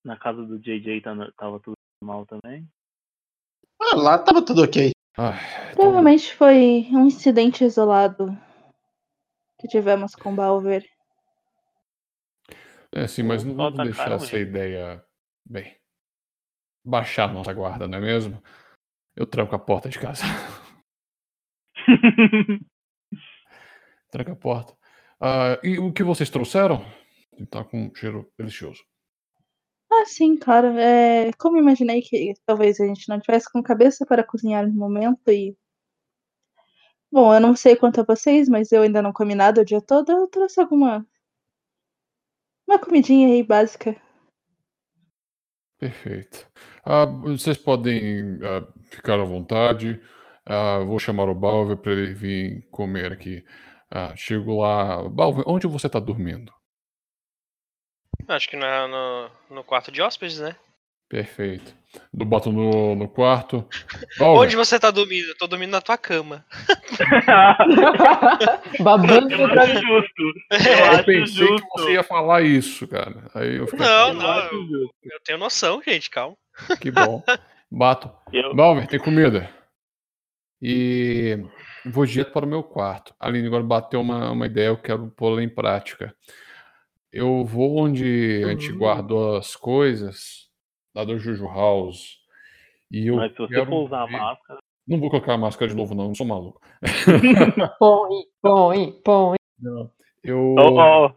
Na 0.03 0.17
casa 0.17 0.43
do 0.43 0.59
JJ 0.59 1.01
tava, 1.01 1.31
tava 1.37 1.59
tudo 1.59 1.75
normal 2.01 2.25
também. 2.25 2.67
Ah, 3.79 3.95
lá 3.95 4.17
tava 4.17 4.43
tudo 4.43 4.63
ok. 4.63 4.91
Ah, 5.15 5.33
então, 5.71 5.75
Provavelmente 5.75 6.33
foi 6.33 6.87
um 6.91 7.05
incidente 7.05 7.63
isolado 7.63 8.29
que 9.59 9.67
tivemos 9.67 10.15
com 10.15 10.33
o 10.33 10.35
Balver. 10.35 10.83
é 12.93 13.01
assim, 13.01 13.21
mas 13.21 13.43
não 13.43 13.55
vamos 13.55 13.77
deixar 13.83 14.11
essa 14.11 14.35
ele. 14.35 14.49
ideia, 14.49 15.05
bem, 15.45 15.75
baixar 16.83 17.31
nossa 17.31 17.53
guarda, 17.53 17.87
não 17.87 17.99
é 17.99 18.01
mesmo? 18.01 18.41
Eu 19.15 19.27
tranco 19.27 19.55
a 19.55 19.59
porta 19.59 19.87
de 19.87 19.99
casa. 19.99 20.23
Tranca 24.11 24.33
a 24.33 24.35
porta. 24.35 24.73
Ah, 25.19 25.59
e 25.63 25.77
o 25.79 25.91
que 25.91 26.03
vocês 26.03 26.29
trouxeram? 26.29 26.85
Tá 27.49 27.63
com 27.63 27.85
um 27.85 27.95
cheiro 27.95 28.31
delicioso. 28.37 28.83
Ah, 29.91 30.05
sim, 30.05 30.37
claro. 30.37 30.67
É, 30.77 31.31
como 31.33 31.57
imaginei 31.57 32.01
que 32.01 32.33
talvez 32.45 32.79
a 32.79 32.85
gente 32.85 33.07
não 33.09 33.19
tivesse 33.19 33.51
com 33.51 33.63
cabeça 33.63 34.05
para 34.05 34.23
cozinhar 34.23 34.67
no 34.67 34.73
momento 34.73 35.29
e. 35.29 35.55
Bom, 37.11 37.33
eu 37.33 37.39
não 37.39 37.55
sei 37.55 37.75
quanto 37.75 38.01
a 38.01 38.03
vocês, 38.03 38.49
mas 38.49 38.71
eu 38.71 38.81
ainda 38.81 39.01
não 39.01 39.13
comi 39.13 39.33
nada 39.33 39.61
o 39.61 39.65
dia 39.65 39.81
todo. 39.81 40.11
Eu 40.11 40.27
trouxe 40.27 40.59
alguma. 40.59 41.05
Uma 42.67 42.79
comidinha 42.79 43.29
aí 43.29 43.43
básica. 43.43 43.95
Perfeito. 45.79 46.47
Ah, 46.83 47.05
vocês 47.05 47.57
podem 47.57 48.39
ah, 48.43 48.67
ficar 48.89 49.19
à 49.19 49.23
vontade. 49.23 50.01
Ah, 50.45 50.79
vou 50.79 50.99
chamar 50.99 51.29
o 51.29 51.35
Balver 51.35 51.77
para 51.77 51.91
ele 51.91 52.13
vir 52.13 52.67
comer 52.71 53.11
aqui. 53.13 53.43
Ah, 53.89 54.13
chego 54.15 54.59
lá. 54.61 55.07
Balver, 55.09 55.43
onde 55.47 55.65
você 55.67 55.87
está 55.87 55.99
dormindo? 55.99 56.51
Acho 58.27 58.49
que 58.49 58.57
na, 58.57 58.87
no, 58.87 59.29
no 59.49 59.63
quarto 59.63 59.91
de 59.91 60.01
hóspedes, 60.01 60.39
né? 60.39 60.55
Perfeito. 61.09 61.73
Eu 62.19 62.25
boto 62.25 62.51
no, 62.51 62.93
no 62.95 63.07
quarto. 63.07 63.65
Balver, 64.19 64.41
Onde 64.43 64.55
você 64.57 64.77
tá 64.77 64.91
dormindo? 64.91 65.29
Eu 65.29 65.37
tô 65.37 65.47
dormindo 65.47 65.71
na 65.71 65.79
tua 65.79 65.97
cama. 65.97 66.45
Babando 68.79 69.31
Eu 69.33 69.49
pra 69.49 69.63
acho 69.63 69.73
justo. 69.79 70.23
Eu 70.51 70.97
eu 70.97 71.03
pensei 71.05 71.47
justo. 71.47 71.55
que 71.67 71.81
você 71.81 71.93
ia 71.93 72.03
falar 72.03 72.41
isso, 72.41 72.85
cara. 72.87 73.29
Aí 73.33 73.55
eu 73.55 73.67
fiquei. 73.67 73.85
Não, 73.85 74.07
Eu 74.09 74.13
não, 74.15 74.39
eu, 74.39 74.89
eu 75.03 75.19
tenho 75.23 75.37
noção, 75.37 75.81
gente, 75.81 76.09
calma. 76.09 76.35
Que 76.81 76.91
bom. 76.91 77.23
Bato. 77.71 78.11
Eu, 78.33 78.53
Balver, 78.55 78.87
tem 78.87 78.99
comida. 78.99 79.49
E 80.61 81.37
vou 81.91 82.05
direto 82.05 82.31
para 82.31 82.45
o 82.45 82.49
meu 82.49 82.63
quarto. 82.63 83.13
Aline 83.19 83.47
agora 83.47 83.63
bateu 83.63 84.01
uma, 84.01 84.31
uma 84.31 84.45
ideia, 84.45 84.67
eu 84.67 84.77
quero 84.77 85.09
pô-la 85.11 85.43
em 85.43 85.49
prática. 85.49 86.15
Eu 87.11 87.45
vou 87.45 87.77
onde 87.77 88.43
a 88.45 88.49
gente 88.49 88.71
Hum. 88.71 88.77
guardou 88.77 89.37
as 89.37 89.55
coisas, 89.55 90.49
lá 90.93 91.03
do 91.03 91.17
Juju 91.17 91.45
House. 91.47 92.17
E 92.91 93.07
eu 93.07 93.15
mas 93.15 93.31
se 93.31 93.37
você 93.37 93.53
quero 93.53 93.65
for 93.67 93.85
usar 93.85 94.03
a 94.03 94.07
máscara. 94.07 94.59
Não 94.87 94.99
vou 94.99 95.09
colocar 95.09 95.33
a 95.33 95.37
máscara 95.37 95.69
de 95.69 95.75
novo, 95.75 95.93
não, 95.93 96.07
não 96.07 96.15
sou 96.15 96.25
maluco. 96.25 96.61
põe, 97.79 98.25
põe, 98.41 98.91
põe. 99.03 99.37
Eu, 100.23 100.55
Ó, 100.57 101.05
ó, 101.07 101.13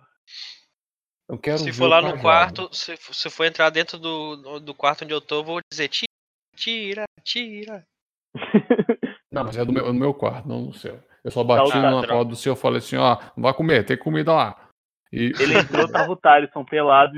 eu 1.28 1.38
quero 1.38 1.58
Se 1.58 1.72
for 1.72 1.88
lá 1.88 2.00
no 2.00 2.08
cajado. 2.08 2.22
quarto, 2.22 2.74
se, 2.74 2.96
se 2.96 3.30
for 3.30 3.44
entrar 3.44 3.70
dentro 3.70 3.98
do, 3.98 4.58
do 4.60 4.74
quarto 4.74 5.04
onde 5.04 5.14
eu 5.14 5.20
tô, 5.20 5.36
eu 5.36 5.44
vou 5.44 5.60
dizer 5.70 5.88
tira, 5.88 6.08
tira, 6.56 7.04
tira. 7.22 7.86
Não, 9.32 9.44
mas 9.44 9.56
é 9.56 9.64
do 9.64 9.72
meu, 9.72 9.86
no 9.86 9.94
meu 9.94 10.12
quarto, 10.14 10.48
não 10.48 10.60
no 10.66 10.72
seu. 10.74 10.98
Eu 11.22 11.30
só 11.30 11.44
bati 11.44 11.70
Tá, 11.70 11.80
na 11.82 11.90
droga. 11.90 12.06
porta 12.08 12.24
do 12.30 12.36
seu 12.36 12.54
e 12.54 12.56
falei 12.56 12.78
assim, 12.78 12.96
ó, 12.96 13.16
não 13.36 13.42
vai 13.44 13.54
comer, 13.54 13.84
tem 13.84 13.96
comida 13.96 14.32
lá. 14.32 14.68
E 15.12 15.32
Ele 15.38 15.58
entrou, 15.58 15.88
tava 15.90 16.10
o 16.12 16.16
Thaleson 16.16 16.64
pelado 16.64 17.12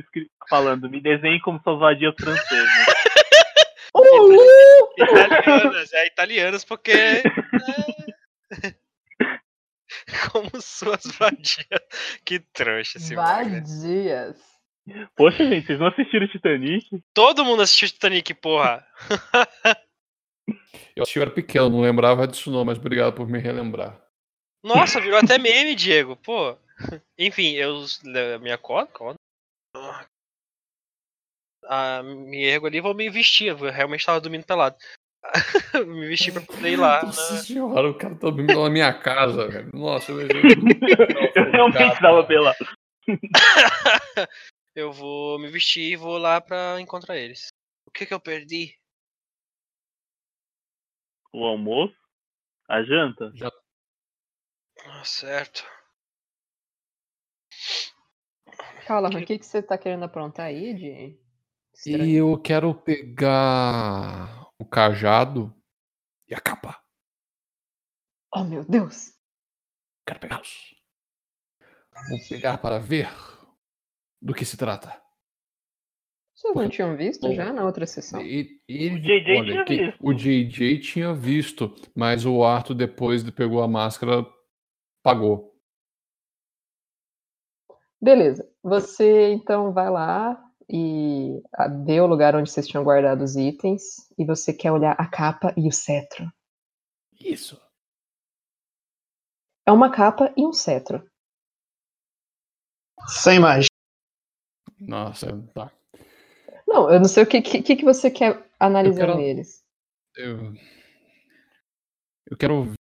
falando, 0.48 0.88
me 0.90 1.00
desenhe 1.00 1.40
como 1.40 1.60
suas 1.62 1.78
vadias 1.78 2.14
francesas. 2.18 2.68
Italianas, 4.96 5.92
é 5.92 6.06
italianas 6.06 6.64
porque. 6.64 6.92
é, 6.92 7.22
Como 10.32 10.50
suas 10.60 11.04
vadias. 11.18 11.66
Que 12.24 12.40
trouxa 12.40 12.98
esse 12.98 13.14
Wagner. 13.14 13.60
Vadias. 13.62 14.36
Poxa, 15.14 15.44
gente, 15.44 15.66
vocês 15.66 15.78
não 15.78 15.86
assistiram 15.88 16.26
Titanic? 16.28 16.86
Todo 17.14 17.44
mundo 17.44 17.62
assistiu 17.62 17.88
Titanic, 17.88 18.34
porra. 18.34 18.84
Eu 20.96 21.02
assisti, 21.02 21.18
eu 21.18 21.22
era 21.22 21.30
pequeno, 21.30 21.70
não 21.70 21.80
lembrava 21.80 22.26
disso 22.26 22.50
não, 22.50 22.64
mas 22.64 22.78
obrigado 22.78 23.14
por 23.14 23.28
me 23.28 23.38
relembrar. 23.38 24.00
Nossa, 24.62 25.00
virou 25.00 25.18
até 25.18 25.38
meme, 25.38 25.74
Diego. 25.74 26.16
Pô. 26.16 26.56
Enfim, 27.18 27.52
eu 27.52 27.84
me 28.40 28.52
acordo, 28.52 28.88
acordo. 28.88 29.16
Ah, 31.64 32.02
me 32.02 32.44
ergo 32.44 32.66
ali 32.66 32.78
e 32.78 32.80
vou 32.80 32.94
me 32.94 33.08
vestir. 33.10 33.48
Eu 33.48 33.56
realmente 33.56 34.06
tava 34.06 34.20
dormindo 34.20 34.44
pelado. 34.44 34.76
me 35.86 36.06
vestir 36.06 36.32
pra 36.32 36.42
poder 36.42 36.72
ir 36.72 36.76
lá. 36.76 37.02
Nossa 37.04 37.34
né? 37.34 37.40
senhora, 37.40 37.90
o 37.90 37.94
cara 37.94 38.14
tá 38.14 38.30
dormindo 38.30 38.60
na 38.60 38.70
minha 38.70 38.92
casa, 38.92 39.48
velho. 39.48 39.70
Nossa, 39.72 40.12
eu 40.12 40.18
Eu 41.34 41.50
realmente 41.50 42.00
tava 42.00 42.24
pelado. 42.24 42.66
eu 44.74 44.92
vou 44.92 45.38
me 45.38 45.48
vestir 45.48 45.92
e 45.92 45.96
vou 45.96 46.18
lá 46.18 46.40
pra 46.40 46.80
encontrar 46.80 47.16
eles. 47.16 47.48
O 47.86 47.90
que 47.90 48.06
que 48.06 48.14
eu 48.14 48.20
perdi? 48.20 48.74
O 51.32 51.44
almoço? 51.44 51.96
A 52.68 52.82
janta? 52.82 53.32
Ah, 54.84 55.04
certo. 55.04 55.64
Callahan, 58.86 59.20
o 59.20 59.26
que, 59.26 59.38
que 59.38 59.46
você 59.46 59.62
tá 59.62 59.78
querendo 59.78 60.04
aprontar 60.04 60.46
aí 60.46 60.74
de 60.74 61.18
estranho? 61.74 62.04
E 62.04 62.14
eu 62.14 62.38
quero 62.40 62.74
pegar 62.74 64.48
o 64.58 64.64
cajado 64.64 65.54
e 66.28 66.34
a 66.34 66.40
capa. 66.40 66.82
Oh, 68.34 68.44
meu 68.44 68.64
Deus. 68.64 69.12
Quero 70.06 70.20
pegá-los. 70.20 70.74
Vou 72.08 72.18
pegar 72.28 72.58
para 72.58 72.78
ver 72.78 73.08
do 74.20 74.34
que 74.34 74.44
se 74.44 74.56
trata. 74.56 75.01
Vocês 76.42 76.54
não 76.56 76.68
tinham 76.68 76.96
visto 76.96 77.28
Bom, 77.28 77.34
já 77.34 77.52
na 77.52 77.64
outra 77.64 77.86
sessão? 77.86 78.20
E- 78.20 78.60
ele- 78.68 78.96
O 78.96 79.00
JJ 79.00 79.38
olha, 79.38 79.52
tinha 79.52 79.64
que- 79.64 79.76
visto. 79.86 79.98
O 80.04 80.12
JJ 80.12 80.80
tinha 80.80 81.14
visto, 81.14 81.72
mas 81.94 82.26
o 82.26 82.42
Arthur, 82.42 82.74
depois 82.74 83.22
de 83.22 83.30
pegou 83.30 83.62
a 83.62 83.68
máscara, 83.68 84.26
pagou. 85.04 85.56
Beleza. 88.00 88.44
Você 88.60 89.28
então 89.34 89.72
vai 89.72 89.88
lá 89.88 90.36
e 90.68 91.40
ah, 91.54 91.68
vê 91.68 92.00
o 92.00 92.06
lugar 92.08 92.34
onde 92.34 92.50
vocês 92.50 92.66
tinham 92.66 92.82
guardado 92.82 93.22
os 93.22 93.36
itens 93.36 94.10
e 94.18 94.24
você 94.24 94.52
quer 94.52 94.72
olhar 94.72 94.96
a 94.98 95.08
capa 95.08 95.54
e 95.56 95.68
o 95.68 95.72
cetro. 95.72 96.28
Isso. 97.20 97.56
É 99.64 99.70
uma 99.70 99.92
capa 99.94 100.34
e 100.36 100.44
um 100.44 100.52
cetro. 100.52 101.08
Sem 103.06 103.38
mais. 103.38 103.66
Nossa, 104.80 105.40
tá. 105.54 105.70
Não, 106.72 106.90
eu 106.90 106.98
não 106.98 107.08
sei 107.08 107.22
o 107.22 107.26
que, 107.26 107.42
que, 107.42 107.76
que 107.76 107.84
você 107.84 108.10
quer 108.10 108.50
analisar 108.58 109.06
quero- 109.06 109.16
neles. 109.18 109.62
Eu, 110.16 110.54
eu 112.30 112.36
quero 112.36 112.72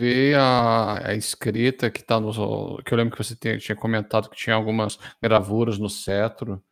ver 0.00 0.34
a, 0.34 1.10
a 1.10 1.14
escrita 1.14 1.90
que 1.90 2.02
tá 2.02 2.18
no. 2.18 2.82
Que 2.82 2.94
eu 2.94 2.96
lembro 2.96 3.14
que 3.14 3.22
você 3.22 3.36
tinha, 3.36 3.58
tinha 3.58 3.76
comentado 3.76 4.30
que 4.30 4.36
tinha 4.36 4.56
algumas 4.56 4.98
gravuras 5.22 5.78
no 5.78 5.90
cetro. 5.90 6.64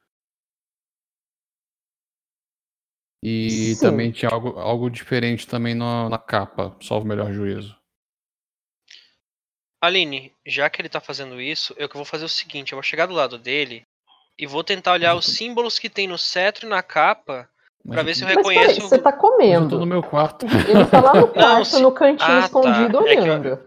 E 3.22 3.74
Sim. 3.76 3.80
também 3.80 4.10
tinha 4.10 4.30
algo, 4.30 4.58
algo 4.58 4.90
diferente 4.90 5.46
também 5.46 5.74
na, 5.74 6.08
na 6.08 6.18
capa, 6.18 6.74
salvo 6.80 7.04
o 7.04 7.08
melhor 7.08 7.32
juízo. 7.32 7.78
Aline, 9.80 10.34
já 10.46 10.70
que 10.70 10.80
ele 10.80 10.88
tá 10.88 11.00
fazendo 11.00 11.40
isso, 11.40 11.74
eu 11.76 11.88
que 11.88 11.96
vou 11.96 12.04
fazer 12.04 12.24
o 12.24 12.28
seguinte, 12.28 12.72
eu 12.72 12.76
vou 12.76 12.82
chegar 12.82 13.06
do 13.06 13.14
lado 13.14 13.38
dele 13.38 13.84
e 14.38 14.46
vou 14.46 14.62
tentar 14.64 14.92
olhar 14.92 15.14
os 15.14 15.26
símbolos 15.26 15.78
que 15.78 15.88
tem 15.88 16.06
no 16.08 16.18
cetro 16.18 16.66
e 16.66 16.68
na 16.70 16.82
capa 16.82 17.48
Mas 17.84 17.94
pra 17.94 18.02
ver 18.02 18.14
se 18.14 18.22
eu 18.22 18.26
Mas 18.28 18.36
peraí, 18.36 18.58
reconheço. 18.58 18.80
você 18.88 18.98
tá 18.98 19.10
mas 19.10 19.14
eu 19.14 19.20
tô 19.20 19.30
comendo. 19.30 19.78
no 19.78 19.86
meu 19.86 20.02
quarto. 20.02 20.46
Ele 20.46 20.84
tá 20.86 21.00
lá 21.00 21.14
no 21.14 21.28
quarto, 21.32 21.64
se- 21.66 21.82
no 21.82 21.92
cantinho 21.92 22.30
Ah, 22.30 22.40
tá. 22.40 22.46
escondido, 22.46 22.98
É 23.06 23.12
que 23.12 23.18
eu- 23.18 23.22
olhando. 23.22 23.58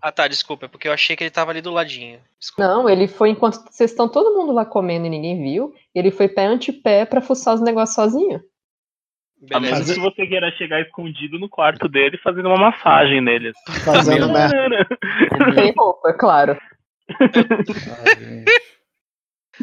Ah 0.00 0.12
tá, 0.12 0.28
desculpa, 0.28 0.66
é 0.66 0.68
porque 0.68 0.86
eu 0.88 0.92
achei 0.92 1.14
que 1.16 1.24
ele 1.24 1.30
tava 1.30 1.50
ali 1.50 1.60
do 1.60 1.72
ladinho. 1.72 2.20
Desculpa. 2.38 2.68
Não, 2.70 2.88
ele 2.88 3.08
foi 3.08 3.30
enquanto 3.30 3.56
vocês 3.70 3.90
estão 3.90 4.08
todo 4.08 4.38
mundo 4.38 4.52
lá 4.52 4.64
comendo 4.64 5.06
e 5.06 5.10
ninguém 5.10 5.42
viu. 5.42 5.74
Ele 5.94 6.10
foi 6.12 6.28
pé 6.28 6.46
ante 6.46 6.72
pé 6.72 7.04
pra 7.04 7.20
fuçar 7.20 7.54
os 7.54 7.60
negócios 7.60 7.94
sozinho. 7.96 8.40
A 9.52 9.60
menos 9.60 9.78
Beleza. 9.80 9.94
que 9.94 10.00
você 10.00 10.26
queira 10.26 10.50
chegar 10.52 10.80
escondido 10.80 11.38
no 11.38 11.48
quarto 11.48 11.88
dele 11.88 12.16
fazendo 12.18 12.46
uma 12.48 12.56
massagem 12.58 13.20
nele. 13.20 13.52
Fazendo 13.84 14.28
merda. 14.32 14.86
Sem 15.54 15.72
roupa, 15.76 16.12
claro. 16.14 16.56
Ah, 17.18 18.14
gente. 18.18 18.52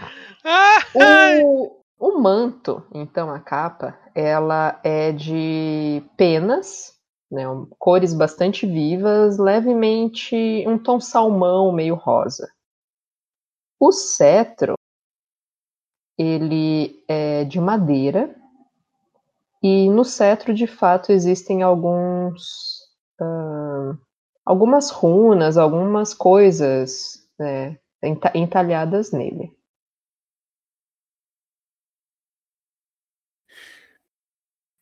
Ah, 0.01 0.34
O, 0.93 1.81
o 1.99 2.19
manto, 2.21 2.83
então, 2.93 3.29
a 3.29 3.39
capa, 3.39 3.97
ela 4.13 4.79
é 4.83 5.11
de 5.11 6.03
penas, 6.15 6.93
né, 7.31 7.43
cores 7.77 8.13
bastante 8.13 8.65
vivas, 8.65 9.37
levemente 9.37 10.63
um 10.67 10.77
tom 10.77 10.99
salmão, 10.99 11.71
meio 11.71 11.95
rosa. 11.95 12.47
O 13.79 13.89
cetro, 13.93 14.75
ele 16.17 17.03
é 17.07 17.45
de 17.45 17.57
madeira, 17.59 18.35
e 19.61 19.89
no 19.89 20.03
cetro, 20.05 20.53
de 20.53 20.67
fato, 20.67 21.11
existem 21.11 21.63
alguns, 21.63 22.79
ahn, 23.19 23.97
algumas 24.45 24.91
runas, 24.91 25.57
algumas 25.57 26.13
coisas 26.13 27.25
né, 27.39 27.77
enta- 28.03 28.31
entalhadas 28.35 29.11
nele. 29.11 29.54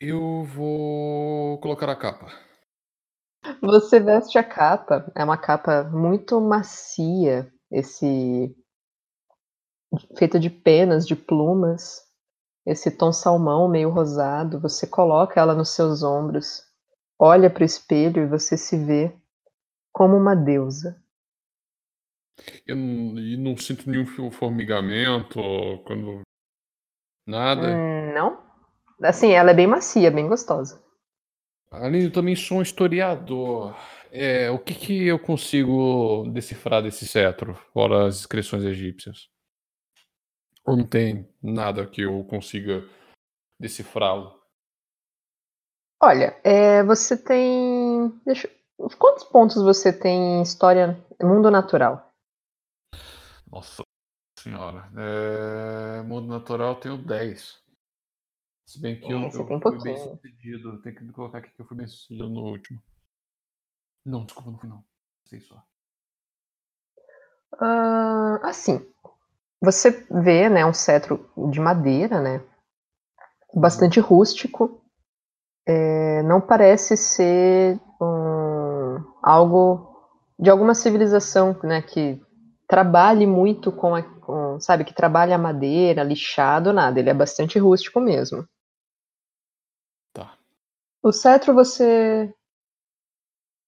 Eu 0.06 0.44
vou 0.44 1.58
colocar 1.60 1.90
a 1.90 1.96
capa. 1.96 2.28
Você 3.62 4.02
veste 4.02 4.38
a 4.38 4.44
capa, 4.44 5.10
é 5.16 5.24
uma 5.24 5.38
capa 5.38 5.86
muito 5.86 6.42
macia, 6.42 7.50
esse 7.72 8.54
feita 10.18 10.38
de 10.38 10.50
penas, 10.50 11.08
de 11.08 11.16
plumas. 11.16 12.02
esse 12.66 12.92
tom 12.92 13.14
salmão 13.14 13.70
meio 13.70 13.90
rosado, 13.90 14.60
você 14.60 14.86
coloca 14.86 15.40
ela 15.40 15.56
nos 15.56 15.70
seus 15.70 16.04
ombros, 16.04 16.64
olha 17.18 17.50
para 17.50 17.64
o 17.64 17.66
espelho 17.66 18.24
e 18.24 18.28
você 18.28 18.58
se 18.58 18.78
vê 18.78 19.16
como 19.94 20.18
uma 20.18 20.36
deusa. 20.36 21.02
Eu 22.68 22.76
não, 22.76 23.18
e 23.18 23.38
não 23.38 23.56
sinto 23.56 23.90
nenhum 23.90 24.06
formigamento 24.32 25.40
quando. 25.86 26.24
Nada. 27.26 27.70
Hum, 27.70 28.14
não? 28.14 28.53
Assim, 29.04 29.32
ela 29.32 29.52
é 29.52 29.54
bem 29.54 29.68
macia, 29.68 30.10
bem 30.10 30.28
gostosa. 30.28 30.82
Além, 31.70 32.04
eu 32.04 32.12
também 32.12 32.36
sou 32.36 32.60
um 32.60 32.62
historiador. 32.62 33.76
É, 34.12 34.50
o 34.52 34.60
que, 34.60 34.76
que 34.76 35.08
eu 35.08 35.18
consigo 35.18 36.30
decifrar 36.32 36.84
desse 36.84 37.08
cetro, 37.08 37.56
fora 37.74 38.06
as 38.08 38.20
inscrições 38.20 38.64
egípcias? 38.64 39.28
Ou 40.66 40.78
não 40.78 40.86
tem 40.86 41.28
nada 41.42 41.86
que 41.88 42.02
eu 42.02 42.24
consiga 42.26 42.88
decifrá-lo? 43.60 44.40
Olha, 46.02 46.40
é, 46.44 46.84
você 46.84 47.18
tem. 47.18 48.10
Deixa... 48.26 48.50
Quantos 49.00 49.24
pontos 49.24 49.62
você 49.62 49.92
tem 49.92 50.40
em 50.40 50.42
história 50.42 51.04
mundo 51.22 51.50
natural? 51.50 52.14
Nossa 53.50 53.84
senhora. 54.38 54.90
É... 54.98 56.02
Mundo 56.04 56.28
natural 56.28 56.74
eu 56.74 56.80
tenho 56.80 56.98
10. 56.98 57.63
Se 58.66 58.82
bem 58.82 59.00
que 59.00 59.12
eu, 59.12 59.22
eu 59.22 59.32
fui 59.32 59.84
bem 59.84 59.98
sucedido. 59.98 60.82
Tem 60.82 60.94
que 60.94 61.12
colocar 61.12 61.40
aqui 61.40 61.52
que 61.52 61.62
eu 61.62 61.66
fui 61.66 61.78
bem 61.78 61.88
sucedido 61.88 62.30
no 62.30 62.42
último. 62.42 62.82
Não, 64.06 64.26
desculpa, 64.26 64.52
não 64.52 64.60
fui 64.60 64.70
não. 64.70 64.84
Sei 65.26 65.40
só. 65.40 65.64
Ah, 67.60 68.40
assim, 68.44 68.86
você 69.62 70.06
vê, 70.10 70.50
né, 70.50 70.66
um 70.66 70.74
cetro 70.74 71.30
de 71.52 71.60
madeira, 71.60 72.20
né, 72.20 72.44
bastante 73.54 74.00
rústico. 74.00 74.82
É, 75.66 76.22
não 76.24 76.42
parece 76.42 76.98
ser 76.98 77.80
um, 78.02 78.98
algo 79.22 79.94
de 80.38 80.50
alguma 80.50 80.74
civilização, 80.74 81.58
né, 81.64 81.82
que 81.82 82.22
trabalhe 82.68 83.26
muito 83.26 83.72
com, 83.72 83.96
a, 83.96 84.04
com, 84.04 84.60
sabe, 84.60 84.84
que 84.84 84.94
trabalha 84.94 85.36
a 85.36 85.40
madeira, 85.40 86.04
lixado, 86.04 86.74
nada. 86.74 87.00
Ele 87.00 87.10
é 87.10 87.14
bastante 87.14 87.58
rústico 87.60 88.02
mesmo. 88.02 88.46
O 91.04 91.12
cetro 91.12 91.54
você, 91.54 92.34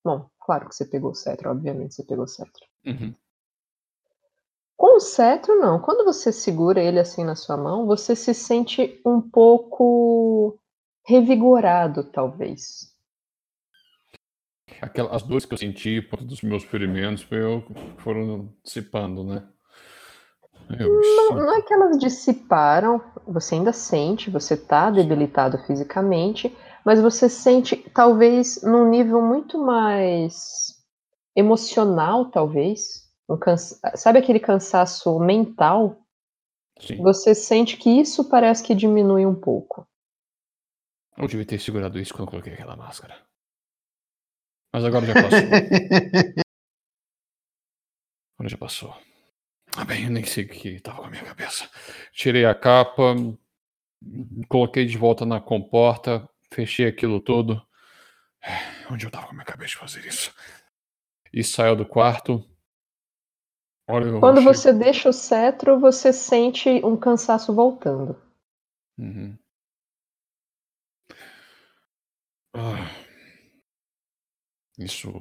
bom, 0.03 0.29
claro 0.39 0.69
que 0.69 0.75
você 0.75 0.85
pegou 0.85 1.11
o 1.11 1.15
cetro, 1.15 1.51
obviamente 1.51 1.93
você 1.93 2.03
pegou 2.03 2.23
o 2.23 2.27
cetro. 2.27 2.65
Uhum. 2.85 3.13
Com 4.77 4.95
o 4.95 4.99
cetro, 5.01 5.55
não. 5.59 5.81
Quando 5.81 6.05
você 6.05 6.31
segura 6.31 6.81
ele 6.81 6.97
assim 6.97 7.25
na 7.25 7.35
sua 7.35 7.57
mão, 7.57 7.85
você 7.85 8.15
se 8.15 8.33
sente 8.33 9.01
um 9.05 9.21
pouco 9.21 10.57
revigorado, 11.05 12.05
talvez. 12.05 12.93
Aquela, 14.81 15.13
as 15.13 15.23
dores 15.23 15.45
que 15.45 15.53
eu 15.53 15.57
senti 15.57 16.01
por 16.01 16.23
dos 16.23 16.41
meus 16.41 16.63
ferimentos 16.63 17.23
foi 17.23 17.43
eu- 17.43 17.63
foram 17.97 18.53
dissipando, 18.63 19.23
né? 19.23 19.47
Eu 20.79 20.89
me 20.89 21.15
Não, 21.15 21.35
não 21.35 21.55
é 21.57 21.61
que 21.61 21.73
elas 21.73 21.97
dissiparam, 21.99 23.01
você 23.27 23.55
ainda 23.55 23.71
sente, 23.71 24.29
você 24.31 24.57
tá 24.57 24.89
debilitado 24.89 25.57
fisicamente, 25.65 26.55
mas 26.85 27.01
você 27.01 27.27
sente, 27.27 27.75
talvez, 27.89 28.61
num 28.61 28.87
nível 28.87 29.19
muito 29.19 29.57
mais 29.57 30.79
emocional, 31.35 32.29
talvez. 32.29 33.11
Um 33.27 33.37
cansa... 33.37 33.79
Sabe 33.97 34.19
aquele 34.19 34.39
cansaço 34.39 35.17
mental? 35.19 35.99
Sim. 36.79 36.97
Você 36.97 37.33
sente 37.33 37.75
que 37.77 37.89
isso 37.89 38.29
parece 38.29 38.63
que 38.63 38.75
diminui 38.75 39.25
um 39.25 39.33
pouco. 39.33 39.87
Eu 41.17 41.27
devia 41.27 41.45
ter 41.45 41.59
segurado 41.59 41.97
isso 41.97 42.13
quando 42.13 42.27
eu 42.27 42.31
coloquei 42.31 42.53
aquela 42.53 42.75
máscara. 42.75 43.19
Mas 44.71 44.83
agora 44.83 45.07
já 45.07 45.13
passou. 45.13 45.39
agora 48.37 48.49
já 48.49 48.57
passou. 48.57 48.95
Ah, 49.75 49.85
bem, 49.85 50.03
eu 50.03 50.11
nem 50.11 50.23
sei 50.23 50.43
o 50.45 50.49
que 50.49 50.79
tava 50.81 50.99
com 50.99 51.05
a 51.05 51.09
minha 51.09 51.25
cabeça. 51.25 51.67
Tirei 52.11 52.45
a 52.45 52.53
capa, 52.53 53.15
coloquei 54.47 54.85
de 54.85 54.97
volta 54.97 55.25
na 55.25 55.41
comporta, 55.41 56.29
fechei 56.53 56.87
aquilo 56.87 57.19
tudo. 57.19 57.61
Onde 58.91 59.05
eu 59.05 59.11
tava 59.11 59.25
com 59.25 59.31
a 59.31 59.35
minha 59.35 59.45
cabeça 59.45 59.71
de 59.71 59.77
fazer 59.77 60.05
isso? 60.05 60.33
E 61.33 61.43
saiu 61.43 61.75
do 61.75 61.85
quarto. 61.85 62.47
Olha, 63.87 64.19
Quando 64.19 64.39
achei- 64.39 64.53
você 64.53 64.73
deixa 64.73 65.09
o 65.09 65.13
cetro, 65.13 65.79
você 65.79 66.11
sente 66.13 66.69
um 66.83 66.97
cansaço 66.97 67.53
voltando. 67.53 68.19
Uhum. 68.97 69.37
Ah, 72.53 72.89
isso 74.79 75.11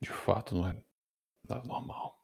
de 0.00 0.08
fato 0.10 0.54
não 0.54 0.68
é 0.68 0.82
nada 1.48 1.64
normal. 1.66 2.18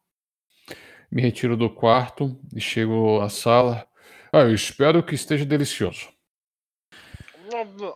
Me 1.10 1.22
retiro 1.22 1.56
do 1.56 1.68
quarto 1.74 2.40
e 2.54 2.60
chego 2.60 3.20
à 3.20 3.28
sala. 3.28 3.86
Ah, 4.32 4.40
eu 4.40 4.54
espero 4.54 5.04
que 5.04 5.14
esteja 5.14 5.44
delicioso. 5.44 6.08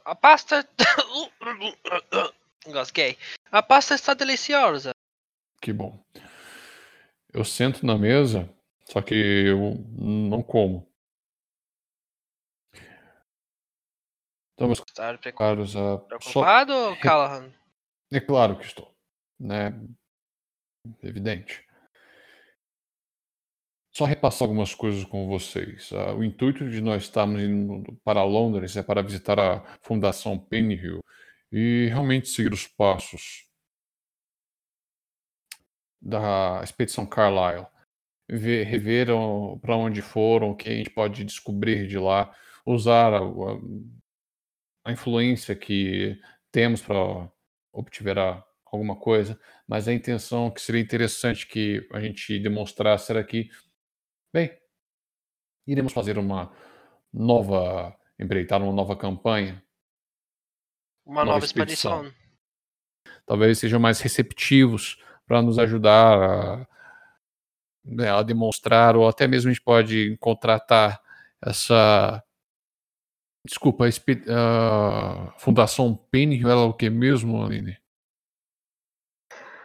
A 0.04 0.14
pasta. 0.14 0.68
Engasguei. 2.66 3.18
A 3.50 3.62
pasta 3.62 3.94
está 3.94 4.14
deliciosa. 4.14 4.92
Que 5.60 5.72
bom. 5.72 6.02
Eu 7.32 7.44
sento 7.44 7.84
na 7.84 7.98
mesa, 7.98 8.48
só 8.86 9.02
que 9.02 9.14
eu 9.14 9.74
não 9.98 10.42
como. 10.42 10.88
Então, 14.54 14.68
meus 14.68 14.78
Está 14.80 15.16
preocu- 15.18 15.38
caros, 15.38 15.74
ah, 15.74 15.80
só 15.80 15.98
preocupado, 15.98 16.96
Callahan? 17.00 17.52
É 18.12 18.20
claro 18.20 18.56
que 18.56 18.64
estou, 18.64 18.94
né? 19.38 19.72
Evidente. 21.02 21.66
Só 23.96 24.04
repassar 24.04 24.42
algumas 24.46 24.74
coisas 24.74 25.04
com 25.04 25.26
vocês. 25.28 25.90
Ah, 25.92 26.12
o 26.14 26.22
intuito 26.24 26.68
de 26.68 26.80
nós 26.80 27.04
estarmos 27.04 27.40
indo 27.40 27.82
para 28.04 28.22
Londres 28.24 28.76
é 28.76 28.82
para 28.82 29.02
visitar 29.02 29.38
a 29.38 29.60
Fundação 29.82 30.38
Pennyhill 30.38 31.00
e 31.52 31.86
realmente 31.88 32.28
seguir 32.28 32.52
os 32.52 32.66
passos 32.66 33.46
da 36.00 36.60
expedição 36.62 37.06
Carlyle. 37.06 37.66
Ver, 38.30 38.64
rever 38.64 39.08
para 39.62 39.76
onde 39.76 40.02
foram, 40.02 40.50
o 40.52 40.56
que 40.56 40.68
a 40.70 40.72
gente 40.74 40.90
pode 40.90 41.24
descobrir 41.24 41.88
de 41.88 41.98
lá, 41.98 42.34
usar 42.66 43.12
a, 43.14 43.18
a- 43.18 43.60
a 44.84 44.92
influência 44.92 45.54
que 45.54 46.18
temos 46.52 46.80
para 46.82 47.30
obter 47.72 48.18
a- 48.18 48.42
alguma 48.66 48.96
coisa, 48.96 49.38
mas 49.68 49.86
a 49.88 49.92
intenção 49.92 50.50
que 50.50 50.60
seria 50.60 50.80
interessante 50.80 51.46
que 51.46 51.86
a 51.92 52.00
gente 52.00 52.38
demonstrasse 52.38 53.10
era 53.12 53.22
que, 53.24 53.48
bem, 54.34 54.50
iremos 55.66 55.92
fazer 55.92 56.18
uma 56.18 56.52
nova 57.12 57.96
empreitada, 58.18 58.64
uma 58.64 58.72
nova 58.72 58.96
campanha, 58.96 59.62
Uma 61.06 61.20
Nova 61.24 61.34
nova 61.34 61.44
expedição. 61.44 62.04
expedição. 62.04 62.24
talvez 63.26 63.58
sejam 63.58 63.78
mais 63.80 64.00
receptivos 64.00 64.98
para 65.26 65.40
nos 65.42 65.58
ajudar 65.58 66.18
a, 66.62 66.68
né, 67.84 68.10
a 68.10 68.22
demonstrar, 68.22 68.96
ou 68.96 69.06
até 69.08 69.26
mesmo 69.26 69.50
a 69.50 69.52
gente 69.54 69.62
pode 69.62 70.16
contratar 70.18 71.00
essa. 71.44 72.22
Desculpa, 73.46 73.84
a 73.86 73.88
a 75.28 75.38
Fundação 75.38 75.94
Penny, 76.10 76.40
ela 76.42 76.62
é 76.62 76.64
o 76.66 76.72
que 76.72 76.88
mesmo, 76.90 77.42
Aline? 77.44 77.76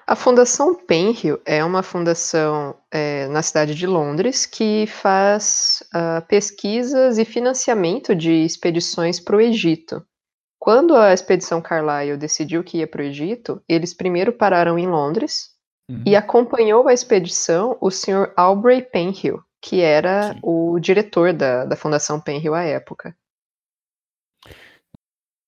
A 0.10 0.16
Fundação 0.16 0.74
Penhill 0.74 1.40
é 1.46 1.64
uma 1.64 1.84
fundação 1.84 2.76
é, 2.92 3.28
na 3.28 3.44
cidade 3.44 3.76
de 3.76 3.86
Londres 3.86 4.48
que 4.48 4.88
faz 4.88 5.84
ah, 5.94 6.22
pesquisas 6.28 7.20
e 7.20 7.26
financiamento 7.26 8.16
de 8.16 8.32
expedições 8.44 9.20
para 9.20 9.36
o 9.36 9.40
Egito. 9.42 10.04
Quando 10.60 10.96
a 10.96 11.14
expedição 11.14 11.62
Carlyle 11.62 12.18
decidiu 12.18 12.64
que 12.64 12.80
ia 12.80 12.88
para 12.88 13.04
o 13.04 13.06
Egito, 13.06 13.62
eles 13.70 13.94
primeiro 13.94 14.34
pararam 14.34 14.80
em 14.80 14.88
Londres 14.88 15.58
Uhum. 15.92 16.04
e 16.06 16.16
acompanhou 16.16 16.88
a 16.88 16.94
expedição 16.94 17.76
o 17.82 17.90
Sr. 17.90 18.32
Aubrey 18.38 18.80
Penhill, 18.84 19.42
que 19.60 19.82
era 19.82 20.34
Sim. 20.34 20.40
o 20.44 20.80
diretor 20.80 21.34
da, 21.34 21.66
da 21.66 21.76
Fundação 21.76 22.22
Penhill 22.22 22.54
à 22.54 22.62
época. 22.64 23.16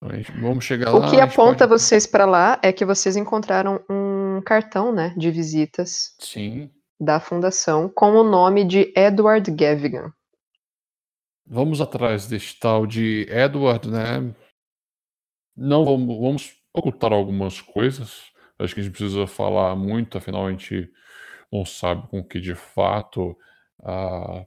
Então, 0.03 0.41
vamos 0.41 0.65
chegar 0.65 0.89
lá. 0.91 0.97
O 0.97 1.11
que 1.11 1.21
aponta 1.21 1.67
pode- 1.67 1.79
vocês 1.79 2.07
para 2.07 2.25
lá 2.25 2.57
é 2.63 2.71
que 2.71 2.83
vocês 2.83 3.15
encontraram 3.15 3.83
um 3.87 4.10
cartão 4.39 4.93
né, 4.93 5.15
de 5.17 5.31
visitas 5.31 6.15
Sim. 6.19 6.69
da 6.99 7.19
fundação 7.19 7.89
com 7.89 8.11
o 8.11 8.23
nome 8.23 8.63
de 8.63 8.93
Edward 8.95 9.49
Gavigan. 9.49 10.13
Vamos 11.43 11.81
atrás 11.81 12.27
deste 12.27 12.59
tal 12.59 12.85
de 12.85 13.25
Edward, 13.27 13.89
né? 13.89 14.33
Não 15.57 15.83
vamos, 15.83 16.17
vamos 16.19 16.55
ocultar 16.73 17.11
algumas 17.11 17.59
coisas. 17.59 18.31
Acho 18.59 18.75
que 18.75 18.79
a 18.79 18.83
gente 18.83 18.93
precisa 18.93 19.25
falar 19.25 19.75
muito, 19.75 20.17
afinal 20.17 20.45
a 20.45 20.51
gente 20.51 20.87
não 21.51 21.65
sabe 21.65 22.07
com 22.07 22.23
que 22.23 22.39
de 22.39 22.53
fato 22.53 23.35
ah, 23.83 24.45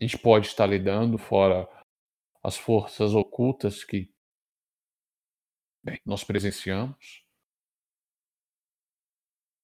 a 0.00 0.04
gente 0.04 0.18
pode 0.18 0.46
estar 0.46 0.66
lidando, 0.66 1.18
fora 1.18 1.68
as 2.42 2.56
forças 2.56 3.14
ocultas 3.14 3.84
que 3.84 4.10
bem, 5.84 6.00
nós 6.04 6.24
presenciamos. 6.24 7.21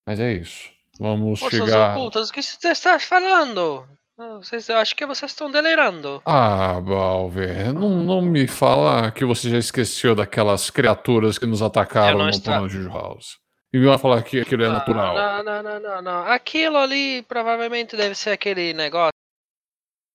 Mas 0.09 0.19
é 0.21 0.33
isso. 0.33 0.71
Vamos 0.99 1.39
Forças 1.39 1.61
chegar. 1.67 1.95
ocultas, 1.95 2.31
o 2.31 2.33
que 2.33 2.43
você 2.43 2.69
está 2.71 2.99
falando? 2.99 3.87
Vocês, 4.17 4.67
eu 4.71 4.79
acho 4.79 4.97
que 4.97 5.05
vocês 5.05 5.31
estão 5.31 5.51
delirando. 5.51 6.23
Ah, 6.25 6.81
Balver, 6.81 7.75
não, 7.75 7.91
não 8.03 8.23
me 8.23 8.49
fala 8.49 9.11
que 9.13 9.23
você 9.23 9.51
já 9.51 9.59
esqueceu 9.59 10.15
daquelas 10.15 10.71
criaturas 10.71 11.39
que 11.39 11.45
nos 11.45 11.61
atacaram 11.61 12.21
no 12.21 12.29
estra- 12.31 12.55
plano 12.55 12.69
de 12.71 12.89
House. 12.89 13.37
E 13.71 13.79
vai 13.85 13.99
falar 13.99 14.23
que 14.23 14.41
aquilo 14.41 14.65
é 14.65 14.69
Ah, 14.69 14.73
natural. 14.73 15.15
Não, 15.15 15.43
não, 15.45 15.63
não, 15.63 15.81
não, 15.81 16.03
não. 16.03 16.23
Aquilo 16.27 16.79
ali 16.79 17.23
provavelmente 17.25 17.95
deve 17.95 18.15
ser 18.15 18.31
aquele 18.31 18.73
negócio 18.73 19.13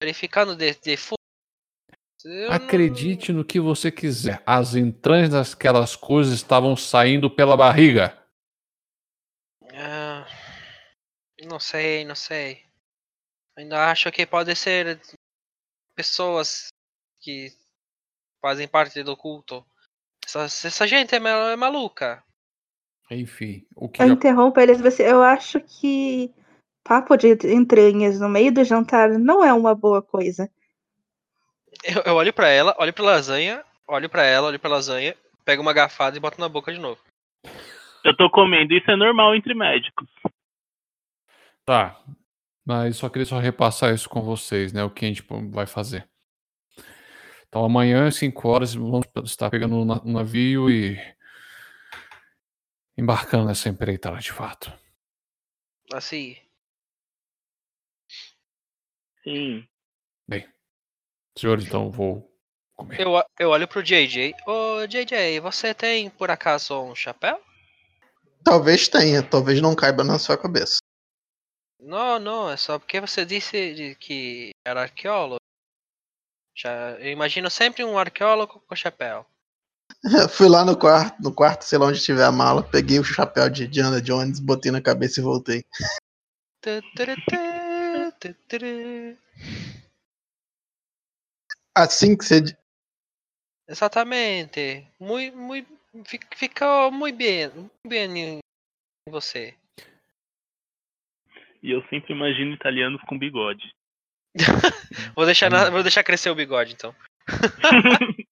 verificando 0.02 0.56
de, 0.56 0.74
de 0.74 0.98
não- 2.26 2.52
Acredite 2.52 3.32
no 3.32 3.46
que 3.46 3.60
você 3.60 3.92
quiser. 3.92 4.42
As 4.44 4.74
entranhas 4.74 5.30
daquelas 5.30 5.96
coisas 5.96 6.34
estavam 6.34 6.76
saindo 6.76 7.30
pela 7.30 7.56
barriga. 7.56 8.18
Ah, 9.76 10.26
não 11.48 11.60
sei, 11.60 12.06
não 12.06 12.16
sei. 12.16 12.64
Ainda 13.58 13.90
acho 13.92 14.12
que 14.12 14.26
pode 14.26 14.56
ser 14.56 15.00
pessoas 15.96 16.68
que 17.20 17.52
fazem 18.42 18.68
parte 18.68 19.04
do 19.04 19.16
culto. 19.16 19.66
Essa, 20.26 20.46
essa 20.46 20.88
gente 20.88 21.14
é, 21.14 21.18
é 21.18 21.56
maluca. 21.56 22.24
Enfim, 23.12 23.66
o 23.76 23.88
que 23.90 24.02
Eu 24.02 24.08
já- 24.08 24.14
interrompo 24.14 24.60
eles, 24.60 24.80
você- 24.82 25.10
eu 25.10 25.22
acho 25.22 25.60
que 25.60 26.34
papo 26.84 27.16
de 27.16 27.30
entranhas 27.54 28.20
no 28.20 28.28
meio 28.28 28.52
do 28.52 28.64
jantar 28.64 29.10
não 29.20 29.44
é 29.44 29.54
uma 29.54 29.76
boa 29.76 30.02
coisa. 30.02 30.50
Eu, 31.84 32.02
eu 32.06 32.16
olho 32.16 32.34
pra 32.34 32.48
ela, 32.48 32.76
olho 32.80 32.94
pra 32.94 33.04
lasanha, 33.04 33.64
olho 33.88 34.10
pra 34.10 34.24
ela, 34.24 34.48
olho 34.48 34.60
pra 34.60 34.70
lasanha, 34.70 35.16
pego 35.46 35.62
uma 35.62 35.74
garfada 35.74 36.18
e 36.18 36.20
boto 36.20 36.40
na 36.40 36.48
boca 36.50 36.74
de 36.74 36.80
novo. 36.80 37.00
Eu 38.04 38.16
tô 38.18 38.30
comendo, 38.30 38.74
isso 38.74 38.90
é 38.90 38.96
normal 38.96 39.36
entre 39.36 39.54
médicos. 39.54 40.08
Tá. 41.66 42.02
Mas 42.66 42.98
só 42.98 43.10
queria 43.10 43.26
só 43.26 43.40
repassar 43.40 43.94
isso 43.94 44.10
com 44.10 44.22
vocês, 44.22 44.72
né? 44.72 44.84
O 44.84 44.90
que 44.90 45.06
a 45.06 45.08
gente 45.08 45.24
vai 45.52 45.66
fazer. 45.66 46.10
Então 47.48 47.64
amanhã, 47.64 48.08
às 48.08 48.16
5 48.16 48.48
horas, 48.48 48.74
vamos 48.74 49.06
estar 49.24 49.50
pegando 49.50 49.76
um 49.76 49.86
na- 49.86 50.02
navio 50.04 50.70
e 50.70 50.98
embarcando 52.98 53.46
nessa 53.46 53.70
empreitada 53.70 54.18
de 54.20 54.32
fato. 54.32 54.72
Assim. 55.94 56.38
Sim. 59.24 59.68
Senhores, 61.38 61.66
então 61.66 61.90
vou 61.90 62.32
comer. 62.76 63.00
Eu, 63.02 63.14
o- 63.14 63.24
eu 63.40 63.50
olho 63.50 63.68
pro 63.68 63.82
JJ. 63.82 64.36
Ô 64.46 64.86
JJ, 64.86 65.40
você 65.40 65.74
tem 65.74 66.10
por 66.12 66.30
acaso 66.30 66.80
um 66.80 66.94
chapéu? 66.94 67.42
Talvez 68.44 68.88
tenha, 68.88 69.24
talvez 69.24 69.60
não 69.60 69.76
caiba 69.76 70.04
na 70.04 70.20
sua 70.20 70.38
cabeça. 70.38 70.78
Não, 71.84 72.18
não, 72.18 72.50
é 72.50 72.56
só 72.56 72.80
porque 72.80 73.02
você 73.02 73.26
disse 73.26 73.96
que 74.00 74.52
era 74.66 74.84
arqueólogo. 74.84 75.40
Já, 76.56 76.92
eu 77.00 77.12
imagino 77.12 77.50
sempre 77.50 77.84
um 77.84 77.98
arqueólogo 77.98 78.64
com 78.66 78.76
chapéu. 78.76 79.26
Fui 80.30 80.48
lá 80.48 80.64
no 80.64 80.78
quarto, 80.78 81.22
no 81.22 81.34
quarto, 81.34 81.64
sei 81.64 81.78
lá 81.78 81.88
onde 81.88 82.02
tiver 82.02 82.24
a 82.24 82.32
mala, 82.32 82.64
peguei 82.64 83.00
o 83.00 83.04
chapéu 83.04 83.50
de 83.50 83.68
Diana 83.68 84.02
Jones, 84.02 84.40
botei 84.40 84.72
na 84.72 84.82
cabeça 84.82 85.20
e 85.20 85.24
voltei. 85.24 85.66
Assim 91.76 92.16
que 92.16 92.24
você. 92.24 92.58
Exatamente. 93.68 94.88
Muito, 94.98 95.38
muito, 95.38 95.70
ficou 96.36 96.92
muito 96.92 97.18
bem, 97.18 97.50
muito 97.50 97.72
bem 97.86 98.18
em 98.18 98.40
você. 99.10 99.58
E 101.64 101.72
eu 101.72 101.82
sempre 101.90 102.14
imagino 102.14 102.54
italianos 102.54 103.02
com 103.08 103.18
bigode. 103.18 103.74
Vou 105.16 105.26
deixar, 105.26 105.50
na- 105.50 105.70
vou 105.70 105.82
deixar 105.84 106.04
crescer 106.04 106.30
o 106.30 106.36
bigode 106.36 106.74
então. 106.74 106.94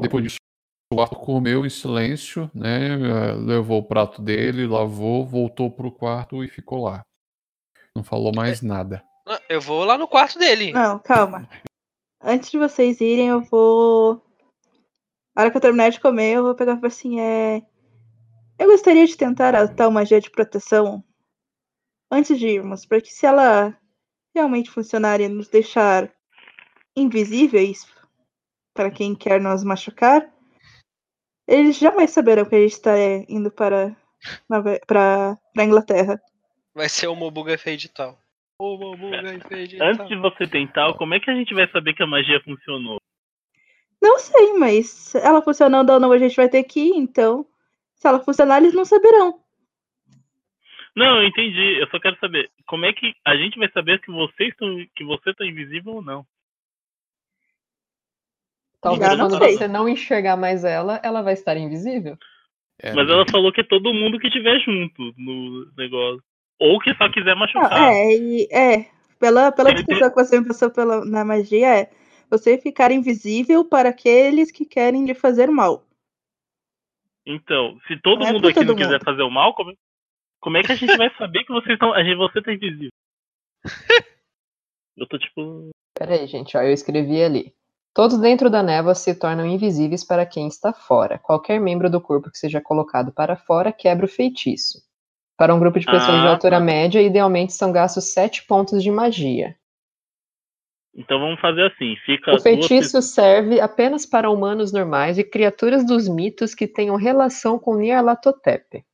Depois 0.00 0.24
disso, 0.24 0.36
o 0.92 1.00
Arthur 1.00 1.20
comeu 1.20 1.64
em 1.64 1.70
silêncio, 1.70 2.50
né? 2.54 2.88
eh, 2.94 3.32
Levou 3.34 3.78
o 3.80 3.84
prato 3.86 4.20
dele, 4.20 4.66
lavou, 4.66 5.24
voltou 5.26 5.70
pro 5.70 5.92
quarto 5.92 6.42
e 6.42 6.48
ficou 6.48 6.82
lá. 6.82 7.02
Não 7.94 8.02
falou 8.02 8.32
mais 8.34 8.60
nada. 8.62 9.04
Não, 9.26 9.38
Eu 9.48 9.60
vou 9.60 9.84
lá 9.84 9.96
no 9.96 10.08
quarto 10.08 10.38
dele. 10.38 10.72
Não, 10.72 10.98
calma. 10.98 11.48
Antes 12.20 12.50
de 12.50 12.58
vocês 12.58 13.00
irem, 13.00 13.28
eu 13.28 13.40
vou. 13.42 14.24
Na 15.36 15.42
hora 15.42 15.50
que 15.50 15.56
eu 15.56 15.60
terminar 15.60 15.90
de 15.90 16.00
comer, 16.00 16.34
eu 16.36 16.42
vou 16.42 16.54
pegar 16.54 16.72
e 16.72 16.76
falar 16.76 16.88
assim: 16.88 17.20
é. 17.20 17.62
Eu 18.58 18.68
gostaria 18.68 19.06
de 19.06 19.16
tentar 19.16 19.54
a 19.54 19.68
tal 19.68 19.90
magia 19.90 20.20
de 20.20 20.30
proteção 20.30 21.04
antes 22.14 22.38
de 22.38 22.46
irmos, 22.46 22.86
porque 22.86 23.10
se 23.10 23.26
ela 23.26 23.76
realmente 24.34 24.70
funcionar 24.70 25.20
e 25.20 25.28
nos 25.28 25.48
deixar 25.48 26.10
invisíveis 26.96 27.86
para 28.72 28.90
quem 28.90 29.14
quer 29.14 29.40
nos 29.40 29.62
machucar, 29.62 30.32
eles 31.46 31.76
jamais 31.76 32.10
saberão 32.10 32.44
que 32.44 32.54
a 32.54 32.60
gente 32.60 32.72
está 32.72 32.92
indo 33.28 33.50
para 33.50 33.94
para 34.86 35.38
para 35.52 35.64
Inglaterra. 35.64 36.20
Vai 36.74 36.88
ser 36.88 37.08
o 37.08 37.14
Mobuga 37.14 37.58
Fade 37.58 37.88
tal. 37.88 38.18
O 38.58 38.76
Mobuga 38.76 39.40
Fade 39.48 39.76
tal. 39.76 39.88
Antes 39.88 40.08
de 40.08 40.16
você 40.16 40.46
tentar, 40.46 40.92
como 40.94 41.14
é 41.14 41.20
que 41.20 41.30
a 41.30 41.34
gente 41.34 41.54
vai 41.54 41.70
saber 41.70 41.94
que 41.94 42.02
a 42.02 42.06
magia 42.06 42.40
funcionou? 42.42 42.98
Não 44.00 44.18
sei, 44.18 44.52
mas 44.54 45.14
ela 45.14 45.42
funcionando 45.42 45.90
ou 45.90 46.00
não, 46.00 46.12
a 46.12 46.18
gente 46.18 46.36
vai 46.36 46.48
ter 46.48 46.62
que 46.64 46.80
ir, 46.80 46.96
então. 46.96 47.46
Se 47.94 48.06
ela 48.06 48.20
funcionar, 48.20 48.58
eles 48.58 48.74
não 48.74 48.84
saberão. 48.84 49.43
Não, 50.94 51.20
eu 51.20 51.26
entendi. 51.26 51.80
Eu 51.80 51.88
só 51.88 51.98
quero 51.98 52.16
saber 52.18 52.50
como 52.66 52.86
é 52.86 52.92
que 52.92 53.14
a 53.24 53.36
gente 53.36 53.58
vai 53.58 53.70
saber 53.70 54.00
que 54.00 54.10
vocês 54.10 54.50
estão, 54.50 54.86
que 54.94 55.04
você 55.04 55.34
tá 55.34 55.44
invisível 55.44 55.94
ou 55.94 56.02
não. 56.02 56.24
Talvez 58.80 59.16
não 59.18 59.28
quando 59.30 59.38
sei. 59.38 59.56
você 59.56 59.66
não 59.66 59.88
enxergar 59.88 60.36
mais 60.36 60.62
ela, 60.62 61.00
ela 61.02 61.22
vai 61.22 61.32
estar 61.32 61.56
invisível. 61.56 62.16
É, 62.80 62.92
Mas 62.92 63.08
ela 63.08 63.24
falou 63.30 63.50
que 63.52 63.60
é 63.60 63.64
todo 63.64 63.94
mundo 63.94 64.18
que 64.18 64.26
estiver 64.26 64.60
junto 64.60 65.14
no 65.16 65.72
negócio. 65.76 66.22
Ou 66.60 66.78
que 66.78 66.94
só 66.94 67.10
quiser 67.10 67.34
Não, 67.34 67.38
machucar. 67.38 67.92
é, 67.92 68.14
e- 68.14 68.48
é. 68.52 68.86
Pela, 69.18 69.50
pela 69.50 69.72
descrição 69.72 70.10
que 70.10 70.16
você 70.16 70.38
me 70.38 70.46
passou 70.46 70.70
pela, 70.70 71.04
na 71.04 71.24
magia, 71.24 71.80
é 71.80 71.90
você 72.28 72.58
ficar 72.58 72.90
invisível 72.92 73.64
para 73.64 73.88
aqueles 73.88 74.50
que 74.52 74.66
querem 74.66 75.06
lhe 75.06 75.14
fazer 75.14 75.48
mal. 75.48 75.82
Então, 77.26 77.78
se 77.86 77.98
todo 78.02 78.20
Não 78.20 78.26
é 78.26 78.32
mundo 78.32 78.42
pra 78.42 78.50
aqui 78.50 78.60
não 78.60 78.66
todo 78.74 78.76
quiser 78.76 78.92
mundo. 78.98 79.04
fazer 79.04 79.22
o 79.22 79.30
mal, 79.30 79.54
como, 79.54 79.72
como 80.44 80.58
é 80.58 80.62
que 80.62 80.72
a 80.72 80.76
gente 80.76 80.94
vai 80.98 81.10
saber 81.16 81.42
que 81.44 81.52
vocês 81.52 81.72
estão. 81.72 81.94
A 81.94 82.04
gente, 82.04 82.16
você 82.16 82.42
tá 82.42 82.52
invisível? 82.52 82.90
Eu 84.94 85.08
tô 85.08 85.18
tipo. 85.18 85.70
Peraí, 85.98 86.26
gente, 86.26 86.56
ó, 86.56 86.62
eu 86.62 86.72
escrevi 86.72 87.22
ali. 87.22 87.52
Todos 87.94 88.18
dentro 88.20 88.48
da 88.50 88.62
névoa 88.62 88.94
se 88.94 89.18
tornam 89.18 89.46
invisíveis 89.46 90.04
para 90.04 90.26
quem 90.26 90.46
está 90.46 90.72
fora. 90.72 91.18
Qualquer 91.18 91.60
membro 91.60 91.90
do 91.90 92.00
corpo 92.00 92.30
que 92.30 92.38
seja 92.38 92.60
colocado 92.60 93.12
para 93.12 93.36
fora 93.36 93.72
quebra 93.72 94.04
o 94.04 94.08
feitiço. 94.08 94.78
Para 95.36 95.54
um 95.54 95.58
grupo 95.58 95.80
de 95.80 95.86
pessoas 95.86 96.20
de 96.20 96.26
Ah, 96.26 96.30
altura 96.30 96.58
tá. 96.58 96.64
média, 96.64 97.02
idealmente 97.02 97.52
são 97.52 97.72
gastos 97.72 98.12
7 98.12 98.46
pontos 98.46 98.82
de 98.82 98.90
magia. 98.90 99.56
Então 100.94 101.18
vamos 101.18 101.40
fazer 101.40 101.66
assim. 101.66 101.96
Fica 102.04 102.30
O 102.30 102.34
duas 102.34 102.42
feitiço 102.42 103.02
serve 103.02 103.60
apenas 103.60 104.06
para 104.06 104.30
humanos 104.30 104.72
normais 104.72 105.18
e 105.18 105.24
criaturas 105.24 105.84
dos 105.84 106.08
mitos 106.08 106.54
que 106.54 106.68
tenham 106.68 106.96
relação 106.96 107.58
com 107.58 107.76
Nyarlathotep. 107.76 108.84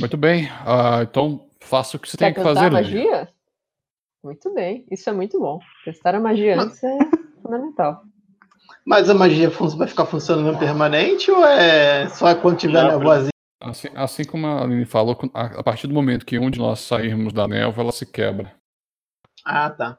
Muito 0.00 0.16
bem. 0.16 0.48
ah, 0.66 1.00
então 1.02 1.48
faça 1.60 1.96
o 1.96 2.00
que 2.00 2.08
você 2.08 2.16
Quer 2.16 2.26
tem 2.26 2.34
que 2.34 2.40
testar 2.42 2.54
fazer, 2.54 2.76
a 2.76 2.80
Lili. 2.80 3.04
magia? 3.06 3.28
Muito 4.22 4.52
bem, 4.54 4.84
isso 4.90 5.08
é 5.08 5.12
muito 5.12 5.38
bom. 5.38 5.60
Testar 5.84 6.14
a 6.14 6.20
magia 6.20 6.60
antes 6.60 6.82
é 6.82 6.98
fundamental. 7.42 8.02
Mas 8.84 9.08
a 9.08 9.14
magia 9.14 9.50
vai 9.50 9.86
ficar 9.86 10.06
funcionando 10.06 10.58
permanente 10.58 11.30
ou 11.30 11.44
é 11.44 12.08
só 12.08 12.34
quando 12.34 12.58
tiver 12.58 12.82
Não, 12.82 12.98
nevoazinha? 12.98 13.30
Assim, 13.60 13.88
assim 13.94 14.24
como 14.24 14.46
a 14.46 14.62
Aline 14.62 14.84
falou, 14.84 15.18
a, 15.34 15.60
a 15.60 15.62
partir 15.62 15.86
do 15.86 15.94
momento 15.94 16.24
que 16.24 16.38
um 16.38 16.50
de 16.50 16.58
nós 16.58 16.80
sairmos 16.80 17.32
da 17.32 17.46
névoa, 17.48 17.82
ela 17.82 17.92
se 17.92 18.06
quebra. 18.06 18.54
Ah, 19.44 19.70
tá. 19.70 19.98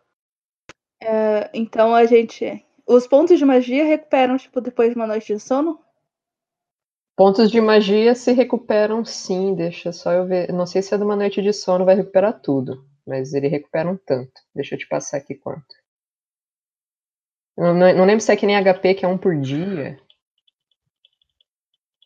É, 1.01 1.49
então 1.53 1.93
a 1.93 2.05
gente. 2.05 2.65
Os 2.87 3.05
pontos 3.05 3.37
de 3.37 3.45
magia 3.45 3.85
recuperam, 3.85 4.37
tipo, 4.37 4.59
depois 4.59 4.89
de 4.89 4.95
uma 4.95 5.07
noite 5.07 5.33
de 5.33 5.39
sono? 5.39 5.79
Pontos 7.19 7.51
de 7.51 7.59
magia 7.59 8.15
se 8.15 8.31
recuperam 8.31 9.03
sim, 9.03 9.53
deixa 9.53 9.91
só 9.91 10.13
eu 10.13 10.25
ver. 10.25 10.53
Não 10.53 10.65
sei 10.65 10.81
se 10.81 10.95
é 10.95 10.97
de 10.97 11.03
uma 11.03 11.17
noite 11.17 11.41
de 11.41 11.51
sono 11.51 11.83
vai 11.83 11.93
recuperar 11.93 12.39
tudo, 12.39 12.87
mas 13.05 13.33
ele 13.33 13.49
recupera 13.49 13.91
um 13.91 13.97
tanto. 13.97 14.31
Deixa 14.55 14.75
eu 14.75 14.79
te 14.79 14.87
passar 14.87 15.17
aqui 15.17 15.35
quanto. 15.35 15.67
Eu 17.57 17.73
não, 17.73 17.93
não 17.93 18.05
lembro 18.05 18.21
se 18.21 18.31
é 18.31 18.37
que 18.37 18.45
nem 18.45 18.55
HP, 18.55 18.93
que 18.93 19.03
é 19.03 19.07
um 19.09 19.17
por 19.17 19.37
dia. 19.37 19.99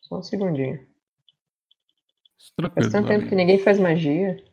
Só 0.00 0.18
um 0.18 0.22
segundinho. 0.24 0.84
Tranquilo. 2.56 2.90
Faz 2.90 2.92
tanto 2.92 3.06
tempo 3.06 3.28
que 3.28 3.36
ninguém 3.36 3.60
faz 3.60 3.78
magia. 3.78 4.44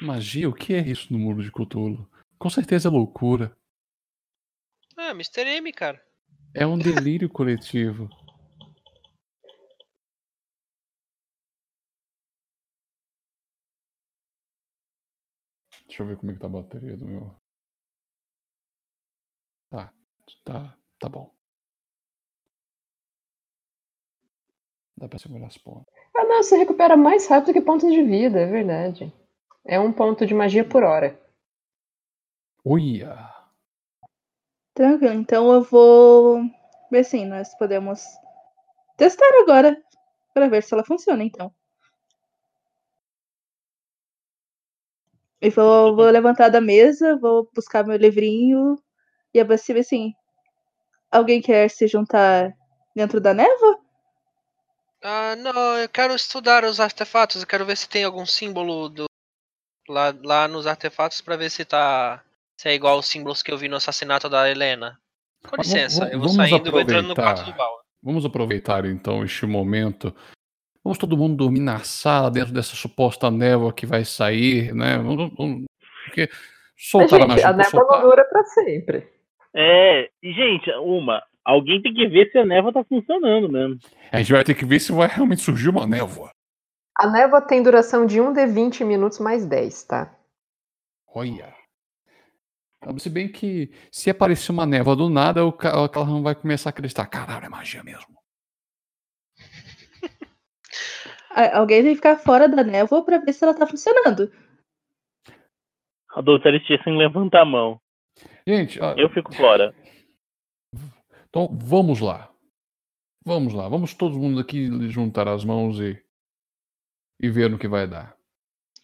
Magia? 0.00 0.48
O 0.48 0.54
que 0.54 0.74
é 0.74 0.78
isso 0.78 1.12
no 1.12 1.18
mundo 1.18 1.42
de 1.42 1.50
Cthulhu? 1.50 2.08
Com 2.38 2.48
certeza 2.48 2.86
é 2.88 2.92
loucura. 2.92 3.50
Ah, 4.96 5.10
Mr. 5.10 5.40
M, 5.56 5.72
cara. 5.72 6.00
É 6.54 6.64
um 6.64 6.78
delírio 6.78 7.28
coletivo. 7.28 8.08
Deixa 15.98 16.12
eu 16.12 16.14
ver 16.14 16.20
como 16.20 16.30
é 16.30 16.34
que 16.34 16.40
tá 16.40 16.46
a 16.46 16.50
bateria 16.50 16.96
do 16.96 17.04
meu. 17.04 17.34
Tá, 19.68 19.92
tá, 20.44 20.78
tá 20.96 21.08
bom. 21.08 21.34
Dá 24.96 25.08
pra 25.08 25.18
segurar 25.18 25.48
as 25.48 25.58
pontas. 25.58 25.92
Ah, 26.16 26.24
não, 26.24 26.40
você 26.40 26.56
recupera 26.56 26.96
mais 26.96 27.26
rápido 27.26 27.52
que 27.52 27.60
pontos 27.60 27.92
de 27.92 28.00
vida, 28.04 28.38
é 28.38 28.46
verdade. 28.46 29.12
É 29.64 29.80
um 29.80 29.92
ponto 29.92 30.24
de 30.24 30.34
magia 30.34 30.64
por 30.64 30.84
hora. 30.84 31.20
Uia! 32.64 33.34
Tranquilo, 34.74 35.14
então 35.14 35.52
eu 35.52 35.62
vou 35.62 36.44
ver 36.92 37.00
assim, 37.00 37.26
nós 37.26 37.52
podemos 37.56 38.04
testar 38.96 39.26
agora 39.42 39.76
para 40.32 40.48
ver 40.48 40.62
se 40.62 40.72
ela 40.72 40.84
funciona, 40.84 41.24
então. 41.24 41.52
E 45.40 45.50
vou, 45.50 45.94
vou 45.94 46.10
levantar 46.10 46.48
da 46.48 46.60
mesa, 46.60 47.16
vou 47.16 47.48
buscar 47.54 47.84
meu 47.84 47.96
livrinho 47.96 48.76
e 49.32 49.38
abastecer 49.40 49.76
assim. 49.78 50.12
Alguém 51.10 51.40
quer 51.40 51.70
se 51.70 51.86
juntar 51.86 52.52
dentro 52.94 53.20
da 53.20 53.32
névoa? 53.32 53.78
Ah, 55.02 55.36
não, 55.36 55.76
eu 55.78 55.88
quero 55.88 56.14
estudar 56.14 56.64
os 56.64 56.80
artefatos. 56.80 57.40
Eu 57.42 57.46
quero 57.46 57.64
ver 57.64 57.76
se 57.76 57.88
tem 57.88 58.02
algum 58.04 58.26
símbolo 58.26 58.88
do 58.88 59.04
lá, 59.88 60.12
lá 60.24 60.48
nos 60.48 60.66
artefatos 60.66 61.20
pra 61.20 61.36
ver 61.36 61.50
se 61.50 61.64
tá 61.64 62.22
se 62.56 62.68
é 62.68 62.74
igual 62.74 62.96
aos 62.96 63.06
símbolos 63.06 63.40
que 63.42 63.52
eu 63.52 63.56
vi 63.56 63.68
no 63.68 63.76
assassinato 63.76 64.28
da 64.28 64.50
Helena. 64.50 64.98
Com 65.48 65.56
Mas 65.56 65.68
licença, 65.68 66.00
vamos- 66.00 66.12
eu 66.12 66.18
vou 66.18 66.28
saindo 66.28 66.68
e 66.68 66.70
vou 66.72 66.80
entrando 66.80 67.06
no 67.06 67.12
aproveitar. 67.12 67.22
quarto 67.44 67.52
do 67.52 67.56
Val. 67.56 67.78
Vamos 68.02 68.24
aproveitar 68.24 68.84
então 68.84 69.24
este 69.24 69.46
momento. 69.46 70.14
Vamos 70.88 70.96
todo 70.96 71.18
mundo 71.18 71.36
dormir 71.36 71.60
na 71.60 71.80
sala, 71.80 72.30
dentro 72.30 72.50
dessa 72.54 72.74
suposta 72.74 73.30
névoa 73.30 73.74
que 73.74 73.84
vai 73.84 74.06
sair, 74.06 74.74
né? 74.74 74.96
Vamos, 74.96 75.30
vamos- 75.36 75.64
porque 76.06 76.30
soltar 76.78 77.20
a 77.20 77.28
gente, 77.28 77.42
a 77.44 77.50
por 77.50 77.56
névoa 77.58 77.80
não 77.80 77.86
soltar. 77.88 78.00
dura 78.00 78.24
pra 78.24 78.42
sempre. 78.44 79.06
É, 79.54 80.08
e 80.22 80.32
gente, 80.32 80.70
uma, 80.78 81.22
alguém 81.44 81.82
tem 81.82 81.92
que 81.92 82.08
ver 82.08 82.30
se 82.32 82.38
a 82.38 82.46
névoa 82.46 82.72
tá 82.72 82.82
funcionando 82.84 83.50
mesmo. 83.52 83.76
A 84.10 84.16
gente 84.16 84.32
vai 84.32 84.42
ter 84.42 84.54
que 84.54 84.64
ver 84.64 84.80
se 84.80 84.90
vai 84.90 85.08
realmente 85.08 85.42
surgir 85.42 85.68
uma 85.68 85.86
névoa. 85.86 86.30
A 86.98 87.06
névoa 87.06 87.42
tem 87.42 87.62
duração 87.62 88.06
de 88.06 88.18
1 88.18 88.32
de 88.32 88.46
20 88.46 88.82
minutos 88.82 89.18
mais 89.18 89.44
10, 89.44 89.82
tá? 89.84 90.16
Olha. 91.14 91.54
Se 92.96 93.10
bem 93.10 93.30
que 93.30 93.70
se 93.92 94.08
aparecer 94.08 94.52
uma 94.52 94.64
névoa 94.64 94.96
do 94.96 95.10
nada, 95.10 95.44
o 95.44 95.52
Ca- 95.52 95.82
o 95.82 95.86
Callahan 95.90 96.22
vai 96.22 96.34
começar 96.34 96.70
a 96.70 96.72
acreditar. 96.72 97.04
Caralho, 97.04 97.44
é 97.44 97.48
magia 97.50 97.82
mesmo. 97.84 98.16
A- 101.04 101.17
Alguém 101.30 101.82
tem 101.82 101.90
que 101.90 101.96
ficar 101.96 102.16
fora 102.16 102.48
da 102.48 102.64
névoa 102.64 103.04
para 103.04 103.18
ver 103.18 103.32
se 103.32 103.44
ela 103.44 103.54
tá 103.54 103.66
funcionando. 103.66 104.32
A 106.10 106.20
doutora 106.20 106.58
Stisson 106.60 106.96
levanta 106.96 107.40
a 107.40 107.44
mão. 107.44 107.80
Gente, 108.46 108.80
ó, 108.80 108.94
Eu 108.94 109.10
fico 109.10 109.32
fora. 109.34 109.74
então 111.28 111.48
vamos 111.52 112.00
lá. 112.00 112.30
Vamos 113.24 113.52
lá. 113.52 113.68
Vamos 113.68 113.94
todo 113.94 114.18
mundo 114.18 114.40
aqui 114.40 114.68
juntar 114.88 115.28
as 115.28 115.44
mãos 115.44 115.78
e, 115.78 116.02
e 117.20 117.28
ver 117.30 117.50
no 117.50 117.58
que 117.58 117.68
vai 117.68 117.86
dar. 117.86 118.16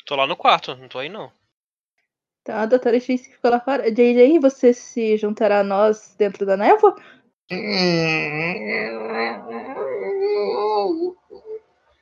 Tô 0.06 0.16
lá 0.16 0.26
no 0.26 0.36
quarto, 0.36 0.76
não 0.76 0.86
tô 0.86 0.98
aí 0.98 1.08
não. 1.08 1.32
Então 2.42 2.56
a 2.56 2.66
doutora 2.66 3.00
X 3.00 3.26
ficou 3.26 3.50
lá 3.50 3.58
fora. 3.58 3.90
JJ, 3.90 4.38
você 4.38 4.74
se 4.74 5.16
juntará 5.16 5.60
a 5.60 5.64
nós 5.64 6.14
dentro 6.18 6.44
da 6.44 6.58
névoa? 6.58 6.94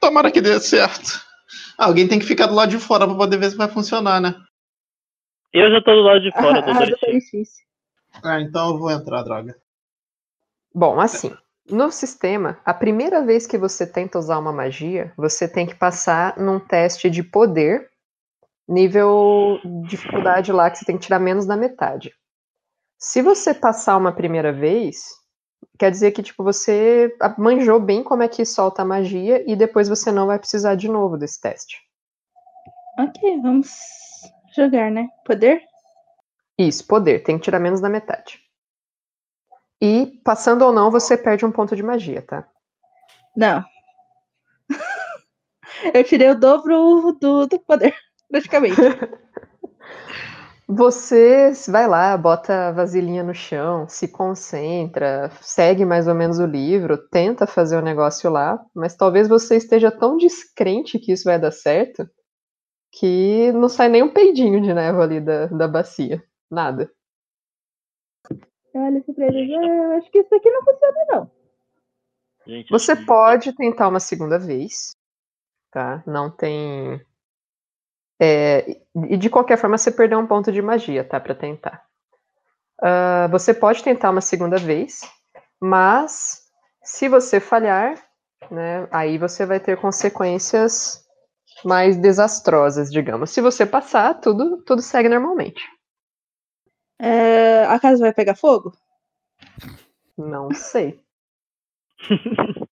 Tomara 0.03 0.33
que 0.33 0.41
dê 0.41 0.59
certo. 0.59 1.25
Alguém 1.79 2.09
tem 2.09 2.19
que 2.19 2.27
ficar 2.27 2.49
do 2.49 2.55
lado 2.57 2.71
de 2.71 2.79
fora 2.79 3.07
pra 3.07 3.15
poder 3.15 3.37
ver 3.37 3.51
se 3.51 3.57
vai 3.57 3.69
funcionar, 3.69 4.21
né? 4.21 4.35
Eu 5.53 5.71
já 5.71 5.81
tô 5.81 5.95
do 5.95 6.03
lado 6.03 6.21
de 6.21 6.33
fora, 6.33 6.57
a, 6.57 6.59
a 6.59 6.63
doutora 6.63 6.87
doutora 6.87 7.21
Stisson. 7.21 7.37
X. 7.37 7.49
Ah, 8.25 8.41
então 8.41 8.71
eu 8.71 8.79
vou 8.81 8.91
entrar, 8.91 9.23
droga. 9.23 9.57
Bom, 10.75 10.99
assim, 10.99 11.33
no 11.71 11.93
sistema, 11.93 12.59
a 12.65 12.75
primeira 12.75 13.25
vez 13.25 13.47
que 13.47 13.57
você 13.57 13.87
tenta 13.87 14.19
usar 14.19 14.41
uma 14.41 14.53
magia, 14.53 15.13
você 15.17 15.47
tem 15.47 15.69
que 15.69 15.75
passar 15.77 16.37
num 16.37 16.59
teste 16.59 17.09
de 17.09 17.23
poder, 17.23 17.89
nível 18.69 19.61
dificuldade 19.87 20.51
lá 20.51 20.69
que 20.69 20.79
você 20.79 20.85
tem 20.85 20.99
que 20.99 21.05
tirar 21.05 21.21
menos 21.21 21.47
da 21.47 21.57
metade. 21.57 22.13
Se 22.99 23.23
você 23.23 23.55
passar 23.55 23.97
uma 23.97 24.13
primeira 24.13 24.53
vez, 24.53 25.22
quer 25.79 25.91
dizer 25.91 26.13
que 26.13 26.23
tipo 26.23 26.45
você 26.45 27.15
manjou 27.39 27.81
bem 27.81 28.03
como 28.03 28.23
é 28.23 28.29
que 28.29 28.45
solta 28.45 28.83
a 28.83 28.85
magia 28.85 29.45
e 29.51 29.57
depois 29.57 29.89
você 29.89 30.13
não 30.13 30.27
vai 30.27 30.39
precisar 30.39 30.75
de 30.75 30.89
novo 30.89 31.17
desse 31.17 31.41
teste. 31.41 31.79
Ok, 32.99 33.41
vamos 33.41 33.71
jogar, 34.55 34.91
né? 34.91 35.09
Poder? 35.25 35.63
Isso, 36.59 36.87
poder, 36.87 37.23
tem 37.23 37.39
que 37.39 37.45
tirar 37.45 37.59
menos 37.59 37.81
da 37.81 37.89
metade. 37.89 38.41
E 39.81 40.21
passando 40.25 40.63
ou 40.63 40.73
não, 40.73 40.91
você 40.91 41.17
perde 41.17 41.45
um 41.45 41.51
ponto 41.51 41.75
de 41.75 41.83
magia, 41.83 42.23
tá? 42.23 42.47
Não. 43.37 43.65
Eu 45.93 46.05
tirei 46.05 46.31
o 46.31 46.39
dobro 46.39 47.17
do, 47.21 47.47
do 47.47 47.59
poder, 47.61 47.95
praticamente. 48.31 48.77
Você 50.75 51.53
vai 51.71 51.87
lá, 51.87 52.17
bota 52.17 52.69
a 52.69 52.73
vasilhinha 52.73 53.23
no 53.23 53.35
chão, 53.35 53.87
se 53.87 54.09
concentra, 54.09 55.31
segue 55.43 55.85
mais 55.85 56.09
ou 56.09 56.15
menos 56.15 56.39
o 56.39 56.47
livro, 56.47 56.97
tenta 57.11 57.47
fazer 57.47 57.77
o 57.77 57.83
negócio 57.83 58.31
lá, 58.31 58.59
mas 58.75 58.97
talvez 58.97 59.29
você 59.29 59.57
esteja 59.57 59.91
tão 59.91 60.17
descrente 60.17 60.99
que 60.99 61.13
isso 61.13 61.25
vai 61.25 61.39
dar 61.39 61.51
certo 61.53 62.09
que 62.93 63.53
não 63.53 63.69
sai 63.69 63.89
nem 63.89 64.03
um 64.03 64.13
peidinho 64.13 64.63
de 64.63 64.73
névoa 64.75 65.05
ali 65.05 65.21
da, 65.21 65.47
da 65.47 65.69
bacia. 65.69 66.23
Nada. 66.51 66.91
Olha 68.75 69.03
pra 69.15 69.27
ele, 69.27 69.55
"Ah, 69.55 69.97
acho 69.99 70.11
que 70.11 70.19
isso 70.21 70.35
aqui 70.35 70.51
não 70.51 70.65
funciona, 70.65 71.05
não. 71.11 71.31
Gente, 72.47 72.71
Você 72.71 72.97
pode 72.97 73.55
tentar 73.55 73.89
uma 73.89 74.01
segunda 74.01 74.39
vez, 74.39 74.97
tá? 75.71 76.03
Não 76.07 76.31
tem. 76.31 77.01
É, 78.25 78.77
e 79.11 79.17
de 79.17 79.29
qualquer 79.29 79.59
forma, 79.59 79.77
você 79.77 79.91
perdeu 79.91 80.17
um 80.21 80.27
ponto 80.29 80.53
de 80.53 80.63
magia, 80.63 81.03
tá? 81.03 81.19
Pra 81.19 81.35
tentar. 81.35 81.85
Ah, 82.81 83.29
você 83.31 83.55
pode 83.55 83.83
tentar 83.83 84.11
uma 84.11 84.21
segunda 84.21 84.57
vez, 84.59 85.01
mas 85.61 86.43
se 86.85 87.09
você 87.09 87.41
falhar, 87.41 87.95
né, 88.51 88.87
aí 88.91 89.19
você 89.19 89.47
vai 89.47 89.61
ter 89.61 89.81
consequências 89.81 91.05
mais 91.65 91.97
desastrosas, 91.97 92.91
digamos. 92.93 93.31
Se 93.31 93.41
você 93.41 93.67
passar, 93.67 94.21
tudo, 94.21 94.63
tudo 94.65 94.83
segue 94.83 95.09
normalmente. 95.09 95.63
É, 96.99 97.65
a 97.67 97.79
casa 97.81 98.01
vai 98.05 98.13
pegar 98.15 98.35
fogo? 98.35 98.73
Não 100.17 100.51
sei. 100.55 101.05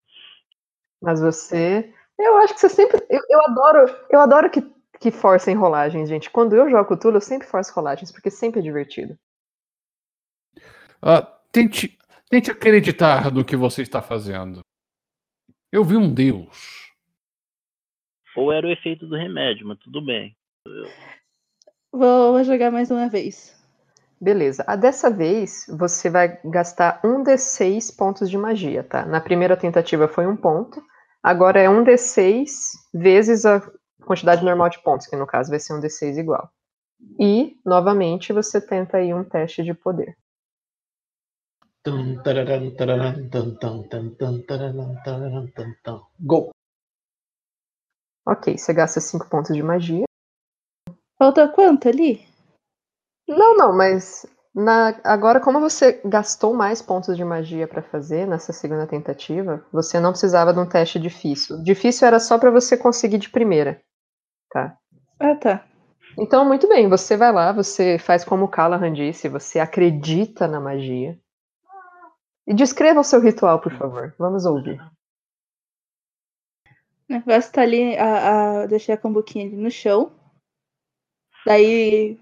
Mas 1.01 1.21
você. 1.21 1.93
Eu 2.19 2.37
acho 2.39 2.55
que 2.55 2.61
você 2.61 2.69
sempre. 2.69 3.05
Eu, 3.09 3.21
eu 3.29 3.43
adoro. 3.43 3.97
Eu 4.11 4.21
adoro 4.21 4.51
que, 4.51 4.61
que 5.01 5.11
forcem 5.11 5.57
rolagens, 5.57 6.11
gente. 6.11 6.31
Quando 6.31 6.55
eu 6.55 6.71
jogo 6.71 6.95
Cthulhu, 6.95 7.17
eu 7.17 7.21
sempre 7.23 7.49
forço 7.49 7.73
rolagens, 7.75 8.13
porque 8.13 8.31
sempre 8.31 8.61
é 8.61 8.63
divertido. 8.63 9.19
Ah, 11.01 11.23
tente, 11.51 11.99
tente 12.29 12.51
acreditar 12.51 13.33
no 13.33 13.45
que 13.45 13.57
você 13.57 13.81
está 13.81 14.03
fazendo. 14.03 14.61
Eu 15.73 15.83
vi 15.83 15.97
um 15.97 16.13
Deus. 16.13 16.93
Ou 18.37 18.53
era 18.53 18.67
o 18.67 18.71
efeito 18.71 19.07
do 19.07 19.17
remédio, 19.17 19.67
mas 19.67 19.79
tudo 19.79 20.05
bem. 20.05 20.37
Vou, 21.91 22.33
vou 22.33 22.45
jogar 22.45 22.71
mais 22.71 22.91
uma 22.91 23.09
vez. 23.09 23.59
Beleza. 24.21 24.63
A 24.67 24.77
dessa 24.77 25.11
vez, 25.11 25.65
você 25.79 26.11
vai 26.11 26.39
gastar 26.45 27.01
um 27.03 27.25
D6 27.25 27.97
pontos 27.97 28.29
de 28.29 28.37
magia, 28.37 28.85
tá? 28.85 29.07
Na 29.07 29.19
primeira 29.21 29.57
tentativa 29.57 30.07
foi 30.07 30.27
um 30.27 30.37
ponto. 30.37 30.85
Agora 31.23 31.59
é 31.59 31.71
um 31.71 31.83
D6 31.83 32.51
vezes 32.93 33.47
a 33.47 33.63
quantidade 34.07 34.45
normal 34.45 34.69
de 34.71 34.83
pontos, 34.83 35.07
que 35.07 35.17
no 35.17 35.27
caso 35.27 35.51
vai 35.51 35.61
ser 35.61 35.75
um 35.75 35.81
D6 35.81 36.19
igual. 36.19 36.51
E, 37.21 37.57
novamente, 37.65 38.33
você 38.33 38.61
tenta 38.61 38.99
aí 38.99 39.15
um 39.15 39.25
teste 39.25 39.63
de 39.65 39.75
poder. 39.75 40.17
Go! 46.19 46.51
Ok, 48.27 48.57
você 48.57 48.73
gasta 48.73 48.99
5 49.01 49.29
pontos 49.29 49.55
de 49.55 49.63
magia. 49.63 50.05
Falta 51.19 51.49
quanto 51.49 51.89
ali? 51.89 52.27
Não, 53.29 53.57
não, 53.57 53.77
mas 53.77 54.27
na- 54.55 55.01
agora, 55.05 55.41
como 55.41 55.61
você 55.61 56.01
gastou 56.05 56.53
mais 56.55 56.83
pontos 56.83 57.17
de 57.17 57.25
magia 57.25 57.67
pra 57.69 57.83
fazer 57.83 58.27
nessa 58.27 58.53
segunda 58.53 58.87
tentativa, 58.87 59.65
você 59.73 60.01
não 60.01 60.11
precisava 60.11 60.53
de 60.53 60.59
um 60.59 60.69
teste 60.69 60.99
difícil. 60.99 61.63
Difícil 61.63 62.07
era 62.07 62.19
só 62.19 62.39
pra 62.39 62.51
você 62.51 62.77
conseguir 62.77 63.19
de 63.19 63.31
primeira, 63.31 63.81
tá? 64.51 64.77
Ah, 65.19 65.35
tá. 65.37 65.65
Então, 66.19 66.45
muito 66.45 66.69
bem, 66.69 66.89
você 66.89 67.17
vai 67.17 67.33
lá, 67.33 67.53
você 67.53 67.99
faz 67.99 68.25
como 68.25 68.45
o 68.45 68.49
Callahan 68.49 68.93
disse, 68.93 69.29
você 69.29 69.59
acredita 69.59 70.47
na 70.47 70.61
magia. 70.61 71.19
E 72.47 72.55
descreva 72.55 73.01
o 73.01 73.05
seu 73.05 73.21
ritual, 73.21 73.61
por 73.61 73.73
favor. 73.73 74.15
Vamos 74.19 74.45
ouvir. 74.45 74.81
O 77.09 77.13
negócio 77.13 77.53
tá 77.53 77.63
ali, 77.63 77.97
a, 77.97 78.63
a, 78.63 78.67
deixei 78.67 78.95
a 78.95 78.99
cambuquinha 78.99 79.47
ali 79.47 79.57
no 79.57 79.71
chão. 79.71 80.13
Daí 81.47 82.19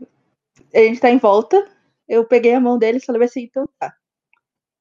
a 0.74 0.78
gente 0.78 1.00
tá 1.00 1.10
em 1.10 1.18
volta. 1.18 1.66
Eu 2.06 2.24
peguei 2.24 2.54
a 2.54 2.60
mão 2.60 2.78
dele 2.78 2.98
e 2.98 3.04
falei 3.04 3.22
assim, 3.24 3.42
então 3.42 3.68
tá. 3.78 3.94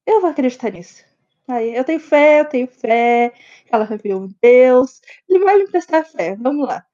Eu 0.06 0.20
vou 0.20 0.30
acreditar 0.30 0.70
nisso. 0.70 1.04
Aí, 1.46 1.74
eu 1.74 1.84
tenho 1.84 2.00
fé, 2.00 2.40
eu 2.40 2.44
tenho 2.48 2.68
fé. 2.68 3.32
Ela 3.70 3.84
reviu 3.84 4.18
um 4.18 4.28
Deus. 4.42 5.00
Ele 5.28 5.44
vai 5.44 5.58
me 5.58 5.70
prestar 5.70 6.04
fé. 6.04 6.36
Vamos 6.36 6.66
lá. 6.66 6.86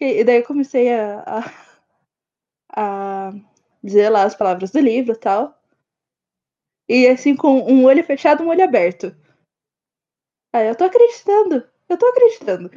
E 0.00 0.24
daí 0.24 0.38
eu 0.38 0.44
comecei 0.44 0.92
a, 0.92 1.22
a, 2.74 3.28
a 3.28 3.32
dizer 3.82 4.08
lá 4.08 4.24
as 4.24 4.34
palavras 4.34 4.70
do 4.70 4.80
livro 4.80 5.12
e 5.12 5.18
tal. 5.18 5.56
E 6.88 7.06
assim, 7.06 7.36
com 7.36 7.60
um 7.60 7.84
olho 7.84 8.04
fechado 8.04 8.42
um 8.42 8.48
olho 8.48 8.64
aberto. 8.64 9.14
Aí 10.52 10.68
eu 10.68 10.76
tô 10.76 10.84
acreditando. 10.84 11.64
Eu 11.88 11.96
tô 11.96 12.06
acreditando. 12.06 12.70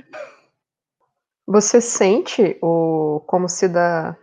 Você 1.47 1.81
sente 1.81 2.57
o 2.61 3.21
como 3.27 3.49
se 3.49 3.67
da 3.67 4.17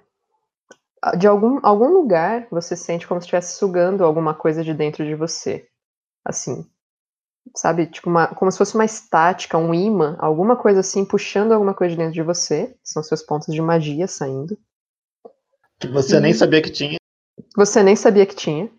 de 1.18 1.26
algum, 1.26 1.58
algum 1.62 1.88
lugar 1.88 2.46
você 2.50 2.76
sente 2.76 3.06
como 3.06 3.20
se 3.20 3.26
estivesse 3.26 3.56
sugando 3.56 4.04
alguma 4.04 4.34
coisa 4.34 4.62
de 4.62 4.72
dentro 4.72 5.04
de 5.04 5.14
você. 5.14 5.68
Assim. 6.24 6.64
Sabe? 7.56 7.86
Tipo 7.86 8.08
uma, 8.08 8.28
como 8.28 8.50
se 8.50 8.58
fosse 8.58 8.74
uma 8.74 8.84
estática, 8.84 9.58
um 9.58 9.74
imã, 9.74 10.16
alguma 10.18 10.56
coisa 10.56 10.80
assim, 10.80 11.04
puxando 11.04 11.52
alguma 11.52 11.74
coisa 11.74 11.92
de 11.92 11.98
dentro 11.98 12.14
de 12.14 12.22
você. 12.22 12.74
São 12.82 13.02
seus 13.02 13.22
pontos 13.22 13.52
de 13.52 13.60
magia 13.60 14.06
saindo. 14.06 14.56
Que 15.78 15.88
você 15.88 16.20
nem 16.20 16.32
sabia 16.32 16.62
que 16.62 16.70
tinha. 16.70 16.96
Você 17.56 17.82
nem 17.82 17.96
sabia 17.96 18.24
que 18.24 18.34
tinha. 18.34 18.70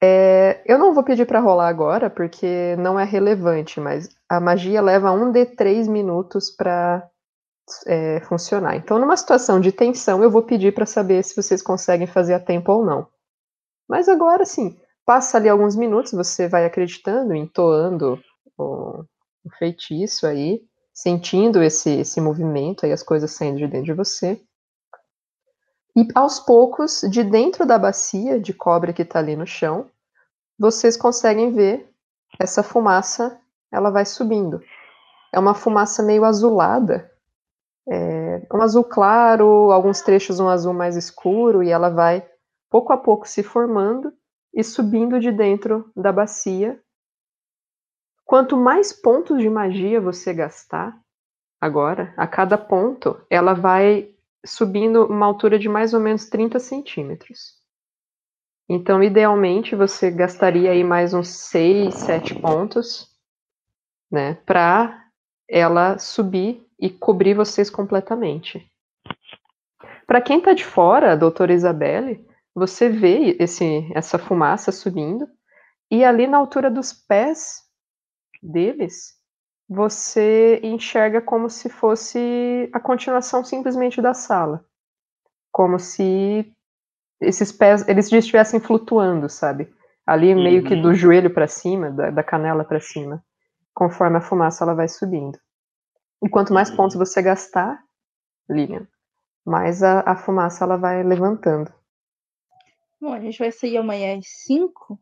É, 0.00 0.62
eu 0.64 0.78
não 0.78 0.94
vou 0.94 1.02
pedir 1.02 1.26
para 1.26 1.40
rolar 1.40 1.68
agora, 1.68 2.08
porque 2.08 2.76
não 2.78 2.98
é 2.98 3.04
relevante, 3.04 3.80
mas 3.80 4.08
a 4.28 4.38
magia 4.38 4.80
leva 4.80 5.10
um 5.10 5.32
de 5.32 5.44
três 5.44 5.88
minutos 5.88 6.50
para 6.50 7.08
é, 7.86 8.20
funcionar. 8.20 8.76
Então, 8.76 8.98
numa 8.98 9.16
situação 9.16 9.60
de 9.60 9.72
tensão, 9.72 10.22
eu 10.22 10.30
vou 10.30 10.42
pedir 10.42 10.72
para 10.72 10.86
saber 10.86 11.24
se 11.24 11.34
vocês 11.34 11.60
conseguem 11.60 12.06
fazer 12.06 12.34
a 12.34 12.40
tempo 12.40 12.72
ou 12.72 12.84
não. 12.84 13.08
Mas 13.88 14.08
agora 14.08 14.44
sim, 14.44 14.78
passa 15.08 15.38
ali 15.38 15.48
alguns 15.48 15.74
minutos, 15.74 16.12
você 16.12 16.46
vai 16.46 16.66
acreditando, 16.66 17.34
entoando 17.34 18.20
o, 18.58 19.02
o 19.42 19.50
feitiço 19.58 20.26
aí, 20.26 20.60
sentindo 20.92 21.62
esse, 21.62 22.00
esse 22.00 22.20
movimento 22.20 22.84
aí, 22.84 22.92
as 22.92 23.02
coisas 23.02 23.30
saindo 23.30 23.56
de 23.56 23.66
dentro 23.66 23.86
de 23.86 23.94
você. 23.94 24.38
E 25.96 26.06
aos 26.14 26.38
poucos, 26.38 27.00
de 27.10 27.24
dentro 27.24 27.64
da 27.64 27.78
bacia 27.78 28.38
de 28.38 28.52
cobre 28.52 28.92
que 28.92 29.00
está 29.00 29.18
ali 29.18 29.34
no 29.34 29.46
chão, 29.46 29.90
vocês 30.58 30.94
conseguem 30.94 31.54
ver 31.54 31.90
essa 32.38 32.62
fumaça, 32.62 33.40
ela 33.72 33.88
vai 33.88 34.04
subindo. 34.04 34.60
É 35.32 35.38
uma 35.38 35.54
fumaça 35.54 36.02
meio 36.02 36.22
azulada, 36.22 37.10
é, 37.88 38.46
um 38.52 38.60
azul 38.60 38.84
claro, 38.84 39.72
alguns 39.72 40.02
trechos 40.02 40.38
um 40.38 40.50
azul 40.50 40.74
mais 40.74 40.96
escuro, 40.96 41.62
e 41.62 41.70
ela 41.70 41.88
vai 41.88 42.28
pouco 42.68 42.92
a 42.92 42.98
pouco 42.98 43.26
se 43.26 43.42
formando 43.42 44.12
e 44.58 44.64
subindo 44.64 45.20
de 45.20 45.30
dentro 45.30 45.88
da 45.94 46.10
bacia. 46.10 46.82
Quanto 48.24 48.56
mais 48.56 48.92
pontos 48.92 49.40
de 49.40 49.48
magia 49.48 50.00
você 50.00 50.34
gastar 50.34 51.00
agora, 51.60 52.12
a 52.16 52.26
cada 52.26 52.58
ponto, 52.58 53.24
ela 53.30 53.54
vai 53.54 54.12
subindo 54.44 55.06
uma 55.06 55.26
altura 55.26 55.60
de 55.60 55.68
mais 55.68 55.94
ou 55.94 56.00
menos 56.00 56.28
30 56.28 56.58
centímetros. 56.58 57.56
Então, 58.68 59.00
idealmente, 59.00 59.76
você 59.76 60.10
gastaria 60.10 60.72
aí 60.72 60.82
mais 60.82 61.14
uns 61.14 61.28
6, 61.28 61.94
7 61.94 62.34
pontos, 62.40 63.16
né, 64.10 64.34
para 64.44 65.04
ela 65.48 65.98
subir 65.98 66.66
e 66.80 66.90
cobrir 66.90 67.34
vocês 67.34 67.70
completamente. 67.70 68.68
Para 70.04 70.20
quem 70.20 70.38
está 70.38 70.52
de 70.52 70.64
fora, 70.64 71.16
doutora 71.16 71.52
Isabelle, 71.52 72.27
você 72.58 72.88
vê 72.88 73.36
esse, 73.38 73.90
essa 73.94 74.18
fumaça 74.18 74.72
subindo, 74.72 75.28
e 75.90 76.04
ali 76.04 76.26
na 76.26 76.36
altura 76.36 76.70
dos 76.70 76.92
pés 76.92 77.62
deles, 78.42 79.18
você 79.68 80.60
enxerga 80.62 81.20
como 81.20 81.50
se 81.50 81.68
fosse 81.68 82.68
a 82.72 82.80
continuação 82.80 83.44
simplesmente 83.44 84.00
da 84.00 84.14
sala. 84.14 84.64
Como 85.52 85.78
se 85.78 86.50
esses 87.20 87.52
pés 87.52 87.86
eles 87.88 88.10
estivessem 88.10 88.60
flutuando, 88.60 89.28
sabe? 89.28 89.72
Ali 90.06 90.34
uhum. 90.34 90.42
meio 90.42 90.64
que 90.64 90.74
do 90.74 90.94
joelho 90.94 91.32
para 91.32 91.46
cima, 91.46 91.90
da, 91.90 92.10
da 92.10 92.22
canela 92.22 92.64
para 92.64 92.80
cima, 92.80 93.22
conforme 93.74 94.16
a 94.16 94.22
fumaça 94.22 94.64
ela 94.64 94.74
vai 94.74 94.88
subindo. 94.88 95.38
E 96.24 96.28
quanto 96.28 96.52
mais 96.52 96.70
pontos 96.70 96.96
uhum. 96.96 97.04
você 97.04 97.20
gastar, 97.20 97.78
Lilian, 98.48 98.86
mais 99.44 99.82
a, 99.82 100.00
a 100.00 100.16
fumaça 100.16 100.64
ela 100.64 100.76
vai 100.76 101.02
levantando. 101.02 101.72
Bom, 103.00 103.12
a 103.12 103.20
gente 103.20 103.38
vai 103.38 103.52
sair 103.52 103.76
amanhã 103.76 104.18
às 104.18 104.26
5? 104.44 104.98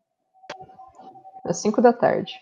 Às 1.45 1.59
5 1.63 1.81
da 1.81 1.93
tarde. 1.93 2.35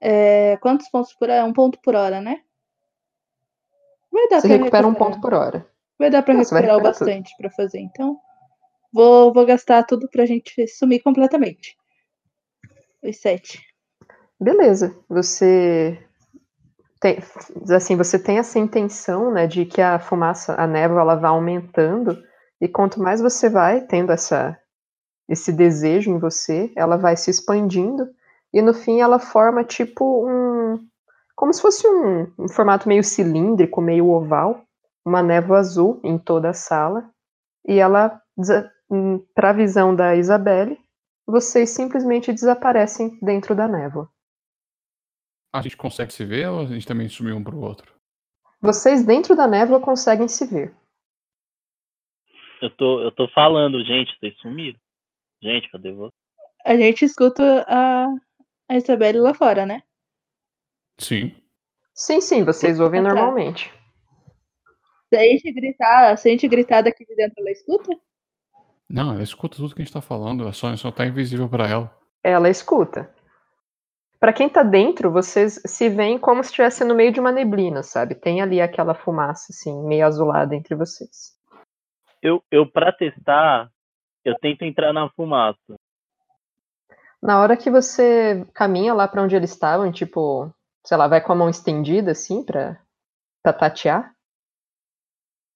É, 0.00 0.56
quantos 0.58 0.88
pontos 0.88 1.12
por 1.14 1.30
hora? 1.30 1.44
Um 1.44 1.52
ponto 1.52 1.78
por 1.80 1.94
hora, 1.94 2.20
né? 2.20 2.42
Vai 4.12 4.28
dar 4.28 4.40
Você 4.40 4.48
recupera 4.48 4.86
recuperar. 4.86 4.86
um 4.86 4.94
ponto 4.94 5.20
por 5.20 5.34
hora. 5.34 5.66
Vai 5.98 6.10
dar 6.10 6.22
pra 6.22 6.34
Nossa, 6.34 6.54
recuperar, 6.54 6.76
recuperar 6.76 6.98
bastante 7.00 7.34
para 7.36 7.50
fazer, 7.50 7.80
então. 7.80 8.18
Vou, 8.92 9.32
vou 9.32 9.44
gastar 9.44 9.82
tudo 9.84 10.08
pra 10.08 10.26
gente 10.26 10.66
sumir 10.68 11.02
completamente. 11.02 11.76
Os 13.02 13.16
sete. 13.20 13.62
Beleza. 14.40 14.96
Você 15.08 15.98
tem, 17.00 17.18
assim, 17.74 17.96
você 17.96 18.18
tem 18.18 18.38
essa 18.38 18.58
intenção, 18.58 19.32
né, 19.32 19.46
de 19.46 19.64
que 19.64 19.80
a 19.80 19.98
fumaça, 19.98 20.54
a 20.54 20.66
névoa, 20.66 21.00
ela 21.00 21.14
vai 21.14 21.30
aumentando, 21.30 22.22
e 22.60 22.68
quanto 22.68 23.00
mais 23.00 23.20
você 23.20 23.48
vai 23.48 23.80
tendo 23.80 24.10
essa, 24.12 24.58
esse 25.28 25.52
desejo 25.52 26.10
em 26.10 26.18
você, 26.18 26.72
ela 26.76 26.96
vai 26.96 27.16
se 27.16 27.30
expandindo, 27.30 28.08
e 28.52 28.60
no 28.62 28.74
fim 28.74 29.00
ela 29.00 29.18
forma 29.18 29.62
tipo 29.62 30.26
um. 30.26 30.78
como 31.36 31.52
se 31.52 31.60
fosse 31.60 31.86
um, 31.86 32.32
um 32.38 32.48
formato 32.48 32.88
meio 32.88 33.04
cilíndrico, 33.04 33.80
meio 33.80 34.08
oval, 34.08 34.64
uma 35.04 35.22
névoa 35.22 35.58
azul 35.58 36.00
em 36.02 36.18
toda 36.18 36.50
a 36.50 36.54
sala, 36.54 37.08
e 37.66 37.78
ela, 37.78 38.20
hum, 38.90 39.24
para 39.34 39.50
a 39.50 39.54
visão 39.54 39.94
da 39.94 40.16
Isabelle, 40.16 40.78
vocês 41.26 41.70
simplesmente 41.70 42.32
desaparecem 42.32 43.18
dentro 43.20 43.54
da 43.54 43.68
névoa. 43.68 44.10
A 45.52 45.62
gente 45.62 45.76
consegue 45.76 46.12
se 46.12 46.24
ver 46.24 46.48
ou 46.48 46.60
a 46.60 46.66
gente 46.66 46.86
também 46.86 47.08
sumiu 47.08 47.36
um 47.36 47.44
pro 47.44 47.58
outro? 47.58 47.92
Vocês 48.60 49.04
dentro 49.04 49.36
da 49.36 49.46
névoa 49.46 49.80
conseguem 49.80 50.26
se 50.26 50.46
ver. 50.46 50.74
Eu 52.60 52.70
tô, 52.70 53.02
eu 53.02 53.12
tô 53.12 53.28
falando, 53.28 53.84
gente, 53.84 54.16
vocês 54.18 54.36
sumiram. 54.38 54.78
Gente, 55.42 55.70
cadê 55.70 55.92
você? 55.92 56.14
A 56.64 56.76
gente 56.76 57.04
escuta 57.04 57.64
a, 57.68 58.06
a 58.68 58.76
Isabelle 58.76 59.20
lá 59.20 59.32
fora, 59.32 59.64
né? 59.64 59.82
Sim. 60.98 61.34
Sim, 61.94 62.20
sim, 62.20 62.44
vocês 62.44 62.80
ouvem 62.80 63.02
tá. 63.02 63.08
normalmente. 63.08 63.72
Se 65.08 65.16
a 65.16 65.22
gente 65.22 65.52
gritar, 65.52 66.18
se 66.18 66.28
a 66.28 66.30
gente 66.32 66.48
gritar 66.48 66.82
daqui 66.82 67.04
de 67.04 67.14
dentro, 67.14 67.34
ela 67.38 67.50
escuta? 67.50 67.96
Não, 68.88 69.12
ela 69.12 69.22
escuta 69.22 69.56
tudo 69.56 69.74
que 69.74 69.80
a 69.80 69.84
gente 69.84 69.94
tá 69.94 70.00
falando, 70.00 70.42
ela 70.42 70.52
só, 70.52 70.74
só 70.76 70.90
tá 70.90 71.06
invisível 71.06 71.48
para 71.48 71.68
ela. 71.68 71.98
Ela 72.22 72.50
escuta. 72.50 73.12
Para 74.20 74.32
quem 74.32 74.48
tá 74.48 74.64
dentro, 74.64 75.12
vocês 75.12 75.60
se 75.64 75.88
veem 75.88 76.18
como 76.18 76.42
se 76.42 76.50
estivesse 76.50 76.84
no 76.84 76.94
meio 76.94 77.12
de 77.12 77.20
uma 77.20 77.30
neblina, 77.30 77.82
sabe? 77.82 78.16
Tem 78.16 78.42
ali 78.42 78.60
aquela 78.60 78.94
fumaça, 78.94 79.52
assim, 79.52 79.80
meio 79.84 80.04
azulada 80.04 80.56
entre 80.56 80.74
vocês. 80.74 81.37
Eu, 82.22 82.42
eu 82.50 82.70
para 82.70 82.92
testar, 82.92 83.70
eu 84.24 84.34
tento 84.38 84.62
entrar 84.62 84.92
na 84.92 85.08
fumaça. 85.10 85.76
Na 87.22 87.40
hora 87.40 87.56
que 87.56 87.70
você 87.70 88.46
caminha 88.54 88.94
lá 88.94 89.08
para 89.08 89.22
onde 89.22 89.34
eles 89.34 89.50
estavam, 89.50 89.90
tipo, 89.90 90.52
sei 90.84 90.96
lá, 90.96 91.08
vai 91.08 91.20
com 91.20 91.32
a 91.32 91.36
mão 91.36 91.48
estendida, 91.48 92.12
assim, 92.12 92.44
pra, 92.44 92.80
pra 93.42 93.52
tatear, 93.52 94.14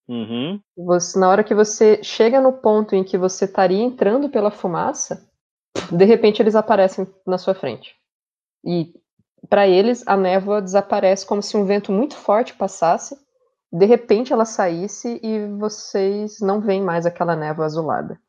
Uhum. 0.09 0.61
Você, 0.77 1.19
na 1.19 1.29
hora 1.29 1.45
que 1.45 1.55
você 1.55 2.03
chega 2.03 2.41
no 2.41 2.53
ponto 2.53 2.95
em 2.95 3.05
que 3.05 3.17
você 3.17 3.45
estaria 3.45 3.83
entrando 3.83 4.29
pela 4.29 4.51
fumaça, 4.51 5.27
de 5.91 6.05
repente 6.05 6.43
eles 6.43 6.55
aparecem 6.55 7.07
na 7.27 7.39
sua 7.39 7.55
frente. 7.55 7.97
E 8.65 8.93
para 9.49 9.67
eles 9.67 10.07
a 10.07 10.17
névoa 10.17 10.63
desaparece 10.63 11.27
como 11.27 11.43
se 11.43 11.57
um 11.57 11.65
vento 11.65 11.91
muito 11.91 12.17
forte 12.17 12.55
passasse, 12.55 13.17
de 13.73 13.87
repente 13.87 14.33
ela 14.33 14.45
saísse 14.45 15.19
e 15.23 15.47
vocês 15.57 16.41
não 16.41 16.61
veem 16.61 16.83
mais 16.83 17.07
aquela 17.07 17.35
névoa 17.35 17.65
azulada. 17.65 18.21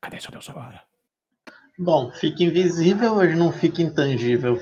Cadê 0.00 0.20
seu 0.20 0.30
Deus 0.30 0.48
agora? 0.48 0.84
Bom, 1.76 2.12
fica 2.12 2.44
invisível 2.44 3.16
ou 3.16 3.26
não 3.34 3.52
fica 3.52 3.82
intangível? 3.82 4.58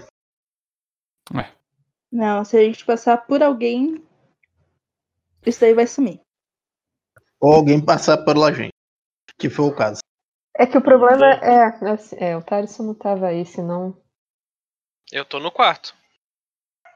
Ué. 1.33 1.53
Não, 2.11 2.45
se 2.45 2.57
a 2.57 2.61
gente 2.61 2.85
passar 2.85 3.19
por 3.19 3.43
alguém, 3.43 4.03
Isso 5.45 5.63
aí 5.63 5.75
vai 5.75 5.87
sumir. 5.87 6.21
Ou 7.39 7.53
alguém 7.53 7.85
passar 7.85 8.25
pela 8.25 8.51
gente. 8.51 8.73
Que 9.39 9.51
foi 9.51 9.67
o 9.67 9.77
caso. 9.77 10.01
É 10.57 10.67
que 10.67 10.79
o 10.79 10.83
problema 10.83 11.27
é. 11.27 11.65
assim, 11.91 12.17
É, 12.19 12.37
o 12.37 12.43
Tarisson 12.43 12.85
não 12.85 12.95
tava 12.95 13.27
aí, 13.27 13.45
senão. 13.45 14.01
Eu 15.13 15.25
tô 15.25 15.39
no 15.39 15.53
quarto. 15.53 15.95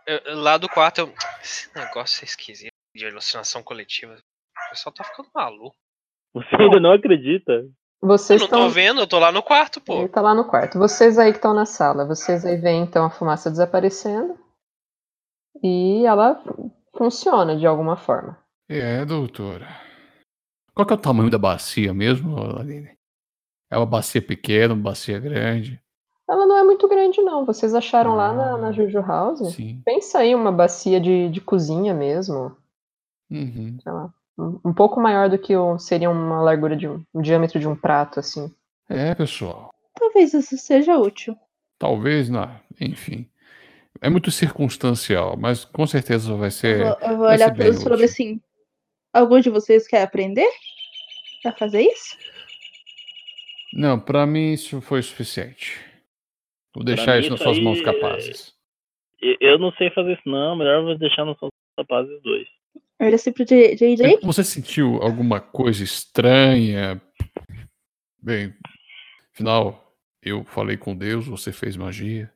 Eu- 0.09 0.40
lá 0.40 0.56
do 0.56 0.68
quarto 0.68 0.98
eu. 1.02 1.14
Esse 1.43 1.68
negócio 1.76 2.22
é 2.22 2.24
esquisito 2.24 2.72
de 2.94 3.06
alucinação 3.06 3.62
coletiva. 3.62 4.14
O 4.14 4.70
pessoal 4.70 4.93
tá 4.94 5.05
ficando 5.05 5.28
maluco. 5.35 5.76
Você 6.35 6.56
ainda 6.56 6.80
não 6.80 6.93
acredita? 6.93 7.52
Eu 7.52 7.72
Vocês 8.09 8.40
não 8.40 8.47
estão. 8.47 8.60
tô 8.62 8.68
vendo, 8.70 9.01
eu 9.01 9.06
tô 9.06 9.18
lá 9.18 9.30
no 9.30 9.43
quarto, 9.43 9.80
pô. 9.80 10.01
Ele 10.01 10.09
tá 10.09 10.20
lá 10.20 10.35
no 10.35 10.47
quarto. 10.48 10.78
Vocês 10.78 11.18
aí 11.18 11.30
que 11.32 11.39
estão 11.39 11.52
na 11.52 11.66
sala, 11.66 12.06
vocês 12.06 12.44
aí 12.44 12.56
veem 12.56 12.82
então 12.85 13.05
a 13.05 13.10
fumaça 13.10 13.51
desaparecendo. 13.51 14.39
E 15.62 16.05
ela 16.06 16.43
funciona 16.97 17.56
de 17.56 17.66
alguma 17.66 17.97
forma. 17.97 18.39
É, 18.68 19.05
doutora. 19.05 19.66
Qual 20.74 20.86
que 20.86 20.93
é 20.93 20.97
o 20.97 21.01
tamanho 21.01 21.30
da 21.30 21.39
bacia 21.39 21.93
mesmo, 21.93 22.36
Aline? 22.59 22.97
É 23.70 23.76
uma 23.76 23.86
bacia 23.86 24.22
pequena, 24.22 24.74
uma 24.74 24.82
bacia 24.85 25.18
grande? 25.18 25.80
Ela 26.29 26.47
não 26.47 26.57
é 26.59 26.65
muito 26.65 26.87
grande, 26.89 27.23
não. 27.23 27.45
Vocês 27.45 27.75
acharam 27.75 28.15
lá 28.15 28.33
na, 28.35 28.55
Ah. 28.55 28.59
na 28.59 28.73
Juju 28.73 29.01
House? 29.01 29.55
Sim. 29.55 29.81
Pensa 29.85 30.19
aí 30.19 30.35
uma 30.35 30.53
bacia 30.53 31.01
de, 31.01 31.29
de 31.31 31.41
cozinha 31.41 31.95
mesmo. 31.95 32.55
Uhum. 33.31 33.79
Sei 33.83 33.93
lá. 33.93 34.13
Um, 34.39 34.61
um 34.67 34.73
pouco 34.75 35.01
maior 35.01 35.29
do 35.29 35.39
que 35.39 35.57
o, 35.57 35.79
seria 35.79 36.11
uma 36.11 36.41
largura 36.43 36.77
de 36.77 36.87
um, 36.87 37.03
um 37.15 37.23
diâmetro 37.23 37.59
de 37.59 37.67
um 37.67 37.75
prato, 37.75 38.21
assim. 38.21 38.53
É, 38.89 39.15
pessoal. 39.15 39.71
Talvez 39.99 40.33
isso 40.35 40.57
seja 40.59 40.97
útil. 40.99 41.37
Talvez, 41.79 42.29
não. 42.29 42.51
Enfim. 42.81 43.29
É 44.01 44.09
muito 44.09 44.31
circunstancial, 44.31 45.37
mas 45.37 45.65
com 45.65 45.87
certeza 45.87 46.33
vai 46.37 46.49
Eu 46.49 46.53
ser. 46.53 46.85
vou, 46.85 46.99
eu 47.01 47.17
vou 47.17 47.27
olhar 47.27 47.53
para 47.55 47.71
os 47.71 47.77
sobre 47.79 47.95
útil. 47.95 48.05
assim. 48.05 48.41
Algum 49.13 49.41
de 49.41 49.51
vocês 49.51 49.89
quer 49.89 50.03
aprender? 50.03 50.49
Quer 51.43 51.57
fazer 51.59 51.81
isso? 51.83 52.17
Não, 53.73 53.99
pra 53.99 54.27
mim 54.27 54.53
isso 54.53 54.81
foi 54.81 55.03
suficiente. 55.03 55.81
Vou 56.79 56.85
deixar 56.85 57.15
mim 57.17 57.23
isso 57.23 57.31
nas 57.31 57.41
suas 57.41 57.57
aí 57.59 57.65
mãos 57.65 57.81
é- 57.81 57.83
capazes. 57.83 58.55
Eu 59.41 59.59
não 59.59 59.73
sei 59.73 59.91
fazer 59.91 60.13
isso 60.13 60.29
não, 60.29 60.55
melhor 60.55 60.77
eu 60.77 60.85
vou 60.85 60.99
deixar 60.99 61.25
nos 61.25 61.37
seus 61.41 61.51
rapazes 61.77 62.13
os 62.15 62.23
dois. 62.23 62.47
Olha 63.01 63.17
assim 63.17 63.33
pro 63.33 63.45
JJ. 63.45 64.21
Você 64.23 64.45
sentiu 64.45 65.03
alguma 65.03 65.41
coisa 65.41 65.83
estranha? 65.83 67.03
Bem, 68.23 68.55
afinal, 69.35 69.93
eu 70.23 70.45
falei 70.45 70.77
com 70.77 70.97
Deus, 70.97 71.27
você 71.27 71.51
fez 71.51 71.77
magia. 71.77 72.33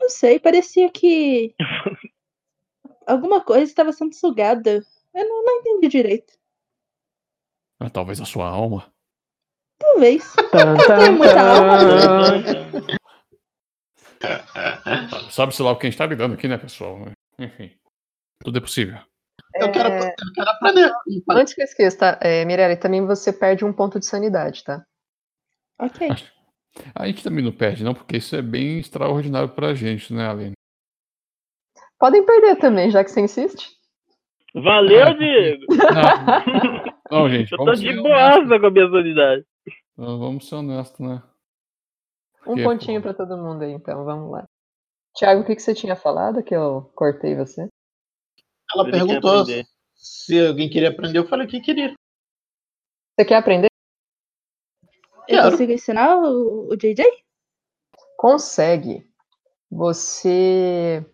Não 0.00 0.08
sei, 0.08 0.38
parecia 0.38 0.88
que. 0.88 1.52
Alguma 3.04 3.40
coisa 3.40 3.64
estava 3.64 3.92
sendo 3.92 4.14
sugada. 4.14 4.84
Eu 5.12 5.28
não, 5.28 5.44
não 5.44 5.58
entendi 5.58 5.88
direito. 5.88 6.32
Ah, 7.80 7.90
talvez 7.90 8.20
a 8.20 8.24
sua 8.24 8.48
alma. 8.48 8.92
Talvez. 9.80 10.32
Não 10.36 10.96
tem 10.96 11.10
muita 11.16 11.40
alma, 11.40 12.98
Sabe-se 15.30 15.62
lá 15.62 15.72
o 15.72 15.76
que 15.76 15.86
a 15.86 15.90
gente 15.90 15.98
tá 15.98 16.06
lidando 16.06 16.34
aqui, 16.34 16.48
né, 16.48 16.58
pessoal? 16.58 17.06
Enfim, 17.38 17.72
tudo 18.42 18.58
é 18.58 18.60
possível. 18.60 18.98
Eu 19.54 19.70
quero, 19.70 19.88
É, 19.88 20.08
eu 20.08 20.32
quero 20.34 20.50
aprender. 20.50 20.92
Antes 21.30 21.54
que 21.54 21.60
eu 21.60 21.64
esqueça, 21.64 21.98
tá? 21.98 22.18
É, 22.22 22.44
Mirella, 22.44 22.76
também 22.76 23.04
você 23.04 23.32
perde 23.32 23.64
um 23.64 23.72
ponto 23.72 23.98
de 23.98 24.06
sanidade, 24.06 24.64
tá? 24.64 24.84
Ok. 25.78 26.08
A 26.94 27.06
gente 27.06 27.22
também 27.22 27.44
não 27.44 27.52
perde, 27.52 27.84
não, 27.84 27.92
porque 27.94 28.16
isso 28.16 28.34
é 28.34 28.40
bem 28.40 28.78
extraordinário 28.78 29.48
pra 29.50 29.74
gente, 29.74 30.12
né, 30.12 30.28
Aline? 30.28 30.52
Podem 31.98 32.24
perder 32.24 32.56
também, 32.56 32.90
já 32.90 33.04
que 33.04 33.10
você 33.10 33.20
insiste. 33.20 33.68
Valeu, 34.54 35.14
Diego! 35.18 35.64
Não, 37.10 37.20
não 37.24 37.30
gente, 37.30 37.52
Eu 37.52 37.58
tô 37.58 37.72
de 37.74 37.94
boaça 37.94 38.58
com 38.58 38.66
a 38.66 38.70
minha 38.70 38.90
sanidade. 38.90 39.44
Vamos 39.96 40.48
ser 40.48 40.56
honestos, 40.56 41.00
né? 41.00 41.22
Um 42.46 42.54
Que- 42.56 42.64
pontinho 42.64 43.00
pra 43.02 43.14
todo 43.14 43.36
mundo 43.36 43.62
aí, 43.62 43.72
então, 43.72 44.04
vamos 44.04 44.30
lá. 44.30 44.44
Tiago, 45.14 45.42
o 45.42 45.44
que, 45.44 45.54
que 45.54 45.62
você 45.62 45.74
tinha 45.74 45.94
falado 45.94 46.42
que 46.42 46.54
eu 46.54 46.90
cortei 46.94 47.36
você? 47.36 47.68
Ela 48.74 48.90
perguntou 48.90 49.44
se 49.94 50.46
alguém 50.46 50.68
queria 50.70 50.88
aprender. 50.88 51.18
Eu 51.18 51.28
falei 51.28 51.46
que 51.46 51.60
queria. 51.60 51.94
Você 53.14 53.26
quer 53.26 53.36
aprender? 53.36 53.68
Eu 55.28 55.36
Quero. 55.36 55.50
consigo 55.50 55.72
ensinar 55.72 56.16
o, 56.16 56.68
o 56.70 56.76
JJ? 56.76 57.04
Consegue. 58.16 59.06
Você. 59.70 61.04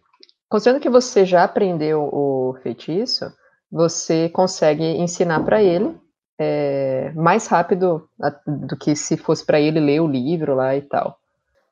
Considerando 0.48 0.80
que 0.80 0.88
você 0.88 1.26
já 1.26 1.44
aprendeu 1.44 2.08
o 2.12 2.54
feitiço, 2.62 3.24
você 3.70 4.28
consegue 4.30 4.84
ensinar 4.84 5.44
pra 5.44 5.62
ele 5.62 6.00
é, 6.38 7.12
mais 7.14 7.46
rápido 7.46 8.08
do 8.46 8.76
que 8.76 8.94
se 8.94 9.16
fosse 9.16 9.44
pra 9.44 9.60
ele 9.60 9.80
ler 9.80 10.00
o 10.00 10.06
livro 10.06 10.54
lá 10.54 10.76
e 10.76 10.82
tal. 10.82 11.18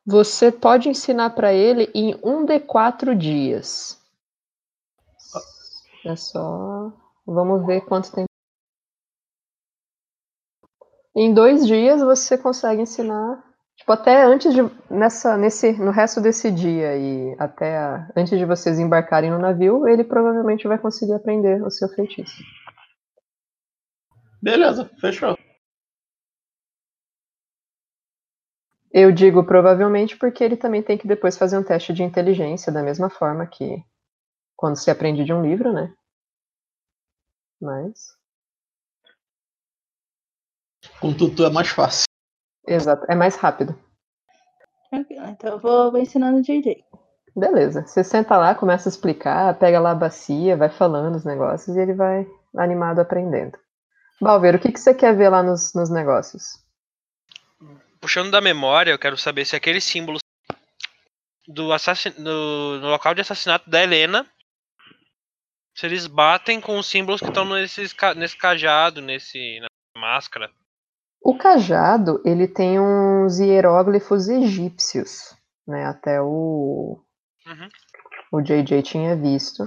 Você 0.06 0.52
pode 0.52 0.88
ensinar 0.88 1.30
pra 1.30 1.52
ele 1.52 1.90
em 1.94 2.18
um 2.22 2.44
de 2.44 2.60
quatro 2.60 3.14
dias. 3.14 4.00
É 6.04 6.14
só. 6.14 6.92
Vamos 7.26 7.66
ver 7.66 7.80
quanto 7.82 8.12
tempo. 8.12 8.26
Em 11.14 11.32
dois 11.32 11.66
dias 11.66 12.00
você 12.00 12.36
consegue 12.38 12.82
ensinar 12.82 13.42
Tipo, 13.76 13.92
até 13.92 14.24
antes 14.24 14.54
de. 14.54 14.62
Nessa, 14.90 15.36
nesse, 15.36 15.72
no 15.72 15.90
resto 15.90 16.20
desse 16.20 16.50
dia 16.50 16.96
e 16.96 17.36
até 17.38 17.76
a- 17.76 18.10
antes 18.16 18.38
de 18.38 18.44
vocês 18.44 18.78
embarcarem 18.78 19.30
no 19.30 19.38
navio, 19.38 19.86
ele 19.86 20.02
provavelmente 20.02 20.66
vai 20.66 20.78
conseguir 20.78 21.12
aprender 21.12 21.62
o 21.62 21.70
seu 21.70 21.88
feitiço. 21.88 22.42
Beleza, 24.42 24.90
fechou. 25.00 25.36
Eu 28.92 29.12
digo 29.12 29.44
provavelmente 29.44 30.16
porque 30.16 30.42
ele 30.42 30.56
também 30.56 30.82
tem 30.82 30.96
que 30.96 31.06
depois 31.06 31.36
fazer 31.36 31.58
um 31.58 31.62
teste 31.62 31.92
de 31.92 32.02
inteligência, 32.02 32.72
da 32.72 32.82
mesma 32.82 33.10
forma 33.10 33.46
que 33.46 33.84
quando 34.56 34.76
se 34.76 34.90
aprende 34.90 35.24
de 35.24 35.32
um 35.32 35.42
livro, 35.42 35.72
né? 35.72 35.92
Mas. 37.60 38.16
Com 41.00 41.12
tutu 41.14 41.44
é 41.44 41.50
mais 41.50 41.68
fácil. 41.68 42.06
Exato, 42.66 43.04
é 43.10 43.14
mais 43.14 43.36
rápido. 43.36 43.78
Então 44.92 45.52
eu 45.52 45.58
vou, 45.58 45.90
vou 45.90 46.00
ensinando 46.00 46.38
o 46.38 46.42
JJ. 46.42 46.82
Beleza. 47.36 47.86
Você 47.86 48.02
senta 48.02 48.36
lá, 48.38 48.54
começa 48.54 48.88
a 48.88 48.90
explicar, 48.90 49.58
pega 49.58 49.78
lá 49.78 49.90
a 49.90 49.94
bacia, 49.94 50.56
vai 50.56 50.70
falando 50.70 51.16
os 51.16 51.24
negócios 51.24 51.76
e 51.76 51.80
ele 51.80 51.92
vai 51.92 52.26
animado 52.56 53.00
aprendendo. 53.00 53.58
Balveiro, 54.20 54.56
o 54.58 54.60
que, 54.60 54.72
que 54.72 54.80
você 54.80 54.94
quer 54.94 55.14
ver 55.16 55.28
lá 55.28 55.42
nos, 55.42 55.74
nos 55.74 55.90
negócios? 55.90 56.64
Puxando 58.00 58.30
da 58.30 58.40
memória, 58.40 58.90
eu 58.90 58.98
quero 58.98 59.16
saber 59.16 59.44
se 59.44 59.56
aqueles 59.56 59.84
símbolos 59.84 60.20
do 61.48 61.72
assassin... 61.72 62.10
no, 62.18 62.78
no 62.80 62.88
local 62.88 63.14
de 63.14 63.20
assassinato 63.20 63.68
da 63.68 63.82
Helena, 63.82 64.26
se 65.76 65.86
eles 65.86 66.06
batem 66.06 66.60
com 66.60 66.78
os 66.78 66.86
símbolos 66.86 67.20
que 67.20 67.28
estão 67.28 67.44
nesses 67.44 67.92
ca- 67.92 68.14
nesse 68.14 68.36
cajado, 68.36 69.00
nesse 69.02 69.60
na 69.60 70.00
máscara. 70.00 70.50
O 71.20 71.36
cajado, 71.36 72.22
ele 72.24 72.46
tem 72.46 72.78
uns 72.80 73.38
hieróglifos 73.38 74.28
egípcios, 74.28 75.36
né? 75.66 75.84
Até 75.86 76.20
o, 76.22 77.02
Uhum. 77.46 77.68
o 78.32 78.40
JJ 78.40 78.82
tinha 78.82 79.16
visto. 79.16 79.64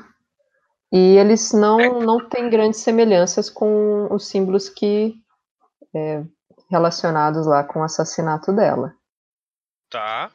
E 0.92 1.18
eles 1.18 1.52
não, 1.54 2.00
não 2.00 2.28
têm 2.28 2.50
grandes 2.50 2.80
semelhanças 2.80 3.50
com 3.50 4.12
os 4.12 4.28
símbolos 4.28 4.70
que 4.70 5.16
é, 5.94 6.24
relacionados 6.70 7.46
lá 7.46 7.64
com 7.64 7.80
o 7.80 7.84
assassinato 7.84 8.52
dela. 8.52 8.94
Tá. 9.90 10.32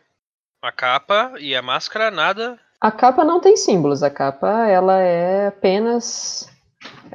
A 0.63 0.73
capa 0.73 1.35
e 1.39 1.55
a 1.55 1.61
máscara, 1.61 2.11
nada. 2.11 2.59
A 2.81 2.91
capa 2.91 3.25
não 3.25 3.41
tem 3.41 3.57
símbolos, 3.57 4.03
a 4.03 4.11
capa 4.11 4.67
ela 4.69 4.99
é 4.99 5.49
apenas 5.49 6.51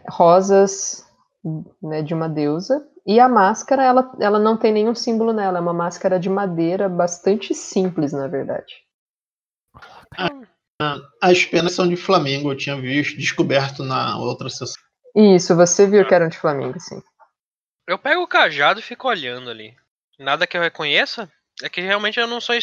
rosas 0.09 1.05
né, 1.81 2.01
de 2.01 2.13
uma 2.13 2.29
deusa. 2.29 2.87
E 3.05 3.19
a 3.19 3.27
máscara, 3.27 3.83
ela, 3.83 4.11
ela 4.19 4.37
não 4.37 4.55
tem 4.55 4.71
nenhum 4.71 4.93
símbolo 4.93 5.33
nela, 5.33 5.57
é 5.57 5.61
uma 5.61 5.73
máscara 5.73 6.19
de 6.19 6.29
madeira 6.29 6.87
bastante 6.87 7.55
simples, 7.55 8.13
na 8.13 8.27
verdade. 8.27 8.75
As 11.21 11.43
penas 11.43 11.73
são 11.73 11.87
de 11.87 11.95
Flamengo, 11.95 12.51
eu 12.51 12.57
tinha 12.57 12.79
visto, 12.79 13.17
descoberto 13.17 13.83
na 13.83 14.17
outra 14.17 14.49
sessão. 14.49 14.81
Isso, 15.15 15.55
você 15.55 15.85
viu 15.85 16.07
que 16.07 16.13
eram 16.13 16.29
de 16.29 16.37
Flamengo, 16.37 16.79
sim. 16.79 17.01
Eu 17.87 17.97
pego 17.97 18.21
o 18.21 18.27
cajado 18.27 18.79
e 18.79 18.83
fico 18.83 19.07
olhando 19.07 19.49
ali. 19.49 19.73
Nada 20.17 20.45
que 20.45 20.55
eu 20.55 20.61
reconheça? 20.61 21.29
É 21.61 21.67
que 21.67 21.81
realmente 21.81 22.19
eu 22.19 22.27
não 22.27 22.39
sou 22.39 22.55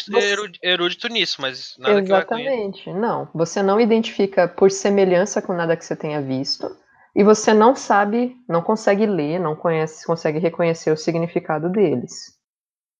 erudito 0.63 1.07
nisso, 1.07 1.39
mas 1.39 1.75
nada 1.77 2.01
que 2.01 2.11
eu 2.11 2.15
reconheça. 2.15 2.49
Exatamente. 2.49 2.93
Não, 2.93 3.29
você 3.33 3.61
não 3.61 3.79
identifica 3.79 4.47
por 4.47 4.71
semelhança 4.71 5.41
com 5.41 5.53
nada 5.53 5.77
que 5.77 5.85
você 5.85 5.95
tenha 5.95 6.21
visto. 6.21 6.67
E 7.15 7.23
você 7.23 7.53
não 7.53 7.75
sabe, 7.75 8.35
não 8.47 8.61
consegue 8.61 9.05
ler, 9.05 9.39
não 9.39 9.55
conhece, 9.55 10.05
consegue 10.05 10.39
reconhecer 10.39 10.91
o 10.91 10.97
significado 10.97 11.69
deles. 11.69 12.36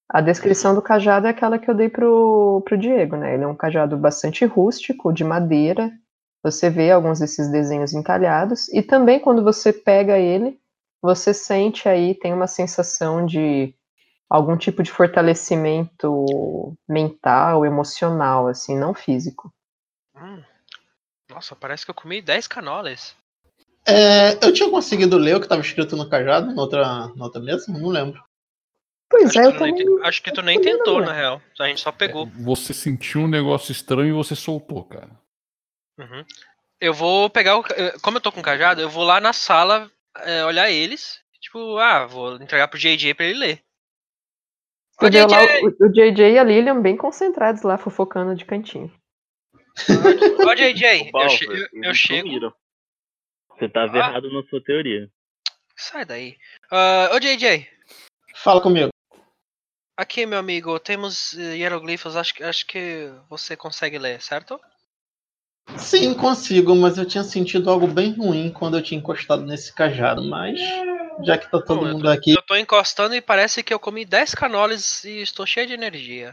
A 0.09 0.21
descrição 0.21 0.73
do 0.73 0.81
cajado 0.81 1.27
é 1.27 1.31
aquela 1.31 1.59
que 1.59 1.69
eu 1.69 1.75
dei 1.75 1.89
pro, 1.89 2.61
pro 2.65 2.77
Diego, 2.77 3.17
né? 3.17 3.33
Ele 3.33 3.43
é 3.43 3.47
um 3.47 3.55
cajado 3.55 3.97
bastante 3.97 4.45
rústico, 4.45 5.11
de 5.11 5.23
madeira. 5.23 5.91
Você 6.41 6.69
vê 6.69 6.91
alguns 6.91 7.19
desses 7.19 7.51
desenhos 7.51 7.93
entalhados 7.93 8.69
e 8.69 8.81
também 8.81 9.19
quando 9.19 9.43
você 9.43 9.73
pega 9.73 10.17
ele, 10.17 10.57
você 11.01 11.33
sente 11.33 11.89
aí, 11.89 12.15
tem 12.15 12.33
uma 12.33 12.47
sensação 12.47 13.25
de 13.25 13.75
algum 14.29 14.57
tipo 14.57 14.81
de 14.81 14.91
fortalecimento 14.91 16.77
mental, 16.87 17.65
emocional, 17.65 18.47
assim, 18.47 18.77
não 18.77 18.93
físico. 18.93 19.53
Hum. 20.15 20.41
Nossa, 21.29 21.55
parece 21.55 21.83
que 21.83 21.91
eu 21.91 21.95
comi 21.95 22.21
10 22.21 22.47
canolas. 22.47 23.13
É, 23.85 24.33
eu 24.45 24.53
tinha 24.53 24.69
conseguido 24.69 25.17
ler 25.17 25.35
o 25.35 25.39
que 25.39 25.45
estava 25.45 25.61
escrito 25.61 25.95
no 25.95 26.09
cajado 26.09 26.53
na 26.53 26.61
outra, 26.61 27.07
na 27.15 27.25
outra 27.25 27.41
mesa? 27.41 27.71
Não 27.71 27.89
lembro. 27.89 28.21
Pois 29.09 29.29
Acho, 29.29 29.39
é, 29.39 29.41
que 29.43 29.47
eu 29.47 29.53
tu 29.57 29.63
nem 29.63 29.75
também. 29.75 29.97
te- 30.01 30.07
acho 30.07 30.23
que 30.23 30.31
tu 30.33 30.41
nem 30.41 30.61
tentou, 30.61 30.95
lembro. 30.97 31.11
na 31.11 31.13
real. 31.17 31.41
A 31.59 31.67
gente 31.67 31.79
só 31.81 31.91
pegou. 31.91 32.25
Você 32.27 32.73
sentiu 32.73 33.21
um 33.21 33.27
negócio 33.27 33.71
estranho 33.71 34.09
e 34.09 34.13
você 34.13 34.35
soltou, 34.35 34.83
cara. 34.83 35.09
Uhum. 35.97 36.25
Eu 36.79 36.93
vou 36.93 37.29
pegar 37.29 37.57
o. 37.57 37.63
eh, 37.73 37.97
Como 38.01 38.17
eu 38.17 38.21
tô 38.21 38.31
com 38.31 38.41
cajado, 38.41 38.81
eu 38.81 38.89
vou 38.89 39.03
lá 39.03 39.19
na 39.21 39.31
sala 39.33 39.89
eh, 40.17 40.43
olhar 40.45 40.69
eles. 40.69 41.21
Tipo, 41.39 41.77
ah, 41.77 42.05
vou 42.05 42.35
entregar 42.35 42.67
pro 42.67 42.77
JJ 42.77 43.13
pra 43.13 43.25
ele 43.25 43.39
ler. 43.39 43.63
Tu 44.99 45.09
vê 45.09 45.25
lá 45.25 45.45
JJ! 45.45 45.61
o, 45.63 45.85
o 45.85 45.89
JJ 45.89 46.33
e 46.33 46.39
a 46.39 46.43
Lilian 46.43 46.81
bem 46.81 46.97
concentrados 46.97 47.61
lá, 47.61 47.77
fofocando 47.77 48.35
de 48.35 48.43
cantinho. 48.45 48.91
Ô, 50.45 50.53
JJ! 50.55 51.11
Eu, 51.15 51.29
che- 51.29 51.45
eu- 51.45 51.83
eu 51.83 51.93
chego. 51.93 52.27
sumiram. 52.27 52.53
Você 53.51 53.69
tava 53.69 53.93
Ah. 53.95 54.09
errado 54.09 54.31
na 54.33 54.43
sua 54.49 54.61
teoria. 54.63 55.09
Sai 55.77 56.03
daí. 56.03 56.35
Ah, 56.71 57.11
ô, 57.13 57.19
JJ! 57.19 57.67
Fala 58.35 58.61
comigo. 58.61 58.89
Aqui, 59.97 60.27
meu 60.27 60.37
amigo, 60.37 60.79
temos 60.79 61.33
eh, 61.37 61.57
hieroglifos. 61.57 62.15
Acho, 62.15 62.33
que- 62.35 62.43
acho 62.43 62.67
que 62.67 63.09
você 63.27 63.55
consegue 63.57 63.97
ler, 63.97 64.21
certo? 64.21 64.59
Sim, 65.75 66.13
consigo, 66.13 66.75
mas 66.75 66.97
eu 66.97 67.05
tinha 67.05 67.23
sentido 67.23 67.69
algo 67.69 67.87
bem 67.87 68.13
ruim 68.13 68.51
quando 68.51 68.77
eu 68.77 68.83
tinha 68.83 68.99
encostado 68.99 69.43
nesse 69.43 69.73
cajado, 69.73 70.23
mas 70.23 70.59
já 71.23 71.37
que 71.37 71.49
tá 71.51 71.59
todo 71.61 71.85
eu 71.85 71.93
mundo 71.93 72.09
aqui, 72.09 72.31
Eu 72.33 72.41
tô 72.43 72.55
encostando 72.55 73.13
e 73.15 73.21
parece 73.21 73.61
que 73.63 73.73
eu 73.73 73.79
comi 73.79 74.05
10 74.05 74.33
canoles 74.33 75.03
e 75.03 75.21
estou 75.21 75.45
cheio 75.45 75.67
de 75.67 75.73
energia. 75.73 76.31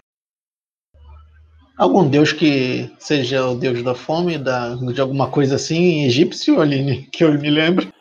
algum 1.76 2.08
deus 2.08 2.32
que 2.32 2.88
seja 2.98 3.46
o 3.48 3.56
deus 3.56 3.82
da 3.82 3.94
fome, 3.94 4.38
da, 4.38 4.74
de 4.76 5.00
alguma 5.00 5.28
coisa 5.30 5.56
assim, 5.56 6.04
egípcio, 6.04 6.60
Aline, 6.60 7.08
que 7.10 7.24
eu 7.24 7.32
me 7.32 7.50
lembro. 7.50 7.92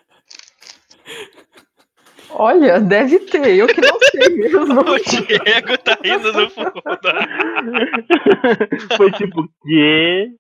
Olha, 2.30 2.80
deve 2.80 3.19
ter, 3.19 3.56
eu 3.56 3.68
que 3.68 3.81
não. 3.81 3.93
O 4.15 4.99
Diego 4.99 5.77
tá 5.80 5.98
rindo 6.03 6.31
no 6.34 6.49
fundo. 6.49 6.73
Foi 8.98 9.11
tipo, 9.14 9.48
que? 9.64 10.35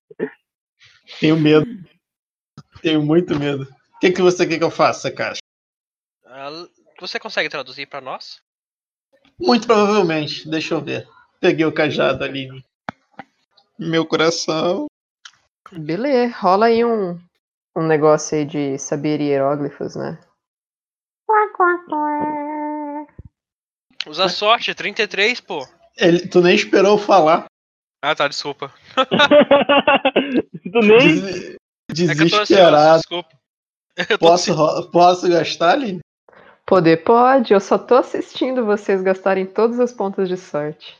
Tenho 1.19 1.39
medo. 1.39 1.65
Tenho 2.81 3.01
muito 3.01 3.37
medo. 3.39 3.63
O 3.63 3.99
que, 3.99 4.11
que 4.11 4.21
você 4.21 4.45
quer 4.45 4.57
que 4.57 4.63
eu 4.63 4.71
faça, 4.71 5.11
Caixa? 5.11 5.39
Ah, 6.25 6.49
Você 6.99 7.19
consegue 7.19 7.49
traduzir 7.49 7.87
pra 7.87 8.01
nós? 8.01 8.41
Muito 9.39 9.65
provavelmente, 9.65 10.47
deixa 10.47 10.75
eu 10.75 10.81
ver. 10.81 11.07
Peguei 11.39 11.65
o 11.65 11.73
cajado, 11.73 12.23
Aline. 12.23 12.63
Meu 13.77 14.05
coração. 14.05 14.85
Beleza, 15.71 16.35
rola 16.37 16.67
aí 16.67 16.85
um, 16.85 17.19
um 17.75 17.87
negócio 17.87 18.37
aí 18.37 18.45
de 18.45 18.77
saber 18.77 19.19
hieróglifos, 19.19 19.95
né? 19.95 20.19
Usa 24.07 24.27
sorte, 24.29 24.73
33, 24.73 25.39
pô. 25.41 25.67
Ele, 25.97 26.27
tu 26.27 26.41
nem 26.41 26.55
esperou 26.55 26.97
eu 26.97 27.03
falar. 27.03 27.45
Ah, 28.01 28.15
tá, 28.15 28.27
desculpa. 28.27 28.73
tu 30.71 30.79
nem. 30.79 31.57
Des- 31.91 32.09
É 32.09 32.13
Desesperado. 32.15 32.97
desculpa. 32.99 33.29
Eu 34.09 34.17
tô 34.17 34.25
Posso, 34.27 34.89
posso 34.91 35.29
gastar, 35.29 35.73
Aline? 35.73 35.99
Poder 36.65 37.03
pode, 37.03 37.53
eu 37.53 37.59
só 37.59 37.77
tô 37.77 37.93
assistindo 37.95 38.65
vocês 38.65 39.03
gastarem 39.03 39.45
todos 39.45 39.77
os 39.77 39.91
pontos 39.91 40.27
de 40.27 40.35
sorte. 40.37 40.97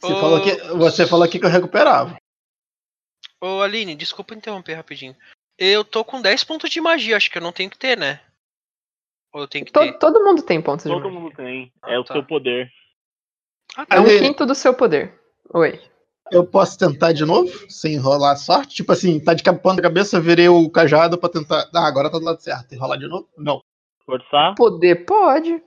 Você, 0.00 0.12
Ô, 0.12 0.16
falou 0.20 0.42
que, 0.42 0.56
você 0.74 1.06
falou 1.06 1.24
aqui 1.24 1.38
que 1.38 1.44
eu 1.46 1.50
recuperava. 1.50 2.16
Ô, 3.40 3.60
Aline, 3.62 3.94
desculpa 3.94 4.34
interromper 4.34 4.74
rapidinho. 4.74 5.14
Eu 5.56 5.84
tô 5.84 6.04
com 6.04 6.20
10 6.20 6.42
pontos 6.42 6.70
de 6.70 6.80
magia, 6.80 7.16
acho 7.16 7.30
que 7.30 7.38
eu 7.38 7.42
não 7.42 7.52
tenho 7.52 7.70
que 7.70 7.78
ter, 7.78 7.96
né? 7.96 8.18
Ou 9.32 9.46
tenho 9.46 9.64
que 9.64 9.72
To- 9.72 9.80
ter? 9.80 9.98
todo 9.98 10.24
mundo 10.24 10.42
tem 10.42 10.60
pontos 10.60 10.84
de 10.84 10.90
Todo 10.90 11.04
magia. 11.04 11.20
mundo 11.20 11.34
tem. 11.36 11.72
Ah, 11.82 11.92
É 11.94 11.98
o 11.98 12.04
tá. 12.04 12.14
seu 12.14 12.24
poder. 12.24 12.70
Ah, 13.76 13.82
É 13.82 13.86
tá. 13.86 14.00
um 14.00 14.04
Ale- 14.04 14.18
quinto 14.20 14.46
do 14.46 14.54
seu 14.54 14.74
poder. 14.74 15.18
Oi. 15.52 15.80
Eu 16.30 16.46
posso 16.46 16.78
tentar 16.78 17.12
de 17.12 17.24
novo, 17.24 17.50
sem 17.70 17.94
enrolar 17.94 18.32
a 18.32 18.36
sorte? 18.36 18.76
Tipo 18.76 18.92
assim, 18.92 19.18
tá 19.18 19.32
de 19.32 19.42
ponta 19.42 19.80
cabeça, 19.80 20.20
virei 20.20 20.48
o 20.48 20.68
cajado 20.70 21.16
pra 21.16 21.28
tentar. 21.28 21.68
Ah, 21.74 21.86
agora 21.86 22.10
tá 22.10 22.18
do 22.18 22.24
lado 22.24 22.40
certo. 22.40 22.74
Enrolar 22.74 22.98
de 22.98 23.08
novo? 23.08 23.28
Não. 23.36 23.62
Forçar? 24.04 24.54
Poder 24.54 25.04
pode. 25.06 25.62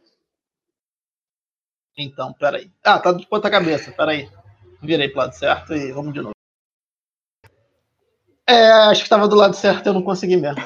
Então, 1.97 2.33
peraí. 2.33 2.71
Ah, 2.83 2.99
tá 2.99 3.11
de 3.11 3.25
ponta 3.27 3.49
cabeça, 3.49 3.91
peraí. 3.91 4.29
Virei 4.81 5.09
pro 5.09 5.19
lado 5.19 5.33
certo 5.33 5.73
e 5.73 5.91
vamos 5.91 6.13
de 6.13 6.21
novo. 6.21 6.33
É, 8.47 8.71
acho 8.71 9.03
que 9.03 9.09
tava 9.09 9.27
do 9.27 9.35
lado 9.35 9.55
certo, 9.55 9.87
eu 9.87 9.93
não 9.93 10.01
consegui 10.03 10.37
mesmo. 10.37 10.61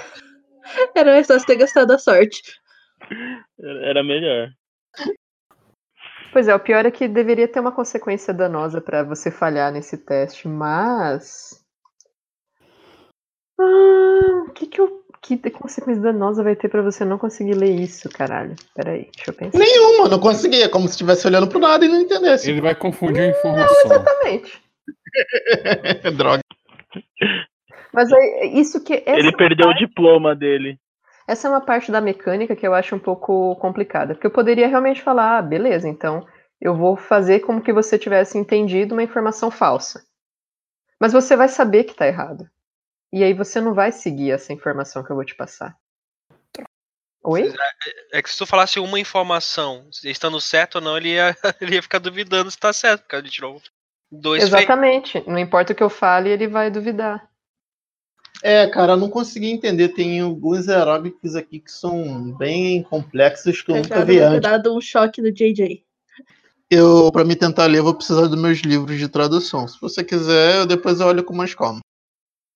Era 0.96 1.12
mais 1.14 1.28
fácil 1.28 1.46
ter 1.48 1.56
gastado 1.58 1.92
a 1.92 1.98
sorte. 2.00 2.42
Era 3.60 4.04
melhor. 4.04 4.50
Pois 6.36 6.48
é, 6.50 6.56
o 6.56 6.60
pior 6.60 6.86
é 6.86 6.92
que 6.92 7.08
deveria 7.08 7.48
ter 7.48 7.62
uma 7.62 7.72
consequência 7.72 8.34
danosa 8.34 8.82
pra 8.82 9.04
você 9.04 9.32
falhar 9.32 9.72
nesse 9.72 9.98
teste, 9.98 10.48
mas. 10.50 11.64
Ah, 13.58 14.44
o 14.48 14.52
que 14.52 14.68
que 14.68 14.82
eu. 14.82 15.06
Que 15.22 15.38
consequência 15.50 16.04
danosa 16.04 16.44
vai 16.44 16.56
ter 16.56 16.70
pra 16.70 16.84
você 16.84 17.04
não 17.04 17.18
conseguir 17.18 17.56
ler 17.56 17.72
isso, 17.72 18.08
caralho? 18.10 18.54
Peraí, 18.76 19.10
deixa 19.16 19.32
eu 19.32 19.34
pensar. 19.34 19.58
Nenhuma, 19.58 20.08
não 20.08 20.20
consegui. 20.20 20.62
É 20.62 20.70
como 20.70 20.88
se 20.88 20.92
estivesse 20.92 21.26
olhando 21.26 21.48
pro 21.48 21.58
nada 21.58 21.84
e 21.84 21.88
não 21.88 22.02
entendesse. 22.02 22.52
Ele 22.52 22.62
vai 22.62 22.76
confundir 22.76 23.24
a 23.24 23.28
informação. 23.30 23.86
Exatamente. 23.86 24.62
Droga. 26.18 26.42
Mas 27.92 28.12
aí, 28.12 28.52
isso 28.60 28.84
que. 28.84 29.04
Ele 29.08 29.32
perdeu 29.32 29.70
o 29.70 29.74
diploma 29.74 30.36
dele. 30.36 30.78
Essa 31.28 31.48
é 31.48 31.52
uma 31.52 31.62
parte 31.62 31.92
da 31.92 32.00
mecânica 32.00 32.56
que 32.56 32.68
eu 32.68 32.74
acho 32.74 32.96
um 32.96 33.00
pouco 33.00 33.56
complicada. 33.56 34.14
Porque 34.14 34.28
eu 34.28 34.32
poderia 34.32 34.68
realmente 34.68 35.02
falar, 35.02 35.38
ah, 35.38 35.42
beleza, 35.42 35.88
então 35.88 36.26
eu 36.62 36.76
vou 36.76 36.96
fazer 36.96 37.40
como 37.40 37.62
que 37.62 37.74
você 37.74 37.98
tivesse 37.98 38.38
entendido 38.38 38.94
uma 38.94 39.04
informação 39.04 39.50
falsa. 39.50 40.06
Mas 41.00 41.12
você 41.12 41.36
vai 41.36 41.50
saber 41.50 41.84
que 41.84 41.94
tá 41.94 42.08
errado. 42.08 42.50
E 43.12 43.24
aí 43.24 43.34
você 43.34 43.60
não 43.60 43.74
vai 43.74 43.92
seguir 43.92 44.32
essa 44.32 44.54
informação 44.54 45.04
que 45.04 45.12
eu 45.12 45.16
vou 45.16 45.26
te 45.26 45.36
passar. 45.36 45.76
Oi? 47.24 47.52
É 48.14 48.22
que 48.22 48.30
se 48.30 48.38
tu 48.38 48.46
falasse 48.46 48.80
uma 48.80 49.00
informação, 49.00 49.90
estando 50.04 50.40
certo 50.40 50.76
ou 50.76 50.82
não, 50.82 50.96
ele 50.96 51.10
ia, 51.10 51.36
ele 51.60 51.76
ia 51.76 51.82
ficar 51.82 51.98
duvidando 51.98 52.52
se 52.52 52.58
tá 52.58 52.72
certo, 52.72 53.02
porque 53.02 53.16
ele 53.16 53.30
tirou 53.30 53.60
dois 54.12 54.44
feitos. 54.44 54.60
Exatamente. 54.60 55.24
Não 55.28 55.40
importa 55.40 55.74
o 55.74 55.76
que 55.76 55.82
eu 55.82 55.90
fale, 55.90 56.30
ele 56.30 56.48
vai 56.48 56.70
duvidar. 56.70 57.28
É, 58.48 58.68
cara, 58.68 58.92
eu 58.94 58.98
não 58.98 59.10
consegui 59.10 59.48
entender. 59.50 59.90
Tem 59.90 60.20
alguns 60.20 60.68
hieróglifos 60.68 61.36
aqui 61.36 61.60
que 61.60 61.72
são 61.72 62.32
bem 62.38 62.84
complexos 62.84 63.60
que 63.64 63.72
eu 63.72 63.78
nunca 63.78 63.90
Cajado 63.90 64.12
vi 64.12 64.20
antes. 64.20 64.42
dado 64.42 64.78
um 64.78 64.80
choque 64.80 65.20
no 65.20 65.32
JJ. 65.32 65.84
Eu, 66.70 67.12
pra 67.12 67.24
me 67.24 67.36
tentar 67.36 67.66
ler, 67.66 67.80
eu 67.80 67.84
vou 67.84 67.96
precisar 67.96 68.28
dos 68.28 68.40
meus 68.40 68.60
livros 68.60 69.00
de 69.00 69.08
tradução. 69.10 69.68
Se 69.68 69.82
você 69.82 70.04
quiser, 70.04 70.58
eu 70.58 70.66
depois 70.68 71.00
eu 71.00 71.08
olho 71.08 71.24
com 71.24 71.34
mais 71.36 71.56
calma. 71.56 71.80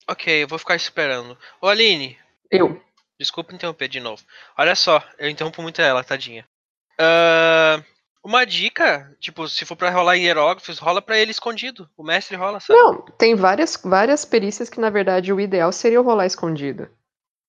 Ok, 0.08 0.44
eu 0.44 0.48
vou 0.48 0.60
ficar 0.60 0.76
esperando. 0.76 1.36
Ô 1.60 1.66
Aline, 1.68 2.16
Eu. 2.52 2.80
desculpa 3.20 3.54
interromper 3.56 3.88
de 3.88 4.00
novo. 4.00 4.22
Olha 4.58 4.76
só, 4.76 5.04
eu 5.18 5.28
interrompo 5.28 5.60
muito 5.64 5.82
ela, 5.82 6.04
tadinha. 6.04 6.46
Ah, 7.00 7.84
uma 8.30 8.46
dica, 8.46 9.12
tipo, 9.20 9.48
se 9.48 9.66
for 9.66 9.76
pra 9.76 9.90
rolar 9.90 10.16
em 10.16 10.26
hieróglifos, 10.26 10.78
rola 10.78 11.02
pra 11.02 11.18
ele 11.18 11.32
escondido. 11.32 11.90
O 11.98 12.04
mestre 12.04 12.38
rola, 12.38 12.60
sabe? 12.60 12.80
Não, 12.80 13.02
tem 13.18 13.34
várias, 13.34 13.76
várias 13.84 14.24
perícias 14.24 14.70
que, 14.70 14.80
na 14.80 14.92
verdade, 14.92 15.34
o 15.34 15.40
ideal 15.40 15.72
seria 15.72 16.00
rolar 16.00 16.28
escondido. 16.28 16.88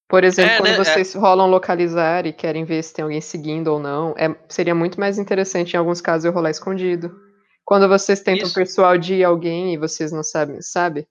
Por 0.09 0.25
exemplo, 0.25 0.53
É, 0.53 0.57
quando 0.57 0.71
né, 0.71 0.85
vocês 0.85 1.15
rolam 1.15 1.51
localizar 1.51 2.25
e 2.25 2.33
querem 2.33 2.65
ver 2.65 2.83
se 2.83 2.95
tem 2.95 3.03
alguém 3.03 3.21
seguindo 3.21 3.69
ou 3.69 3.79
não, 3.79 4.15
é, 4.17 4.35
seria 4.49 4.75
muito 4.75 4.99
mais 4.99 5.19
interessante, 5.19 5.75
em 5.75 5.77
alguns 5.77 6.01
casos, 6.01 6.25
eu 6.25 6.33
rolar 6.33 6.51
escondido. 6.51 7.15
Quando 7.63 7.87
vocês 7.87 8.21
tentam 8.21 8.47
Isso. 8.47 8.55
persuadir 8.55 9.25
alguém 9.25 9.75
e 9.75 9.79
vocês 9.79 10.11
não 10.11 10.23
sabem, 10.23 10.63
sabe? 10.63 11.07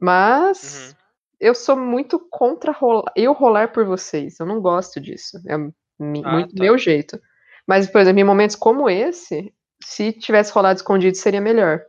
Mas 0.00 0.88
Uhum. 0.88 0.96
eu 1.40 1.54
sou 1.54 1.76
muito 1.76 2.18
contra 2.30 2.72
rolar, 2.72 3.12
eu 3.14 3.34
rolar 3.34 3.70
por 3.70 3.84
vocês. 3.84 4.40
Eu 4.40 4.46
não 4.46 4.62
gosto 4.62 4.98
disso. 4.98 5.36
É 5.46 5.54
Ah, 5.54 5.70
muito 6.00 6.56
tá. 6.56 6.62
meu 6.62 6.78
jeito. 6.78 7.20
Mas, 7.68 7.86
por 7.88 8.00
exemplo, 8.00 8.20
em 8.20 8.24
momentos 8.24 8.56
como 8.56 8.88
esse, 8.88 9.52
se 9.84 10.10
tivesse 10.12 10.50
rolado 10.52 10.78
escondido, 10.78 11.16
seria 11.16 11.40
melhor. 11.40 11.82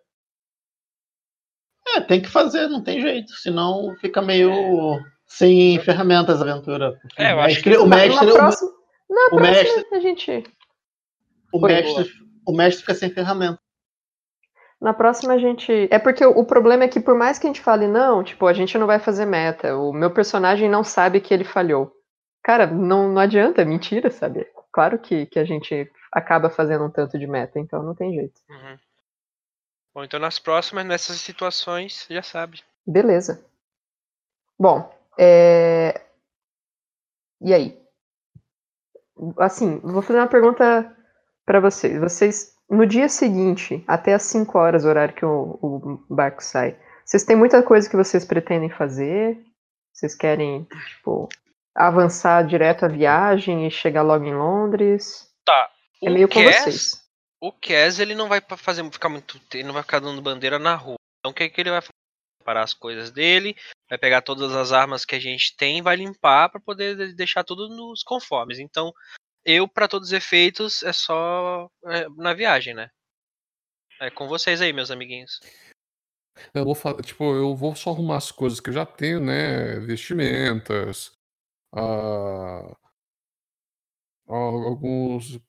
É, 1.96 2.02
tem 2.02 2.22
que 2.22 2.28
fazer, 2.30 2.68
não 2.68 2.84
tem 2.84 3.02
jeito. 3.02 3.32
Senão 3.34 3.96
fica 4.00 4.22
meio 4.22 5.00
sem 5.26 5.80
ferramentas 5.80 6.42
a 6.42 6.44
aventura. 6.44 7.00
É, 7.18 7.32
eu 7.32 7.38
o 7.38 7.40
acho 7.40 7.56
mestre, 7.56 7.72
que- 7.72 7.78
o 7.78 7.86
Na- 7.88 7.96
mestre, 7.96 8.26
na 8.26 8.32
próxima, 8.34 8.72
na 9.10 9.26
o 9.26 9.30
próxima 9.30 9.52
mestre- 9.52 9.88
a 9.96 10.00
gente. 10.00 10.44
o 11.54 11.60
mestre, 11.60 12.12
o 12.46 12.52
mestre 12.52 12.82
fica 12.82 12.94
sem 12.94 13.10
ferramenta. 13.10 13.60
Na 14.82 14.94
próxima 14.94 15.34
a 15.34 15.38
gente. 15.38 15.88
É 15.92 15.98
porque 16.00 16.26
o 16.26 16.46
problema 16.46 16.84
é 16.84 16.88
que, 16.88 17.00
por 17.00 17.16
mais 17.16 17.38
que 17.40 17.48
a 17.48 17.50
gente 17.50 17.62
fale, 17.62 17.88
não, 17.88 18.24
tipo, 18.24 18.46
a 18.48 18.54
gente 18.54 18.78
não 18.78 18.86
vai 18.88 19.00
fazer 19.00 19.26
meta, 19.26 19.76
o 19.78 19.92
meu 19.92 20.12
personagem 20.12 20.70
não 20.70 20.84
sabe 20.84 21.20
que 21.22 21.34
ele 21.34 21.44
falhou. 21.44 21.92
Cara, 22.44 22.66
não, 22.68 23.10
não 23.12 23.22
adianta, 23.22 23.62
é 23.62 23.66
mentira, 23.66 24.10
sabe? 24.10 24.48
Claro 24.72 25.00
que, 25.00 25.26
que 25.26 25.40
a 25.40 25.46
gente 25.46 25.92
acaba 26.12 26.50
fazendo 26.50 26.86
um 26.86 26.90
tanto 26.90 27.18
de 27.18 27.28
meta, 27.28 27.60
então 27.60 27.84
não 27.84 27.96
tem 27.96 28.14
jeito. 28.14 28.40
Uhum. 28.50 28.78
Bom, 29.94 30.04
então 30.04 30.20
nas 30.20 30.40
próximas, 30.40 30.86
nessas 30.86 31.18
situações, 31.18 32.06
já 32.10 32.22
sabe. 32.22 32.62
Beleza. 32.86 33.44
Bom, 34.58 34.94
é... 35.18 36.02
e 37.42 37.54
aí? 37.54 37.82
Assim, 39.38 39.80
vou 39.80 40.02
fazer 40.02 40.20
uma 40.20 40.28
pergunta 40.28 40.96
para 41.46 41.60
vocês. 41.60 42.00
Vocês, 42.00 42.56
no 42.70 42.86
dia 42.86 43.10
seguinte, 43.10 43.84
até 43.88 44.14
as 44.14 44.24
5 44.24 44.58
horas, 44.58 44.86
horário 44.86 45.16
que 45.16 45.26
o, 45.26 45.60
o 45.62 46.16
barco 46.16 46.44
sai, 46.44 46.80
vocês 47.10 47.24
têm 47.24 47.36
muita 47.36 47.64
coisa 47.64 47.90
que 47.90 47.96
vocês 47.96 48.24
pretendem 48.24 48.70
fazer? 48.70 49.44
Vocês 49.92 50.14
querem, 50.14 50.68
tipo, 50.96 51.28
avançar 51.80 52.46
direto 52.46 52.84
a 52.86 52.88
viagem 52.90 53.66
e 53.66 53.72
chegar 53.72 54.02
logo 54.02 54.26
em 54.26 54.36
Londres? 54.36 55.30
Tá. 55.46 55.72
É 56.04 56.10
O 56.10 56.14
meio 56.14 56.28
com 56.28 56.44
Cass- 56.44 56.64
vocês. 56.64 57.10
O 57.42 57.52
Kes, 57.54 58.00
ele 58.00 58.14
não 58.16 58.28
vai 58.28 58.42
fazer 58.58 58.84
ficar 58.92 59.08
muito. 59.10 59.40
Ele 59.54 59.64
não 59.64 59.74
vai 59.74 59.82
ficar 59.84 60.00
dando 60.00 60.22
bandeira 60.22 60.60
na 60.60 60.76
rua. 60.76 60.96
Então 61.20 61.32
o 61.32 61.34
que, 61.36 61.50
que 61.50 61.62
ele 61.62 61.70
vai 61.72 61.82
fazer? 61.82 61.90
Parar 62.44 62.64
as 62.64 62.74
coisas 62.74 63.12
dele, 63.12 63.56
vai 63.90 63.98
pegar 63.98 64.22
todas 64.22 64.56
as 64.56 64.72
armas 64.72 65.06
que 65.06 65.14
a 65.14 65.20
gente 65.20 65.56
tem, 65.56 65.82
vai 65.82 65.96
limpar 65.98 66.50
pra 66.50 66.60
poder 66.60 66.96
de- 66.96 67.14
deixar 67.14 67.44
tudo 67.44 67.70
nos 67.70 68.02
conformes. 68.02 68.58
Então, 68.60 68.92
eu, 69.46 69.68
pra 69.68 69.88
todos 69.88 70.08
os 70.08 70.14
efeitos, 70.14 70.82
é 70.84 70.92
só 70.94 71.70
é, 71.86 72.08
na 72.18 72.34
viagem, 72.34 72.74
né? 72.74 72.90
É 74.02 74.10
com 74.10 74.28
vocês 74.28 74.62
aí, 74.62 74.72
meus 74.74 74.90
amiguinhos. 74.90 75.40
Eu 76.54 76.64
vou 76.64 76.74
falar, 76.74 77.02
tipo, 77.04 77.24
eu 77.36 77.54
vou 77.56 77.76
só 77.76 77.92
arrumar 77.92 78.18
as 78.18 78.32
coisas 78.32 78.60
que 78.62 78.70
eu 78.70 78.74
já 78.74 78.86
tenho, 78.86 79.20
né? 79.20 79.78
Vestimentas, 79.82 81.12
ah, 81.74 82.76
ah, 84.28 84.34
alguns 84.34 85.40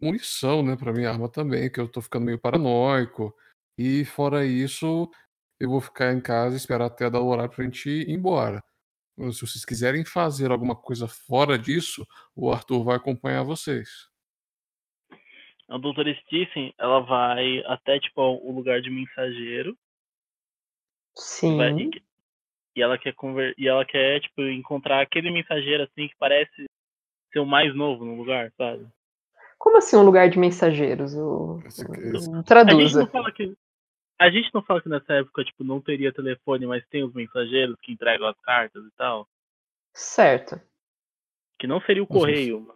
munição, 0.00 0.62
né, 0.62 0.76
para 0.76 0.92
minha 0.92 1.10
arma 1.10 1.28
também, 1.28 1.70
que 1.70 1.78
eu 1.80 1.86
tô 1.90 2.00
ficando 2.00 2.24
meio 2.26 2.38
paranoico. 2.38 3.34
E 3.76 4.04
fora 4.04 4.44
isso, 4.46 5.10
eu 5.58 5.70
vou 5.70 5.80
ficar 5.80 6.12
em 6.12 6.20
casa 6.20 6.54
e 6.54 6.56
esperar 6.56 6.86
até 6.86 7.08
dar 7.10 7.20
o 7.20 7.28
horário 7.28 7.54
pra 7.54 7.64
gente 7.64 7.88
ir 7.88 8.10
embora. 8.10 8.62
Se 9.18 9.40
vocês 9.42 9.64
quiserem 9.64 10.04
fazer 10.04 10.50
alguma 10.50 10.74
coisa 10.74 11.06
fora 11.06 11.58
disso, 11.58 12.06
o 12.34 12.50
Arthur 12.50 12.82
vai 12.82 12.96
acompanhar 12.96 13.42
vocês. 13.42 14.08
A 15.68 15.78
doutora 15.78 16.12
Stephen, 16.22 16.74
ela 16.78 17.00
vai 17.00 17.62
até, 17.66 18.00
tipo, 18.00 18.20
o 18.20 18.50
lugar 18.50 18.80
de 18.80 18.90
mensageiro. 18.90 19.76
Sim. 21.16 21.56
vai- 21.58 21.90
e, 22.76 22.82
ela 22.82 22.96
quer 22.98 23.14
conver, 23.14 23.54
e 23.58 23.66
ela 23.68 23.84
quer, 23.84 24.20
tipo, 24.20 24.42
encontrar 24.42 25.00
aquele 25.02 25.30
mensageiro, 25.30 25.82
assim, 25.84 26.08
que 26.08 26.14
parece 26.18 26.64
ser 27.32 27.38
o 27.40 27.46
mais 27.46 27.74
novo 27.74 28.04
no 28.04 28.14
lugar, 28.16 28.52
sabe? 28.56 28.86
Como 29.58 29.76
assim 29.76 29.96
um 29.96 30.02
lugar 30.02 30.28
de 30.30 30.38
mensageiros? 30.38 31.14
O... 31.14 31.60
Esse- 31.66 31.84
A 31.84 32.74
gente 32.74 32.96
não 32.96 33.06
fala 33.08 33.30
que... 33.32 33.54
A 34.18 34.30
gente 34.30 34.50
não 34.52 34.62
fala 34.62 34.82
que 34.82 34.88
nessa 34.88 35.14
época, 35.14 35.42
tipo, 35.44 35.64
não 35.64 35.80
teria 35.80 36.12
telefone, 36.12 36.66
mas 36.66 36.86
tem 36.88 37.02
os 37.02 37.12
mensageiros 37.14 37.76
que 37.82 37.92
entregam 37.92 38.26
as 38.28 38.38
cartas 38.40 38.84
e 38.84 38.90
tal. 38.96 39.26
Certo. 39.94 40.60
Que 41.58 41.66
não 41.66 41.80
seria 41.80 42.02
o 42.02 42.06
Nossa, 42.08 42.20
correio. 42.26 42.66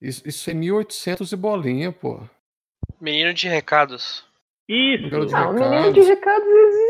Isso, 0.00 0.26
isso 0.26 0.50
é 0.50 0.54
1800 0.54 1.30
e 1.32 1.36
bolinha, 1.36 1.92
pô. 1.92 2.20
Menino 3.00 3.32
de 3.34 3.48
recados. 3.48 4.26
Isso! 4.68 5.02
Menino 5.04 5.26
de 5.26 5.32
Não, 5.32 5.50
o 5.50 5.52
menino 5.54 5.70
recados. 5.76 5.94
de 5.94 6.00
recados 6.10 6.46
exi- 6.48 6.81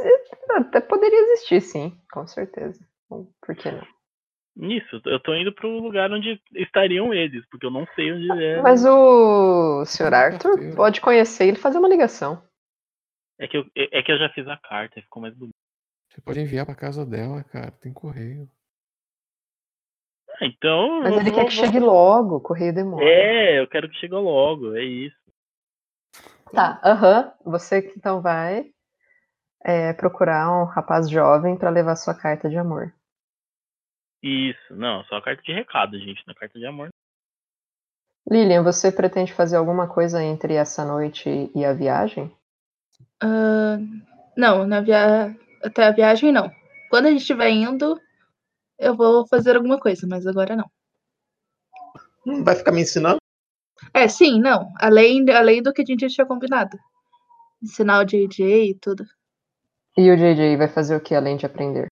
até 0.59 0.81
poderia 0.81 1.19
existir, 1.33 1.61
sim, 1.61 1.99
com 2.13 2.27
certeza. 2.27 2.85
Por 3.09 3.55
que 3.57 3.71
não? 3.71 3.87
Isso, 4.57 5.01
eu 5.07 5.19
tô 5.21 5.35
indo 5.35 5.53
pro 5.55 5.69
lugar 5.69 6.11
onde 6.13 6.41
estariam 6.55 7.13
eles, 7.13 7.45
porque 7.49 7.65
eu 7.65 7.71
não 7.71 7.87
sei 7.95 8.13
onde 8.13 8.31
é. 8.45 8.61
Mas 8.61 8.85
o 8.85 9.83
Sr. 9.87 10.11
Com 10.11 10.15
Arthur 10.15 10.75
pode 10.77 11.01
conhecer 11.01 11.45
ele 11.49 11.57
e 11.57 11.61
fazer 11.61 11.79
uma 11.79 11.89
ligação. 11.89 12.43
É 13.39 13.49
que, 13.49 13.57
eu, 13.57 13.65
é 13.75 14.03
que 14.03 14.13
eu 14.13 14.19
já 14.19 14.29
fiz 14.29 14.47
a 14.47 14.57
carta, 14.59 15.01
ficou 15.01 15.23
mais 15.23 15.35
bonito. 15.35 15.55
Você 16.11 16.21
pode 16.21 16.41
enviar 16.41 16.67
pra 16.67 16.75
casa 16.75 17.05
dela, 17.07 17.43
cara. 17.45 17.71
Tem 17.71 17.93
correio. 17.93 18.47
Ah, 20.41 20.45
Então. 20.47 21.01
Mas 21.01 21.17
ele 21.17 21.31
vou- 21.31 21.41
quer 21.41 21.49
que 21.49 21.57
vou- 21.57 21.65
chegue 21.65 21.81
logo, 21.81 22.37
o 22.37 22.41
correio 22.41 22.75
demora. 22.75 23.05
É, 23.05 23.59
eu 23.59 23.67
quero 23.67 23.89
que 23.89 23.97
chegue 23.97 24.15
logo, 24.15 24.75
é 24.77 24.85
isso. 24.85 25.17
Tá, 26.53 26.79
aham. 26.85 27.33
Você 27.47 27.81
que 27.81 27.97
então 27.97 28.21
vai 28.21 28.71
é, 29.65 29.93
procurar 29.93 30.51
um 30.51 30.65
rapaz 30.65 31.09
jovem 31.09 31.57
pra 31.57 31.71
levar 31.71 31.97
sua 31.97 32.15
carta 32.15 32.49
de 32.49 32.57
amor. 32.57 32.93
Isso, 34.23 34.75
não, 34.77 35.05
só 35.05 35.17
a 35.17 35.23
carta 35.23 35.43
de 35.43 35.53
recado, 35.53 35.99
gente, 35.99 36.23
na 36.27 36.35
carta 36.35 36.59
de 36.59 36.67
amor. 36.67 36.91
Lilian, 38.31 38.63
você 38.63 38.93
pretende 38.93 39.33
fazer 39.33 39.57
alguma 39.57 39.89
coisa 39.89 40.23
entre 40.23 40.55
essa 40.55 40.85
noite 40.85 41.51
e 41.55 41.65
a 41.65 41.73
viagem? 41.73 42.31
Ah, 43.21 43.79
não, 44.37 44.67
na 44.67 44.81
via... 44.81 45.37
até 45.63 45.87
a 45.87 45.91
viagem 45.91 46.31
não. 46.31 46.51
Quando 46.89 47.07
a 47.07 47.11
gente 47.11 47.21
estiver 47.21 47.51
indo, 47.51 48.01
eu 48.79 48.95
vou 48.95 49.27
fazer 49.27 49.57
alguma 49.57 49.79
coisa, 49.79 50.07
mas 50.07 50.27
agora 50.27 50.55
não. 50.55 50.71
Não 52.25 52.45
vai 52.45 52.55
ficar 52.55 52.71
me 52.71 52.83
ensinando? 52.83 53.19
É, 53.93 54.07
sim, 54.07 54.41
não. 54.41 54.73
Além, 54.81 55.29
além 55.31 55.63
do 55.63 55.73
que 55.73 55.83
a 55.83 55.85
gente 55.85 56.07
tinha 56.09 56.27
combinado. 56.27 56.79
Ensinar 57.61 58.01
o 58.01 58.05
JJ 58.05 58.71
e 58.71 58.75
tudo. 58.75 59.05
E 59.97 60.11
o 60.11 60.17
JJ 60.17 60.57
vai 60.57 60.69
fazer 60.69 60.97
o 60.97 61.01
que 61.01 61.15
além 61.15 61.37
de 61.37 61.47
aprender? 61.47 61.87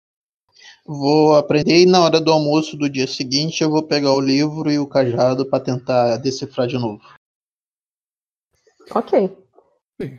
Vou 0.84 1.34
aprender 1.34 1.82
e 1.82 1.86
na 1.86 2.00
hora 2.02 2.20
do 2.20 2.32
almoço 2.32 2.76
do 2.76 2.88
dia 2.88 3.06
seguinte 3.06 3.62
eu 3.62 3.70
vou 3.70 3.82
pegar 3.82 4.12
o 4.12 4.20
livro 4.20 4.70
e 4.70 4.78
o 4.78 4.86
cajado 4.86 5.48
para 5.48 5.62
tentar 5.64 6.16
decifrar 6.18 6.66
de 6.66 6.78
novo. 6.78 7.02
Ok. 8.94 9.36
Sim. 10.00 10.18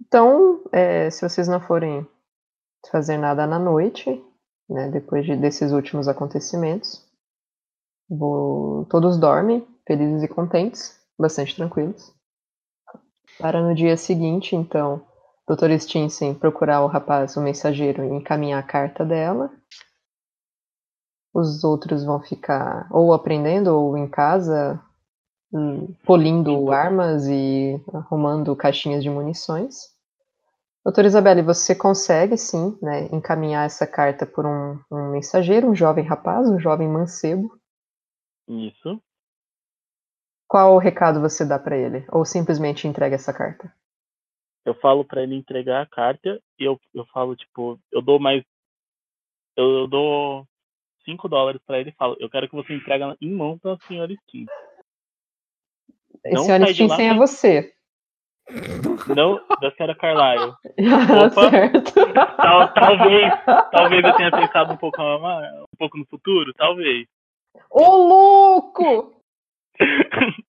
Então, 0.00 0.62
é, 0.72 1.10
se 1.10 1.28
vocês 1.28 1.46
não 1.46 1.60
forem 1.60 2.06
fazer 2.90 3.18
nada 3.18 3.46
na 3.46 3.58
noite, 3.58 4.24
né, 4.68 4.88
depois 4.88 5.26
de, 5.26 5.36
desses 5.36 5.72
últimos 5.72 6.08
acontecimentos, 6.08 7.06
vou- 8.08 8.86
todos 8.86 9.18
dormem, 9.18 9.66
felizes 9.86 10.22
e 10.22 10.28
contentes, 10.28 10.98
bastante 11.18 11.54
tranquilos. 11.54 12.12
Para 13.38 13.60
no 13.62 13.74
dia 13.74 13.96
seguinte, 13.96 14.56
então, 14.56 15.06
Dr. 15.50 15.76
Stinson 15.80 16.32
procurar 16.32 16.80
o 16.82 16.86
rapaz, 16.86 17.36
o 17.36 17.40
mensageiro, 17.40 18.04
e 18.04 18.08
encaminhar 18.08 18.60
a 18.60 18.66
carta 18.66 19.04
dela. 19.04 19.50
Os 21.34 21.64
outros 21.64 22.04
vão 22.04 22.20
ficar 22.20 22.86
ou 22.88 23.12
aprendendo 23.12 23.68
ou 23.68 23.96
em 23.98 24.08
casa, 24.08 24.80
hum, 25.52 25.92
polindo 26.04 26.70
armas 26.70 27.26
e 27.26 27.82
arrumando 27.92 28.54
caixinhas 28.54 29.02
de 29.02 29.10
munições. 29.10 29.90
Doutora 30.84 31.08
Isabelle, 31.08 31.42
você 31.42 31.74
consegue 31.74 32.38
sim 32.38 32.78
né, 32.80 33.08
encaminhar 33.12 33.66
essa 33.66 33.86
carta 33.88 34.24
por 34.24 34.46
um, 34.46 34.80
um 34.88 35.10
mensageiro, 35.10 35.68
um 35.68 35.74
jovem 35.74 36.04
rapaz, 36.04 36.48
um 36.48 36.60
jovem 36.60 36.88
mancebo. 36.88 37.58
Isso. 38.48 39.02
Qual 40.46 40.78
recado 40.78 41.20
você 41.20 41.44
dá 41.44 41.58
para 41.58 41.76
ele? 41.76 42.06
Ou 42.10 42.24
simplesmente 42.24 42.86
entrega 42.86 43.16
essa 43.16 43.32
carta? 43.32 43.72
Eu 44.64 44.74
falo 44.74 45.04
pra 45.04 45.22
ele 45.22 45.34
entregar 45.34 45.82
a 45.82 45.86
carta 45.86 46.40
e 46.58 46.64
eu, 46.64 46.78
eu 46.94 47.06
falo, 47.06 47.34
tipo, 47.34 47.78
eu 47.90 48.02
dou 48.02 48.18
mais. 48.18 48.44
Eu, 49.56 49.70
eu 49.80 49.86
dou 49.88 50.46
5 51.04 51.28
dólares 51.28 51.60
pra 51.66 51.78
ele 51.80 51.90
e 51.90 51.94
falo, 51.94 52.16
eu 52.20 52.28
quero 52.28 52.48
que 52.48 52.54
você 52.54 52.74
entregue 52.74 53.04
em 53.20 53.30
mão 53.32 53.58
pra 53.58 53.78
senhora 53.88 54.14
Steam. 54.28 54.46
Não 56.24 56.32
Esse 56.32 56.44
Senhora 56.44 56.64
sai 56.66 56.74
de 56.74 56.86
lá 56.86 56.94
Stinson 56.94 57.02
é 57.02 57.08
sem- 57.08 57.18
você. 57.18 57.74
Não 59.14 59.36
da 59.60 59.70
senhora 59.74 59.94
Carlyle. 59.94 60.52
Opa. 61.32 61.50
certo. 61.50 61.94
Tal- 62.36 62.74
talvez, 62.74 63.32
talvez 63.72 64.04
eu 64.04 64.16
tenha 64.16 64.30
pensado 64.30 64.72
um 64.74 64.76
pouco, 64.76 65.00
um 65.00 65.76
pouco 65.78 65.96
no 65.96 66.06
futuro, 66.06 66.52
talvez. 66.54 67.06
Ô, 67.70 67.96
louco! 67.96 69.22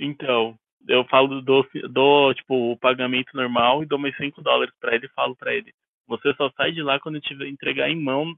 Então, 0.00 0.56
eu 0.86 1.04
falo, 1.04 1.40
dou, 1.42 1.66
dou 1.90 2.34
tipo, 2.34 2.72
o 2.72 2.76
pagamento 2.78 3.34
normal 3.34 3.82
e 3.82 3.86
dou 3.86 3.98
mais 3.98 4.16
5 4.16 4.40
dólares 4.42 4.74
pra 4.80 4.94
ele 4.94 5.06
e 5.06 5.10
falo 5.10 5.34
pra 5.36 5.54
ele. 5.54 5.74
Você 6.06 6.32
só 6.34 6.50
sai 6.52 6.72
de 6.72 6.82
lá 6.82 6.98
quando 7.00 7.16
eu 7.16 7.20
tiver 7.20 7.48
entregar 7.48 7.88
em 7.88 8.00
mão 8.00 8.34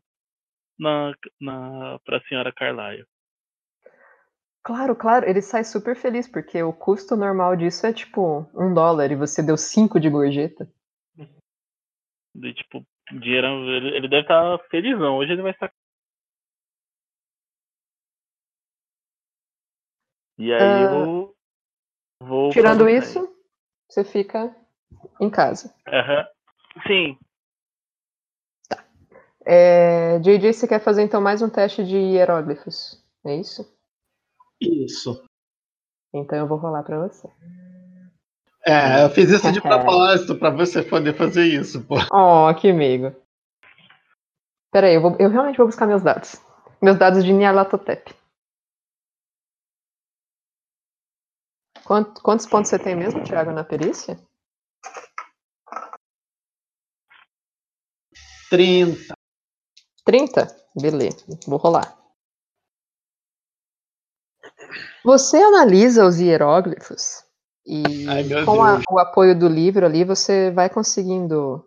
na, 0.79 1.15
na, 1.41 1.99
pra 2.05 2.21
senhora 2.23 2.53
Carlyle. 2.53 3.05
Claro, 4.62 4.95
claro, 4.95 5.27
ele 5.29 5.41
sai 5.41 5.65
super 5.65 5.97
feliz, 5.97 6.29
porque 6.29 6.62
o 6.62 6.73
custo 6.73 7.17
normal 7.17 7.57
disso 7.57 7.87
é 7.87 7.93
tipo 7.93 8.47
um 8.55 8.75
dólar 8.75 9.11
e 9.11 9.17
você 9.17 9.43
deu 9.43 9.57
cinco 9.57 9.99
de 9.99 10.11
gorjeta. 10.11 10.71
De, 12.35 12.55
tipo, 12.55 12.85
dinheiro, 13.11 13.47
ele, 13.71 14.09
deve 14.09 14.23
estar 14.23 14.59
felizão. 14.71 15.17
Hoje 15.17 15.33
ele 15.33 15.43
vai 15.43 15.53
estar. 15.53 15.73
E 20.39 20.53
aí 20.53 20.61
Ah. 20.61 20.93
eu. 20.93 21.19
Vou 22.22 22.51
Tirando 22.51 22.88
isso, 22.88 23.28
você 23.88 24.05
fica 24.05 24.55
em 25.20 25.30
casa. 25.30 25.72
Aham. 25.88 26.26
Sim. 26.86 27.18
É, 29.44 30.18
JJ, 30.18 30.52
você 30.52 30.68
quer 30.68 30.80
fazer 30.80 31.02
então 31.02 31.20
mais 31.20 31.40
um 31.40 31.48
teste 31.48 31.82
de 31.84 31.97
hieróglifos? 31.97 33.02
É 33.24 33.34
isso? 33.36 33.66
Isso. 34.60 35.24
Então 36.12 36.38
eu 36.38 36.47
vou 36.47 36.59
rolar 36.59 36.82
pra 36.82 36.98
você. 37.09 37.28
É, 38.66 39.02
eu 39.02 39.09
fiz 39.10 39.30
isso 39.30 39.51
de 39.51 39.60
propósito 39.60 40.36
pra 40.36 40.51
você 40.51 40.82
poder 40.82 41.14
fazer 41.14 41.44
isso, 41.47 41.82
pô. 41.86 41.97
Oh, 42.12 42.55
que 42.55 42.70
amigo. 42.70 43.16
Pera 44.70 44.86
aí, 44.86 44.94
eu, 44.94 45.01
vou- 45.01 45.16
eu 45.18 45.30
realmente 45.30 45.56
vou 45.56 45.66
buscar 45.66 45.86
meus 45.86 46.02
dados. 46.02 46.36
Meus 46.80 46.98
dados 46.98 47.24
de 47.24 47.32
Nyarlathotep. 47.32 48.14
Quant- 51.91 52.21
quantos 52.23 52.47
pontos 52.47 52.71
você 52.71 52.79
tem 52.79 52.95
mesmo, 52.95 53.25
Thiago, 53.25 53.51
na 53.51 53.65
perícia? 53.65 54.17
30. 58.49 59.12
30? 60.05 60.47
Beleza, 60.81 61.25
vou 61.49 61.59
rolar. 61.59 61.99
Você 65.05 65.39
analisa 65.39 66.07
os 66.07 66.21
hieróglifos 66.21 67.25
e 67.67 68.07
Ai, 68.09 68.45
com 68.45 68.62
a- 68.62 68.81
o 68.89 69.01
apoio 69.01 69.37
do 69.37 69.49
livro 69.49 69.85
ali 69.85 70.05
você 70.05 70.53
vai 70.53 70.71
conseguindo 70.71 71.67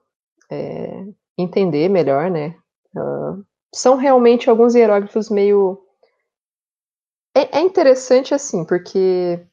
é, 0.50 1.04
entender 1.38 1.90
melhor, 1.90 2.32
né? 2.32 2.56
Ah, 2.96 3.36
são 3.76 3.98
realmente 3.98 4.50
alguns 4.50 4.74
hieróglifos 4.74 5.30
meio. 5.30 5.84
É, 7.36 7.58
é 7.58 7.62
interessante 7.62 8.34
assim, 8.34 8.64
porque 8.64 9.46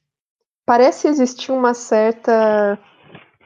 parece 0.67 1.09
existir 1.09 1.53
uma 1.53 1.75
certa 1.75 2.79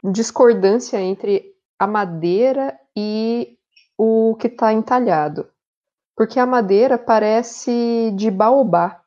discordância 0.03 0.99
entre 0.99 1.53
a 1.79 1.87
madeira 1.87 2.77
e 2.95 3.57
o 3.97 4.35
que 4.39 4.47
está 4.47 4.73
entalhado. 4.73 5.49
Porque 6.15 6.39
a 6.39 6.45
madeira 6.45 6.97
parece 6.97 8.11
de 8.15 8.31
baobá. 8.31 9.01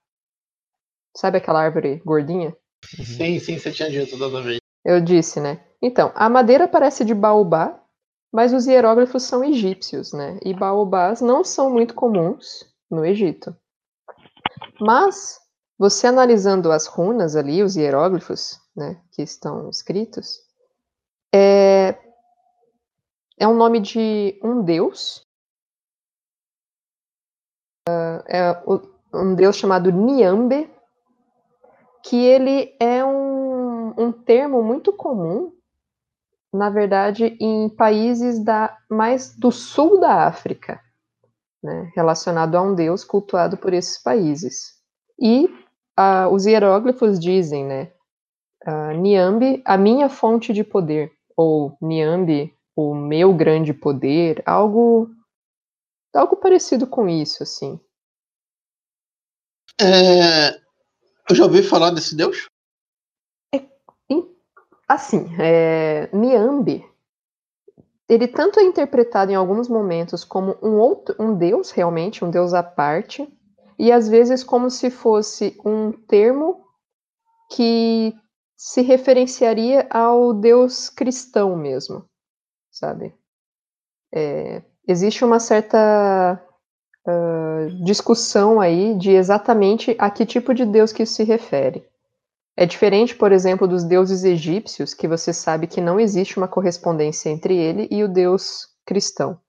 Sabe 1.16 1.38
aquela 1.38 1.62
árvore 1.62 2.02
gordinha? 2.04 2.54
Sim, 2.84 3.38
sim, 3.38 3.58
você 3.58 3.72
tinha 3.72 3.90
dito 3.90 4.18
toda 4.18 4.42
vez. 4.42 4.58
Eu 4.84 5.00
disse, 5.00 5.40
né? 5.40 5.64
Então, 5.82 6.12
a 6.14 6.28
madeira 6.28 6.68
parece 6.68 7.04
de 7.04 7.14
baobá, 7.14 7.80
mas 8.32 8.52
os 8.52 8.66
hieróglifos 8.66 9.22
são 9.22 9.42
egípcios, 9.42 10.12
né? 10.12 10.38
E 10.44 10.52
baobás 10.52 11.20
não 11.20 11.42
são 11.42 11.70
muito 11.70 11.94
comuns 11.94 12.66
no 12.90 13.04
Egito. 13.04 13.56
Mas, 14.80 15.38
você 15.78 16.08
analisando 16.08 16.72
as 16.72 16.86
runas 16.86 17.36
ali, 17.36 17.62
os 17.62 17.76
hieróglifos, 17.76 18.60
né, 18.74 19.00
que 19.12 19.22
estão 19.22 19.70
escritos, 19.70 20.40
é, 21.32 21.96
é 23.38 23.46
um 23.46 23.54
nome 23.54 23.78
de 23.78 24.38
um 24.42 24.62
deus. 24.62 25.24
Ah, 27.88 28.24
é 28.26 28.62
um 29.14 29.34
deus 29.34 29.56
chamado 29.56 29.92
Niambe, 29.92 30.70
que 32.04 32.16
ele 32.16 32.76
é 32.80 33.04
um, 33.04 33.94
um 33.96 34.12
termo 34.12 34.62
muito 34.62 34.92
comum, 34.92 35.52
na 36.52 36.70
verdade, 36.70 37.36
em 37.40 37.68
países 37.68 38.42
da, 38.42 38.76
mais 38.90 39.34
do 39.36 39.52
sul 39.52 40.00
da 40.00 40.26
África, 40.26 40.80
né, 41.62 41.92
relacionado 41.94 42.56
a 42.56 42.62
um 42.62 42.74
deus 42.74 43.04
cultuado 43.04 43.56
por 43.56 43.72
esses 43.72 44.02
países. 44.02 44.78
E 45.20 45.48
ah, 45.98 46.28
os 46.28 46.46
hieróglifos 46.46 47.18
dizem, 47.18 47.64
né, 47.64 47.92
ah, 48.64 48.92
Niambi, 48.92 49.60
a 49.64 49.76
minha 49.76 50.08
fonte 50.08 50.52
de 50.52 50.62
poder, 50.62 51.12
ou 51.36 51.76
Niambi, 51.82 52.54
o 52.76 52.94
meu 52.94 53.34
grande 53.34 53.74
poder, 53.74 54.40
algo, 54.46 55.10
algo 56.14 56.36
parecido 56.36 56.86
com 56.86 57.08
isso, 57.08 57.42
assim. 57.42 57.80
É, 59.80 60.54
eu 61.28 61.34
já 61.34 61.44
ouvi 61.44 61.64
falar 61.64 61.90
desse 61.90 62.14
deus? 62.14 62.46
Assim, 64.88 65.28
é, 65.38 66.08
Niambi, 66.16 66.82
ele 68.08 68.26
tanto 68.26 68.58
é 68.58 68.62
interpretado 68.62 69.30
em 69.30 69.34
alguns 69.34 69.68
momentos 69.68 70.24
como 70.24 70.56
um 70.62 70.78
outro, 70.78 71.14
um 71.18 71.36
deus 71.36 71.72
realmente, 71.72 72.24
um 72.24 72.30
deus 72.30 72.54
à 72.54 72.62
parte, 72.62 73.28
e 73.78 73.92
às 73.92 74.08
vezes 74.08 74.42
como 74.42 74.70
se 74.70 74.90
fosse 74.90 75.58
um 75.64 75.92
termo 75.92 76.64
que 77.50 78.14
se 78.56 78.82
referenciaria 78.82 79.86
ao 79.90 80.34
deus 80.34 80.90
cristão 80.90 81.56
mesmo, 81.56 82.04
sabe? 82.70 83.14
É, 84.12 84.62
existe 84.86 85.24
uma 85.24 85.38
certa 85.38 86.42
ah, 87.06 87.68
discussão 87.84 88.60
aí 88.60 88.94
de 88.98 89.12
exatamente 89.12 89.96
a 89.98 90.10
que 90.10 90.26
tipo 90.26 90.52
de 90.52 90.66
deus 90.66 90.92
que 90.92 91.04
isso 91.04 91.14
se 91.14 91.24
refere. 91.24 91.86
É 92.56 92.66
diferente, 92.66 93.14
por 93.14 93.32
exemplo, 93.32 93.68
dos 93.68 93.84
deuses 93.84 94.24
egípcios, 94.24 94.92
que 94.92 95.08
você 95.08 95.32
sabe 95.32 95.66
que 95.66 95.80
não 95.80 96.00
existe 96.00 96.36
uma 96.36 96.48
correspondência 96.48 97.30
entre 97.30 97.56
ele 97.56 97.88
e 97.90 98.02
o 98.02 98.08
deus 98.08 98.66
cristão. 98.84 99.40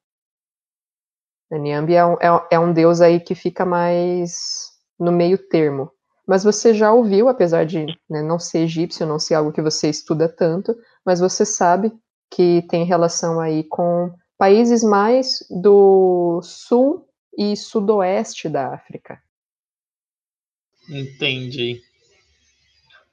Niambi 1.57 1.95
é 1.95 2.05
um, 2.05 2.13
é, 2.13 2.47
é 2.51 2.59
um 2.59 2.71
deus 2.71 3.01
aí 3.01 3.19
que 3.19 3.34
fica 3.34 3.65
mais 3.65 4.69
no 4.99 5.11
meio 5.11 5.38
termo. 5.38 5.91
Mas 6.27 6.43
você 6.43 6.73
já 6.73 6.93
ouviu, 6.93 7.27
apesar 7.27 7.65
de 7.65 7.88
né, 8.07 8.21
não 8.21 8.38
ser 8.38 8.59
egípcio, 8.59 9.07
não 9.07 9.17
ser 9.17 9.34
algo 9.34 9.51
que 9.51 9.61
você 9.61 9.89
estuda 9.89 10.30
tanto, 10.30 10.76
mas 11.03 11.19
você 11.19 11.43
sabe 11.43 11.91
que 12.30 12.63
tem 12.69 12.85
relação 12.85 13.39
aí 13.39 13.63
com 13.63 14.13
países 14.38 14.84
mais 14.84 15.43
do 15.49 16.39
sul 16.43 17.07
e 17.35 17.57
sudoeste 17.57 18.47
da 18.47 18.73
África. 18.73 19.19
Entendi. 20.88 21.81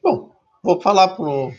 Bom, 0.02 0.30
vou 0.62 0.80
falar 0.80 1.08
pro. 1.08 1.52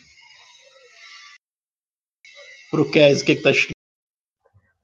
pro 2.70 2.92
Kes 2.92 3.22
o 3.22 3.26
que, 3.26 3.36
que 3.36 3.42
tá 3.42 3.52
escrito. 3.52 3.77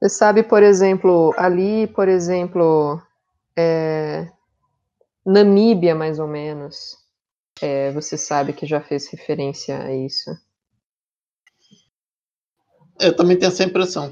Você 0.03 0.09
sabe, 0.09 0.43
por 0.43 0.61
exemplo, 0.61 1.33
ali, 1.37 1.87
por 1.87 2.09
exemplo, 2.09 3.01
é, 3.57 4.29
Namíbia, 5.25 5.95
mais 5.95 6.19
ou 6.19 6.27
menos. 6.27 6.97
É, 7.61 7.89
você 7.93 8.17
sabe 8.17 8.51
que 8.51 8.65
já 8.65 8.81
fez 8.81 9.07
referência 9.07 9.81
a 9.81 9.95
isso. 9.95 10.29
Eu 12.99 13.15
também 13.15 13.39
tenho 13.39 13.49
essa 13.49 13.63
impressão. 13.63 14.11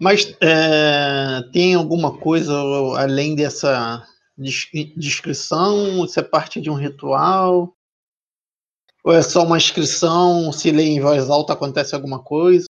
Mas 0.00 0.36
é, 0.40 1.48
tem 1.52 1.76
alguma 1.76 2.18
coisa 2.18 2.52
além 2.98 3.36
dessa 3.36 4.04
des- 4.36 4.68
descrição? 4.96 6.04
Isso 6.04 6.18
é 6.18 6.24
parte 6.24 6.60
de 6.60 6.68
um 6.68 6.74
ritual? 6.74 7.72
Ou 9.04 9.12
é 9.12 9.22
só 9.22 9.44
uma 9.44 9.58
inscrição? 9.58 10.50
Se 10.50 10.72
lê 10.72 10.86
em 10.86 10.98
voz 10.98 11.30
alta 11.30 11.52
acontece 11.52 11.94
alguma 11.94 12.20
coisa? 12.20 12.66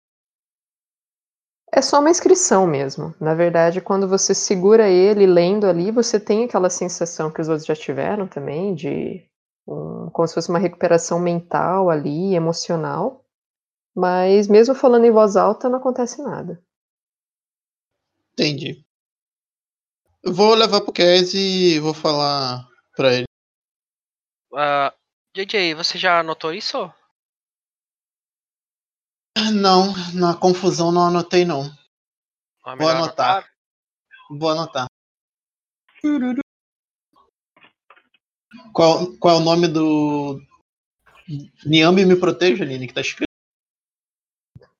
É 1.76 1.82
só 1.82 1.98
uma 1.98 2.10
inscrição 2.10 2.68
mesmo. 2.68 3.12
Na 3.20 3.34
verdade, 3.34 3.80
quando 3.80 4.06
você 4.06 4.32
segura 4.32 4.88
ele 4.88 5.26
lendo 5.26 5.66
ali, 5.66 5.90
você 5.90 6.20
tem 6.20 6.44
aquela 6.44 6.70
sensação 6.70 7.32
que 7.32 7.40
os 7.40 7.48
outros 7.48 7.66
já 7.66 7.74
tiveram 7.74 8.28
também, 8.28 8.76
de 8.76 9.28
um, 9.66 10.08
como 10.10 10.28
se 10.28 10.34
fosse 10.34 10.48
uma 10.50 10.60
recuperação 10.60 11.18
mental 11.18 11.90
ali, 11.90 12.32
emocional. 12.36 13.24
Mas 13.92 14.46
mesmo 14.46 14.72
falando 14.72 15.04
em 15.04 15.10
voz 15.10 15.34
alta, 15.34 15.68
não 15.68 15.78
acontece 15.78 16.22
nada. 16.22 16.62
Entendi. 18.34 18.84
Vou 20.24 20.54
levar 20.54 20.80
pro 20.80 20.92
Kes 20.92 21.34
e 21.34 21.80
vou 21.80 21.92
falar 21.92 22.68
pra 22.94 23.14
ele. 23.14 23.24
Ah, 24.54 24.94
JJ, 25.36 25.74
você 25.74 25.98
já 25.98 26.20
anotou 26.20 26.54
isso? 26.54 26.88
Não, 29.52 29.92
na 30.14 30.34
confusão 30.34 30.92
não 30.92 31.06
anotei 31.08 31.44
não. 31.44 31.62
Ah, 32.64 32.76
Vou 32.76 32.76
melhor 32.76 32.96
anotar. 32.96 33.50
Vou 34.30 34.50
anotar. 34.50 34.86
Qual, 38.72 39.16
qual 39.18 39.36
é 39.36 39.40
o 39.40 39.44
nome 39.44 39.68
do. 39.68 40.40
Niambi 41.64 42.04
me 42.04 42.16
proteja, 42.16 42.64
Aline, 42.64 42.86
que 42.86 42.94
tá 42.94 43.00
escrito. 43.00 43.28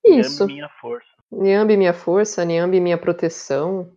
Isso. 0.05 0.45
É 0.45 0.47
minha 0.47 0.69
força. 0.69 1.09
Niambi 1.31 1.77
minha 1.77 1.95
força, 1.95 2.45
Niambi 2.45 2.81
minha 2.81 2.99
proteção. 2.99 3.91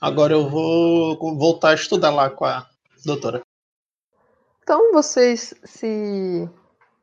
Agora 0.00 0.32
eu 0.32 0.48
vou 0.48 1.16
voltar 1.38 1.70
a 1.70 1.74
estudar 1.74 2.10
lá 2.10 2.28
com 2.28 2.44
a 2.44 2.68
doutora. 3.04 3.42
Então 4.62 4.92
vocês 4.92 5.54
se, 5.64 6.48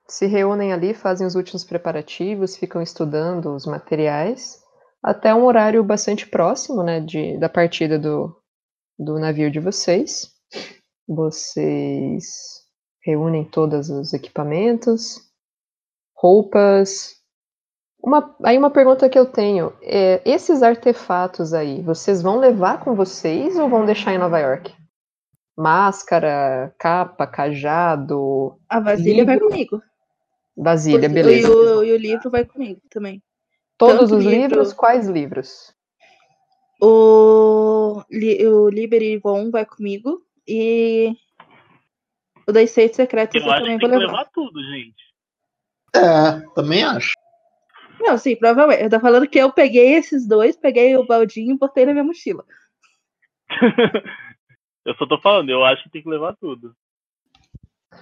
se 0.10 0.26
reúnem 0.26 0.74
ali, 0.74 0.94
fazem 0.94 1.26
os 1.26 1.36
últimos 1.36 1.64
preparativos, 1.64 2.56
ficam 2.58 2.82
estudando 2.82 3.54
os 3.54 3.66
materiais, 3.66 4.60
até 5.04 5.34
um 5.34 5.46
horário 5.46 5.84
bastante 5.84 6.28
próximo 6.28 6.84
né, 6.84 7.00
de, 7.00 7.38
da 7.38 7.48
partida 7.48 7.98
do, 7.98 8.36
do 8.98 9.20
navio 9.20 9.50
de 9.52 9.60
vocês. 9.60 10.32
Vocês 11.08 12.26
reúnem 13.04 13.46
todos 13.46 13.90
os 13.90 14.14
equipamentos, 14.14 15.22
roupas. 16.16 17.16
Uma, 18.04 18.36
aí 18.44 18.58
uma 18.58 18.70
pergunta 18.70 19.10
que 19.10 19.18
eu 19.20 19.26
tenho 19.26 19.74
é, 19.82 20.22
esses 20.26 20.64
artefatos 20.64 21.54
aí, 21.54 21.82
vocês 21.82 22.22
vão 22.22 22.40
levar 22.40 22.84
com 22.84 22.96
vocês 22.96 23.58
ou 23.58 23.70
vão 23.70 23.86
deixar 23.86 24.14
em 24.14 24.18
Nova 24.18 24.40
York? 24.40 24.74
Máscara, 25.58 26.74
capa, 26.80 27.28
cajado, 27.28 28.58
A 28.70 28.80
vasilha 28.80 29.26
vai 29.26 29.36
Livro. 29.36 29.50
comigo. 29.50 29.82
Vasilha, 30.64 31.00
Porque- 31.10 31.14
beleza. 31.14 31.48
E 31.48 31.52
o, 31.52 31.84
e 31.84 31.92
o 31.94 31.98
livro 31.98 32.30
vai 32.30 32.46
comigo 32.46 32.82
também. 32.90 33.22
Todos 33.78 34.10
tanto 34.10 34.16
os 34.18 34.26
livro- 34.26 34.42
livros? 34.42 34.74
Quais 34.74 35.08
livros? 35.08 35.74
O, 36.82 38.04
li, 38.10 38.46
o 38.46 38.70
Liber 38.70 39.02
e 39.02 39.18
Von 39.18 39.52
vai 39.52 39.66
comigo. 39.66 40.22
E 40.48 41.14
o 42.48 42.52
das 42.52 42.72
seis 42.72 42.96
secretos 42.96 43.36
Eu 43.36 43.42
eu 43.48 43.58
também 43.58 43.78
vou 43.78 43.90
levar. 43.90 44.06
levar 44.06 44.26
tudo, 44.34 44.62
gente. 44.64 45.04
É, 45.96 46.40
também 46.56 46.84
acho. 46.84 47.14
Não, 48.00 48.18
sim, 48.18 48.36
provavelmente. 48.36 48.84
Eu 48.84 48.90
tô 48.90 49.00
falando 49.00 49.28
que 49.28 49.38
eu 49.38 49.52
peguei 49.52 49.94
esses 49.96 50.28
dois, 50.28 50.56
peguei 50.56 50.96
o 50.96 51.06
baldinho 51.06 51.54
e 51.54 51.58
botei 51.58 51.86
na 51.86 51.92
minha 51.92 52.04
mochila. 52.04 52.46
eu 54.86 54.96
só 54.96 55.06
tô 55.06 55.20
falando, 55.22 55.50
eu 55.50 55.64
acho 55.66 55.84
que 55.84 55.90
tem 55.90 56.02
que 56.04 56.10
levar 56.10 56.36
tudo. 56.38 56.74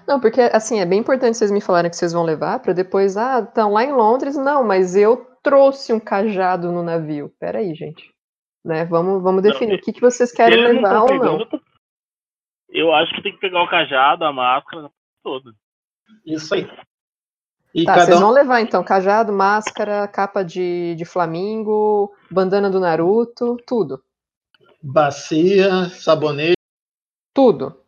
Não, 0.08 0.20
porque 0.20 0.42
assim, 0.42 0.80
é 0.80 0.86
bem 0.86 1.00
importante 1.00 1.38
vocês 1.38 1.52
me 1.52 1.62
falarem 1.62 1.90
que 1.90 1.98
vocês 1.98 2.14
vão 2.14 2.24
levar 2.24 2.60
para 2.60 2.74
depois, 2.74 3.18
ah, 3.18 3.40
estão 3.40 3.74
lá 3.74 3.84
em 3.84 3.92
Londres, 3.94 4.36
não, 4.36 4.64
mas 4.64 4.96
eu 4.96 5.26
trouxe 5.44 5.94
um 5.94 6.00
cajado 6.00 6.72
no 6.72 6.84
navio. 6.84 7.34
Peraí, 7.40 7.74
gente. 7.76 8.14
Né? 8.64 8.86
Vamos, 8.86 9.22
vamos 9.24 9.44
Não, 9.44 9.50
definir 9.52 9.76
e- 9.76 9.78
o 9.78 9.82
que, 9.82 9.94
que 9.94 10.02
vocês 10.02 10.32
querem 10.32 10.62
não 10.62 10.72
levar 10.74 10.90
tão 10.90 11.02
ou 11.04 11.08
pegando, 11.08 11.48
não. 11.52 11.62
eu 12.70 12.94
acho 12.94 13.14
que 13.16 13.22
tem 13.24 13.32
que 13.34 13.40
pegar 13.40 13.64
o 13.64 13.70
cajado, 13.70 14.26
a 14.26 14.34
máscara, 14.34 14.90
toda. 15.24 15.52
Isso 16.26 16.54
aí. 16.54 16.70
E 17.74 17.86
Tá, 17.86 17.94
cada 17.94 18.06
vocês 18.06 18.18
um. 18.18 18.22
vão 18.22 18.32
levar 18.32 18.60
então 18.62 18.84
cajado, 18.84 19.32
máscara, 19.32 20.08
capa 20.08 20.44
de, 20.44 20.96
de 20.96 21.06
flamingo, 21.06 22.14
bandana 22.32 22.70
do 22.70 22.80
Naruto, 22.80 23.56
tudo. 23.68 24.04
Bacia, 24.82 25.86
sabonete. 25.90 26.56
Tudo. 27.34 27.80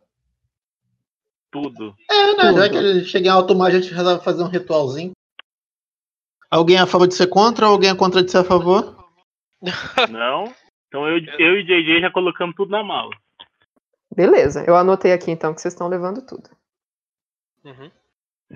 Tudo. 1.50 1.94
É, 2.08 2.36
né? 2.36 2.52
Já 2.54 2.68
que 2.68 2.76
ele 2.76 3.04
chega 3.04 3.26
em 3.26 3.30
alto 3.30 3.54
mar, 3.54 3.68
a 3.68 3.80
gente 3.80 3.92
resolve 3.92 4.24
fazer 4.24 4.42
um 4.42 4.48
ritualzinho. 4.48 5.12
Alguém 6.50 6.76
é 6.76 6.80
a 6.80 6.86
favor 6.86 7.06
de 7.06 7.14
ser 7.14 7.28
contra 7.28 7.66
ou 7.66 7.72
alguém 7.72 7.90
é 7.90 7.94
contra 7.94 8.22
de 8.22 8.30
ser 8.30 8.38
a 8.38 8.44
favor? 8.44 9.08
Não? 10.10 10.52
Então 10.88 11.06
eu, 11.08 11.18
eu 11.38 11.60
e 11.60 11.64
JJ 11.64 12.00
já 12.00 12.10
colocamos 12.10 12.56
tudo 12.56 12.70
na 12.70 12.82
mala. 12.82 13.10
Beleza, 14.14 14.64
eu 14.66 14.76
anotei 14.76 15.12
aqui 15.12 15.30
então 15.30 15.54
que 15.54 15.60
vocês 15.60 15.72
estão 15.72 15.86
levando 15.86 16.26
tudo. 16.26 16.50
Uhum. 17.64 17.90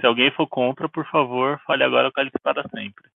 Se 0.00 0.04
alguém 0.04 0.32
for 0.32 0.48
contra, 0.48 0.88
por 0.88 1.06
favor, 1.06 1.60
fale 1.64 1.84
agora 1.84 2.08
a 2.08 2.40
para 2.42 2.68
sempre. 2.68 3.08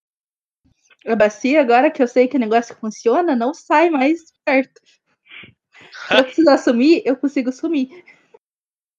A 1.07 1.17
bacia, 1.17 1.61
agora 1.61 1.91
que 1.91 2.03
eu 2.03 2.07
sei 2.07 2.29
que 2.29 2.37
o 2.37 2.41
negócio 2.41 2.77
funciona, 2.77 3.35
não 3.35 3.53
sai 3.53 3.91
mais 3.91 4.33
perto. 4.45 4.81
Se 6.07 6.15
eu 6.15 6.25
precisar 6.25 6.59
sumir, 6.59 7.03
eu 7.05 7.17
consigo 7.17 7.51
sumir. 7.51 8.05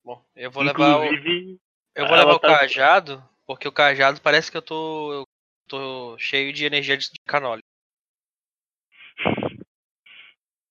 Bom, 0.10 0.26
eu 0.36 0.50
vou 0.50 0.64
levar 0.64 1.02
o, 1.02 1.04
eu 1.04 2.08
vou 2.08 2.16
ela 2.16 2.18
levar 2.18 2.34
o 2.34 2.40
tá- 2.40 2.58
cajado, 2.58 3.24
porque 3.46 3.68
o 3.68 3.72
cajado 3.72 4.20
parece 4.20 4.50
que 4.50 4.58
eu 4.58 4.62
tô, 4.64 5.14
eu 5.14 5.28
tô 5.68 6.18
cheio 6.18 6.52
de 6.52 6.66
energia 6.66 6.98
de 6.98 7.12
canole. 7.28 7.62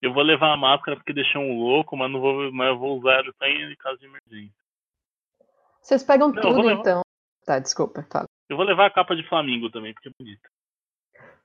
eu 0.03 0.13
vou 0.13 0.25
levar 0.25 0.53
a 0.53 0.57
máscara 0.57 0.97
porque 0.97 1.13
deixou 1.13 1.41
um 1.41 1.57
louco, 1.57 1.97
mas 1.97 2.11
não 2.11 2.21
vou, 2.21 2.51
mas 2.51 2.67
eu 2.67 2.79
vou 2.81 2.99
usar 2.99 3.23
só 3.39 3.47
em 3.47 3.77
caso 3.77 3.99
de 3.99 4.07
emergência. 4.07 4.61
Vocês 5.83 6.03
pegam 6.03 6.33
Não, 6.33 6.43
tudo 6.43 6.63
levar. 6.63 6.81
então. 6.81 7.03
Tá, 7.47 7.61
desculpa, 7.61 8.05
fala. 8.11 8.27
Eu 8.49 8.57
vou 8.57 8.67
levar 8.67 8.87
a 8.87 8.91
capa 8.91 9.15
de 9.15 9.23
Flamingo 9.29 9.71
também, 9.71 9.95
porque 9.95 10.09
é 10.09 10.13
bonita. 10.19 10.51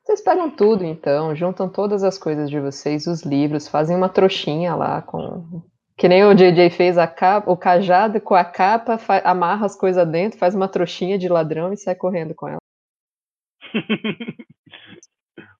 Vocês 0.03 0.20
pegam 0.20 0.49
tudo 0.49 0.84
então, 0.84 1.36
juntam 1.36 1.72
todas 1.72 2.03
as 2.03 2.18
coisas 2.18 2.49
de 2.49 2.60
vocês, 2.60 3.06
os 3.06 3.22
livros, 3.22 3.68
fazem 3.68 3.95
uma 3.95 4.10
trouxinha 4.10 4.74
lá 4.74 5.03
com. 5.03 5.61
Que 5.95 6.07
nem 6.07 6.24
o 6.26 6.34
JJ 6.34 6.70
fez 6.72 6.98
a 6.98 7.07
capa, 7.07 7.52
o 7.52 7.56
cajado 7.57 8.20
com 8.20 8.34
a 8.36 8.44
capa, 8.44 8.98
fa- 8.98 9.22
amarra 9.24 9.65
as 9.65 9.76
coisas 9.76 10.07
dentro, 10.07 10.40
faz 10.40 10.56
uma 10.56 10.68
trouxinha 10.68 11.18
de 11.20 11.30
ladrão 11.30 11.72
e 11.72 11.78
sai 11.78 11.94
correndo 11.95 12.34
com 12.34 12.48
ela. 12.48 12.57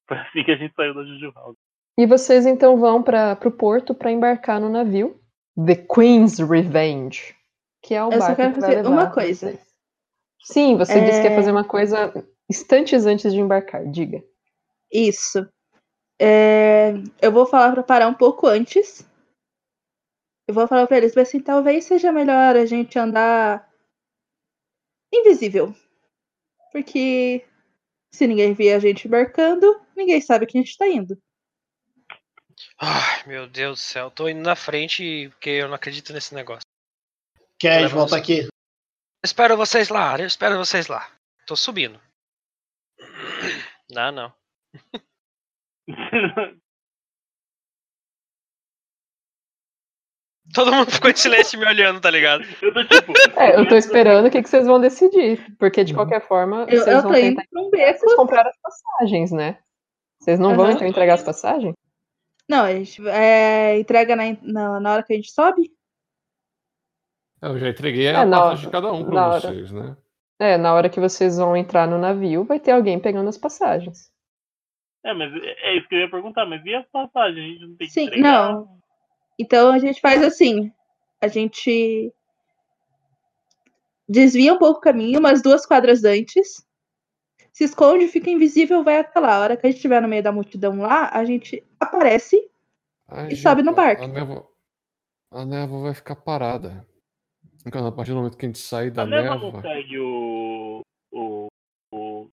Foi 0.08 0.18
assim 0.18 0.44
que 0.44 0.52
a 0.52 0.58
gente 0.58 0.74
saiu 0.76 0.94
da 0.94 1.04
Jujuvaldo. 1.04 1.58
E 1.98 2.06
vocês 2.06 2.46
então 2.46 2.78
vão 2.78 3.02
para 3.04 3.38
o 3.46 3.52
porto 3.52 3.94
para 3.94 4.12
embarcar 4.12 4.60
no 4.60 4.70
navio 4.70 5.20
The 5.56 5.76
Queen's 5.76 6.40
Revenge, 6.40 7.36
que 7.82 7.94
é 7.94 8.04
o 8.04 8.08
Eu 8.12 8.14
só 8.14 8.28
barco 8.28 8.36
quero 8.36 8.54
que 8.54 8.60
vai 8.60 8.70
fazer 8.72 8.82
levar 8.82 8.90
uma 8.90 9.12
coisa. 9.12 9.52
vocês. 9.52 9.68
Sim, 10.42 10.76
você 10.76 11.00
disse 11.06 11.22
que 11.22 11.28
ia 11.28 11.34
É. 11.34 11.36
fazer 11.36 11.52
uma 11.52 11.64
coisa 11.64 12.12
instantes 12.50 13.06
antes 13.06 13.32
de 13.32 13.40
embarcar. 13.40 13.86
Diga. 13.90 14.22
Isso. 14.92 15.48
É, 16.20 16.94
eu 17.22 17.32
vou 17.32 17.46
falar 17.46 17.72
para 17.74 17.84
parar 17.84 18.08
um 18.08 18.14
pouco 18.14 18.48
antes. 18.48 19.08
Eu 20.48 20.54
vou 20.54 20.68
falar 20.68 20.88
para 20.88 20.98
eles, 20.98 21.16
assim, 21.16 21.40
talvez 21.40 21.86
seja 21.86 22.12
melhor 22.12 22.56
a 22.56 22.66
gente 22.66 23.00
andar 23.00 23.70
invisível. 25.14 25.74
Porque 26.72 27.46
se 28.14 28.28
ninguém 28.28 28.54
vê 28.54 28.74
a 28.74 28.80
gente 28.80 29.08
embarcando, 29.08 29.82
ninguém 29.96 30.20
sabe 30.20 30.46
que 30.46 30.58
a 30.58 30.62
gente 30.62 30.78
tá 30.78 30.88
indo. 30.88 31.18
Ai, 32.78 33.26
meu 33.28 33.48
Deus 33.48 33.80
do 33.80 33.84
céu, 33.84 34.12
tô 34.12 34.28
indo 34.28 34.42
na 34.42 34.56
frente 34.56 35.30
porque 35.30 35.50
eu 35.50 35.68
não 35.68 35.76
acredito 35.76 36.12
nesse 36.12 36.34
negócio. 36.36 36.64
Leva 37.64 37.96
volta 37.96 38.18
aqui. 38.18 38.42
Eu 38.42 38.50
espero 39.24 39.56
vocês 39.56 39.88
lá, 39.88 40.18
eu 40.20 40.28
espero 40.28 40.58
vocês 40.58 40.88
lá. 40.88 41.10
Tô 41.48 41.56
subindo. 41.56 42.00
Não, 43.90 44.12
não. 44.12 44.34
Todo 50.54 50.72
mundo 50.74 50.92
ficou 50.92 51.10
em 51.10 51.16
silêncio 51.16 51.60
me 51.60 51.66
olhando, 51.66 52.00
tá 52.00 52.12
ligado? 52.12 52.44
eu 52.62 52.74
tô 52.74 52.84
tipo. 52.86 53.14
É, 53.40 53.60
eu 53.60 53.68
tô 53.68 53.76
esperando 53.76 54.28
o 54.28 54.32
que, 54.32 54.42
que 54.44 54.50
vocês 54.50 54.66
vão 54.68 54.80
decidir, 54.80 55.56
porque 55.58 55.84
de 55.84 55.94
qualquer 55.94 56.22
forma 56.28 56.66
Eu, 56.70 56.82
vocês 56.82 56.96
eu 56.98 57.02
vão 57.02 57.12
tentar 57.12 57.44
um 57.56 57.70
beco. 57.70 58.00
vocês 58.00 58.16
compraram 58.16 58.50
as 58.50 58.58
passagens, 58.62 59.32
né? 59.32 59.58
Vocês 60.20 60.40
não 60.40 60.56
vão 60.56 60.66
Aham. 60.66 60.74
então 60.76 60.88
entregar 60.88 61.16
as 61.16 61.24
passagens? 61.24 61.74
Não, 62.48 62.64
a 62.66 62.72
gente 62.74 63.02
é, 63.08 63.80
entrega 63.80 64.16
na, 64.16 64.24
na, 64.42 64.80
na 64.80 64.94
hora 64.94 65.04
que 65.04 65.14
a 65.14 65.16
gente 65.16 65.32
sobe. 65.32 65.72
Eu 67.42 67.58
já 67.60 67.70
entreguei 67.70 68.08
É, 68.08 68.16
a 68.16 68.22
hora- 68.26 68.56
de 68.56 68.70
cada 68.70 68.92
um 68.92 69.06
pra 69.06 69.28
hora. 69.28 69.40
vocês, 69.42 69.72
né? 69.72 69.98
É, 70.40 70.58
na 70.58 70.74
hora 70.74 70.90
que 70.90 71.00
vocês 71.00 71.38
vão 71.38 71.56
entrar 71.56 71.88
no 71.88 71.98
navio, 71.98 72.44
vai 72.44 72.60
ter 72.60 72.72
alguém 72.72 73.00
pegando 73.00 73.30
as 73.30 73.38
passagens. 73.38 74.12
É, 75.06 75.14
mas 75.14 75.34
é 75.34 75.78
isso 75.78 75.88
que 75.90 75.96
eu 75.96 76.00
ia 76.00 76.10
perguntar, 76.12 76.46
mas 76.46 76.66
e 76.66 76.74
as 76.74 76.86
passagens? 76.90 77.38
A 77.38 77.48
gente 77.50 77.68
não 77.68 77.76
tem 77.76 77.88
que 77.88 77.94
Sim, 77.94 78.06
entregar? 78.08 78.54
não. 78.54 78.83
Então 79.40 79.72
a 79.72 79.80
gente 79.80 80.00
faz 80.02 80.22
assim. 80.24 80.72
A 81.22 81.28
gente 81.28 82.14
desvia 84.08 84.54
um 84.54 84.58
pouco 84.58 84.80
o 84.80 84.82
caminho, 84.82 85.20
umas 85.20 85.42
duas 85.42 85.66
quadras 85.66 86.04
antes. 86.04 86.66
Se 87.52 87.64
esconde, 87.64 88.08
fica 88.08 88.30
invisível, 88.30 88.84
vai 88.84 89.00
até 89.00 89.20
lá. 89.20 89.36
A 89.36 89.40
hora 89.40 89.58
que 89.58 89.66
a 89.66 89.70
gente 89.70 89.78
estiver 89.78 90.02
no 90.02 90.08
meio 90.08 90.24
da 90.24 90.32
multidão 90.32 90.80
lá, 90.80 91.10
a 91.14 91.24
gente 91.24 91.64
aparece. 91.80 92.50
Ai, 93.08 93.30
E 93.30 93.36
sobe 93.36 93.62
no 93.62 93.74
barco. 93.74 94.04
A 94.04 94.08
névoa, 94.08 94.48
a 95.32 95.46
névoa 95.46 95.82
vai 95.84 95.94
ficar 95.94 96.16
parada. 96.16 96.86
Então, 97.66 97.86
a 97.86 97.92
partir 97.92 98.12
do 98.12 98.18
momento 98.18 98.38
que 98.38 98.46
a 98.46 98.50
gente 98.50 98.60
sair 98.60 98.92
da 98.92 99.04
A 99.04 99.06
Neva 99.06 99.36
névoa. 99.36 99.52
não 99.52 99.62
segue 99.62 100.00
o. 100.00 100.82
o. 101.12 101.48
o 101.92 102.30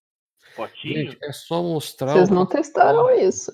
potinho? 0.54 1.10
Gente, 1.10 1.18
é 1.24 1.32
só 1.32 1.62
mostrar. 1.62 2.12
Vocês 2.12 2.28
não 2.28 2.46
testaram 2.46 3.10
isso. 3.10 3.50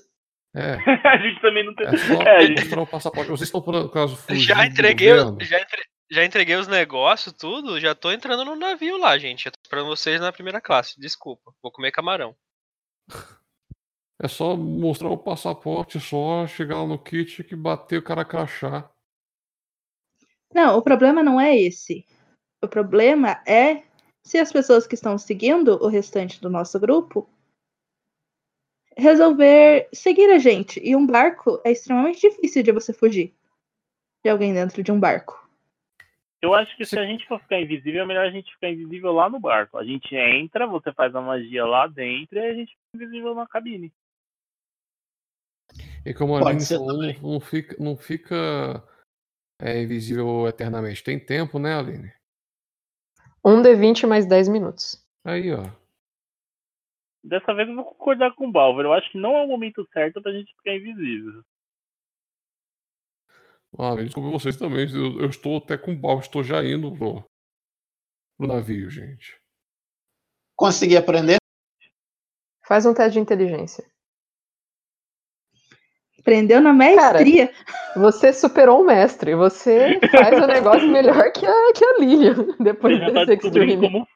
É, 0.55 0.73
a 1.07 1.17
gente 1.17 1.41
também 1.41 1.65
não 1.65 1.73
tem. 1.73 1.87
é 1.87 1.97
só 1.97 2.21
É, 2.21 2.49
mostrar 2.49 2.81
o 2.81 2.87
passaporte. 2.87 3.29
Vocês 3.31 3.47
estão 3.47 3.61
por 3.61 3.75
acaso 3.75 4.15
fugindo 4.15 4.43
Já 4.45 4.65
entreguei, 4.65 5.09
já, 5.41 5.59
entre- 5.59 5.85
já 6.11 6.25
entreguei 6.25 6.55
os 6.55 6.67
negócios, 6.67 7.33
tudo, 7.33 7.79
já 7.79 7.95
tô 7.95 8.11
entrando 8.11 8.45
no 8.45 8.55
navio 8.55 8.97
lá, 8.97 9.17
gente. 9.17 9.45
Eu 9.47 9.51
tô 9.51 9.59
esperando 9.63 9.87
vocês 9.87 10.21
na 10.21 10.31
primeira 10.31 10.61
classe, 10.61 10.99
desculpa. 10.99 11.53
Vou 11.61 11.71
comer 11.71 11.91
camarão. 11.91 12.35
É 14.21 14.27
só 14.27 14.55
mostrar 14.55 15.09
o 15.09 15.17
passaporte, 15.17 15.99
só 15.99 16.45
chegar 16.47 16.77
lá 16.81 16.87
no 16.87 16.99
kit 16.99 17.43
que 17.43 17.55
bater 17.55 17.97
o 17.97 18.03
cara 18.03 18.23
crachá. 18.23 18.89
Não, 20.53 20.77
o 20.77 20.81
problema 20.83 21.23
não 21.23 21.41
é 21.41 21.57
esse. 21.57 22.05
O 22.63 22.67
problema 22.67 23.41
é 23.45 23.83
se 24.23 24.37
as 24.37 24.51
pessoas 24.51 24.85
que 24.87 24.93
estão 24.95 25.17
seguindo 25.17 25.83
o 25.83 25.87
restante 25.87 26.39
do 26.39 26.49
nosso 26.49 26.79
grupo 26.79 27.27
resolver 28.97 29.87
seguir 29.93 30.29
a 30.31 30.39
gente. 30.39 30.79
E 30.83 30.95
um 30.95 31.05
barco 31.05 31.61
é 31.63 31.71
extremamente 31.71 32.21
difícil 32.21 32.63
de 32.63 32.71
você 32.71 32.93
fugir 32.93 33.33
de 34.23 34.29
alguém 34.29 34.53
dentro 34.53 34.81
de 34.81 34.91
um 34.91 34.99
barco. 34.99 35.41
Eu 36.41 36.53
acho 36.53 36.75
que 36.75 36.85
se 36.85 36.99
a 36.99 37.05
gente 37.05 37.25
for 37.25 37.39
ficar 37.39 37.61
invisível, 37.61 38.03
é 38.03 38.05
melhor 38.05 38.25
a 38.25 38.29
gente 38.29 38.53
ficar 38.53 38.69
invisível 38.69 39.13
lá 39.13 39.29
no 39.29 39.39
barco. 39.39 39.77
A 39.77 39.85
gente 39.85 40.13
entra, 40.13 40.67
você 40.67 40.91
faz 40.91 41.15
a 41.15 41.21
magia 41.21 41.65
lá 41.65 41.87
dentro 41.87 42.37
e 42.37 42.41
a 42.41 42.53
gente 42.53 42.71
fica 42.71 43.05
invisível 43.05 43.33
na 43.33 43.47
cabine. 43.47 43.93
E 46.05 46.13
como 46.13 46.35
a 46.35 46.41
Aline 46.41 46.65
falou, 46.65 46.97
não 47.21 47.39
fica, 47.39 47.75
não 47.81 47.95
fica 47.95 48.83
é, 49.61 49.81
invisível 49.81 50.45
eternamente. 50.47 51.01
Tem 51.01 51.17
tempo, 51.17 51.57
né, 51.59 51.77
Aline? 51.77 52.11
Um 53.45 53.61
D20 53.61 54.05
mais 54.05 54.25
10 54.25 54.49
minutos. 54.49 55.01
Aí, 55.25 55.53
ó. 55.53 55.63
Dessa 57.23 57.53
vez 57.53 57.69
eu 57.69 57.75
vou 57.75 57.85
concordar 57.85 58.35
com 58.35 58.47
o 58.47 58.51
Balver. 58.51 58.85
Eu 58.85 58.93
acho 58.93 59.09
que 59.11 59.17
não 59.17 59.35
é 59.37 59.43
o 59.43 59.47
momento 59.47 59.87
certo 59.93 60.21
pra 60.21 60.33
gente 60.33 60.53
ficar 60.57 60.75
invisível. 60.75 61.41
Ah, 63.79 63.95
desculpa 63.95 64.29
vocês 64.29 64.57
também. 64.57 64.87
Eu, 64.93 65.21
eu 65.21 65.29
estou 65.29 65.57
até 65.57 65.77
com 65.77 65.99
pau, 65.99 66.19
estou 66.19 66.43
já 66.43 66.63
indo 66.63 66.91
pro, 66.95 67.23
pro 68.37 68.47
navio, 68.47 68.89
gente. 68.89 69.39
Consegui 70.55 70.97
aprender? 70.97 71.37
Faz 72.67 72.85
um 72.85 72.93
teste 72.93 73.13
de 73.13 73.19
inteligência. 73.19 73.83
Aprendeu 76.19 76.61
na 76.61 76.71
maestria. 76.71 77.51
Você 77.95 78.31
superou 78.31 78.81
o 78.81 78.85
mestre. 78.85 79.35
Você 79.35 79.99
faz 80.11 80.41
o 80.41 80.47
negócio 80.47 80.87
melhor 80.87 81.31
que 81.31 81.45
a, 81.45 81.73
que 81.73 81.83
a 81.83 81.99
Lilian. 81.99 82.55
Depois 82.59 82.97
Você 82.97 83.11
já 83.11 83.25
tá 83.25 83.33
extreme. 83.33 83.89
como 83.89 84.07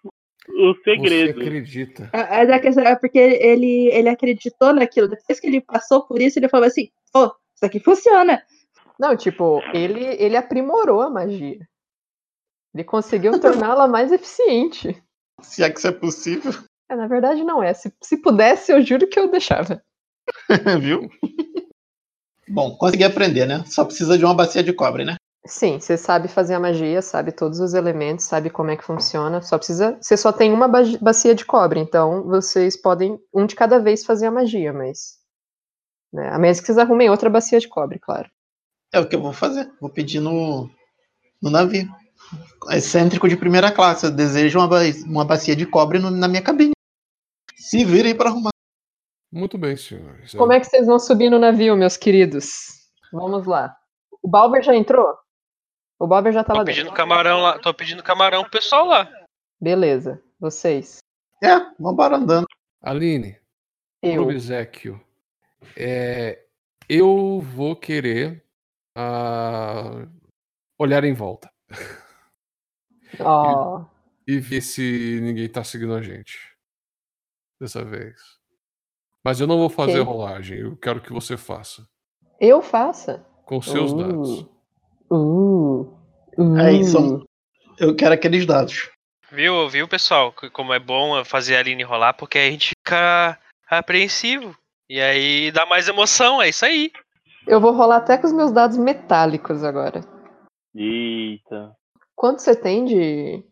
o 0.49 0.73
Você 0.73 0.83
segredo. 0.83 1.41
acredita? 1.41 2.09
É, 2.13 2.43
é 2.43 2.89
é 2.89 2.95
porque 2.95 3.17
ele, 3.17 3.87
ele 3.91 4.09
acreditou 4.09 4.73
naquilo. 4.73 5.07
Depois 5.07 5.39
que 5.39 5.47
ele 5.47 5.61
passou 5.61 6.03
por 6.03 6.21
isso, 6.21 6.39
ele 6.39 6.49
falou 6.49 6.67
assim: 6.67 6.89
pô, 7.11 7.25
isso 7.55 7.65
aqui 7.65 7.79
funciona. 7.79 8.41
Não, 8.99 9.15
tipo, 9.15 9.61
ele, 9.73 10.03
ele 10.03 10.37
aprimorou 10.37 11.01
a 11.01 11.09
magia. 11.09 11.59
Ele 12.73 12.83
conseguiu 12.83 13.31
torná-la 13.41 13.87
mais 13.87 14.11
eficiente. 14.11 15.01
Se 15.41 15.63
é 15.63 15.69
que 15.69 15.77
isso 15.77 15.87
é 15.87 15.91
possível, 15.91 16.51
É, 16.89 16.95
na 16.95 17.07
verdade, 17.07 17.43
não 17.43 17.61
é. 17.61 17.73
Se, 17.73 17.93
se 18.01 18.17
pudesse, 18.17 18.71
eu 18.71 18.81
juro 18.81 19.07
que 19.07 19.19
eu 19.19 19.29
deixava. 19.29 19.83
viu? 20.79 21.09
Bom, 22.47 22.77
consegui 22.77 23.03
aprender, 23.03 23.45
né? 23.45 23.63
Só 23.65 23.83
precisa 23.83 24.17
de 24.17 24.23
uma 24.23 24.33
bacia 24.33 24.63
de 24.63 24.71
cobre, 24.71 25.03
né? 25.03 25.17
Sim, 25.45 25.79
você 25.79 25.97
sabe 25.97 26.27
fazer 26.27 26.55
a 26.55 26.59
magia, 26.59 27.01
sabe 27.01 27.31
todos 27.31 27.59
os 27.59 27.73
elementos, 27.73 28.25
sabe 28.25 28.49
como 28.49 28.69
é 28.69 28.75
que 28.75 28.83
funciona. 28.83 29.41
Só 29.41 29.57
precisa. 29.57 29.97
Você 30.01 30.17
só 30.17 30.31
tem 30.33 30.51
uma 30.51 30.67
ba- 30.67 30.81
bacia 31.01 31.33
de 31.33 31.45
cobre, 31.45 31.79
então 31.79 32.23
vocês 32.23 32.75
podem 32.75 33.17
um 33.33 33.45
de 33.45 33.55
cada 33.55 33.79
vez 33.79 34.03
fazer 34.05 34.25
a 34.27 34.31
magia, 34.31 34.73
mas. 34.73 35.17
Né, 36.11 36.29
a 36.29 36.37
menos 36.39 36.59
que 36.59 36.65
vocês 36.65 36.77
arrumem 36.77 37.09
outra 37.09 37.29
bacia 37.29 37.59
de 37.59 37.67
cobre, 37.67 37.99
claro. 37.99 38.29
É 38.91 38.99
o 38.99 39.07
que 39.07 39.15
eu 39.15 39.21
vou 39.21 39.31
fazer. 39.33 39.71
Vou 39.79 39.89
pedir 39.89 40.19
no, 40.19 40.69
no 41.41 41.49
navio. 41.49 41.87
Excêntrico 42.71 43.27
de 43.29 43.37
primeira 43.37 43.71
classe. 43.71 44.05
Eu 44.05 44.11
desejo 44.11 44.59
uma, 44.59 44.67
uma 45.05 45.25
bacia 45.25 45.55
de 45.55 45.65
cobre 45.65 45.99
no- 45.99 46.11
na 46.11 46.27
minha 46.27 46.41
cabine. 46.41 46.71
Se 47.55 47.85
virem 47.85 48.15
para 48.15 48.29
arrumar. 48.29 48.49
Muito 49.31 49.57
bem, 49.57 49.75
senhores. 49.77 50.33
Como 50.33 50.51
é 50.53 50.59
que 50.59 50.65
vocês 50.65 50.87
vão 50.87 50.99
subir 50.99 51.29
no 51.29 51.39
navio, 51.39 51.75
meus 51.77 51.95
queridos? 51.97 52.67
Vamos 53.11 53.45
lá. 53.45 53.73
O 54.21 54.27
Balver 54.29 54.61
já 54.63 54.75
entrou? 54.75 55.13
O 55.99 56.07
Balver 56.07 56.31
já 56.31 56.43
tá 56.43 56.53
lá 56.53 56.59
Tô 56.59 56.65
dentro. 56.65 56.81
pedindo 56.81 56.95
camarão 56.95 57.41
lá. 57.41 57.59
Tô 57.59 57.73
pedindo 57.73 58.03
camarão 58.03 58.41
pro 58.43 58.51
pessoal 58.51 58.85
lá. 58.85 59.09
Beleza, 59.59 60.21
vocês. 60.39 60.99
É, 61.43 61.59
vambora 61.79 62.17
andando. 62.17 62.45
Aline, 62.81 63.39
Eu. 64.01 64.23
obsequio, 64.23 65.03
é, 65.75 66.45
eu 66.87 67.39
vou 67.41 67.75
querer 67.75 68.43
ah, 68.95 70.07
olhar 70.79 71.03
em 71.03 71.13
volta 71.13 71.51
Ó, 73.19 73.83
e 74.27 74.39
ver 74.39 74.61
se 74.61 75.19
ninguém 75.21 75.49
tá 75.49 75.63
seguindo 75.63 75.93
a 75.95 76.01
gente 76.01 76.55
dessa 77.59 77.83
vez. 77.83 78.19
Mas 79.23 79.39
eu 79.39 79.47
não 79.47 79.57
vou 79.57 79.69
fazer 79.69 79.99
Ok. 79.99 80.03
rolagem, 80.03 80.59
eu 80.59 80.77
quero 80.77 81.01
que 81.01 81.11
você 81.11 81.35
faça 81.35 81.87
eu 82.39 82.61
faça. 82.61 83.25
com 83.45 83.59
seus 83.61 83.91
Uh. 83.91 83.97
dados. 83.97 84.56
Uh, 85.09 85.81
uh. 86.37 86.57
Aí, 86.59 86.83
são- 86.83 87.23
Eu 87.79 87.95
quero 87.95 88.13
aqueles 88.13 88.45
dados. 88.45 88.89
Viu, 89.31 89.67
viu, 89.69 89.87
pessoal? 89.87 90.31
Que 90.31 90.49
Como 90.49 90.73
é 90.73 90.79
bom 90.79 91.23
fazer 91.25 91.55
a 91.55 91.59
Aline 91.59 91.83
rolar, 91.83 92.13
porque 92.13 92.37
aí 92.37 92.47
a 92.47 92.51
gente 92.51 92.71
fica 92.79 93.37
apreensivo. 93.69 94.57
E 94.89 95.01
aí 95.01 95.51
dá 95.51 95.65
mais 95.65 95.87
emoção, 95.87 96.41
é 96.41 96.49
isso 96.49 96.65
aí. 96.65 96.91
Eu 97.45 97.59
vou 97.59 97.71
rolar 97.73 97.97
até 97.97 98.17
com 98.17 98.25
os 98.27 98.33
meus 98.33 98.51
dados 98.51 98.77
metálicos 98.77 99.63
agora. 99.63 100.01
Eita. 100.73 101.75
Quanto 102.15 102.41
você 102.41 102.55
tem 102.55 102.85
de 102.85 103.43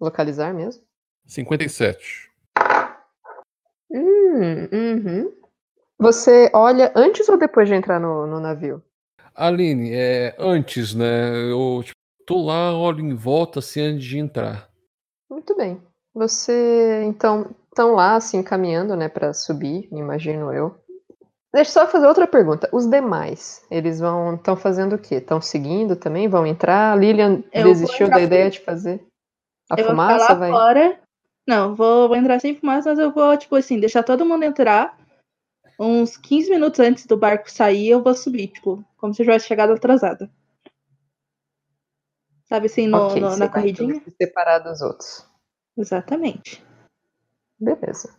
localizar 0.00 0.52
mesmo? 0.52 0.82
57. 1.26 2.30
Hum, 3.90 4.68
uhum. 4.72 5.32
Você 5.98 6.50
olha 6.52 6.92
antes 6.96 7.28
ou 7.28 7.38
depois 7.38 7.68
de 7.68 7.74
entrar 7.74 8.00
no, 8.00 8.26
no 8.26 8.40
navio? 8.40 8.82
Aline, 9.34 9.90
é, 9.92 10.34
antes, 10.38 10.94
né? 10.94 11.50
Eu 11.50 11.82
tipo, 11.82 11.98
tô 12.26 12.42
lá, 12.42 12.76
olho 12.76 13.00
em 13.00 13.14
volta 13.14 13.58
assim 13.58 13.80
antes 13.80 14.04
de 14.04 14.18
entrar. 14.18 14.68
Muito 15.30 15.56
bem. 15.56 15.80
Você, 16.14 17.02
então, 17.04 17.50
estão 17.68 17.92
lá, 17.92 18.14
assim, 18.14 18.42
caminhando, 18.42 18.94
né, 18.94 19.08
para 19.08 19.32
subir, 19.32 19.88
imagino 19.90 20.52
eu. 20.52 20.76
Deixa 21.52 21.70
eu 21.70 21.84
só 21.84 21.88
fazer 21.88 22.06
outra 22.06 22.26
pergunta. 22.26 22.68
Os 22.72 22.86
demais, 22.86 23.64
eles 23.70 24.00
vão, 24.00 24.34
estão 24.34 24.56
fazendo 24.56 24.94
o 24.94 24.98
quê? 24.98 25.16
Estão 25.16 25.40
seguindo 25.40 25.94
também? 25.96 26.28
Vão 26.28 26.46
entrar? 26.46 26.92
A 26.92 26.96
Lilian 26.96 27.42
Eu 27.52 27.64
desistiu 27.64 28.08
da 28.08 28.20
ideia 28.20 28.50
de 28.50 28.60
fazer 28.60 29.04
a 29.70 29.78
eu 29.78 29.84
vou 29.84 29.92
fumaça? 29.92 30.20
ficar 30.20 30.32
lá 30.32 30.38
Vai... 30.38 30.50
fora. 30.50 31.00
Não, 31.46 31.74
vou, 31.74 32.08
vou 32.08 32.16
entrar 32.16 32.40
sem 32.40 32.56
fumaça, 32.56 32.90
mas 32.90 32.98
eu 32.98 33.12
vou, 33.12 33.36
tipo 33.36 33.54
assim, 33.54 33.78
deixar 33.78 34.02
todo 34.02 34.24
mundo 34.24 34.44
entrar. 34.44 34.98
Uns 35.78 36.16
15 36.16 36.50
minutos 36.50 36.78
antes 36.80 37.06
do 37.06 37.16
barco 37.16 37.50
sair, 37.50 37.88
eu 37.88 38.02
vou 38.02 38.14
subir, 38.14 38.48
tipo, 38.48 38.84
como 38.96 39.12
se 39.12 39.22
eu 39.22 39.26
tivesse 39.26 39.46
chegado 39.46 39.72
atrasada. 39.72 40.30
Sabe 42.44 42.66
assim, 42.66 42.86
no, 42.86 42.98
Ok, 43.08 43.20
no- 43.20 43.36
na 43.36 43.48
corridinha? 43.48 43.94
se 44.04 44.10
separar 44.10 44.58
dos 44.60 44.80
outros. 44.80 45.26
Exatamente. 45.76 46.62
Beleza. 47.58 48.14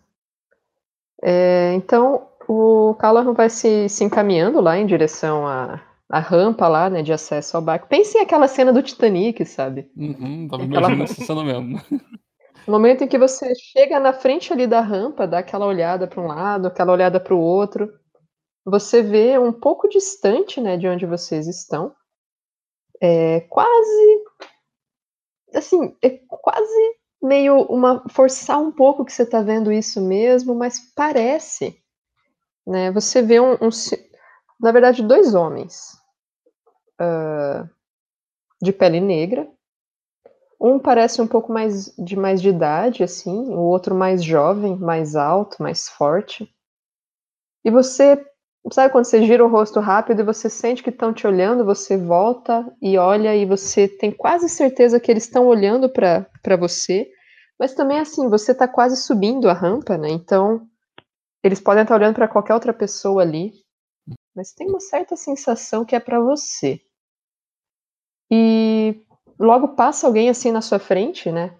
É, 1.23 1.73
então, 1.75 2.27
o 2.47 2.93
Callahan 2.95 3.33
vai 3.33 3.49
se, 3.49 3.87
se 3.87 4.03
encaminhando 4.03 4.59
lá 4.59 4.77
em 4.77 4.85
direção 4.85 5.47
à, 5.47 5.81
à 6.09 6.19
rampa 6.19 6.67
lá, 6.67 6.89
né, 6.89 7.01
de 7.01 7.13
acesso 7.13 7.55
ao 7.55 7.63
barco. 7.63 7.87
Pense 7.87 8.17
em 8.17 8.21
aquela 8.21 8.47
cena 8.47 8.73
do 8.73 8.81
Titanic, 8.83 9.45
sabe? 9.45 9.89
Uhum, 9.95 10.47
tava 10.49 10.63
Aquela- 10.63 10.87
imaginando 10.87 11.03
essa 11.03 11.23
cena 11.23 11.43
mesmo. 11.43 11.79
No 12.67 12.73
momento 12.73 13.03
em 13.03 13.07
que 13.07 13.17
você 13.17 13.53
chega 13.55 13.99
na 13.99 14.11
frente 14.11 14.51
ali 14.51 14.65
da 14.65 14.81
rampa, 14.81 15.27
dá 15.27 15.39
aquela 15.39 15.65
olhada 15.65 16.07
para 16.07 16.21
um 16.21 16.27
lado, 16.27 16.67
aquela 16.67 16.91
olhada 16.91 17.19
para 17.19 17.35
o 17.35 17.39
outro, 17.39 17.93
você 18.65 19.03
vê 19.03 19.37
um 19.37 19.53
pouco 19.53 19.87
distante, 19.87 20.59
né, 20.59 20.75
de 20.75 20.87
onde 20.87 21.05
vocês 21.05 21.47
estão, 21.47 21.95
é 22.99 23.41
quase, 23.41 24.23
assim, 25.53 25.95
é 26.01 26.09
quase 26.27 26.95
meio 27.21 27.61
uma 27.63 28.03
forçar 28.09 28.59
um 28.59 28.71
pouco 28.71 29.05
que 29.05 29.11
você 29.11 29.23
está 29.23 29.41
vendo 29.41 29.71
isso 29.71 30.01
mesmo, 30.01 30.55
mas 30.55 30.79
parece, 30.95 31.79
né? 32.65 32.91
Você 32.91 33.21
vê 33.21 33.39
um, 33.39 33.53
um 33.53 33.69
na 34.59 34.71
verdade, 34.71 35.03
dois 35.03 35.33
homens 35.35 35.97
ah, 36.99 37.67
de 38.61 38.71
pele 38.73 38.99
negra. 38.99 39.49
Um 40.59 40.79
parece 40.79 41.21
um 41.21 41.27
pouco 41.27 41.51
mais 41.51 41.93
de 41.97 42.15
mais 42.15 42.41
de 42.41 42.49
idade, 42.49 43.03
assim, 43.03 43.49
o 43.49 43.59
outro 43.59 43.93
mais 43.93 44.23
jovem, 44.23 44.75
mais 44.77 45.15
alto, 45.15 45.61
mais 45.61 45.89
forte. 45.89 46.49
E 47.63 47.71
você, 47.71 48.23
sabe 48.71 48.91
quando 48.91 49.05
você 49.05 49.23
gira 49.25 49.43
o 49.43 49.49
rosto 49.49 49.79
rápido 49.79 50.21
e 50.21 50.25
você 50.25 50.49
sente 50.49 50.81
que 50.83 50.89
estão 50.89 51.13
te 51.13 51.27
olhando, 51.27 51.65
você 51.65 51.97
volta 51.97 52.65
e 52.81 52.97
olha 52.97 53.35
e 53.35 53.45
você 53.45 53.87
tem 53.87 54.11
quase 54.11 54.47
certeza 54.47 54.99
que 54.99 55.11
eles 55.11 55.23
estão 55.23 55.45
olhando 55.45 55.89
para 55.89 56.57
você, 56.57 57.09
mas 57.59 57.73
também 57.73 57.99
assim, 57.99 58.29
você 58.29 58.51
está 58.51 58.67
quase 58.67 58.97
subindo 58.97 59.49
a 59.49 59.53
rampa, 59.53 59.97
né? 59.97 60.09
Então, 60.09 60.67
eles 61.43 61.59
podem 61.59 61.83
estar 61.83 61.95
olhando 61.95 62.15
para 62.15 62.27
qualquer 62.27 62.53
outra 62.53 62.73
pessoa 62.73 63.21
ali, 63.21 63.53
mas 64.35 64.53
tem 64.53 64.67
uma 64.67 64.79
certa 64.79 65.15
sensação 65.15 65.85
que 65.85 65.95
é 65.95 65.99
para 65.99 66.19
você. 66.19 66.79
E 68.31 69.04
logo 69.39 69.69
passa 69.69 70.07
alguém 70.07 70.29
assim 70.29 70.51
na 70.51 70.61
sua 70.61 70.79
frente, 70.79 71.31
né? 71.31 71.55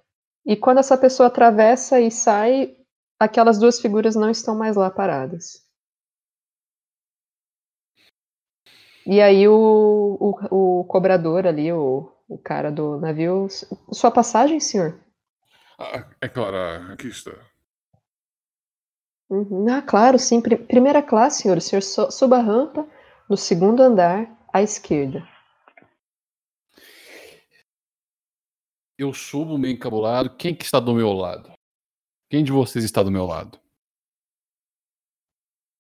E 0.46 0.56
quando 0.56 0.80
essa 0.80 0.98
pessoa 0.98 1.28
atravessa 1.28 2.00
e 2.00 2.12
sai, 2.12 2.76
aquelas 3.20 3.58
duas 3.60 3.80
figuras 3.80 4.16
não 4.16 4.30
estão 4.30 4.56
mais 4.56 4.76
lá 4.76 4.90
paradas. 4.92 5.64
E 9.06 9.22
aí 9.22 9.48
o, 9.48 10.18
o, 10.20 10.80
o 10.82 10.84
cobrador 10.86 11.46
ali, 11.48 11.72
o, 11.72 12.12
o 12.28 12.38
cara 12.38 12.72
do 12.72 12.98
navio, 13.00 13.48
sua 13.92 14.12
passagem, 14.12 14.60
senhor? 14.60 14.96
Ah, 15.78 16.10
é 16.22 16.28
claro, 16.30 16.92
aqui 16.94 17.08
está. 17.08 17.32
Uhum. 19.30 19.70
Ah, 19.70 19.84
claro, 19.84 20.18
sim. 20.18 20.42
Pri- 20.42 20.58
Primeira 20.58 21.00
classe, 21.02 21.44
senhor. 21.44 21.58
O 21.58 21.62
senhor 21.62 21.82
suba 21.84 22.38
a 22.38 22.42
rampa 22.42 22.88
no 23.30 23.38
segundo 23.38 23.82
andar 23.84 24.28
à 24.52 24.64
esquerda. 24.64 25.24
Eu 28.98 29.14
subo 29.14 29.58
meio 29.58 29.74
encabulado. 29.74 30.36
Quem 30.38 30.56
que 30.56 30.64
está 30.64 30.80
do 30.80 30.94
meu 30.94 31.12
lado? 31.12 31.52
Quem 32.30 32.44
de 32.44 32.52
vocês 32.52 32.84
está 32.84 33.04
do 33.04 33.12
meu 33.12 33.26
lado? 33.26 33.60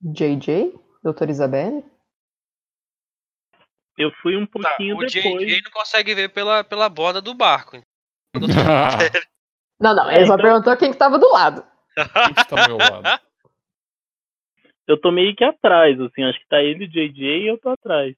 JJ? 0.01 0.73
Doutora 1.01 1.31
Isabelle? 1.31 1.83
Eu 3.97 4.11
fui 4.21 4.35
um 4.35 4.45
Tá, 4.45 4.51
pouquinho 4.51 4.97
o 4.97 5.05
depois. 5.05 5.13
JJ 5.13 5.61
não 5.63 5.71
consegue 5.71 6.13
ver 6.13 6.29
pela, 6.29 6.63
pela 6.63 6.89
borda 6.89 7.21
do 7.21 7.33
barco. 7.33 7.81
Não, 9.77 9.93
não, 9.93 10.09
ele 10.09 10.25
só 10.25 10.37
perguntou 10.37 10.75
quem 10.77 10.89
que 10.89 10.97
tava 10.97 11.19
do 11.19 11.29
lado. 11.33 11.61
Quem 11.95 12.33
que 12.33 12.39
está 12.41 12.61
ao 12.61 12.67
meu 12.69 12.77
lado? 12.77 13.21
Eu 14.87 15.01
tô 15.01 15.11
meio 15.11 15.35
que 15.35 15.43
atrás, 15.43 15.99
assim, 15.99 16.23
acho 16.23 16.39
que 16.39 16.47
tá 16.47 16.61
ele, 16.61 16.85
o 16.85 16.87
JJ 16.87 17.43
e 17.43 17.47
eu 17.49 17.57
tô 17.59 17.69
atrás. 17.69 18.15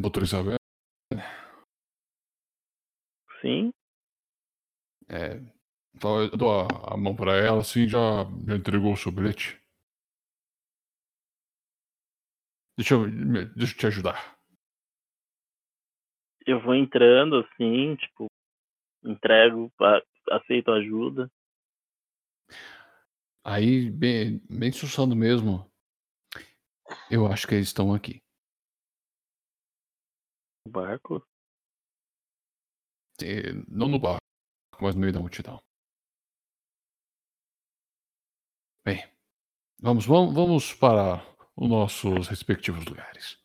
Doutor 0.00 0.24
Isabel, 0.24 0.56
Sim. 3.42 3.72
é, 5.10 5.42
então 5.94 6.22
eu 6.22 6.30
dou 6.30 6.50
a, 6.60 6.94
a 6.94 6.96
mão 6.96 7.14
pra 7.14 7.36
ela, 7.36 7.60
assim, 7.60 7.86
já, 7.86 7.98
já 8.46 8.56
entregou 8.56 8.92
o 8.92 8.96
seu 8.96 9.12
bilhete. 9.12 9.60
Deixa 12.78 12.94
eu, 12.94 13.10
deixa 13.54 13.74
eu 13.74 13.78
te 13.78 13.86
ajudar. 13.86 14.38
Eu 16.46 16.60
vou 16.60 16.74
entrando, 16.74 17.36
assim, 17.36 17.94
tipo, 17.96 18.26
entrego, 19.04 19.70
aceito 20.30 20.72
ajuda. 20.72 21.30
Aí, 23.44 23.90
bem, 23.90 24.40
bem 24.48 24.72
sussando 24.72 25.14
mesmo, 25.14 25.70
eu 27.10 27.26
acho 27.26 27.46
que 27.46 27.54
eles 27.54 27.68
estão 27.68 27.92
aqui. 27.92 28.22
O 30.66 30.70
barco. 30.70 31.22
É, 33.22 33.52
não 33.68 33.88
no 33.88 33.98
barco, 33.98 34.20
mas 34.80 34.94
no 34.94 35.00
meio 35.00 35.12
da 35.12 35.20
multidão. 35.20 35.60
Bem, 38.84 39.04
vamos, 39.80 40.04
vamos, 40.06 40.34
vamos 40.34 40.74
para 40.74 41.24
os 41.56 41.68
nossos 41.68 42.28
respectivos 42.28 42.84
lugares. 42.84 43.38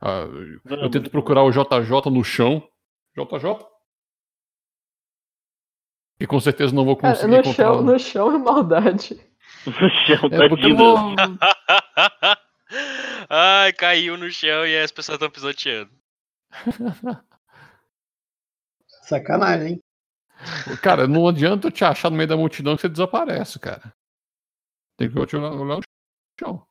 Ah, 0.00 0.22
eu 0.26 0.60
Vamos. 0.64 0.90
tento 0.90 1.10
procurar 1.10 1.42
o 1.44 1.50
JJ 1.50 2.10
no 2.10 2.24
chão. 2.24 2.68
JJ? 3.16 3.66
E 6.20 6.26
com 6.26 6.40
certeza 6.40 6.74
não 6.74 6.84
vou 6.84 6.96
Cara, 6.96 7.14
conseguir 7.14 7.32
no, 7.32 7.40
encontrar. 7.40 7.64
chão, 7.64 7.82
no 7.82 7.98
chão 7.98 8.34
é 8.34 8.38
maldade. 8.38 9.20
No 9.66 9.72
chão, 9.72 10.28
É 10.30 10.48
porque 10.48 10.66
eu 10.66 10.76
vou... 10.76 10.96
Ai, 13.30 13.72
caiu 13.72 14.16
no 14.18 14.30
chão 14.30 14.66
e 14.66 14.76
as 14.78 14.90
pessoas 14.92 15.16
estão 15.16 15.30
pisoteando. 15.30 15.90
Sacanagem, 19.08 19.72
hein? 19.74 19.80
Cara, 20.82 21.06
não 21.06 21.28
adianta 21.28 21.68
eu 21.68 21.72
te 21.72 21.84
achar 21.84 22.10
no 22.10 22.16
meio 22.16 22.28
da 22.28 22.36
multidão 22.36 22.74
que 22.74 22.82
você 22.82 22.88
desaparece, 22.88 23.58
cara. 23.58 23.94
Tem 24.96 25.10
que 25.10 25.18
olhar 25.18 25.52
olhar 25.52 25.76
no 25.76 25.82
chão. 26.40 26.66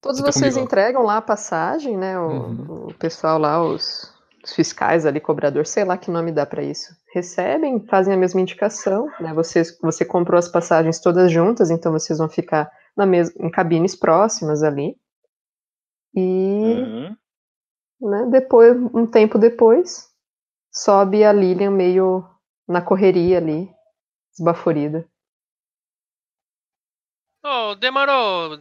Todos 0.00 0.18
Você 0.18 0.24
tá 0.24 0.32
vocês 0.32 0.56
ó. 0.56 0.60
entregam 0.60 1.02
lá 1.02 1.18
a 1.18 1.22
passagem, 1.22 1.96
né? 1.96 2.18
O, 2.18 2.28
Uhum. 2.28 2.86
o 2.88 2.94
pessoal 2.94 3.38
lá, 3.38 3.62
os, 3.62 4.12
os 4.44 4.52
fiscais 4.52 5.06
ali, 5.06 5.20
cobrador, 5.20 5.64
sei 5.66 5.84
lá 5.84 5.96
que 5.96 6.10
nome 6.10 6.32
dá 6.32 6.44
pra 6.44 6.62
isso. 6.62 6.94
Recebem, 7.14 7.86
fazem 7.86 8.12
a 8.12 8.16
mesma 8.16 8.40
indicação, 8.40 9.08
né? 9.20 9.32
Vocês, 9.32 9.78
você 9.80 10.04
comprou 10.04 10.38
as 10.38 10.48
passagens 10.48 11.00
todas 11.00 11.30
juntas, 11.30 11.70
então 11.70 11.92
vocês 11.92 12.18
vão 12.18 12.28
ficar 12.28 12.70
na 12.96 13.06
mes 13.06 13.34
em 13.36 13.50
cabines 13.50 13.94
próximas 13.94 14.62
ali. 14.62 14.96
E 16.14 16.20
Uhum. 16.20 17.16
Né, 18.02 18.26
depois, 18.30 18.76
um 18.94 19.06
tempo 19.06 19.38
depois, 19.38 20.10
sobe 20.70 21.24
a 21.24 21.32
Lilian 21.32 21.70
meio 21.70 22.28
na 22.68 22.82
correria 22.82 23.38
ali, 23.38 23.70
esbaforida. 24.32 25.08
Oh, 27.44 27.74
demorou. 27.74 28.60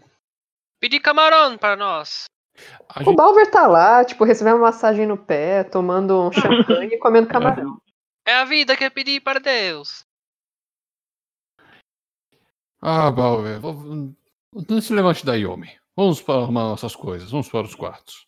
Pedi 0.80 1.00
camarão 1.00 1.58
para 1.58 1.76
nós. 1.76 2.26
A 2.90 3.02
O 3.02 3.06
gente, 3.06 3.16
Balver 3.16 3.50
tá 3.50 3.68
lá, 3.68 4.04
tipo, 4.04 4.24
recebendo 4.24 4.56
uma 4.56 4.68
massagem 4.68 5.06
no 5.06 5.18
pé, 5.18 5.64
tomando 5.64 6.20
um 6.28 6.32
champanhe 6.32 6.96
e 6.96 6.98
comendo 6.98 7.28
camarão. 7.28 7.80
É 8.26 8.34
a 8.36 8.46
vida 8.46 8.76
que 8.76 8.84
eu 8.84 8.92
pedi 8.92 9.20
para 9.20 9.40
Deus. 9.40 10.04
Ah, 12.82 13.12
Balver, 13.12 13.60
vou- 13.60 14.14
não 14.68 14.82
se 14.82 14.94
levante 14.94 15.26
daí, 15.26 15.46
homem. 15.46 15.80
Vamos 15.96 16.22
para 16.22 16.42
arrumar 16.42 16.64
nossas 16.64 16.96
coisas, 16.96 17.30
vamos 17.30 17.48
para 17.50 17.62
os 17.66 17.76
quartos. 17.76 18.28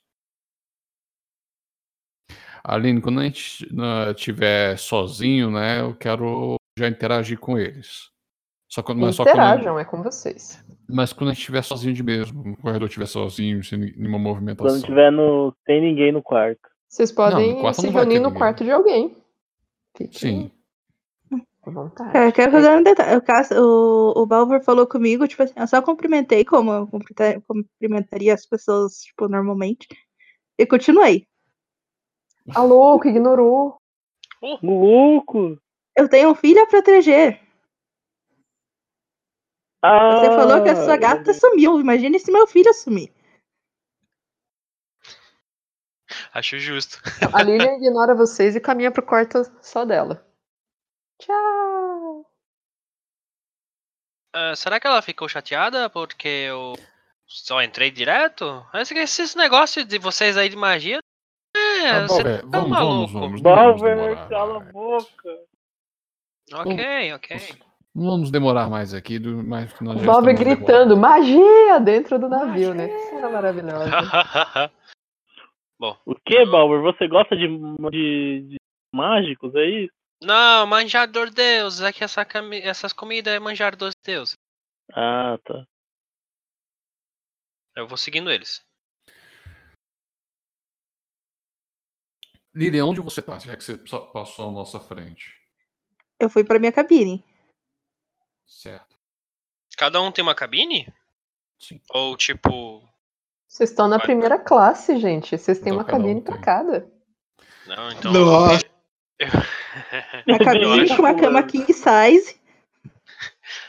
Aline, 2.64 3.02
quando 3.02 3.20
a 3.20 3.24
gente 3.24 3.68
estiver 4.16 4.78
sozinho, 4.78 5.52
né, 5.52 5.82
eu 5.82 5.94
quero 5.96 6.56
já 6.78 6.88
interagir 6.88 7.38
com 7.40 7.58
eles. 7.58 8.10
Só 8.70 8.82
quando, 8.82 9.02
mas, 9.02 9.16
só 9.16 9.24
quando, 9.24 9.36
Interajam, 9.36 9.78
é 9.78 9.86
com 9.86 10.02
vocês. 10.02 10.64
mas 10.90 11.14
quando 11.14 11.30
a 11.30 11.34
gente 11.34 11.42
estiver 11.42 11.62
sozinho 11.62 11.94
de 11.94 12.02
mesmo, 12.02 12.54
o 12.54 12.58
corredor 12.58 12.88
estiver 12.88 13.06
sozinho, 13.06 13.64
sem 13.64 13.78
nenhuma 13.78 14.18
movimentação. 14.18 14.76
Quando 14.80 14.86
tiver 14.86 15.12
no. 15.12 15.54
sem 15.66 15.80
ninguém 15.82 16.12
no 16.12 16.24
quarto. 16.24 16.62
Vocês 16.90 17.12
podem 17.12 17.54
no 17.56 17.62
quarto 17.62 17.82
se 17.82 17.88
não 17.88 17.94
reunir 17.94 18.20
no 18.20 18.26
ninguém. 18.28 18.38
quarto 18.40 18.64
de 18.64 18.72
alguém. 18.72 19.16
Fiquem 19.96 20.12
Sim. 20.12 20.52
à 21.68 21.70
vontade. 21.70 22.18
É, 22.18 22.32
quero 22.32 22.52
fazer 22.52 22.70
um 22.72 22.82
detalhe. 22.82 23.22
O, 23.52 24.14
o, 24.16 24.22
o 24.24 24.26
Balver 24.26 24.64
falou 24.64 24.88
comigo, 24.88 25.28
tipo 25.28 25.44
assim, 25.44 25.54
eu 25.56 25.68
só 25.68 25.80
cumprimentei 25.82 26.44
como 26.44 26.72
eu 26.72 26.88
cumprimenta- 26.88 27.44
cumprimentaria 27.48 28.34
as 28.34 28.46
pessoas, 28.48 29.02
tipo, 29.02 29.28
normalmente. 29.28 29.88
E 30.58 30.66
continuei. 30.66 31.28
Ah, 32.54 32.64
louco, 32.64 33.08
ignorou. 33.08 33.78
Louco! 34.62 35.58
Eu 35.96 36.10
tenho 36.10 36.32
um 36.32 36.36
filho 36.36 36.62
a 36.62 36.68
proteger. 36.68 37.42
Ah, 39.82 40.18
Você 40.18 40.26
falou 40.28 40.64
que 40.64 40.70
a 40.70 40.76
sua 40.76 40.98
gata 40.98 41.34
sumiu. 41.34 41.80
Imagine 41.80 42.20
se 42.20 42.32
meu 42.32 42.48
filho 42.48 42.74
sumir. 42.74 43.14
Acho 46.34 46.58
justo. 46.58 47.00
A 47.34 47.44
Lilian 47.44 47.76
ignora 47.78 48.16
vocês 48.16 48.56
e 48.56 48.62
caminha 48.62 48.92
pro 48.92 49.06
quarto 49.06 49.44
só 49.62 49.86
dela. 49.86 50.26
Tchau. 51.22 52.26
Ah, 54.34 54.56
será 54.56 54.80
que 54.80 54.88
ela 54.88 55.02
ficou 55.02 55.30
chateada 55.30 55.90
porque 55.90 56.28
eu 56.28 56.74
só 57.28 57.62
entrei 57.62 57.92
direto? 57.92 58.66
Esse, 58.74 58.98
esses 58.98 59.36
negócios 59.36 59.86
de 59.86 60.00
vocês 60.00 60.36
aí 60.38 60.50
de 60.50 60.56
magia. 60.56 61.00
É, 61.84 61.90
Ah, 61.92 62.08
você 62.08 62.24
Balver, 62.24 62.42
tá 62.42 62.48
vamos, 62.48 62.70
maluco. 62.70 63.14
vamos, 63.14 63.42
vamos. 63.42 63.42
Vamos 63.42 63.82
demorar 63.82 64.30
cala 64.30 64.56
a 64.56 64.60
mais. 64.60 64.72
boca. 64.72 65.40
Ok, 66.54 67.14
ok. 67.14 67.38
Não 67.96 68.06
vamos 68.10 68.32
demorar 68.32 68.70
mais 68.70 68.94
aqui, 68.94 69.20
do, 69.20 69.44
mais 69.44 69.72
que 69.74 69.84
nós 69.84 69.98
O 69.98 70.00
já 70.00 70.06
Balver 70.12 70.34
estamos 70.34 70.56
gritando 70.58 70.98
magia 70.98 71.80
dentro 71.80 72.18
do 72.18 72.28
navio, 72.28 72.74
né? 72.74 72.88
Que 72.88 73.00
cena 73.10 73.30
maravilhosa. 73.30 73.86
O 76.06 76.16
que, 76.16 76.46
Balber? 76.46 76.82
Você 76.82 77.10
gosta 77.10 77.36
de, 77.36 77.46
de, 77.92 78.42
de 78.52 78.56
mágicos, 78.94 79.54
é 79.56 79.66
isso? 79.66 79.94
Não, 80.22 80.66
manjar 80.66 81.12
dos 81.12 81.30
deuses. 81.32 81.82
É 81.82 81.92
que 81.92 82.06
essa 82.06 82.24
cami- 82.24 82.62
essas 82.62 82.94
comidas 82.94 83.34
é 83.34 83.40
manjar 83.40 83.76
dos 83.76 83.92
deuses. 84.06 84.36
Ah, 84.94 85.38
tá. 85.44 85.66
Eu 87.76 87.86
vou 87.86 87.98
seguindo 87.98 88.32
eles. 88.32 88.62
Lilian, 92.54 92.86
onde 92.86 93.02
você 93.02 93.22
tá? 93.22 93.40
Já 93.40 93.56
que 93.56 93.64
você 93.64 93.78
passou 93.78 94.50
à 94.50 94.52
nossa 94.52 94.80
frente. 94.80 95.34
Eu 96.20 96.30
fui 96.30 96.44
pra 96.44 96.60
minha 96.60 96.72
cabine. 96.72 97.24
Certo. 98.46 98.96
Cada 99.78 100.02
um 100.02 100.12
tem 100.12 100.24
uma 100.24 100.36
cabine? 100.36 100.88
Sim. 101.60 101.82
Ou 101.90 102.16
tipo. 102.16 102.88
Vocês 103.48 103.70
estão 103.70 103.88
na 103.88 103.98
Vai. 103.98 104.06
primeira 104.06 104.40
classe, 104.40 104.98
gente. 104.98 105.38
Vocês 105.38 105.60
têm 105.60 105.74
Então 105.74 105.80
uma 105.80 105.86
cada 105.86 105.98
um 105.98 106.02
cabine 106.02 106.22
pra 106.22 106.38
cada. 106.38 106.92
Não, 107.66 107.92
então. 107.92 108.14
Nossa. 108.14 108.64
Uma 110.28 110.40
cabine 110.40 110.88
com 110.90 111.02
uma 111.02 111.16
cama 111.16 111.44
king 111.44 111.72
size. 111.72 112.40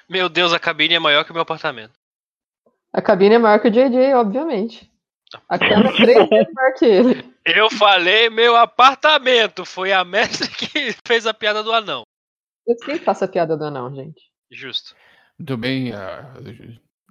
Meu 0.09 0.29
Deus, 0.29 0.53
a 0.53 0.59
cabine 0.59 0.95
é 0.95 0.99
maior 0.99 1.25
que 1.25 1.31
o 1.31 1.35
meu 1.35 1.43
apartamento. 1.43 1.93
A 2.93 3.01
cabine 3.01 3.37
é 3.37 3.39
maior 3.39 3.61
que 3.61 3.69
o 3.69 3.71
JJ, 3.71 4.15
obviamente. 4.15 4.91
A 5.49 5.57
é 5.57 5.59
três 5.59 6.83
ele. 6.83 7.35
Eu 7.45 7.71
falei 7.71 8.31
meu 8.31 8.57
apartamento. 8.57 9.65
Foi 9.65 9.93
a 9.93 10.05
mestre 10.05 10.49
que 10.49 10.95
fez 11.07 11.27
a 11.27 11.35
piada 11.35 11.63
do 11.63 11.73
anão. 11.73 12.03
Eu 12.67 12.77
sempre 12.79 13.01
faço 13.01 13.25
a 13.25 13.29
piada 13.29 13.57
do 13.57 13.65
anão, 13.65 13.95
gente. 13.95 14.31
Justo. 14.51 14.95
Muito 15.39 15.57
bem. 15.57 15.93
ah, 15.93 16.35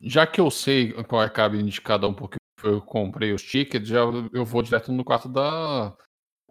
já 0.02 0.26
que 0.26 0.40
eu 0.40 0.50
sei 0.50 0.94
qual 1.04 1.22
é 1.22 1.26
a 1.26 1.30
cabine 1.30 1.70
de 1.70 1.82
cada 1.82 2.08
um, 2.08 2.14
porque 2.14 2.38
eu 2.64 2.82
comprei 2.82 3.34
os 3.34 3.44
tickets, 3.44 3.88
já 3.88 4.00
eu 4.32 4.46
vou 4.46 4.62
direto 4.62 4.92
no 4.92 5.04
quarto 5.04 5.28
da, 5.30 5.96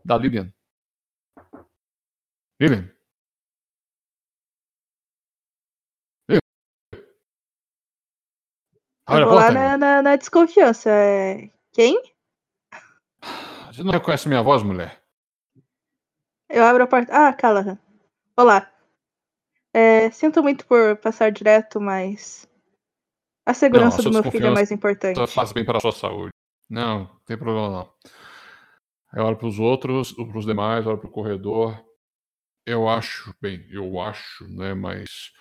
da 0.05 0.17
Lilian. 0.17 0.53
Lilian. 2.61 2.83
Lilian. 2.83 3.02
Eu 9.09 9.15
Olha 9.15 9.25
a 9.25 9.29
vou 9.29 9.35
lá 9.37 9.51
na, 9.51 9.77
na, 9.77 10.03
na 10.03 10.17
desconfiança. 10.17 10.89
É, 10.91 11.51
Quem? 11.73 12.01
Você 13.67 13.83
não 13.83 13.93
reconhece 13.93 14.29
minha 14.29 14.43
voz, 14.43 14.63
mulher? 14.63 15.03
Eu 16.49 16.65
abro 16.65 16.85
a 16.85 16.87
porta. 16.87 17.13
Ah, 17.13 17.33
Callahan. 17.33 17.79
Olá. 18.37 18.71
É, 19.73 20.11
sinto 20.11 20.43
muito 20.43 20.67
por 20.67 20.97
passar 20.99 21.33
direto, 21.33 21.81
mas. 21.81 22.47
A 23.45 23.55
segurança 23.55 24.03
sua 24.03 24.11
do 24.11 24.23
meu 24.23 24.31
filho 24.31 24.47
é 24.47 24.51
mais 24.51 24.71
importante. 24.71 25.27
Faz 25.29 25.53
bem 25.53 25.65
para 25.65 25.79
a 25.79 25.81
sua 25.81 25.93
saúde. 25.93 26.31
Não, 26.71 27.01
não 27.01 27.21
tem 27.27 27.37
problema 27.37 27.71
não. 27.71 27.93
Eu 29.15 29.25
olho 29.25 29.37
para 29.37 29.49
os 29.49 29.59
outros, 29.59 30.13
para 30.13 30.39
os 30.39 30.47
demais, 30.47 30.87
olho 30.87 30.99
para 30.99 31.09
o 31.09 31.13
corredor. 31.13 31.85
Eu 32.65 32.89
acho, 32.89 33.35
bem, 33.41 33.67
eu 33.71 34.01
acho, 34.01 34.47
né? 34.49 34.75
Mas 34.75 35.33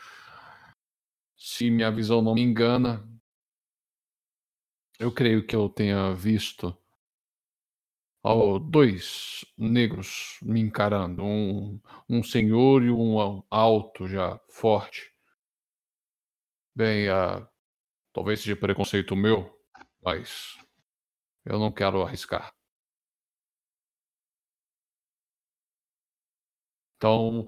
se 1.38 1.70
minha 1.70 1.92
visão 1.92 2.22
não 2.22 2.34
me 2.34 2.42
engana, 2.42 3.08
eu 5.02 5.12
creio 5.12 5.46
que 5.46 5.56
eu 5.56 5.68
tenha 5.68 6.14
visto 6.14 6.78
ó, 8.24 8.60
dois 8.60 9.44
negros 9.58 10.38
me 10.42 10.60
encarando, 10.62 11.24
um, 11.24 11.80
um 12.10 12.24
senhor 12.24 12.84
e 12.84 12.92
um 12.92 13.44
alto 13.50 14.08
já 14.08 14.40
forte. 14.50 15.12
Bem, 16.76 17.10
uh, 17.10 17.48
talvez 18.14 18.42
seja 18.42 18.56
preconceito 18.56 19.16
meu, 19.16 19.52
mas 20.04 20.58
eu 21.46 21.60
não 21.60 21.72
quero 21.72 22.04
arriscar. 22.04 22.54
Então, 26.98 27.48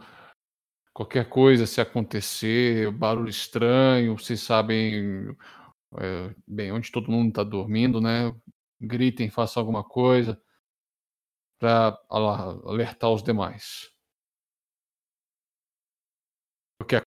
qualquer 0.93 1.30
coisa, 1.30 1.67
se 1.67 1.80
acontecer, 1.80 2.91
barulho 2.91 3.30
estranho, 3.30 4.17
vocês 4.17 4.41
sabem 4.41 5.35
é, 5.99 6.35
bem 6.47 6.72
onde 6.72 6.91
todo 6.91 7.11
mundo 7.11 7.30
está 7.30 7.43
dormindo, 7.43 7.99
né? 8.01 8.33
Gritem, 8.81 9.30
façam 9.30 9.61
alguma 9.61 9.83
coisa 9.83 10.41
para 11.59 11.97
alertar 12.09 13.09
os 13.09 13.23
demais. 13.23 13.89
Qualquer 16.77 17.03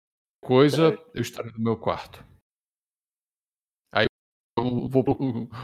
coisa, 0.43 0.98
eu 1.14 1.22
estarei 1.22 1.51
no 1.53 1.60
meu 1.60 1.77
quarto. 1.77 2.22
Aí 3.93 4.08
eu 4.58 4.90
vou 4.90 5.03
pro, 5.03 5.16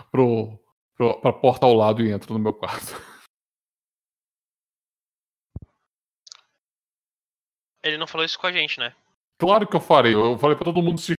pro, 0.09 0.57
pro, 0.95 1.19
pra 1.19 1.33
porta 1.33 1.65
ao 1.65 1.73
lado 1.73 2.01
e 2.01 2.11
entro 2.11 2.33
no 2.33 2.39
meu 2.39 2.53
quarto. 2.53 2.93
Ele 7.83 7.97
não 7.97 8.07
falou 8.07 8.25
isso 8.25 8.39
com 8.39 8.47
a 8.47 8.51
gente, 8.51 8.79
né? 8.79 8.95
Claro 9.39 9.67
que 9.67 9.75
eu 9.75 9.81
farei. 9.81 10.13
Eu 10.13 10.37
falei 10.37 10.55
pra 10.55 10.65
todo 10.65 10.81
mundo 10.81 10.99
se 10.99 11.13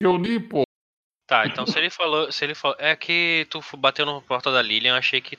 reunir, 0.00 0.48
pô. 0.48 0.67
Tá, 1.28 1.46
então 1.46 1.66
se 1.66 1.78
ele 1.78 1.90
falou. 1.90 2.32
Se 2.32 2.42
ele 2.42 2.54
falou. 2.54 2.76
É 2.80 2.96
que 2.96 3.46
tu 3.50 3.60
bateu 3.76 4.06
na 4.06 4.18
porta 4.22 4.50
da 4.50 4.62
Lilian, 4.62 4.92
eu 4.94 4.96
achei 4.98 5.20
que. 5.20 5.36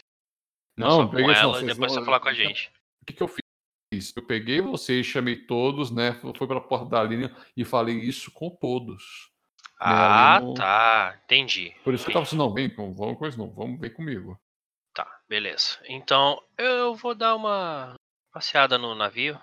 Não, 0.78 1.08
com 1.08 1.16
peguei 1.16 1.34
ela 1.34 1.54
não, 1.54 1.62
e 1.62 1.66
depois 1.66 1.92
não, 1.92 2.00
você 2.00 2.06
falar 2.06 2.20
com 2.20 2.30
a 2.30 2.34
gente. 2.34 2.72
O 3.02 3.06
que, 3.08 3.14
que 3.14 3.24
eu 3.24 3.28
fiz? 3.28 4.14
Eu 4.16 4.24
peguei 4.24 4.62
vocês, 4.62 5.04
chamei 5.06 5.36
todos, 5.36 5.90
né? 5.90 6.14
Fui 6.38 6.48
pra 6.48 6.62
porta 6.62 6.86
da 6.86 7.04
linha 7.04 7.36
e 7.58 7.66
falei 7.66 7.96
isso 7.98 8.32
com 8.32 8.52
todos. 8.52 9.32
Né, 9.82 9.88
Ah, 9.88 10.40
no- 10.42 10.54
tá. 10.54 11.20
Entendi. 11.26 11.76
Por 11.84 11.96
isso 11.96 12.06
que 12.06 12.12
eu 12.12 12.14
tava 12.14 12.24
assim, 12.24 12.38
não, 12.38 12.54
vem, 12.54 12.72
não 12.78 12.94
vamos 12.94 13.18
com 13.18 13.26
isso, 13.26 13.38
não, 13.40 13.50
vamos, 13.50 13.80
vem 13.80 13.92
comigo. 13.92 14.40
Tá, 14.94 15.22
beleza. 15.28 15.80
Então, 15.86 16.40
eu 16.56 16.94
vou 16.94 17.16
dar 17.16 17.36
uma 17.36 17.96
passeada 18.32 18.78
no 18.78 18.94
navio. 18.94 19.42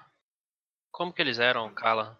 Como 0.92 1.12
que 1.12 1.20
eles 1.20 1.40
eram, 1.40 1.74
Kala? 1.74 2.16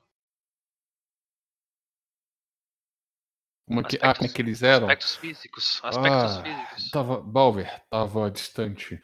Como 3.67 3.81
é 3.81 3.85
que, 3.85 3.99
ah, 4.01 4.15
como 4.15 4.31
é 4.31 4.33
que 4.33 4.41
eles 4.41 4.63
eram? 4.63 4.87
Aspectos 4.87 5.17
físicos. 5.17 5.81
Aspectos 5.83 6.37
Ah, 6.37 6.43
físicos. 6.43 6.91
Tava, 6.91 7.21
Balver 7.21 7.85
tava 7.91 8.31
distante. 8.31 9.03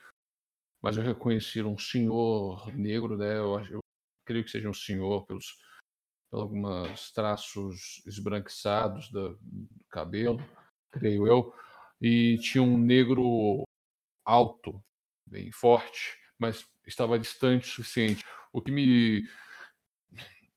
Mas 0.80 0.96
eu 0.96 1.02
reconheci 1.02 1.62
um 1.62 1.78
senhor 1.78 2.72
negro, 2.74 3.16
né? 3.16 3.38
Eu, 3.38 3.58
eu 3.66 3.80
creio 4.24 4.44
que 4.44 4.50
seja 4.50 4.68
um 4.68 4.74
senhor 4.74 5.26
pelos, 5.26 5.56
pelos 6.30 6.42
alguns 6.44 7.12
traços 7.12 8.02
esbranquiçados 8.06 9.10
do, 9.10 9.36
do 9.40 9.84
cabelo, 9.90 10.38
creio 10.92 11.26
eu. 11.26 11.54
E 12.00 12.38
tinha 12.38 12.62
um 12.62 12.78
negro 12.78 13.62
alto, 14.24 14.82
bem 15.26 15.50
forte, 15.52 16.16
mas 16.38 16.66
estava 16.86 17.18
distante 17.18 17.64
o 17.68 17.70
suficiente. 17.72 18.24
O 18.52 18.60
que 18.60 18.70
me 18.70 19.28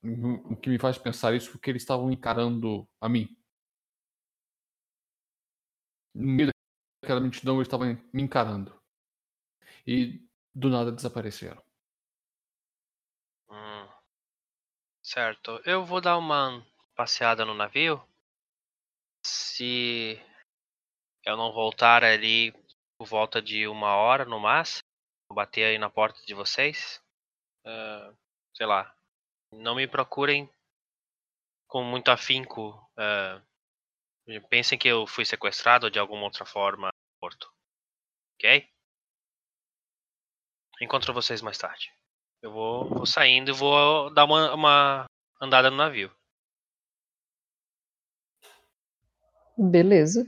o 0.04 0.56
que 0.56 0.70
me 0.70 0.78
faz 0.78 1.00
pensar 1.00 1.34
isso 1.34 1.50
é 1.50 1.52
porque 1.54 1.72
eles 1.72 1.82
estavam 1.82 2.12
encarando 2.12 2.88
a 3.02 3.10
mim. 3.10 3.36
No 6.16 6.32
meio 6.32 6.50
daquela 7.04 7.20
multidão, 7.20 7.56
eles 7.56 7.68
estavam 7.68 8.02
me 8.14 8.24
encarando. 8.24 8.74
E 9.86 10.26
do 10.54 10.70
nada 10.70 10.92
desapareceram. 10.92 11.62
Hum. 13.50 13.90
Certo. 15.04 15.62
Eu 15.66 15.86
vou 15.86 16.00
dar 16.00 16.18
uma 16.18 16.66
passeada 16.96 17.44
no 17.44 17.54
navio. 17.54 18.02
Se 19.26 20.18
eu 21.26 21.36
não 21.36 21.52
voltar 21.52 22.04
ali 22.04 22.54
por 22.98 23.08
volta 23.08 23.42
de 23.42 23.68
uma 23.68 23.96
hora 23.96 24.24
no 24.24 24.40
máximo, 24.40 24.84
vou 25.28 25.36
bater 25.36 25.66
aí 25.66 25.78
na 25.78 25.90
porta 25.90 26.22
de 26.26 26.34
vocês. 26.34 27.04
Ah, 27.66 28.14
sei 28.54 28.66
lá. 28.66 28.96
Não 29.52 29.76
me 29.76 29.86
procurem 29.86 30.50
com 31.68 31.84
muito 31.84 32.10
afinco. 32.10 32.90
ah, 32.98 33.42
pensem 34.50 34.78
que 34.78 34.88
eu 34.88 35.06
fui 35.06 35.26
sequestrado 35.26 35.90
de 35.90 36.00
alguma 36.00 36.24
outra 36.24 36.46
forma 36.46 36.88
no 36.88 37.20
porto. 37.20 37.52
Ok? 38.36 38.68
Encontro 40.82 41.14
vocês 41.14 41.42
mais 41.42 41.58
tarde. 41.58 41.94
Eu 42.42 42.52
vou, 42.52 42.90
vou 42.90 43.06
saindo 43.06 43.50
e 43.52 43.54
vou 43.54 44.14
dar 44.14 44.26
uma, 44.26 44.54
uma 44.54 45.06
andada 45.42 45.70
no 45.70 45.78
navio. 45.78 46.12
Beleza. 49.58 50.28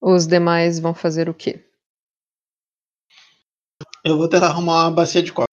Os 0.00 0.26
demais 0.26 0.78
vão 0.78 0.94
fazer 0.94 1.28
o 1.28 1.34
quê? 1.34 1.64
Eu 4.04 4.16
vou 4.16 4.28
tentar 4.28 4.46
arrumar 4.46 4.84
uma 4.84 4.90
bacia 4.90 5.22
de 5.22 5.32
cobre. 5.32 5.46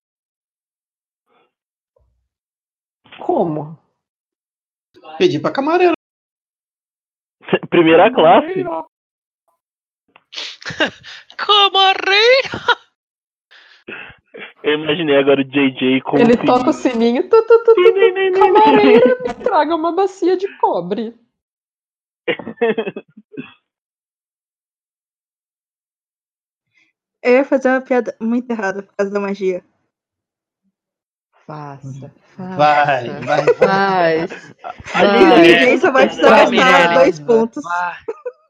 Como? 3.25 3.77
Pedir 5.17 5.41
pra 5.41 5.51
camareira. 5.51 5.93
Primeira 7.73 8.13
classe. 8.13 8.63
Camareira! 11.35 12.61
Eu 14.63 14.75
imaginei 14.75 15.17
agora 15.17 15.41
o 15.41 15.43
JJ 15.43 16.01
com 16.01 16.17
Ele 16.17 16.33
o 16.33 16.45
toca 16.45 16.69
o 16.69 16.73
sininho. 16.73 17.27
Tu, 17.27 17.41
tu, 17.41 17.63
tu, 17.63 17.73
tu, 17.73 17.73
tu, 17.73 18.39
camareira, 18.39 19.17
me 19.21 19.33
traga 19.43 19.75
uma 19.75 19.91
bacia 19.91 20.37
de 20.37 20.47
cobre. 20.57 21.15
Eu 27.23 27.33
ia 27.33 27.45
fazer 27.45 27.69
uma 27.69 27.81
piada 27.81 28.15
muito 28.19 28.51
errada 28.51 28.83
por 28.83 28.93
causa 28.95 29.11
da 29.11 29.19
magia. 29.19 29.63
Faça, 31.45 32.11
faça. 32.37 32.55
Vai, 32.55 33.09
vai, 33.21 33.43
vai. 33.45 34.27
Faz. 34.27 34.53
Ali 34.93 35.23
o 35.23 35.27
Vai. 35.29 35.43
JJ 35.43 35.77
só 35.79 35.91
vai 35.91 36.05
precisar 36.05 36.29
Vai, 36.29 36.39
gastar 36.39 36.51
Mirelle. 36.51 36.93
dois 36.95 37.19
pontos. 37.19 37.63
Vai, 37.63 37.95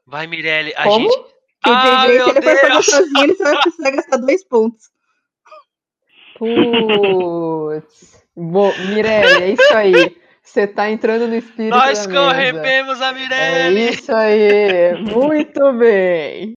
vai 0.06 0.26
Mirelle. 0.28 0.72
A 0.76 0.84
Como? 0.84 1.10
gente. 1.10 1.34
Que 1.64 1.70
o 1.70 1.72
Ah, 1.74 2.06
ele 2.08 2.20
for 2.20 2.34
fazer 2.34 2.68
Deus! 2.68 2.86
sozinho, 2.86 3.24
ele 3.24 3.34
só 3.36 3.44
vai 3.44 3.62
precisar 3.62 3.90
gastar 3.90 4.16
dois 4.18 4.44
pontos. 4.44 4.90
Putz. 6.38 8.22
Bo- 8.36 8.74
Mirelle, 8.88 9.42
é 9.42 9.50
isso 9.50 9.74
aí. 9.74 10.16
Você 10.42 10.66
tá 10.66 10.90
entrando 10.90 11.26
no 11.26 11.34
espírito 11.36 11.74
Nós 11.76 12.06
da 12.06 12.08
mesa. 12.08 12.20
corrompemos 12.52 13.00
a 13.02 13.08
É 13.08 13.12
Mirelle! 13.14 13.90
isso 13.90 14.14
aí. 14.14 15.02
Muito 15.02 15.72
bem. 15.72 16.52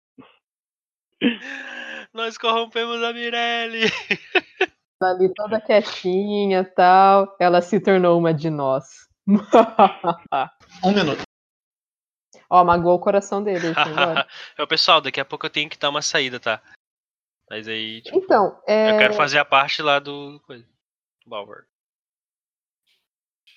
Nós 2.14 2.38
corrompemos 2.38 3.02
a 3.04 3.14
Mirelle! 3.14 3.82
Tá 5.00 5.12
ali 5.12 5.32
toda 5.34 5.62
quietinha 5.62 6.64
tal. 6.64 7.36
Ela 7.40 7.62
se 7.62 7.80
tornou 7.80 8.18
uma 8.18 8.34
de 8.34 8.50
nós. 8.50 9.08
Um 10.84 10.92
minuto. 10.92 11.22
Ó, 12.50 12.64
magoou 12.64 12.96
o 12.96 13.00
coração 13.00 13.44
dele. 13.44 13.68
embora. 13.70 14.28
Ô, 14.60 14.68
pessoal, 14.68 15.02
daqui 15.02 15.20
a 15.20 15.26
pouco 15.26 15.46
eu 15.46 15.50
tenho 15.50 15.70
que 15.70 15.78
dar 15.78 15.90
uma 15.90 16.02
saída, 16.02 16.40
tá? 16.40 16.62
Mas 17.50 17.68
aí, 17.68 18.02
tipo, 18.02 18.18
Então, 18.18 18.62
é, 18.68 18.92
eu 18.92 18.98
quero 18.98 19.14
fazer 19.14 19.40
a 19.40 19.46
parte 19.46 19.82
lá 19.82 20.00
do. 20.00 20.42
Balvar. 21.26 21.66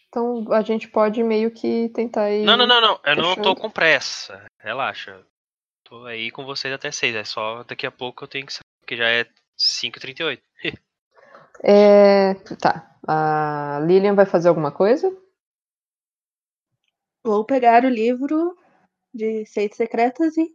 então 0.08 0.52
a 0.52 0.62
gente 0.62 0.88
pode 0.88 1.22
meio 1.22 1.52
que 1.52 1.88
tentar 1.90 2.30
ir. 2.30 2.44
Não, 2.44 2.56
não, 2.56 2.66
não, 2.66 2.80
não. 2.80 3.00
Eu 3.04 3.16
não 3.16 3.34
tô 3.36 3.42
fechando. 3.42 3.56
com 3.56 3.70
pressa. 3.70 4.44
Relaxa. 4.58 5.24
Tô 5.84 6.04
aí 6.04 6.30
com 6.30 6.44
vocês 6.44 6.72
até 6.74 6.90
6. 6.90 7.14
É 7.14 7.24
só 7.24 7.62
daqui 7.64 7.86
a 7.86 7.90
pouco 7.92 8.24
eu 8.24 8.28
tenho 8.28 8.46
que 8.46 8.52
sair, 8.52 8.64
porque 8.80 8.96
já 8.96 9.08
é 9.08 9.24
5h38. 9.58 10.40
É, 11.62 12.34
tá. 12.60 12.96
A 13.06 13.80
Lilian 13.86 14.14
vai 14.14 14.26
fazer 14.26 14.48
alguma 14.48 14.72
coisa? 14.72 15.10
Vou 17.24 17.44
pegar 17.44 17.84
o 17.84 17.88
livro 17.88 18.56
de 19.12 19.44
Seitas 19.44 19.76
Secretas 19.76 20.36
e 20.36 20.54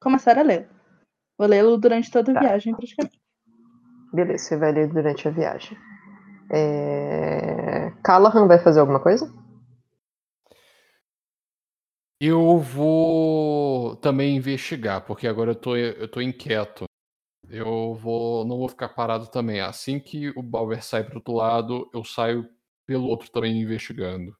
começar 0.00 0.38
a 0.38 0.42
ler. 0.42 0.68
Vou 1.38 1.48
lê-lo 1.48 1.78
durante 1.78 2.10
toda 2.10 2.32
a 2.32 2.34
Tá. 2.34 2.40
viagem, 2.40 2.74
praticamente. 2.74 3.20
Beleza, 4.12 4.44
você 4.44 4.56
vai 4.56 4.72
ler 4.72 4.88
durante 4.92 5.26
a 5.26 5.30
viagem. 5.30 5.76
É... 6.52 7.90
Callahan 8.04 8.46
vai 8.46 8.58
fazer 8.58 8.80
alguma 8.80 9.00
coisa? 9.00 9.32
Eu 12.20 12.58
vou 12.58 13.96
também 13.96 14.36
investigar, 14.36 15.04
porque 15.06 15.26
agora 15.26 15.52
eu 15.52 15.54
tô, 15.54 15.76
eu 15.76 16.08
tô 16.08 16.20
inquieto. 16.20 16.84
Eu 17.54 17.94
vou, 17.94 18.46
não 18.46 18.56
vou 18.56 18.68
ficar 18.68 18.88
parado 18.88 19.30
também. 19.30 19.60
Assim 19.60 20.00
que 20.00 20.30
o 20.30 20.42
Balver 20.42 20.82
sai 20.82 21.04
pro 21.04 21.16
outro 21.16 21.34
lado, 21.34 21.90
eu 21.92 22.02
saio 22.02 22.48
pelo 22.86 23.06
outro 23.06 23.30
também 23.30 23.60
investigando. 23.60 24.34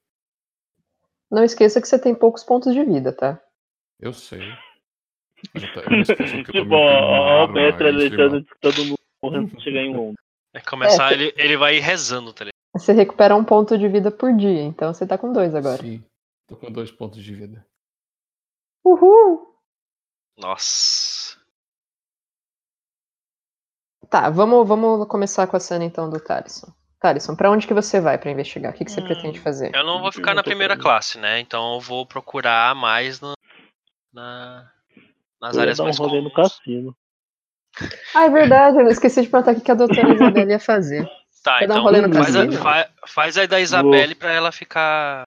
Não 1.30 1.44
esqueça 1.44 1.78
que 1.80 1.86
você 1.86 1.98
tem 1.98 2.14
poucos 2.14 2.42
pontos 2.42 2.72
de 2.72 2.82
vida, 2.82 3.14
tá? 3.14 3.38
Eu 4.00 4.14
sei. 4.14 4.40
Eu, 5.54 5.72
tô- 5.74 5.80
eu 5.80 5.90
não 5.90 6.00
esqueço 6.00 6.32
que 6.44 6.56
eu 6.56 6.62
tipo, 6.62 6.74
ó, 6.74 7.44
o 7.44 7.52
Petra 7.52 7.92
deixando 7.92 8.44
todo 8.60 8.84
mundo 8.84 8.98
morrendo 9.22 9.50
pra 9.50 9.60
chegar 9.60 9.82
em 9.82 9.92
Londres. 9.96 10.16
É 10.54 10.60
começar, 10.60 11.12
É, 11.12 11.14
ele, 11.14 11.34
ele 11.36 11.56
vai 11.56 11.78
rezando, 11.78 12.32
tá 12.32 12.44
ligado? 12.44 12.52
Você 12.74 12.92
recupera 12.92 13.36
um 13.36 13.44
ponto 13.44 13.76
de 13.76 13.88
vida 13.88 14.10
por 14.10 14.34
dia, 14.34 14.62
então 14.62 14.92
você 14.92 15.06
tá 15.06 15.18
com 15.18 15.30
dois 15.32 15.54
agora. 15.54 15.76
Sim, 15.82 16.02
tô 16.46 16.56
com 16.56 16.72
dois 16.72 16.90
pontos 16.90 17.22
de 17.22 17.34
vida. 17.34 17.66
Uhul! 18.84 19.54
Nossa. 20.38 21.11
Tá, 24.12 24.28
vamos, 24.28 24.68
vamos 24.68 25.08
começar 25.08 25.46
com 25.46 25.56
a 25.56 25.60
cena 25.60 25.86
então 25.86 26.10
do 26.10 26.20
Thaleson. 26.20 26.70
Thaleson, 27.00 27.34
pra 27.34 27.50
onde 27.50 27.66
que 27.66 27.72
você 27.72 27.98
vai 27.98 28.18
pra 28.18 28.30
investigar? 28.30 28.70
O 28.70 28.76
que, 28.76 28.84
que 28.84 28.92
você 28.92 29.00
Hum, 29.00 29.04
pretende 29.04 29.40
fazer? 29.40 29.74
Eu 29.74 29.86
não 29.86 30.02
vou 30.02 30.12
ficar 30.12 30.32
não 30.32 30.34
na 30.34 30.42
primeira 30.44 30.76
classe, 30.76 31.16
né? 31.16 31.40
Então 31.40 31.72
eu 31.76 31.80
vou 31.80 32.04
procurar 32.04 32.74
mais 32.74 33.22
no, 33.22 33.32
na, 34.12 34.70
nas 35.40 35.56
Eu 35.56 35.62
áreas 35.62 35.78
dar 35.78 35.84
um 35.84 35.86
mais 35.86 35.98
rolê 35.98 36.20
no 36.20 36.30
cassino. 36.30 36.94
Ah, 38.14 38.24
é 38.26 38.28
verdade, 38.28 38.76
eu 38.76 38.88
esqueci 38.88 39.22
de 39.22 39.30
perguntar 39.30 39.52
o 39.56 39.60
que 39.62 39.70
a 39.70 39.74
doutora 39.74 40.12
Isabela 40.12 40.50
ia 40.50 40.60
fazer. 40.60 41.08
Tá, 41.42 41.60
Quer 41.60 41.68
dar 41.68 41.76
um 41.76 41.78
então 41.78 41.82
rolê 41.84 42.02
no 42.02 42.12
faz, 42.12 42.36
a, 42.36 42.44
cassino? 42.44 42.92
faz 43.08 43.38
aí 43.38 43.46
da 43.48 43.60
Isabelle 43.60 44.14
pra 44.14 44.30
ela 44.30 44.52
ficar. 44.52 45.22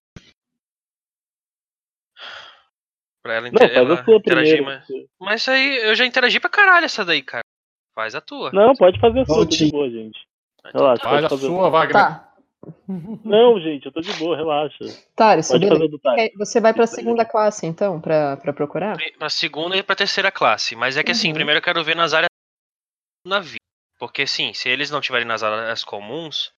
Pra 3.24 3.34
ela, 3.34 3.50
Não, 3.50 3.66
inter- 3.66 3.74
faz 3.74 3.76
ela 3.76 3.94
interagir 4.16 4.64
primeiro. 4.64 4.64
mais. 4.64 4.86
Mas 5.20 5.48
aí 5.50 5.88
eu 5.88 5.96
já 5.96 6.06
interagi 6.06 6.40
pra 6.40 6.52
caralho 6.52 6.86
essa 6.86 7.04
daí, 7.04 7.24
cara. 7.24 7.42
Faz 7.96 8.14
a 8.14 8.20
tua. 8.22 8.52
Não, 8.52 8.74
pode 8.76 9.00
fazer 9.00 9.22
a 9.22 9.26
sua, 9.26 9.38
tô 9.38 9.46
de 9.46 9.72
boa, 9.72 9.90
gente. 9.90 10.20
Então 10.68 10.82
Relaxa, 10.82 11.02
tá. 11.04 11.10
Faz 11.10 11.22
pode 11.30 11.34
a 11.34 11.48
sua, 11.48 11.70
Wagner. 11.70 11.94
Tá, 11.94 12.34
Não, 13.24 13.60
gente, 13.60 13.86
eu 13.86 13.92
tô 13.92 14.02
de 14.02 14.12
boa, 14.14 14.36
relaxa. 14.36 14.84
É, 16.18 16.32
Você 16.38 16.60
vai 16.60 16.74
pra 16.74 16.88
segunda 16.88 17.24
classe 17.24 17.66
então, 17.66 18.02
pra, 18.02 18.38
pra 18.38 18.52
procurar? 18.52 18.98
Pra 19.18 19.30
segunda 19.30 19.78
e 19.78 19.84
pra 19.84 19.96
terceira 19.96 20.32
classe. 20.32 20.76
Mas 20.76 20.98
é 20.98 21.04
que 21.04 21.12
assim, 21.12 21.30
Uhum. 21.30 21.34
primeiro 21.36 21.60
eu 21.60 21.64
quero 21.64 21.84
ver 21.84 21.96
nas 21.96 22.14
áreas 22.14 22.28
do 23.26 23.30
navio. 23.30 23.60
Porque 24.00 24.24
assim, 24.24 24.54
se 24.54 24.68
eles 24.68 24.90
não 24.92 25.00
estiverem 25.00 25.28
nas 25.28 25.42
áreas 25.44 25.84
comuns, 25.84 26.52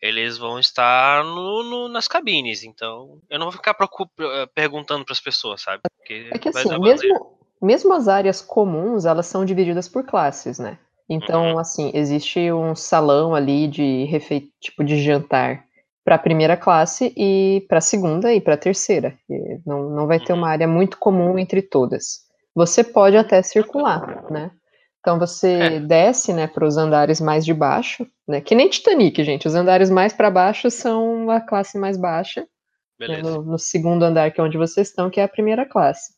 eles 0.00 0.38
vão 0.38 0.58
estar 0.58 1.22
no, 1.24 1.62
no- 1.62 1.88
nas 1.88 2.06
cabines. 2.08 2.62
Então, 2.62 3.20
eu 3.28 3.38
não 3.38 3.46
vou 3.46 3.52
ficar 3.52 3.74
preocup- 3.74 4.10
eh, 4.20 4.46
perguntando 4.54 5.04
pras 5.04 5.20
pessoas, 5.20 5.60
sabe? 5.62 5.80
Porque 5.98 6.30
É 6.32 6.38
que 6.38 6.50
vai 6.52 6.62
assim, 6.62 6.80
mesmo, 6.80 7.38
mesmo 7.62 7.92
as 7.94 8.08
áreas 8.08 8.40
comuns, 8.40 9.04
elas 9.04 9.26
são 9.26 9.44
divididas 9.44 9.88
por 9.88 10.04
classes, 10.04 10.58
né? 10.58 10.78
Então, 11.08 11.54
Uhum. 11.54 11.58
assim, 11.58 11.90
existe 11.94 12.52
um 12.52 12.74
salão 12.74 13.34
ali 13.34 13.66
de 13.68 14.04
refe... 14.04 14.50
tipo 14.60 14.84
de 14.84 15.02
jantar 15.02 15.64
para 16.04 16.14
a 16.14 16.18
primeira 16.18 16.56
classe 16.56 17.12
e 17.16 17.64
para 17.68 17.78
a 17.78 17.80
segunda 17.82 18.32
e 18.32 18.40
para 18.40 18.54
a 18.54 18.58
terceira. 18.58 19.14
E 19.28 19.60
não, 19.66 19.90
não 19.90 20.06
vai 20.06 20.20
ter 20.20 20.32
Uhum. 20.32 20.38
uma 20.38 20.48
área 20.48 20.66
muito 20.68 20.98
comum 20.98 21.38
entre 21.38 21.62
todas. 21.62 22.20
Você 22.54 22.82
pode 22.84 23.16
até 23.16 23.42
circular, 23.42 24.24
né? 24.30 24.50
Então 25.00 25.18
você 25.18 25.48
É. 25.48 25.80
desce, 25.80 26.32
né, 26.32 26.46
para 26.46 26.66
os 26.66 26.76
andares 26.76 27.20
mais 27.20 27.44
de 27.44 27.54
baixo, 27.54 28.06
né? 28.28 28.40
Que 28.40 28.54
nem 28.54 28.68
Titanic, 28.68 29.22
gente. 29.24 29.46
Os 29.48 29.54
andares 29.54 29.90
mais 29.90 30.12
para 30.12 30.30
baixo 30.30 30.70
são 30.70 31.30
a 31.30 31.40
classe 31.40 31.78
mais 31.78 31.96
baixa 31.96 32.42
né, 33.06 33.22
Beleza. 33.22 33.22
no, 33.38 33.42
no 33.42 33.58
segundo 33.58 34.02
andar, 34.04 34.30
que 34.30 34.40
é 34.40 34.44
onde 34.44 34.58
vocês 34.58 34.88
estão, 34.88 35.08
que 35.10 35.20
é 35.20 35.24
a 35.24 35.28
primeira 35.28 35.64
classe. 35.66 36.12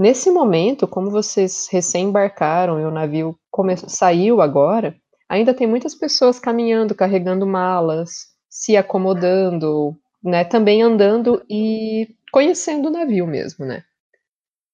Nesse 0.00 0.30
momento, 0.30 0.88
como 0.88 1.10
vocês 1.10 1.68
recém-embarcaram 1.70 2.80
e 2.80 2.86
o 2.86 2.90
navio 2.90 3.38
saiu 3.86 4.40
agora, 4.40 4.96
ainda 5.28 5.52
tem 5.52 5.66
muitas 5.66 5.94
pessoas 5.94 6.40
caminhando, 6.40 6.94
carregando 6.94 7.46
malas, 7.46 8.28
se 8.48 8.78
acomodando, 8.78 9.94
né, 10.24 10.42
também 10.42 10.80
andando 10.80 11.44
e 11.50 12.16
conhecendo 12.32 12.88
o 12.88 12.90
navio 12.90 13.26
mesmo, 13.26 13.66
né? 13.66 13.84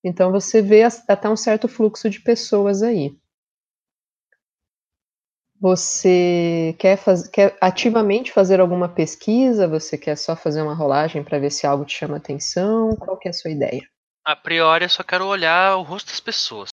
Então 0.04 0.30
você 0.30 0.62
vê 0.62 0.84
até 1.08 1.28
um 1.28 1.34
certo 1.34 1.66
fluxo 1.66 2.08
de 2.08 2.20
pessoas 2.20 2.80
aí. 2.80 3.12
Você 5.60 6.76
quer, 6.78 6.96
faz, 6.96 7.26
quer 7.26 7.56
ativamente 7.60 8.30
fazer 8.30 8.60
alguma 8.60 8.88
pesquisa? 8.88 9.66
Você 9.66 9.98
quer 9.98 10.16
só 10.16 10.36
fazer 10.36 10.62
uma 10.62 10.74
rolagem 10.74 11.24
para 11.24 11.40
ver 11.40 11.50
se 11.50 11.66
algo 11.66 11.84
te 11.84 11.98
chama 11.98 12.18
atenção? 12.18 12.94
Qual 12.94 13.18
que 13.18 13.26
é 13.26 13.32
a 13.32 13.34
sua 13.34 13.50
ideia? 13.50 13.82
A 14.26 14.34
priori, 14.34 14.84
eu 14.84 14.88
só 14.90 15.02
quero 15.04 15.24
olhar 15.26 15.76
o 15.76 15.82
rosto 15.82 16.08
das 16.08 16.20
pessoas. 16.20 16.68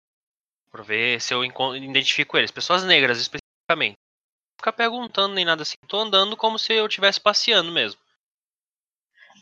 Pra 0.72 0.84
ver 0.84 1.22
se 1.22 1.34
eu 1.34 1.44
identifico 1.46 2.38
eles. 2.38 2.52
Pessoas 2.52 2.84
negras, 2.84 3.20
especificamente. 3.20 3.94
Não 3.96 4.58
Ficar 4.60 4.74
perguntando 4.74 5.36
nem 5.36 5.46
nada 5.46 5.62
assim. 5.62 5.76
Tô 5.88 6.00
andando 6.00 6.36
como 6.36 6.58
se 6.60 6.74
eu 6.74 6.88
estivesse 6.88 7.22
passeando 7.22 7.72
mesmo. 7.72 8.00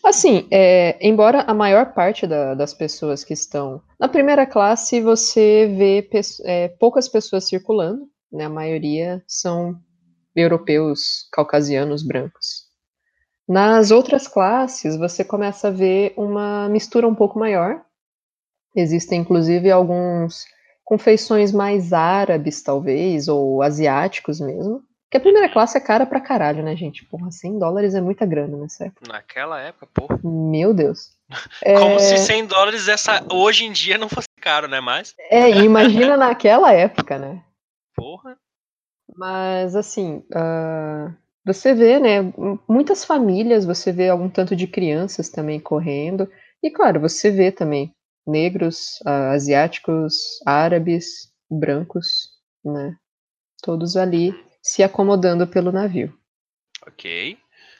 Assim, 0.03 0.47
é, 0.51 0.97
embora 1.07 1.41
a 1.43 1.53
maior 1.53 1.93
parte 1.93 2.25
da- 2.27 2.55
das 2.55 2.73
pessoas 2.73 3.23
que 3.23 3.33
estão 3.33 3.81
na 3.99 4.09
primeira 4.09 4.45
classe, 4.47 4.99
você 4.99 5.67
vê 5.77 6.01
pes- 6.01 6.39
é, 6.41 6.67
poucas 6.69 7.07
pessoas 7.07 7.47
circulando, 7.47 8.09
né? 8.31 8.45
A 8.45 8.49
maioria 8.49 9.23
são 9.27 9.79
europeus, 10.35 11.27
caucasianos, 11.31 12.03
brancos. 12.03 12.65
Nas 13.47 13.91
outras 13.91 14.27
classes, 14.27 14.97
você 14.97 15.23
começa 15.23 15.67
a 15.69 15.71
ver 15.71 16.13
uma 16.17 16.67
mistura 16.69 17.07
um 17.07 17.15
pouco 17.15 17.37
maior. 17.39 17.85
Existem, 18.75 19.21
inclusive, 19.21 19.69
alguns 19.71 20.45
com 20.83 20.97
feições 20.97 21.51
mais 21.51 21.93
árabes, 21.93 22.61
talvez, 22.61 23.27
ou 23.27 23.61
asiáticos 23.61 24.39
mesmo. 24.39 24.83
Porque 25.05 25.17
a 25.17 25.21
primeira 25.21 25.49
classe 25.49 25.77
é 25.77 25.81
cara 25.81 26.05
pra 26.05 26.21
caralho, 26.21 26.63
né, 26.63 26.75
gente? 26.75 27.05
Porra, 27.05 27.29
100 27.31 27.59
dólares 27.59 27.93
é 27.95 28.01
muita 28.01 28.25
grana 28.25 28.55
nessa 28.57 28.85
época. 28.85 29.11
Naquela 29.11 29.59
época, 29.59 29.87
pô. 29.93 30.07
Meu 30.23 30.73
Deus. 30.73 31.11
Como 31.79 31.95
É, 31.95 31.99
se 31.99 32.17
100 32.17 32.45
dólares 32.45 32.87
essa, 32.87 33.25
hoje 33.31 33.65
em 33.65 33.71
dia 33.71 33.97
não 33.97 34.07
fosse 34.07 34.27
caro, 34.39 34.67
né? 34.69 34.79
Mas, 34.79 35.13
É, 35.29 35.49
imagina 35.49 36.15
naquela 36.15 36.71
época, 36.73 37.17
né? 37.17 37.43
porra. 37.95 38.37
Mas, 39.15 39.75
assim, 39.75 40.23
ah, 40.33 41.11
você 41.45 41.73
vê, 41.73 41.99
né, 41.99 42.33
muitas 42.67 43.03
famílias, 43.03 43.65
você 43.65 43.91
vê 43.91 44.09
algum 44.09 44.29
tanto 44.29 44.55
de 44.55 44.65
crianças 44.67 45.29
também 45.29 45.59
correndo. 45.59 46.29
E, 46.63 46.71
claro, 46.71 46.99
você 47.01 47.29
vê 47.29 47.51
também 47.51 47.93
negros, 48.25 48.99
ah, 49.05 49.31
asiáticos, 49.31 50.41
árabes, 50.45 51.33
brancos, 51.49 52.29
né? 52.63 52.97
Todos 53.61 53.95
ali 53.95 54.33
se 54.61 54.83
acomodando 54.83 55.47
pelo 55.47 55.71
navio. 55.71 56.17
Ok. 56.87 57.37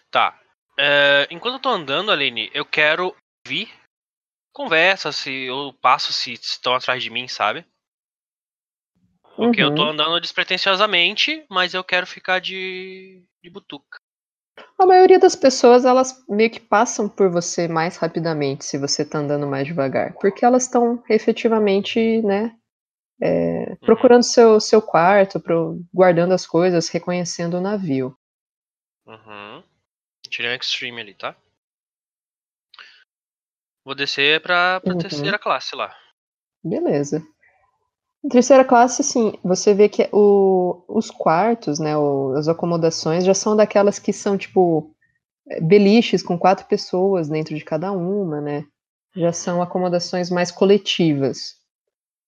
Tá. 0.10 0.40
É, 0.78 1.28
enquanto 1.30 1.56
eu 1.56 1.61
tô 1.61 1.70
andando, 1.70 2.11
Aline, 2.11 2.50
eu 2.53 2.66
quero 2.66 3.16
ouvir 3.45 3.72
conversa, 4.53 5.11
se 5.11 5.45
eu 5.45 5.74
passo 5.82 6.11
se 6.11 6.34
estão 6.34 6.76
atrás 6.76 7.02
de 7.02 7.10
mim, 7.10 7.28
sabe? 7.28 7.66
Porque 9.36 9.61
eu 9.61 9.74
tô 9.74 9.84
Uhum. 9.84 9.90
andando 9.90 10.20
despretensiosamente, 10.20 11.45
mas 11.50 11.74
eu 11.74 11.84
quero 11.84 12.06
ficar 12.06 12.40
de, 12.40 13.24
de 13.42 13.50
butuca. 13.50 14.00
A 14.77 14.85
maioria 14.85 15.19
das 15.19 15.35
pessoas, 15.35 15.85
elas 15.85 16.23
meio 16.27 16.49
que 16.49 16.59
passam 16.59 17.07
por 17.07 17.30
você 17.30 17.67
mais 17.67 17.97
rapidamente 17.97 18.65
se 18.65 18.77
você 18.77 19.05
tá 19.05 19.19
andando 19.19 19.47
mais 19.47 19.67
devagar, 19.67 20.13
porque 20.15 20.43
elas 20.43 20.63
estão 20.63 21.03
efetivamente, 21.09 22.21
né, 22.23 22.55
é, 23.21 23.75
procurando 23.77 24.23
seu, 24.23 24.59
seu 24.59 24.81
quarto, 24.81 25.39
pro, 25.39 25.80
guardando 25.93 26.33
as 26.33 26.47
coisas, 26.47 26.89
reconhecendo 26.89 27.57
o 27.57 27.61
navio. 27.61 28.17
Uhum. 29.05 29.63
Tirei 30.30 30.51
um 30.51 30.55
extreme 30.55 31.01
ali, 31.01 31.13
tá? 31.13 31.35
Vou 33.83 33.95
descer 33.95 34.41
pra, 34.41 34.80
pra 34.80 34.93
Uhum. 34.93 34.99
terceira 34.99 35.39
classe 35.39 35.75
lá. 35.75 35.95
Beleza. 36.63 37.25
Em 38.24 38.30
terceira 38.30 38.64
classe, 38.64 39.03
sim, 39.03 39.33
você 39.43 39.74
vê 39.74 39.90
que 39.90 40.08
o, 40.11 40.83
os 40.88 41.09
quartos, 41.09 41.80
né, 41.80 41.98
o- 41.98 42.33
as 42.38 42.48
acomodações 42.48 43.25
já 43.25 43.33
são 43.33 43.56
daquelas 43.56 43.98
que 43.98 44.14
são, 44.14 44.38
tipo, 44.38 44.91
é, 45.50 45.61
beliches 45.61 46.24
com 46.24 46.38
quatro 46.40 46.66
pessoas 46.67 47.30
dentro 47.30 47.56
de 47.56 47.66
cada 47.66 47.91
uma, 47.93 48.41
né? 48.41 48.66
Já 49.16 49.33
são 49.33 49.61
acomodações 49.61 50.30
mais 50.32 50.51
coletivas. 50.51 51.56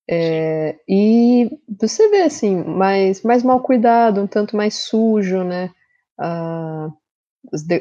É, 0.10 0.78
e 0.88 1.50
você 1.80 2.10
vê, 2.10 2.24
assim, 2.24 2.58
mais, 2.64 3.24
mais 3.24 3.44
mal 3.44 3.62
cuidado, 3.62 4.22
um 4.22 4.28
tanto 4.28 4.56
mais 4.58 4.76
sujo, 4.76 5.44
né? 5.44 5.72
Ah, 6.20 6.90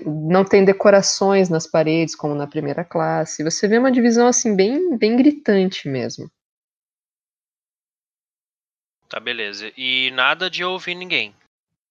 não 0.07 0.45
tem 0.45 0.65
decorações 0.65 1.49
nas 1.49 1.67
paredes, 1.67 2.15
como 2.15 2.35
na 2.35 2.47
primeira 2.47 2.85
classe. 2.85 3.43
Você 3.45 3.67
vê 3.69 3.79
uma 3.79 3.93
divisão, 3.93 4.27
assim, 4.27 4.55
bem, 4.55 4.97
bem 4.97 5.17
gritante 5.17 5.89
mesmo. 5.89 6.29
Tá, 9.13 9.21
beleza. 9.21 9.71
E 9.77 10.11
nada 10.13 10.49
de 10.49 10.65
ouvir 10.65 10.95
ninguém. 10.95 11.35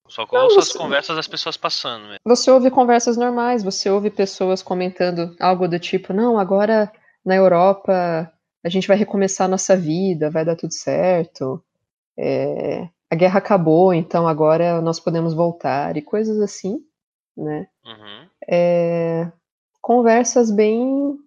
Só 0.08 0.25
ouço 0.32 0.58
as 0.58 0.69
você- 0.69 0.77
conversas 0.80 1.16
das 1.16 1.27
pessoas 1.27 1.56
passando 1.56 2.01
mesmo. 2.06 2.17
Você 2.25 2.50
ouve 2.50 2.72
conversas 2.72 3.16
normais, 3.16 3.64
você 3.64 3.91
ouve 3.91 4.09
pessoas 4.09 4.64
comentando 4.64 5.35
algo 5.40 5.67
do 5.67 5.77
tipo, 5.77 6.14
não, 6.14 6.40
agora 6.40 6.91
na 7.24 7.35
Europa 7.35 8.33
a 8.64 8.69
gente 8.69 8.88
vai 8.88 8.98
recomeçar 8.98 9.45
a 9.45 9.51
nossa 9.51 9.77
vida, 9.77 10.32
vai 10.32 10.43
dar 10.43 10.56
tudo 10.56 10.74
certo. 10.74 11.64
É, 12.17 12.90
a 13.08 13.16
guerra 13.16 13.38
acabou, 13.38 13.93
então 13.93 14.27
agora 14.27 14.82
nós 14.82 15.00
podemos 15.00 15.35
voltar 15.35 15.95
e 15.98 16.01
coisas 16.01 16.40
assim, 16.40 16.83
né? 17.38 17.67
Uhum. 17.85 18.27
É, 18.50 19.32
conversas 19.80 20.50
bem 20.50 21.19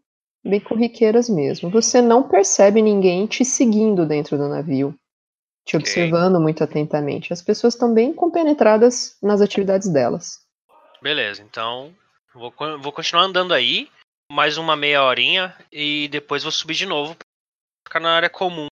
bem 0.45 0.59
corriqueiras 0.61 1.29
mesmo. 1.29 1.71
Você 1.71 2.03
não 2.03 2.25
percebe 2.29 2.83
ninguém 2.83 3.27
te 3.27 3.45
seguindo 3.45 4.05
dentro 4.05 4.37
do 4.37 4.49
navio, 4.49 4.93
te 5.65 5.77
observando 5.77 6.41
muito 6.41 6.63
atentamente. 6.63 7.33
As 7.33 7.43
pessoas 7.43 7.75
estão 7.75 7.93
bem 7.93 8.13
compenetradas 8.13 9.17
nas 9.23 9.41
atividades 9.41 9.89
delas. 9.89 10.45
Beleza, 11.03 11.43
então 11.43 11.95
vou, 12.35 12.53
vou 12.81 12.93
continuar 12.93 13.25
andando 13.25 13.55
aí, 13.55 13.89
mais 14.31 14.59
uma 14.59 14.77
meia 14.77 15.03
horinha, 15.03 15.57
e 15.73 16.09
depois 16.09 16.43
vou 16.43 16.53
subir 16.53 16.75
de 16.75 16.87
novo, 16.87 17.17
ficar 17.87 18.01
na 18.01 18.15
área 18.15 18.31
comum 18.31 18.67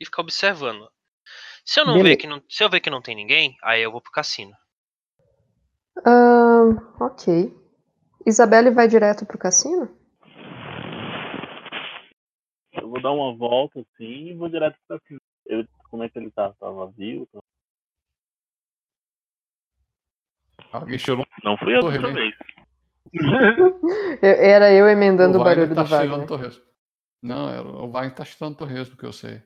e 0.00 0.04
ficar 0.04 0.22
observando. 0.22 0.88
Se 1.64 1.80
eu 1.80 1.86
não 1.86 1.94
ver 1.94 2.02
Beleza. 2.02 2.20
que 2.20 2.26
não, 2.26 2.42
se 2.48 2.62
eu 2.62 2.68
ver 2.68 2.80
que 2.80 2.90
não 2.90 3.00
tem 3.00 3.14
ninguém, 3.14 3.56
aí 3.62 3.82
eu 3.82 3.90
vou 3.90 4.00
pro 4.00 4.12
cassino. 4.12 4.52
Ahn, 6.04 6.76
ok. 7.00 7.54
Isabelle 8.26 8.70
vai 8.70 8.86
direto 8.86 9.24
pro 9.24 9.38
cassino? 9.38 9.88
Eu 12.72 12.88
vou 12.88 13.00
dar 13.00 13.12
uma 13.12 13.34
volta 13.36 13.80
assim 13.80 14.28
e 14.28 14.34
vou 14.34 14.48
direto 14.48 14.76
pra 14.86 14.98
cima. 15.06 15.20
Eu, 15.46 15.64
como 15.94 16.02
é 16.02 16.08
que 16.08 16.18
ele 16.18 16.28
tá? 16.32 16.52
Tá 16.54 16.68
vazio? 16.70 17.24
Tá- 17.32 17.38
Alguém 20.72 20.98
chegou 20.98 21.24
Não 21.44 21.56
fui 21.56 21.76
eu 21.76 21.88
vez. 22.12 22.34
Eu- 24.20 24.28
Era 24.42 24.72
eu 24.72 24.88
emendando 24.88 25.38
o, 25.38 25.40
o 25.40 25.44
barulho 25.44 25.72
tá 25.72 25.84
do 25.84 25.88
Wagner. 25.88 26.26
torresmo. 26.26 26.64
Não, 27.22 27.48
é, 27.48 27.60
o 27.60 27.88
Wagner 27.88 28.12
tá 28.12 28.24
cheirando 28.24 28.56
torresmo, 28.56 28.96
que 28.96 29.04
eu 29.06 29.12
sei. 29.12 29.40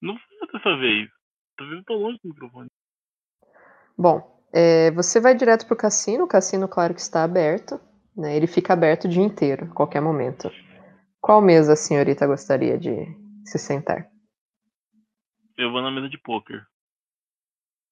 Não 0.00 0.14
fui 0.16 0.36
eu 0.40 0.46
dessa 0.52 0.76
vez. 0.78 1.10
Tô 1.56 1.68
vendo 1.68 1.82
tô 1.82 1.94
longe 1.94 2.18
do 2.22 2.28
microfone. 2.28 2.68
Bom, 3.98 4.40
é, 4.52 4.92
você 4.92 5.18
vai 5.18 5.34
direto 5.34 5.66
pro 5.66 5.74
cassino. 5.76 6.24
O 6.24 6.28
cassino, 6.28 6.68
claro 6.68 6.94
que 6.94 7.00
está 7.00 7.24
aberto. 7.24 7.80
Né? 8.16 8.36
Ele 8.36 8.46
fica 8.46 8.72
aberto 8.72 9.06
o 9.06 9.08
dia 9.08 9.22
inteiro, 9.24 9.64
a 9.64 9.74
qualquer 9.74 10.00
momento. 10.00 10.48
Qual 11.20 11.42
mesa 11.42 11.72
a 11.72 11.76
senhorita 11.76 12.24
gostaria 12.24 12.78
de 12.78 13.04
se 13.44 13.58
sentar? 13.58 14.08
Eu 15.56 15.72
vou 15.72 15.80
na 15.80 15.90
mesa 15.90 16.08
de 16.08 16.18
poker. 16.18 16.66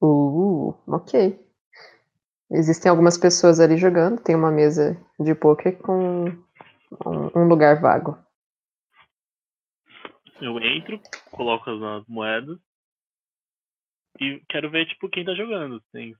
Uh, 0.02 0.74
ok. 0.86 1.38
Existem 2.50 2.90
algumas 2.90 3.16
pessoas 3.16 3.58
ali 3.58 3.76
jogando. 3.76 4.20
Tem 4.20 4.36
uma 4.36 4.50
mesa 4.50 5.00
de 5.18 5.34
poker 5.34 5.78
com 5.78 6.24
um, 7.06 7.48
lugar 7.48 7.80
vago. 7.80 8.18
Eu 10.40 10.58
entro, 10.60 11.00
coloco 11.30 11.70
as, 11.70 11.82
as 11.82 12.06
moedas 12.06 12.58
e 14.20 14.42
quero 14.48 14.70
ver, 14.70 14.86
tipo, 14.86 15.08
quem 15.08 15.24
tá 15.24 15.34
jogando. 15.34 15.80
Tem 15.92 16.14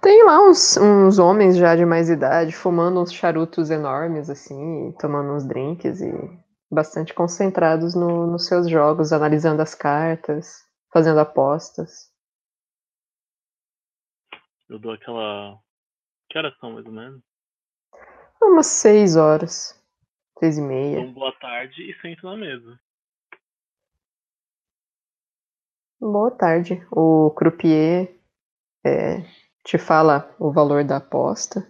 Tem 0.00 0.24
lá 0.24 0.40
uns, 0.48 0.76
uns 0.76 1.18
homens 1.18 1.56
já 1.56 1.74
de 1.74 1.84
mais 1.84 2.08
idade 2.08 2.52
fumando 2.52 3.00
uns 3.00 3.12
charutos 3.12 3.70
enormes, 3.70 4.30
assim, 4.30 4.92
tomando 5.00 5.32
uns 5.32 5.46
drinks 5.46 6.00
e 6.00 6.12
bastante 6.70 7.14
concentrados 7.14 7.94
no- 7.94 8.26
nos 8.26 8.46
seus 8.46 8.68
jogos, 8.68 9.12
analisando 9.12 9.62
as 9.62 9.74
cartas, 9.74 10.64
fazendo 10.92 11.18
apostas. 11.20 12.12
Eu 14.68 14.78
dou 14.78 14.92
aquela. 14.92 15.58
Que 16.28 16.38
horas 16.38 16.56
são, 16.58 16.72
mais 16.72 16.84
ou 16.86 16.92
menos? 16.92 17.22
Umas 18.42 18.66
seis 18.66 19.16
horas, 19.16 19.74
seis 20.38 20.58
e 20.58 20.62
meia. 20.62 21.00
um 21.00 21.12
boa 21.12 21.32
tarde 21.38 21.82
e 21.90 21.94
sento 22.00 22.26
na 22.26 22.36
mesa. 22.36 22.78
Boa 26.00 26.30
tarde. 26.30 26.86
O 26.92 27.30
croupier 27.30 28.14
é, 28.84 29.22
te 29.64 29.78
fala 29.78 30.34
o 30.38 30.52
valor 30.52 30.84
da 30.84 30.98
aposta, 30.98 31.66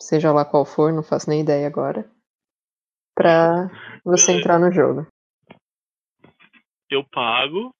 seja 0.00 0.32
lá 0.32 0.44
qual 0.44 0.64
for, 0.64 0.92
não 0.92 1.02
faço 1.02 1.28
nem 1.28 1.40
ideia 1.40 1.66
agora, 1.66 2.08
pra 3.14 3.70
você 4.04 4.32
entrar 4.32 4.58
no 4.58 4.72
jogo. 4.72 5.06
Eu 6.90 7.04
pago. 7.04 7.74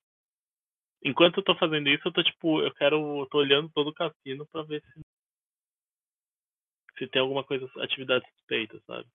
Enquanto 1.03 1.39
eu 1.39 1.45
tô 1.45 1.55
fazendo 1.57 1.89
isso, 1.89 2.09
eu 2.09 2.13
tô 2.13 2.23
tipo, 2.23 2.61
eu 2.61 2.73
quero. 2.75 2.97
Eu 3.21 3.27
tô 3.27 3.39
olhando 3.39 3.69
todo 3.75 3.89
o 3.89 3.95
cassino 3.95 4.47
pra 4.51 4.63
ver 4.63 4.83
se. 4.83 5.01
Se 6.99 7.09
tem 7.09 7.21
alguma 7.21 7.45
coisa, 7.45 7.69
atividade 7.79 8.25
suspeita, 8.31 8.81
sabe? 8.87 9.07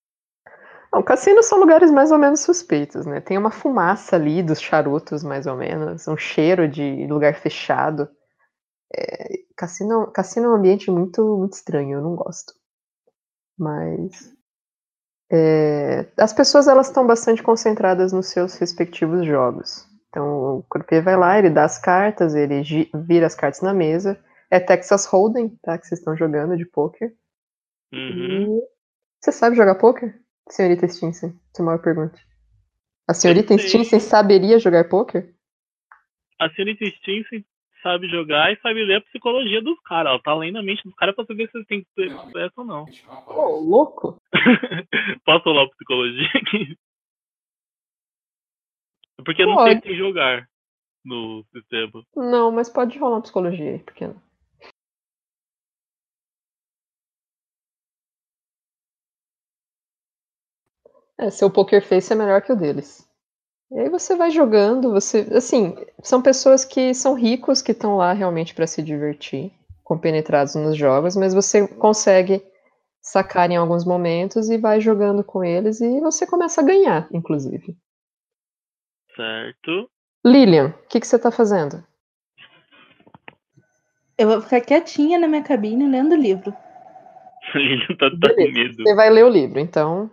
Não, 0.91 1.03
cassinos 1.03 1.45
são 1.45 1.59
lugares 1.59 1.91
mais 1.91 2.11
ou 2.11 2.17
menos 2.17 2.41
suspeitos, 2.41 3.05
né? 3.05 3.21
Tem 3.21 3.37
uma 3.37 3.51
fumaça 3.51 4.15
ali 4.15 4.41
dos 4.41 4.59
charutos, 4.59 5.23
mais 5.23 5.45
ou 5.45 5.55
menos, 5.55 6.07
um 6.07 6.17
cheiro 6.17 6.67
de 6.67 7.07
lugar 7.07 7.35
fechado. 7.35 8.09
É, 8.93 9.43
cassino, 9.55 10.11
cassino 10.11 10.47
é 10.47 10.49
um 10.49 10.55
ambiente 10.55 10.89
muito, 10.89 11.37
muito 11.37 11.53
estranho, 11.53 11.99
eu 11.99 12.01
não 12.01 12.15
gosto. 12.15 12.53
Mas 13.57 14.35
é, 15.31 16.07
as 16.17 16.33
pessoas 16.33 16.67
elas 16.67 16.87
estão 16.87 17.05
bastante 17.05 17.43
concentradas 17.43 18.11
nos 18.11 18.27
seus 18.27 18.55
respectivos 18.55 19.25
jogos. 19.25 19.87
Então 20.09 20.57
o 20.57 20.63
croupier 20.63 21.03
vai 21.03 21.15
lá, 21.15 21.37
ele 21.37 21.49
dá 21.49 21.65
as 21.65 21.77
cartas, 21.77 22.33
ele 22.33 22.63
vira 22.95 23.27
as 23.27 23.35
cartas 23.35 23.61
na 23.61 23.73
mesa. 23.73 24.19
É 24.49 24.59
Texas 24.59 25.05
Hold'em, 25.05 25.49
tá? 25.61 25.77
Que 25.77 25.85
vocês 25.85 25.99
estão 25.99 26.17
jogando 26.17 26.57
de 26.57 26.65
poker. 26.65 27.13
Uhum. 27.93 28.57
E 28.57 28.61
você 29.21 29.31
sabe 29.31 29.55
jogar 29.55 29.75
poker, 29.75 30.19
senhorita 30.49 30.87
Stinson? 30.87 31.27
Essa 31.27 31.59
é 31.59 31.61
a 31.61 31.65
maior 31.65 31.79
pergunta. 31.79 32.19
A 33.07 33.13
senhorita. 33.13 33.57
Stinson 33.57 33.99
saberia 33.99 34.57
jogar 34.57 34.89
poker? 34.89 35.33
A 36.39 36.49
senhorita 36.49 36.85
Stinson 36.85 37.43
sabe 37.81 38.07
jogar 38.07 38.51
e 38.51 38.59
sabe 38.61 38.83
ler 38.85 38.97
a 38.97 39.01
psicologia 39.01 39.61
dos 39.61 39.79
caras. 39.81 40.11
Ela 40.11 40.21
tá 40.21 40.33
lendo 40.33 40.57
a 40.57 40.63
mente 40.63 40.83
dos 40.83 40.95
caras 40.95 41.15
pra 41.15 41.25
saber 41.25 41.49
se 41.49 41.57
eles 41.57 41.67
têm 41.67 41.85
sucesso 41.95 42.53
ou 42.57 42.65
não. 42.65 42.85
Ô, 43.27 43.59
louco! 43.59 44.21
Posso 45.25 45.45
rolar 45.45 45.69
psicologia 45.69 46.29
aqui? 46.35 46.77
Porque 49.23 49.45
não 49.45 49.55
Pode. 49.55 49.75
se 49.75 49.81
tem 49.81 49.97
jogar 49.97 50.47
no 51.03 51.43
sistema. 51.51 52.03
Não, 52.15 52.51
mas 52.51 52.69
pode 52.69 52.97
rolar 52.97 53.21
psicologia 53.21 53.71
aí, 53.71 53.79
por 53.79 53.93
que 53.93 54.07
não? 54.07 54.21
É, 61.17 61.29
seu 61.29 61.51
poker 61.51 61.85
face 61.85 62.13
é 62.13 62.15
melhor 62.15 62.41
que 62.41 62.53
o 62.53 62.55
deles. 62.55 63.08
E 63.71 63.79
aí 63.79 63.89
você 63.89 64.15
vai 64.15 64.31
jogando, 64.31 64.91
você, 64.91 65.27
assim, 65.31 65.75
são 66.01 66.21
pessoas 66.21 66.65
que 66.65 66.93
são 66.93 67.13
ricos, 67.13 67.61
que 67.61 67.71
estão 67.71 67.97
lá 67.97 68.13
realmente 68.13 68.55
para 68.55 68.65
se 68.65 68.81
divertir, 68.81 69.51
compenetrados 69.83 70.55
nos 70.55 70.75
jogos, 70.75 71.15
mas 71.15 71.33
você 71.35 71.67
consegue 71.67 72.43
sacar 73.01 73.49
em 73.49 73.57
alguns 73.57 73.85
momentos 73.85 74.49
e 74.49 74.57
vai 74.57 74.81
jogando 74.81 75.23
com 75.23 75.43
eles 75.43 75.81
e 75.81 75.99
você 75.99 76.25
começa 76.25 76.61
a 76.61 76.63
ganhar, 76.63 77.07
inclusive. 77.13 77.77
Certo. 79.15 79.89
Lilian, 80.25 80.67
o 80.67 80.87
que, 80.87 80.99
que 80.99 81.07
você 81.07 81.19
tá 81.19 81.31
fazendo? 81.31 81.83
Eu 84.17 84.27
vou 84.27 84.41
ficar 84.41 84.61
quietinha 84.61 85.17
na 85.17 85.27
minha 85.27 85.43
cabine 85.43 85.87
lendo 85.87 86.13
o 86.13 86.17
livro. 86.17 86.53
Ele 87.55 87.97
tá, 87.97 88.09
tá 88.09 88.33
com 88.33 88.51
medo. 88.51 88.75
Você 88.83 88.95
vai 88.95 89.09
ler 89.09 89.25
o 89.25 89.29
livro, 89.29 89.59
então. 89.59 90.09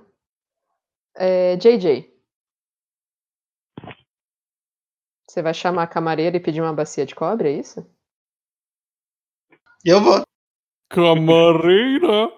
É, 1.17 1.57
JJ. 1.57 2.16
Você 5.37 5.43
vai 5.43 5.53
chamar 5.53 5.83
a 5.83 5.87
camareira 5.87 6.39
e 6.39 6.41
pedir 6.41 6.63
uma 6.63 6.73
bacia 6.73 7.05
de 7.05 7.15
cobre, 7.15 7.51
é 7.51 7.53
isso? 7.59 7.87
Eu 9.85 10.01
vou. 10.03 10.23
Camareira! 10.91 12.31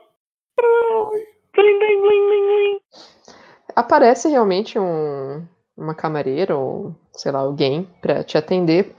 Aparece 3.74 4.28
realmente 4.28 4.78
um, 4.78 5.46
uma 5.76 5.94
camareira 5.94 6.56
ou, 6.56 6.94
sei 7.14 7.30
lá, 7.32 7.40
alguém 7.40 7.84
pra 8.00 8.24
te 8.24 8.36
atender. 8.36 8.94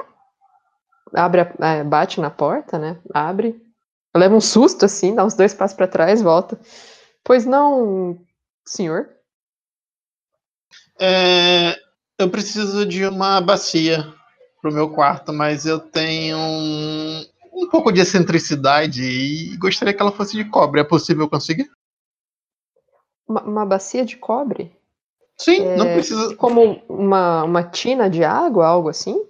Abre, 1.14 1.42
a- 1.42 1.68
é, 1.68 1.84
bate 1.84 2.20
na 2.22 2.30
porta, 2.30 2.78
né? 2.78 3.00
Abre. 3.14 3.60
Leva 4.16 4.36
um 4.36 4.42
susto 4.42 4.86
assim, 4.86 5.16
dá 5.16 5.24
uns 5.26 5.36
dois 5.36 5.54
passos 5.54 5.76
pra 5.78 5.88
trás, 5.88 6.22
volta. 6.22 6.60
Pois 7.24 7.46
não, 7.46 8.20
senhor? 8.66 9.10
É, 11.00 11.76
eu 12.20 12.30
preciso 12.30 12.86
de 12.86 13.06
uma 13.06 13.40
bacia 13.40 14.14
pro 14.62 14.74
meu 14.74 14.90
quarto, 14.90 15.32
mas 15.32 15.66
eu 15.66 15.80
tenho 15.80 16.38
um, 16.38 17.26
um 17.54 17.70
pouco 17.70 17.92
de 17.94 18.02
excentricidade 18.02 19.02
e 19.02 19.56
gostaria 19.58 19.94
que 19.94 20.02
ela 20.02 20.12
fosse 20.12 20.36
de 20.36 20.44
cobre. 20.44 20.82
É 20.82 20.84
possível 20.84 21.30
conseguir? 21.30 21.72
Uma, 23.26 23.42
uma 23.44 23.66
bacia 23.66 24.04
de 24.04 24.18
cobre? 24.18 24.76
Sim, 25.38 25.64
não 25.78 25.88
É, 25.88 25.94
precisa. 25.94 26.36
Como 26.36 26.84
uma, 26.90 27.46
uma 27.46 27.64
tina 27.64 28.10
de 28.10 28.24
água, 28.24 28.68
algo 28.68 28.90
assim? 28.90 29.26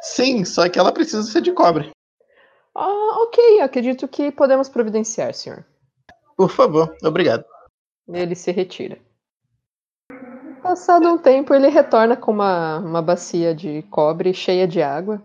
Sim, 0.00 0.44
só 0.44 0.68
que 0.68 0.78
ela 0.78 0.92
precisa 0.92 1.22
ser 1.22 1.40
de 1.40 1.52
cobre. 1.52 1.90
Ah, 2.74 3.22
ok, 3.22 3.60
acredito 3.60 4.08
que 4.08 4.32
podemos 4.32 4.68
providenciar, 4.68 5.32
senhor. 5.32 5.64
Por 6.36 6.50
favor, 6.50 6.94
obrigado. 7.02 7.44
Ele 8.08 8.34
se 8.34 8.50
retira. 8.50 8.98
Passado 10.76 11.08
um 11.08 11.16
tempo, 11.16 11.54
ele 11.54 11.68
retorna 11.68 12.18
com 12.18 12.30
uma, 12.30 12.80
uma 12.80 13.00
bacia 13.00 13.54
de 13.54 13.80
cobre 13.84 14.34
cheia 14.34 14.68
de 14.68 14.82
água. 14.82 15.22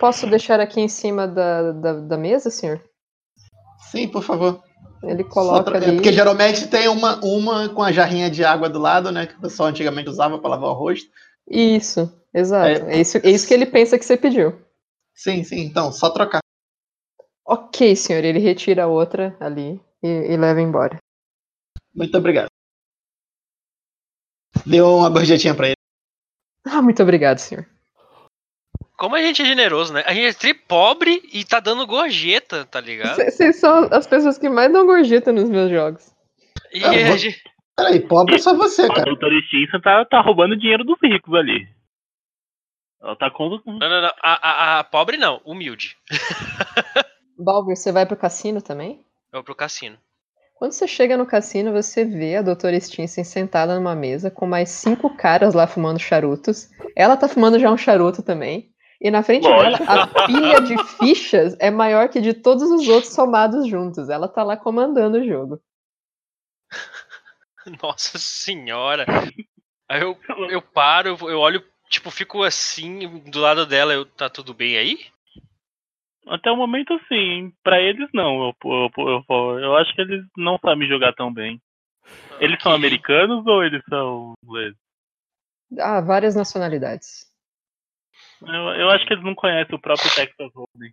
Posso 0.00 0.26
deixar 0.26 0.58
aqui 0.58 0.80
em 0.80 0.88
cima 0.88 1.28
da, 1.28 1.70
da, 1.70 1.92
da 2.00 2.18
mesa, 2.18 2.50
senhor? 2.50 2.82
Sim, 3.92 4.08
por 4.08 4.24
favor. 4.24 4.60
Ele 5.00 5.22
coloca 5.22 5.70
tra- 5.70 5.78
é, 5.78 5.84
ali. 5.84 5.94
Porque 5.94 6.12
geralmente 6.12 6.66
tem 6.66 6.88
uma, 6.88 7.24
uma 7.24 7.68
com 7.68 7.84
a 7.84 7.92
jarrinha 7.92 8.28
de 8.28 8.44
água 8.44 8.68
do 8.68 8.80
lado, 8.80 9.12
né? 9.12 9.28
Que 9.28 9.36
o 9.36 9.40
pessoal 9.40 9.68
antigamente 9.68 10.10
usava 10.10 10.40
para 10.40 10.50
lavar 10.50 10.70
o 10.70 10.74
rosto. 10.74 11.08
Isso, 11.48 12.12
exato. 12.34 12.86
É. 12.86 12.96
É, 12.96 13.00
isso, 13.00 13.18
é 13.18 13.30
isso 13.30 13.46
que 13.46 13.54
ele 13.54 13.64
pensa 13.64 13.96
que 13.96 14.04
você 14.04 14.16
pediu. 14.16 14.60
Sim, 15.14 15.44
sim. 15.44 15.60
Então, 15.60 15.92
só 15.92 16.10
trocar. 16.10 16.40
Ok, 17.46 17.94
senhor. 17.94 18.24
Ele 18.24 18.40
retira 18.40 18.84
a 18.84 18.88
outra 18.88 19.36
ali 19.38 19.80
e, 20.02 20.08
e 20.08 20.36
leva 20.36 20.60
embora. 20.60 20.98
Muito 21.94 22.18
obrigado. 22.18 22.48
Deu 24.66 24.96
uma 24.96 25.10
gorjetinha 25.10 25.54
pra 25.54 25.66
ele. 25.68 25.76
Ah, 26.66 26.80
muito 26.82 27.02
obrigado, 27.02 27.38
senhor. 27.38 27.66
Como 28.96 29.16
a 29.16 29.20
gente 29.22 29.42
é 29.42 29.44
generoso, 29.44 29.92
né? 29.92 30.02
A 30.06 30.14
gente 30.14 30.26
é 30.26 30.32
tri 30.32 30.54
pobre 30.54 31.20
e 31.32 31.44
tá 31.44 31.60
dando 31.60 31.86
gorjeta, 31.86 32.64
tá 32.64 32.80
ligado? 32.80 33.16
Vocês 33.16 33.56
são 33.60 33.88
as 33.92 34.06
pessoas 34.06 34.38
que 34.38 34.48
mais 34.48 34.72
dão 34.72 34.86
gorjeta 34.86 35.32
nos 35.32 35.48
meus 35.50 35.70
jogos. 35.70 36.12
E 36.72 36.82
Ah, 36.84 36.90
a 36.90 37.08
vou- 37.08 37.18
gente- 37.18 37.42
Peraí, 37.76 38.00
pobre 38.06 38.36
é 38.36 38.38
só 38.38 38.54
você, 38.54 38.82
A 38.82 38.88
cara. 38.88 39.04
doutora 39.04 39.34
Stinson 39.48 39.80
tá, 39.80 40.04
tá 40.04 40.20
roubando 40.20 40.56
dinheiro 40.56 40.84
dos 40.84 40.96
ricos 41.02 41.34
ali. 41.34 41.68
Ela 43.02 43.16
tá 43.16 43.30
com. 43.30 43.48
Não, 43.66 43.78
não, 43.78 44.00
não. 44.02 44.12
A, 44.22 44.48
a- 44.48 44.78
a 44.78 44.84
pobre 44.84 45.16
não, 45.16 45.40
humilde. 45.44 45.96
Balber, 47.36 47.76
você 47.76 47.90
vai 47.90 48.06
pro 48.06 48.16
cassino 48.16 48.62
também? 48.62 49.04
Eu 49.32 49.38
vou 49.38 49.42
pro 49.44 49.54
cassino. 49.56 49.98
Quando 50.64 50.72
você 50.72 50.88
chega 50.88 51.14
no 51.14 51.26
cassino, 51.26 51.72
você 51.72 52.06
vê 52.06 52.36
a 52.36 52.42
doutora 52.42 52.80
Stinson 52.80 53.22
sentada 53.22 53.74
numa 53.74 53.94
mesa 53.94 54.30
com 54.30 54.46
mais 54.46 54.70
cinco 54.70 55.14
caras 55.14 55.52
lá 55.52 55.66
fumando 55.66 55.98
charutos. 55.98 56.70
Ela 56.96 57.18
tá 57.18 57.28
fumando 57.28 57.58
já 57.58 57.70
um 57.70 57.76
charuto 57.76 58.22
também. 58.22 58.72
E 58.98 59.10
na 59.10 59.22
frente 59.22 59.46
Lógico. 59.46 59.84
dela, 59.84 60.04
a 60.04 60.26
pilha 60.26 60.60
de 60.62 60.82
fichas 60.96 61.54
é 61.60 61.70
maior 61.70 62.08
que 62.08 62.18
de 62.18 62.32
todos 62.32 62.62
os 62.70 62.88
outros 62.88 63.12
somados 63.12 63.68
juntos. 63.68 64.08
Ela 64.08 64.26
tá 64.26 64.42
lá 64.42 64.56
comandando 64.56 65.18
o 65.18 65.26
jogo. 65.26 65.60
Nossa 67.82 68.16
senhora. 68.16 69.04
Aí 69.86 70.00
eu, 70.00 70.18
eu 70.48 70.62
paro, 70.62 71.14
eu 71.28 71.40
olho, 71.40 71.62
tipo, 71.90 72.10
fico 72.10 72.42
assim, 72.42 73.06
do 73.26 73.38
lado 73.38 73.66
dela, 73.66 73.92
eu, 73.92 74.06
tá 74.06 74.30
tudo 74.30 74.54
bem 74.54 74.78
aí? 74.78 75.13
Até 76.26 76.50
o 76.50 76.56
momento, 76.56 76.98
sim. 77.08 77.52
Pra 77.62 77.80
eles, 77.80 78.08
não. 78.12 78.48
Eu, 78.64 78.90
eu, 78.98 79.24
eu, 79.28 79.58
eu 79.60 79.76
acho 79.76 79.94
que 79.94 80.00
eles 80.00 80.24
não 80.36 80.58
sabem 80.58 80.88
jogar 80.88 81.12
tão 81.14 81.32
bem. 81.32 81.60
Eles 82.40 82.60
são 82.62 82.72
americanos 82.72 83.46
ou 83.46 83.62
eles 83.62 83.82
são 83.88 84.32
ingleses? 84.42 84.78
Ah, 85.78 86.00
várias 86.00 86.34
nacionalidades. 86.34 87.26
Eu, 88.42 88.54
eu 88.80 88.90
acho 88.90 89.06
que 89.06 89.12
eles 89.12 89.24
não 89.24 89.34
conhecem 89.34 89.74
o 89.74 89.80
próprio 89.80 90.12
Texas 90.14 90.50
Hold'em. 90.54 90.92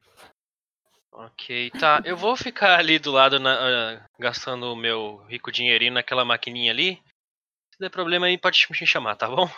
Ok, 1.13 1.71
tá. 1.71 2.01
Eu 2.05 2.15
vou 2.15 2.35
ficar 2.37 2.79
ali 2.79 2.97
do 2.97 3.11
lado, 3.11 3.39
na- 3.39 3.57
ah, 3.99 4.05
gastando 4.19 4.71
o 4.71 4.75
meu 4.75 5.17
rico 5.27 5.51
dinheirinho 5.51 5.93
naquela 5.93 6.23
maquininha 6.23 6.71
ali. 6.71 6.95
Se 7.73 7.79
der 7.79 7.89
problema 7.89 8.27
aí, 8.27 8.37
pode 8.37 8.65
me 8.69 8.87
chamar, 8.87 9.15
tá 9.15 9.27
bom? 9.27 9.49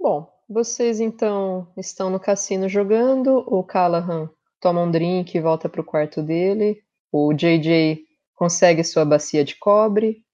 Bom, 0.00 0.28
vocês 0.48 0.98
então 1.00 1.72
estão 1.76 2.10
no 2.10 2.18
cassino 2.18 2.68
jogando. 2.68 3.44
O 3.46 3.62
Callahan 3.62 4.28
toma 4.62 4.80
um 4.80 4.90
drink 4.90 5.36
e 5.36 5.40
volta 5.40 5.68
pro 5.68 5.84
quarto 5.84 6.22
dele. 6.22 6.82
O 7.10 7.34
JJ 7.34 8.04
consegue 8.34 8.82
sua 8.84 9.04
bacia 9.04 9.44
de 9.44 9.56
cobre. 9.56 10.24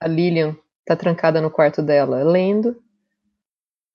A 0.00 0.08
Lilian 0.08 0.56
tá 0.86 0.96
trancada 0.96 1.40
no 1.40 1.50
quarto 1.50 1.82
dela 1.82 2.24
lendo. 2.24 2.82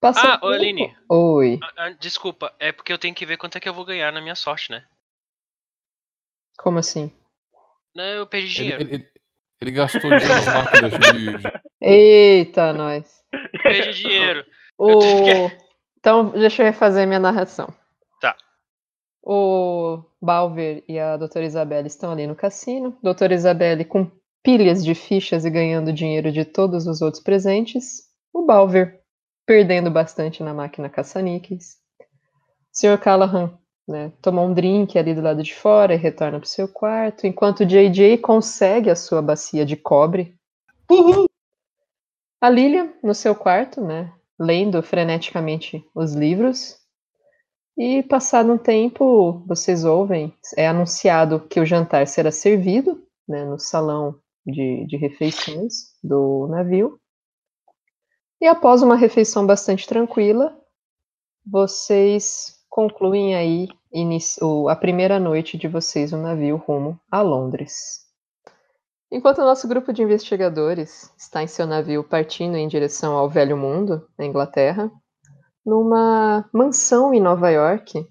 Passa 0.00 0.20
Ah, 0.20 0.28
um 0.28 0.32
tempo- 0.34 0.46
Aline. 0.46 0.96
Oi. 1.10 1.58
Ah, 1.62 1.72
ah, 1.76 1.90
desculpa, 1.90 2.54
é 2.58 2.72
porque 2.72 2.92
eu 2.92 2.98
tenho 2.98 3.14
que 3.14 3.26
ver 3.26 3.36
quanto 3.36 3.58
é 3.58 3.60
que 3.60 3.68
eu 3.68 3.74
vou 3.74 3.84
ganhar 3.84 4.10
na 4.12 4.20
minha 4.22 4.34
sorte, 4.34 4.70
né? 4.70 4.84
Como 6.58 6.78
assim? 6.78 7.12
Né, 7.94 8.16
Eu 8.16 8.26
perdi 8.26 8.46
Ele, 8.46 8.54
dinheiro. 8.62 8.82
ele- 8.82 8.94
ele- 8.94 9.10
ele 9.60 9.70
gastou 9.72 10.10
dinheiro 10.10 10.28
nas 10.28 10.46
máquinas 10.46 10.92
de, 10.92 11.00
Eita, 11.82 12.72
nós. 12.72 13.22
Perdi 13.62 14.02
dinheiro. 14.02 14.46
O... 14.78 14.98
tenho 15.00 15.50
Então, 15.98 16.30
deixa 16.30 16.62
eu 16.62 16.66
refazer 16.66 17.06
minha 17.06 17.18
narração. 17.20 17.74
O 19.22 20.02
Balver 20.20 20.82
e 20.88 20.98
a 20.98 21.16
doutora 21.16 21.44
Isabelle 21.44 21.86
estão 21.86 22.12
ali 22.12 22.26
no 22.26 22.34
cassino. 22.34 22.96
Doutora 23.02 23.34
Isabelle 23.34 23.84
com 23.84 24.10
pilhas 24.42 24.84
de 24.84 24.94
fichas 24.94 25.44
e 25.44 25.50
ganhando 25.50 25.92
dinheiro 25.92 26.32
de 26.32 26.44
todos 26.44 26.86
os 26.86 27.02
outros 27.02 27.22
presentes. 27.22 28.08
O 28.32 28.42
Balver 28.42 29.00
perdendo 29.46 29.90
bastante 29.90 30.42
na 30.42 30.54
máquina 30.54 30.88
caça-níqueis. 30.88 31.78
Sr. 32.72 32.98
Callahan 32.98 33.58
né, 33.86 34.12
toma 34.22 34.42
um 34.42 34.54
drink 34.54 34.96
ali 34.98 35.14
do 35.14 35.20
lado 35.20 35.42
de 35.42 35.54
fora 35.54 35.92
e 35.94 35.98
retorna 35.98 36.38
para 36.38 36.46
o 36.46 36.48
seu 36.48 36.68
quarto, 36.68 37.26
enquanto 37.26 37.60
o 37.60 37.66
JJ 37.66 38.18
consegue 38.18 38.88
a 38.88 38.96
sua 38.96 39.20
bacia 39.20 39.66
de 39.66 39.76
cobre. 39.76 40.36
A 42.40 42.48
Lilian 42.48 42.92
no 43.02 43.14
seu 43.14 43.34
quarto, 43.34 43.80
né, 43.80 44.12
lendo 44.38 44.82
freneticamente 44.82 45.84
os 45.94 46.14
livros. 46.14 46.79
E 47.76 48.02
passado 48.02 48.52
um 48.52 48.58
tempo, 48.58 49.42
vocês 49.46 49.84
ouvem, 49.84 50.34
é 50.56 50.68
anunciado 50.68 51.40
que 51.40 51.60
o 51.60 51.64
jantar 51.66 52.06
será 52.06 52.30
servido 52.30 53.02
né, 53.28 53.44
no 53.44 53.58
salão 53.58 54.16
de, 54.44 54.84
de 54.86 54.96
refeições 54.96 55.94
do 56.02 56.46
navio. 56.48 56.98
E 58.40 58.46
após 58.46 58.82
uma 58.82 58.96
refeição 58.96 59.46
bastante 59.46 59.86
tranquila, 59.86 60.56
vocês 61.46 62.56
concluem 62.68 63.34
aí 63.34 63.68
inici- 63.92 64.42
o- 64.42 64.68
a 64.68 64.76
primeira 64.76 65.18
noite 65.18 65.56
de 65.56 65.68
vocês 65.68 66.12
no 66.12 66.22
navio 66.22 66.56
rumo 66.56 66.98
a 67.10 67.20
Londres. 67.22 68.00
Enquanto 69.10 69.38
o 69.38 69.44
nosso 69.44 69.66
grupo 69.66 69.92
de 69.92 70.02
investigadores 70.02 71.12
está 71.18 71.42
em 71.42 71.46
seu 71.46 71.66
navio 71.66 72.04
partindo 72.04 72.56
em 72.56 72.68
direção 72.68 73.16
ao 73.16 73.28
Velho 73.28 73.56
Mundo, 73.56 74.06
na 74.18 74.24
Inglaterra, 74.24 74.90
numa 75.70 76.44
mansão 76.52 77.14
em 77.14 77.20
Nova 77.20 77.48
York, 77.48 78.04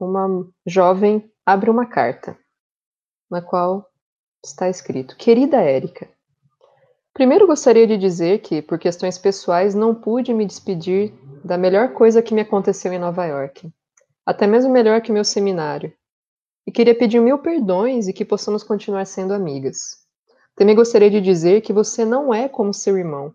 uma 0.00 0.44
jovem 0.66 1.30
abre 1.46 1.70
uma 1.70 1.86
carta, 1.86 2.36
na 3.30 3.40
qual 3.40 3.88
está 4.44 4.68
escrito: 4.68 5.16
Querida 5.16 5.58
Érica, 5.58 6.08
primeiro 7.14 7.46
gostaria 7.46 7.86
de 7.86 7.96
dizer 7.96 8.40
que, 8.40 8.60
por 8.60 8.80
questões 8.80 9.16
pessoais, 9.16 9.76
não 9.76 9.94
pude 9.94 10.34
me 10.34 10.44
despedir 10.44 11.14
da 11.44 11.56
melhor 11.56 11.92
coisa 11.92 12.20
que 12.20 12.34
me 12.34 12.40
aconteceu 12.40 12.92
em 12.92 12.98
Nova 12.98 13.24
York, 13.26 13.72
até 14.26 14.48
mesmo 14.48 14.72
melhor 14.72 15.00
que 15.00 15.12
meu 15.12 15.24
seminário. 15.24 15.92
E 16.66 16.72
queria 16.72 16.98
pedir 16.98 17.20
mil 17.20 17.38
perdões 17.38 18.08
e 18.08 18.12
que 18.12 18.24
possamos 18.24 18.64
continuar 18.64 19.06
sendo 19.06 19.32
amigas. 19.32 20.04
Também 20.56 20.74
gostaria 20.74 21.08
de 21.08 21.20
dizer 21.20 21.60
que 21.60 21.72
você 21.72 22.04
não 22.04 22.34
é 22.34 22.48
como 22.48 22.74
seu 22.74 22.98
irmão. 22.98 23.32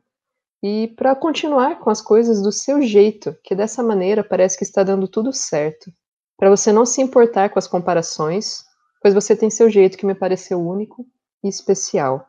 E 0.65 0.87
para 0.95 1.13
continuar 1.13 1.81
com 1.81 1.89
as 1.89 2.01
coisas 2.01 2.41
do 2.41 2.49
seu 2.49 2.81
jeito, 2.81 3.35
que 3.43 3.53
dessa 3.53 3.83
maneira 3.83 4.23
parece 4.23 4.57
que 4.57 4.63
está 4.63 4.81
dando 4.81 5.09
tudo 5.09 5.33
certo. 5.33 5.91
Para 6.37 6.49
você 6.49 6.71
não 6.71 6.85
se 6.85 7.01
importar 7.01 7.49
com 7.49 7.59
as 7.59 7.67
comparações, 7.67 8.63
pois 9.01 9.13
você 9.13 9.35
tem 9.35 9.49
seu 9.49 9.69
jeito 9.69 9.97
que 9.97 10.05
me 10.05 10.15
pareceu 10.15 10.65
único 10.65 11.05
e 11.43 11.49
especial. 11.49 12.25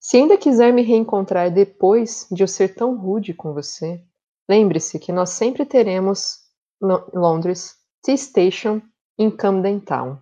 Se 0.00 0.16
ainda 0.16 0.38
quiser 0.38 0.72
me 0.72 0.80
reencontrar 0.80 1.52
depois 1.52 2.26
de 2.30 2.42
eu 2.42 2.48
ser 2.48 2.74
tão 2.74 2.96
rude 2.96 3.34
com 3.34 3.52
você, 3.52 4.02
lembre-se 4.48 4.98
que 4.98 5.12
nós 5.12 5.28
sempre 5.30 5.66
teremos 5.66 6.38
Londres 6.80 7.74
T-Station 8.02 8.80
em 9.18 9.30
Camden 9.30 9.80
Town. 9.80 10.18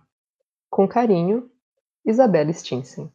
Com 0.69 0.85
carinho, 0.85 1.49
Isabelle 2.05 2.53
Stinson. 2.53 3.09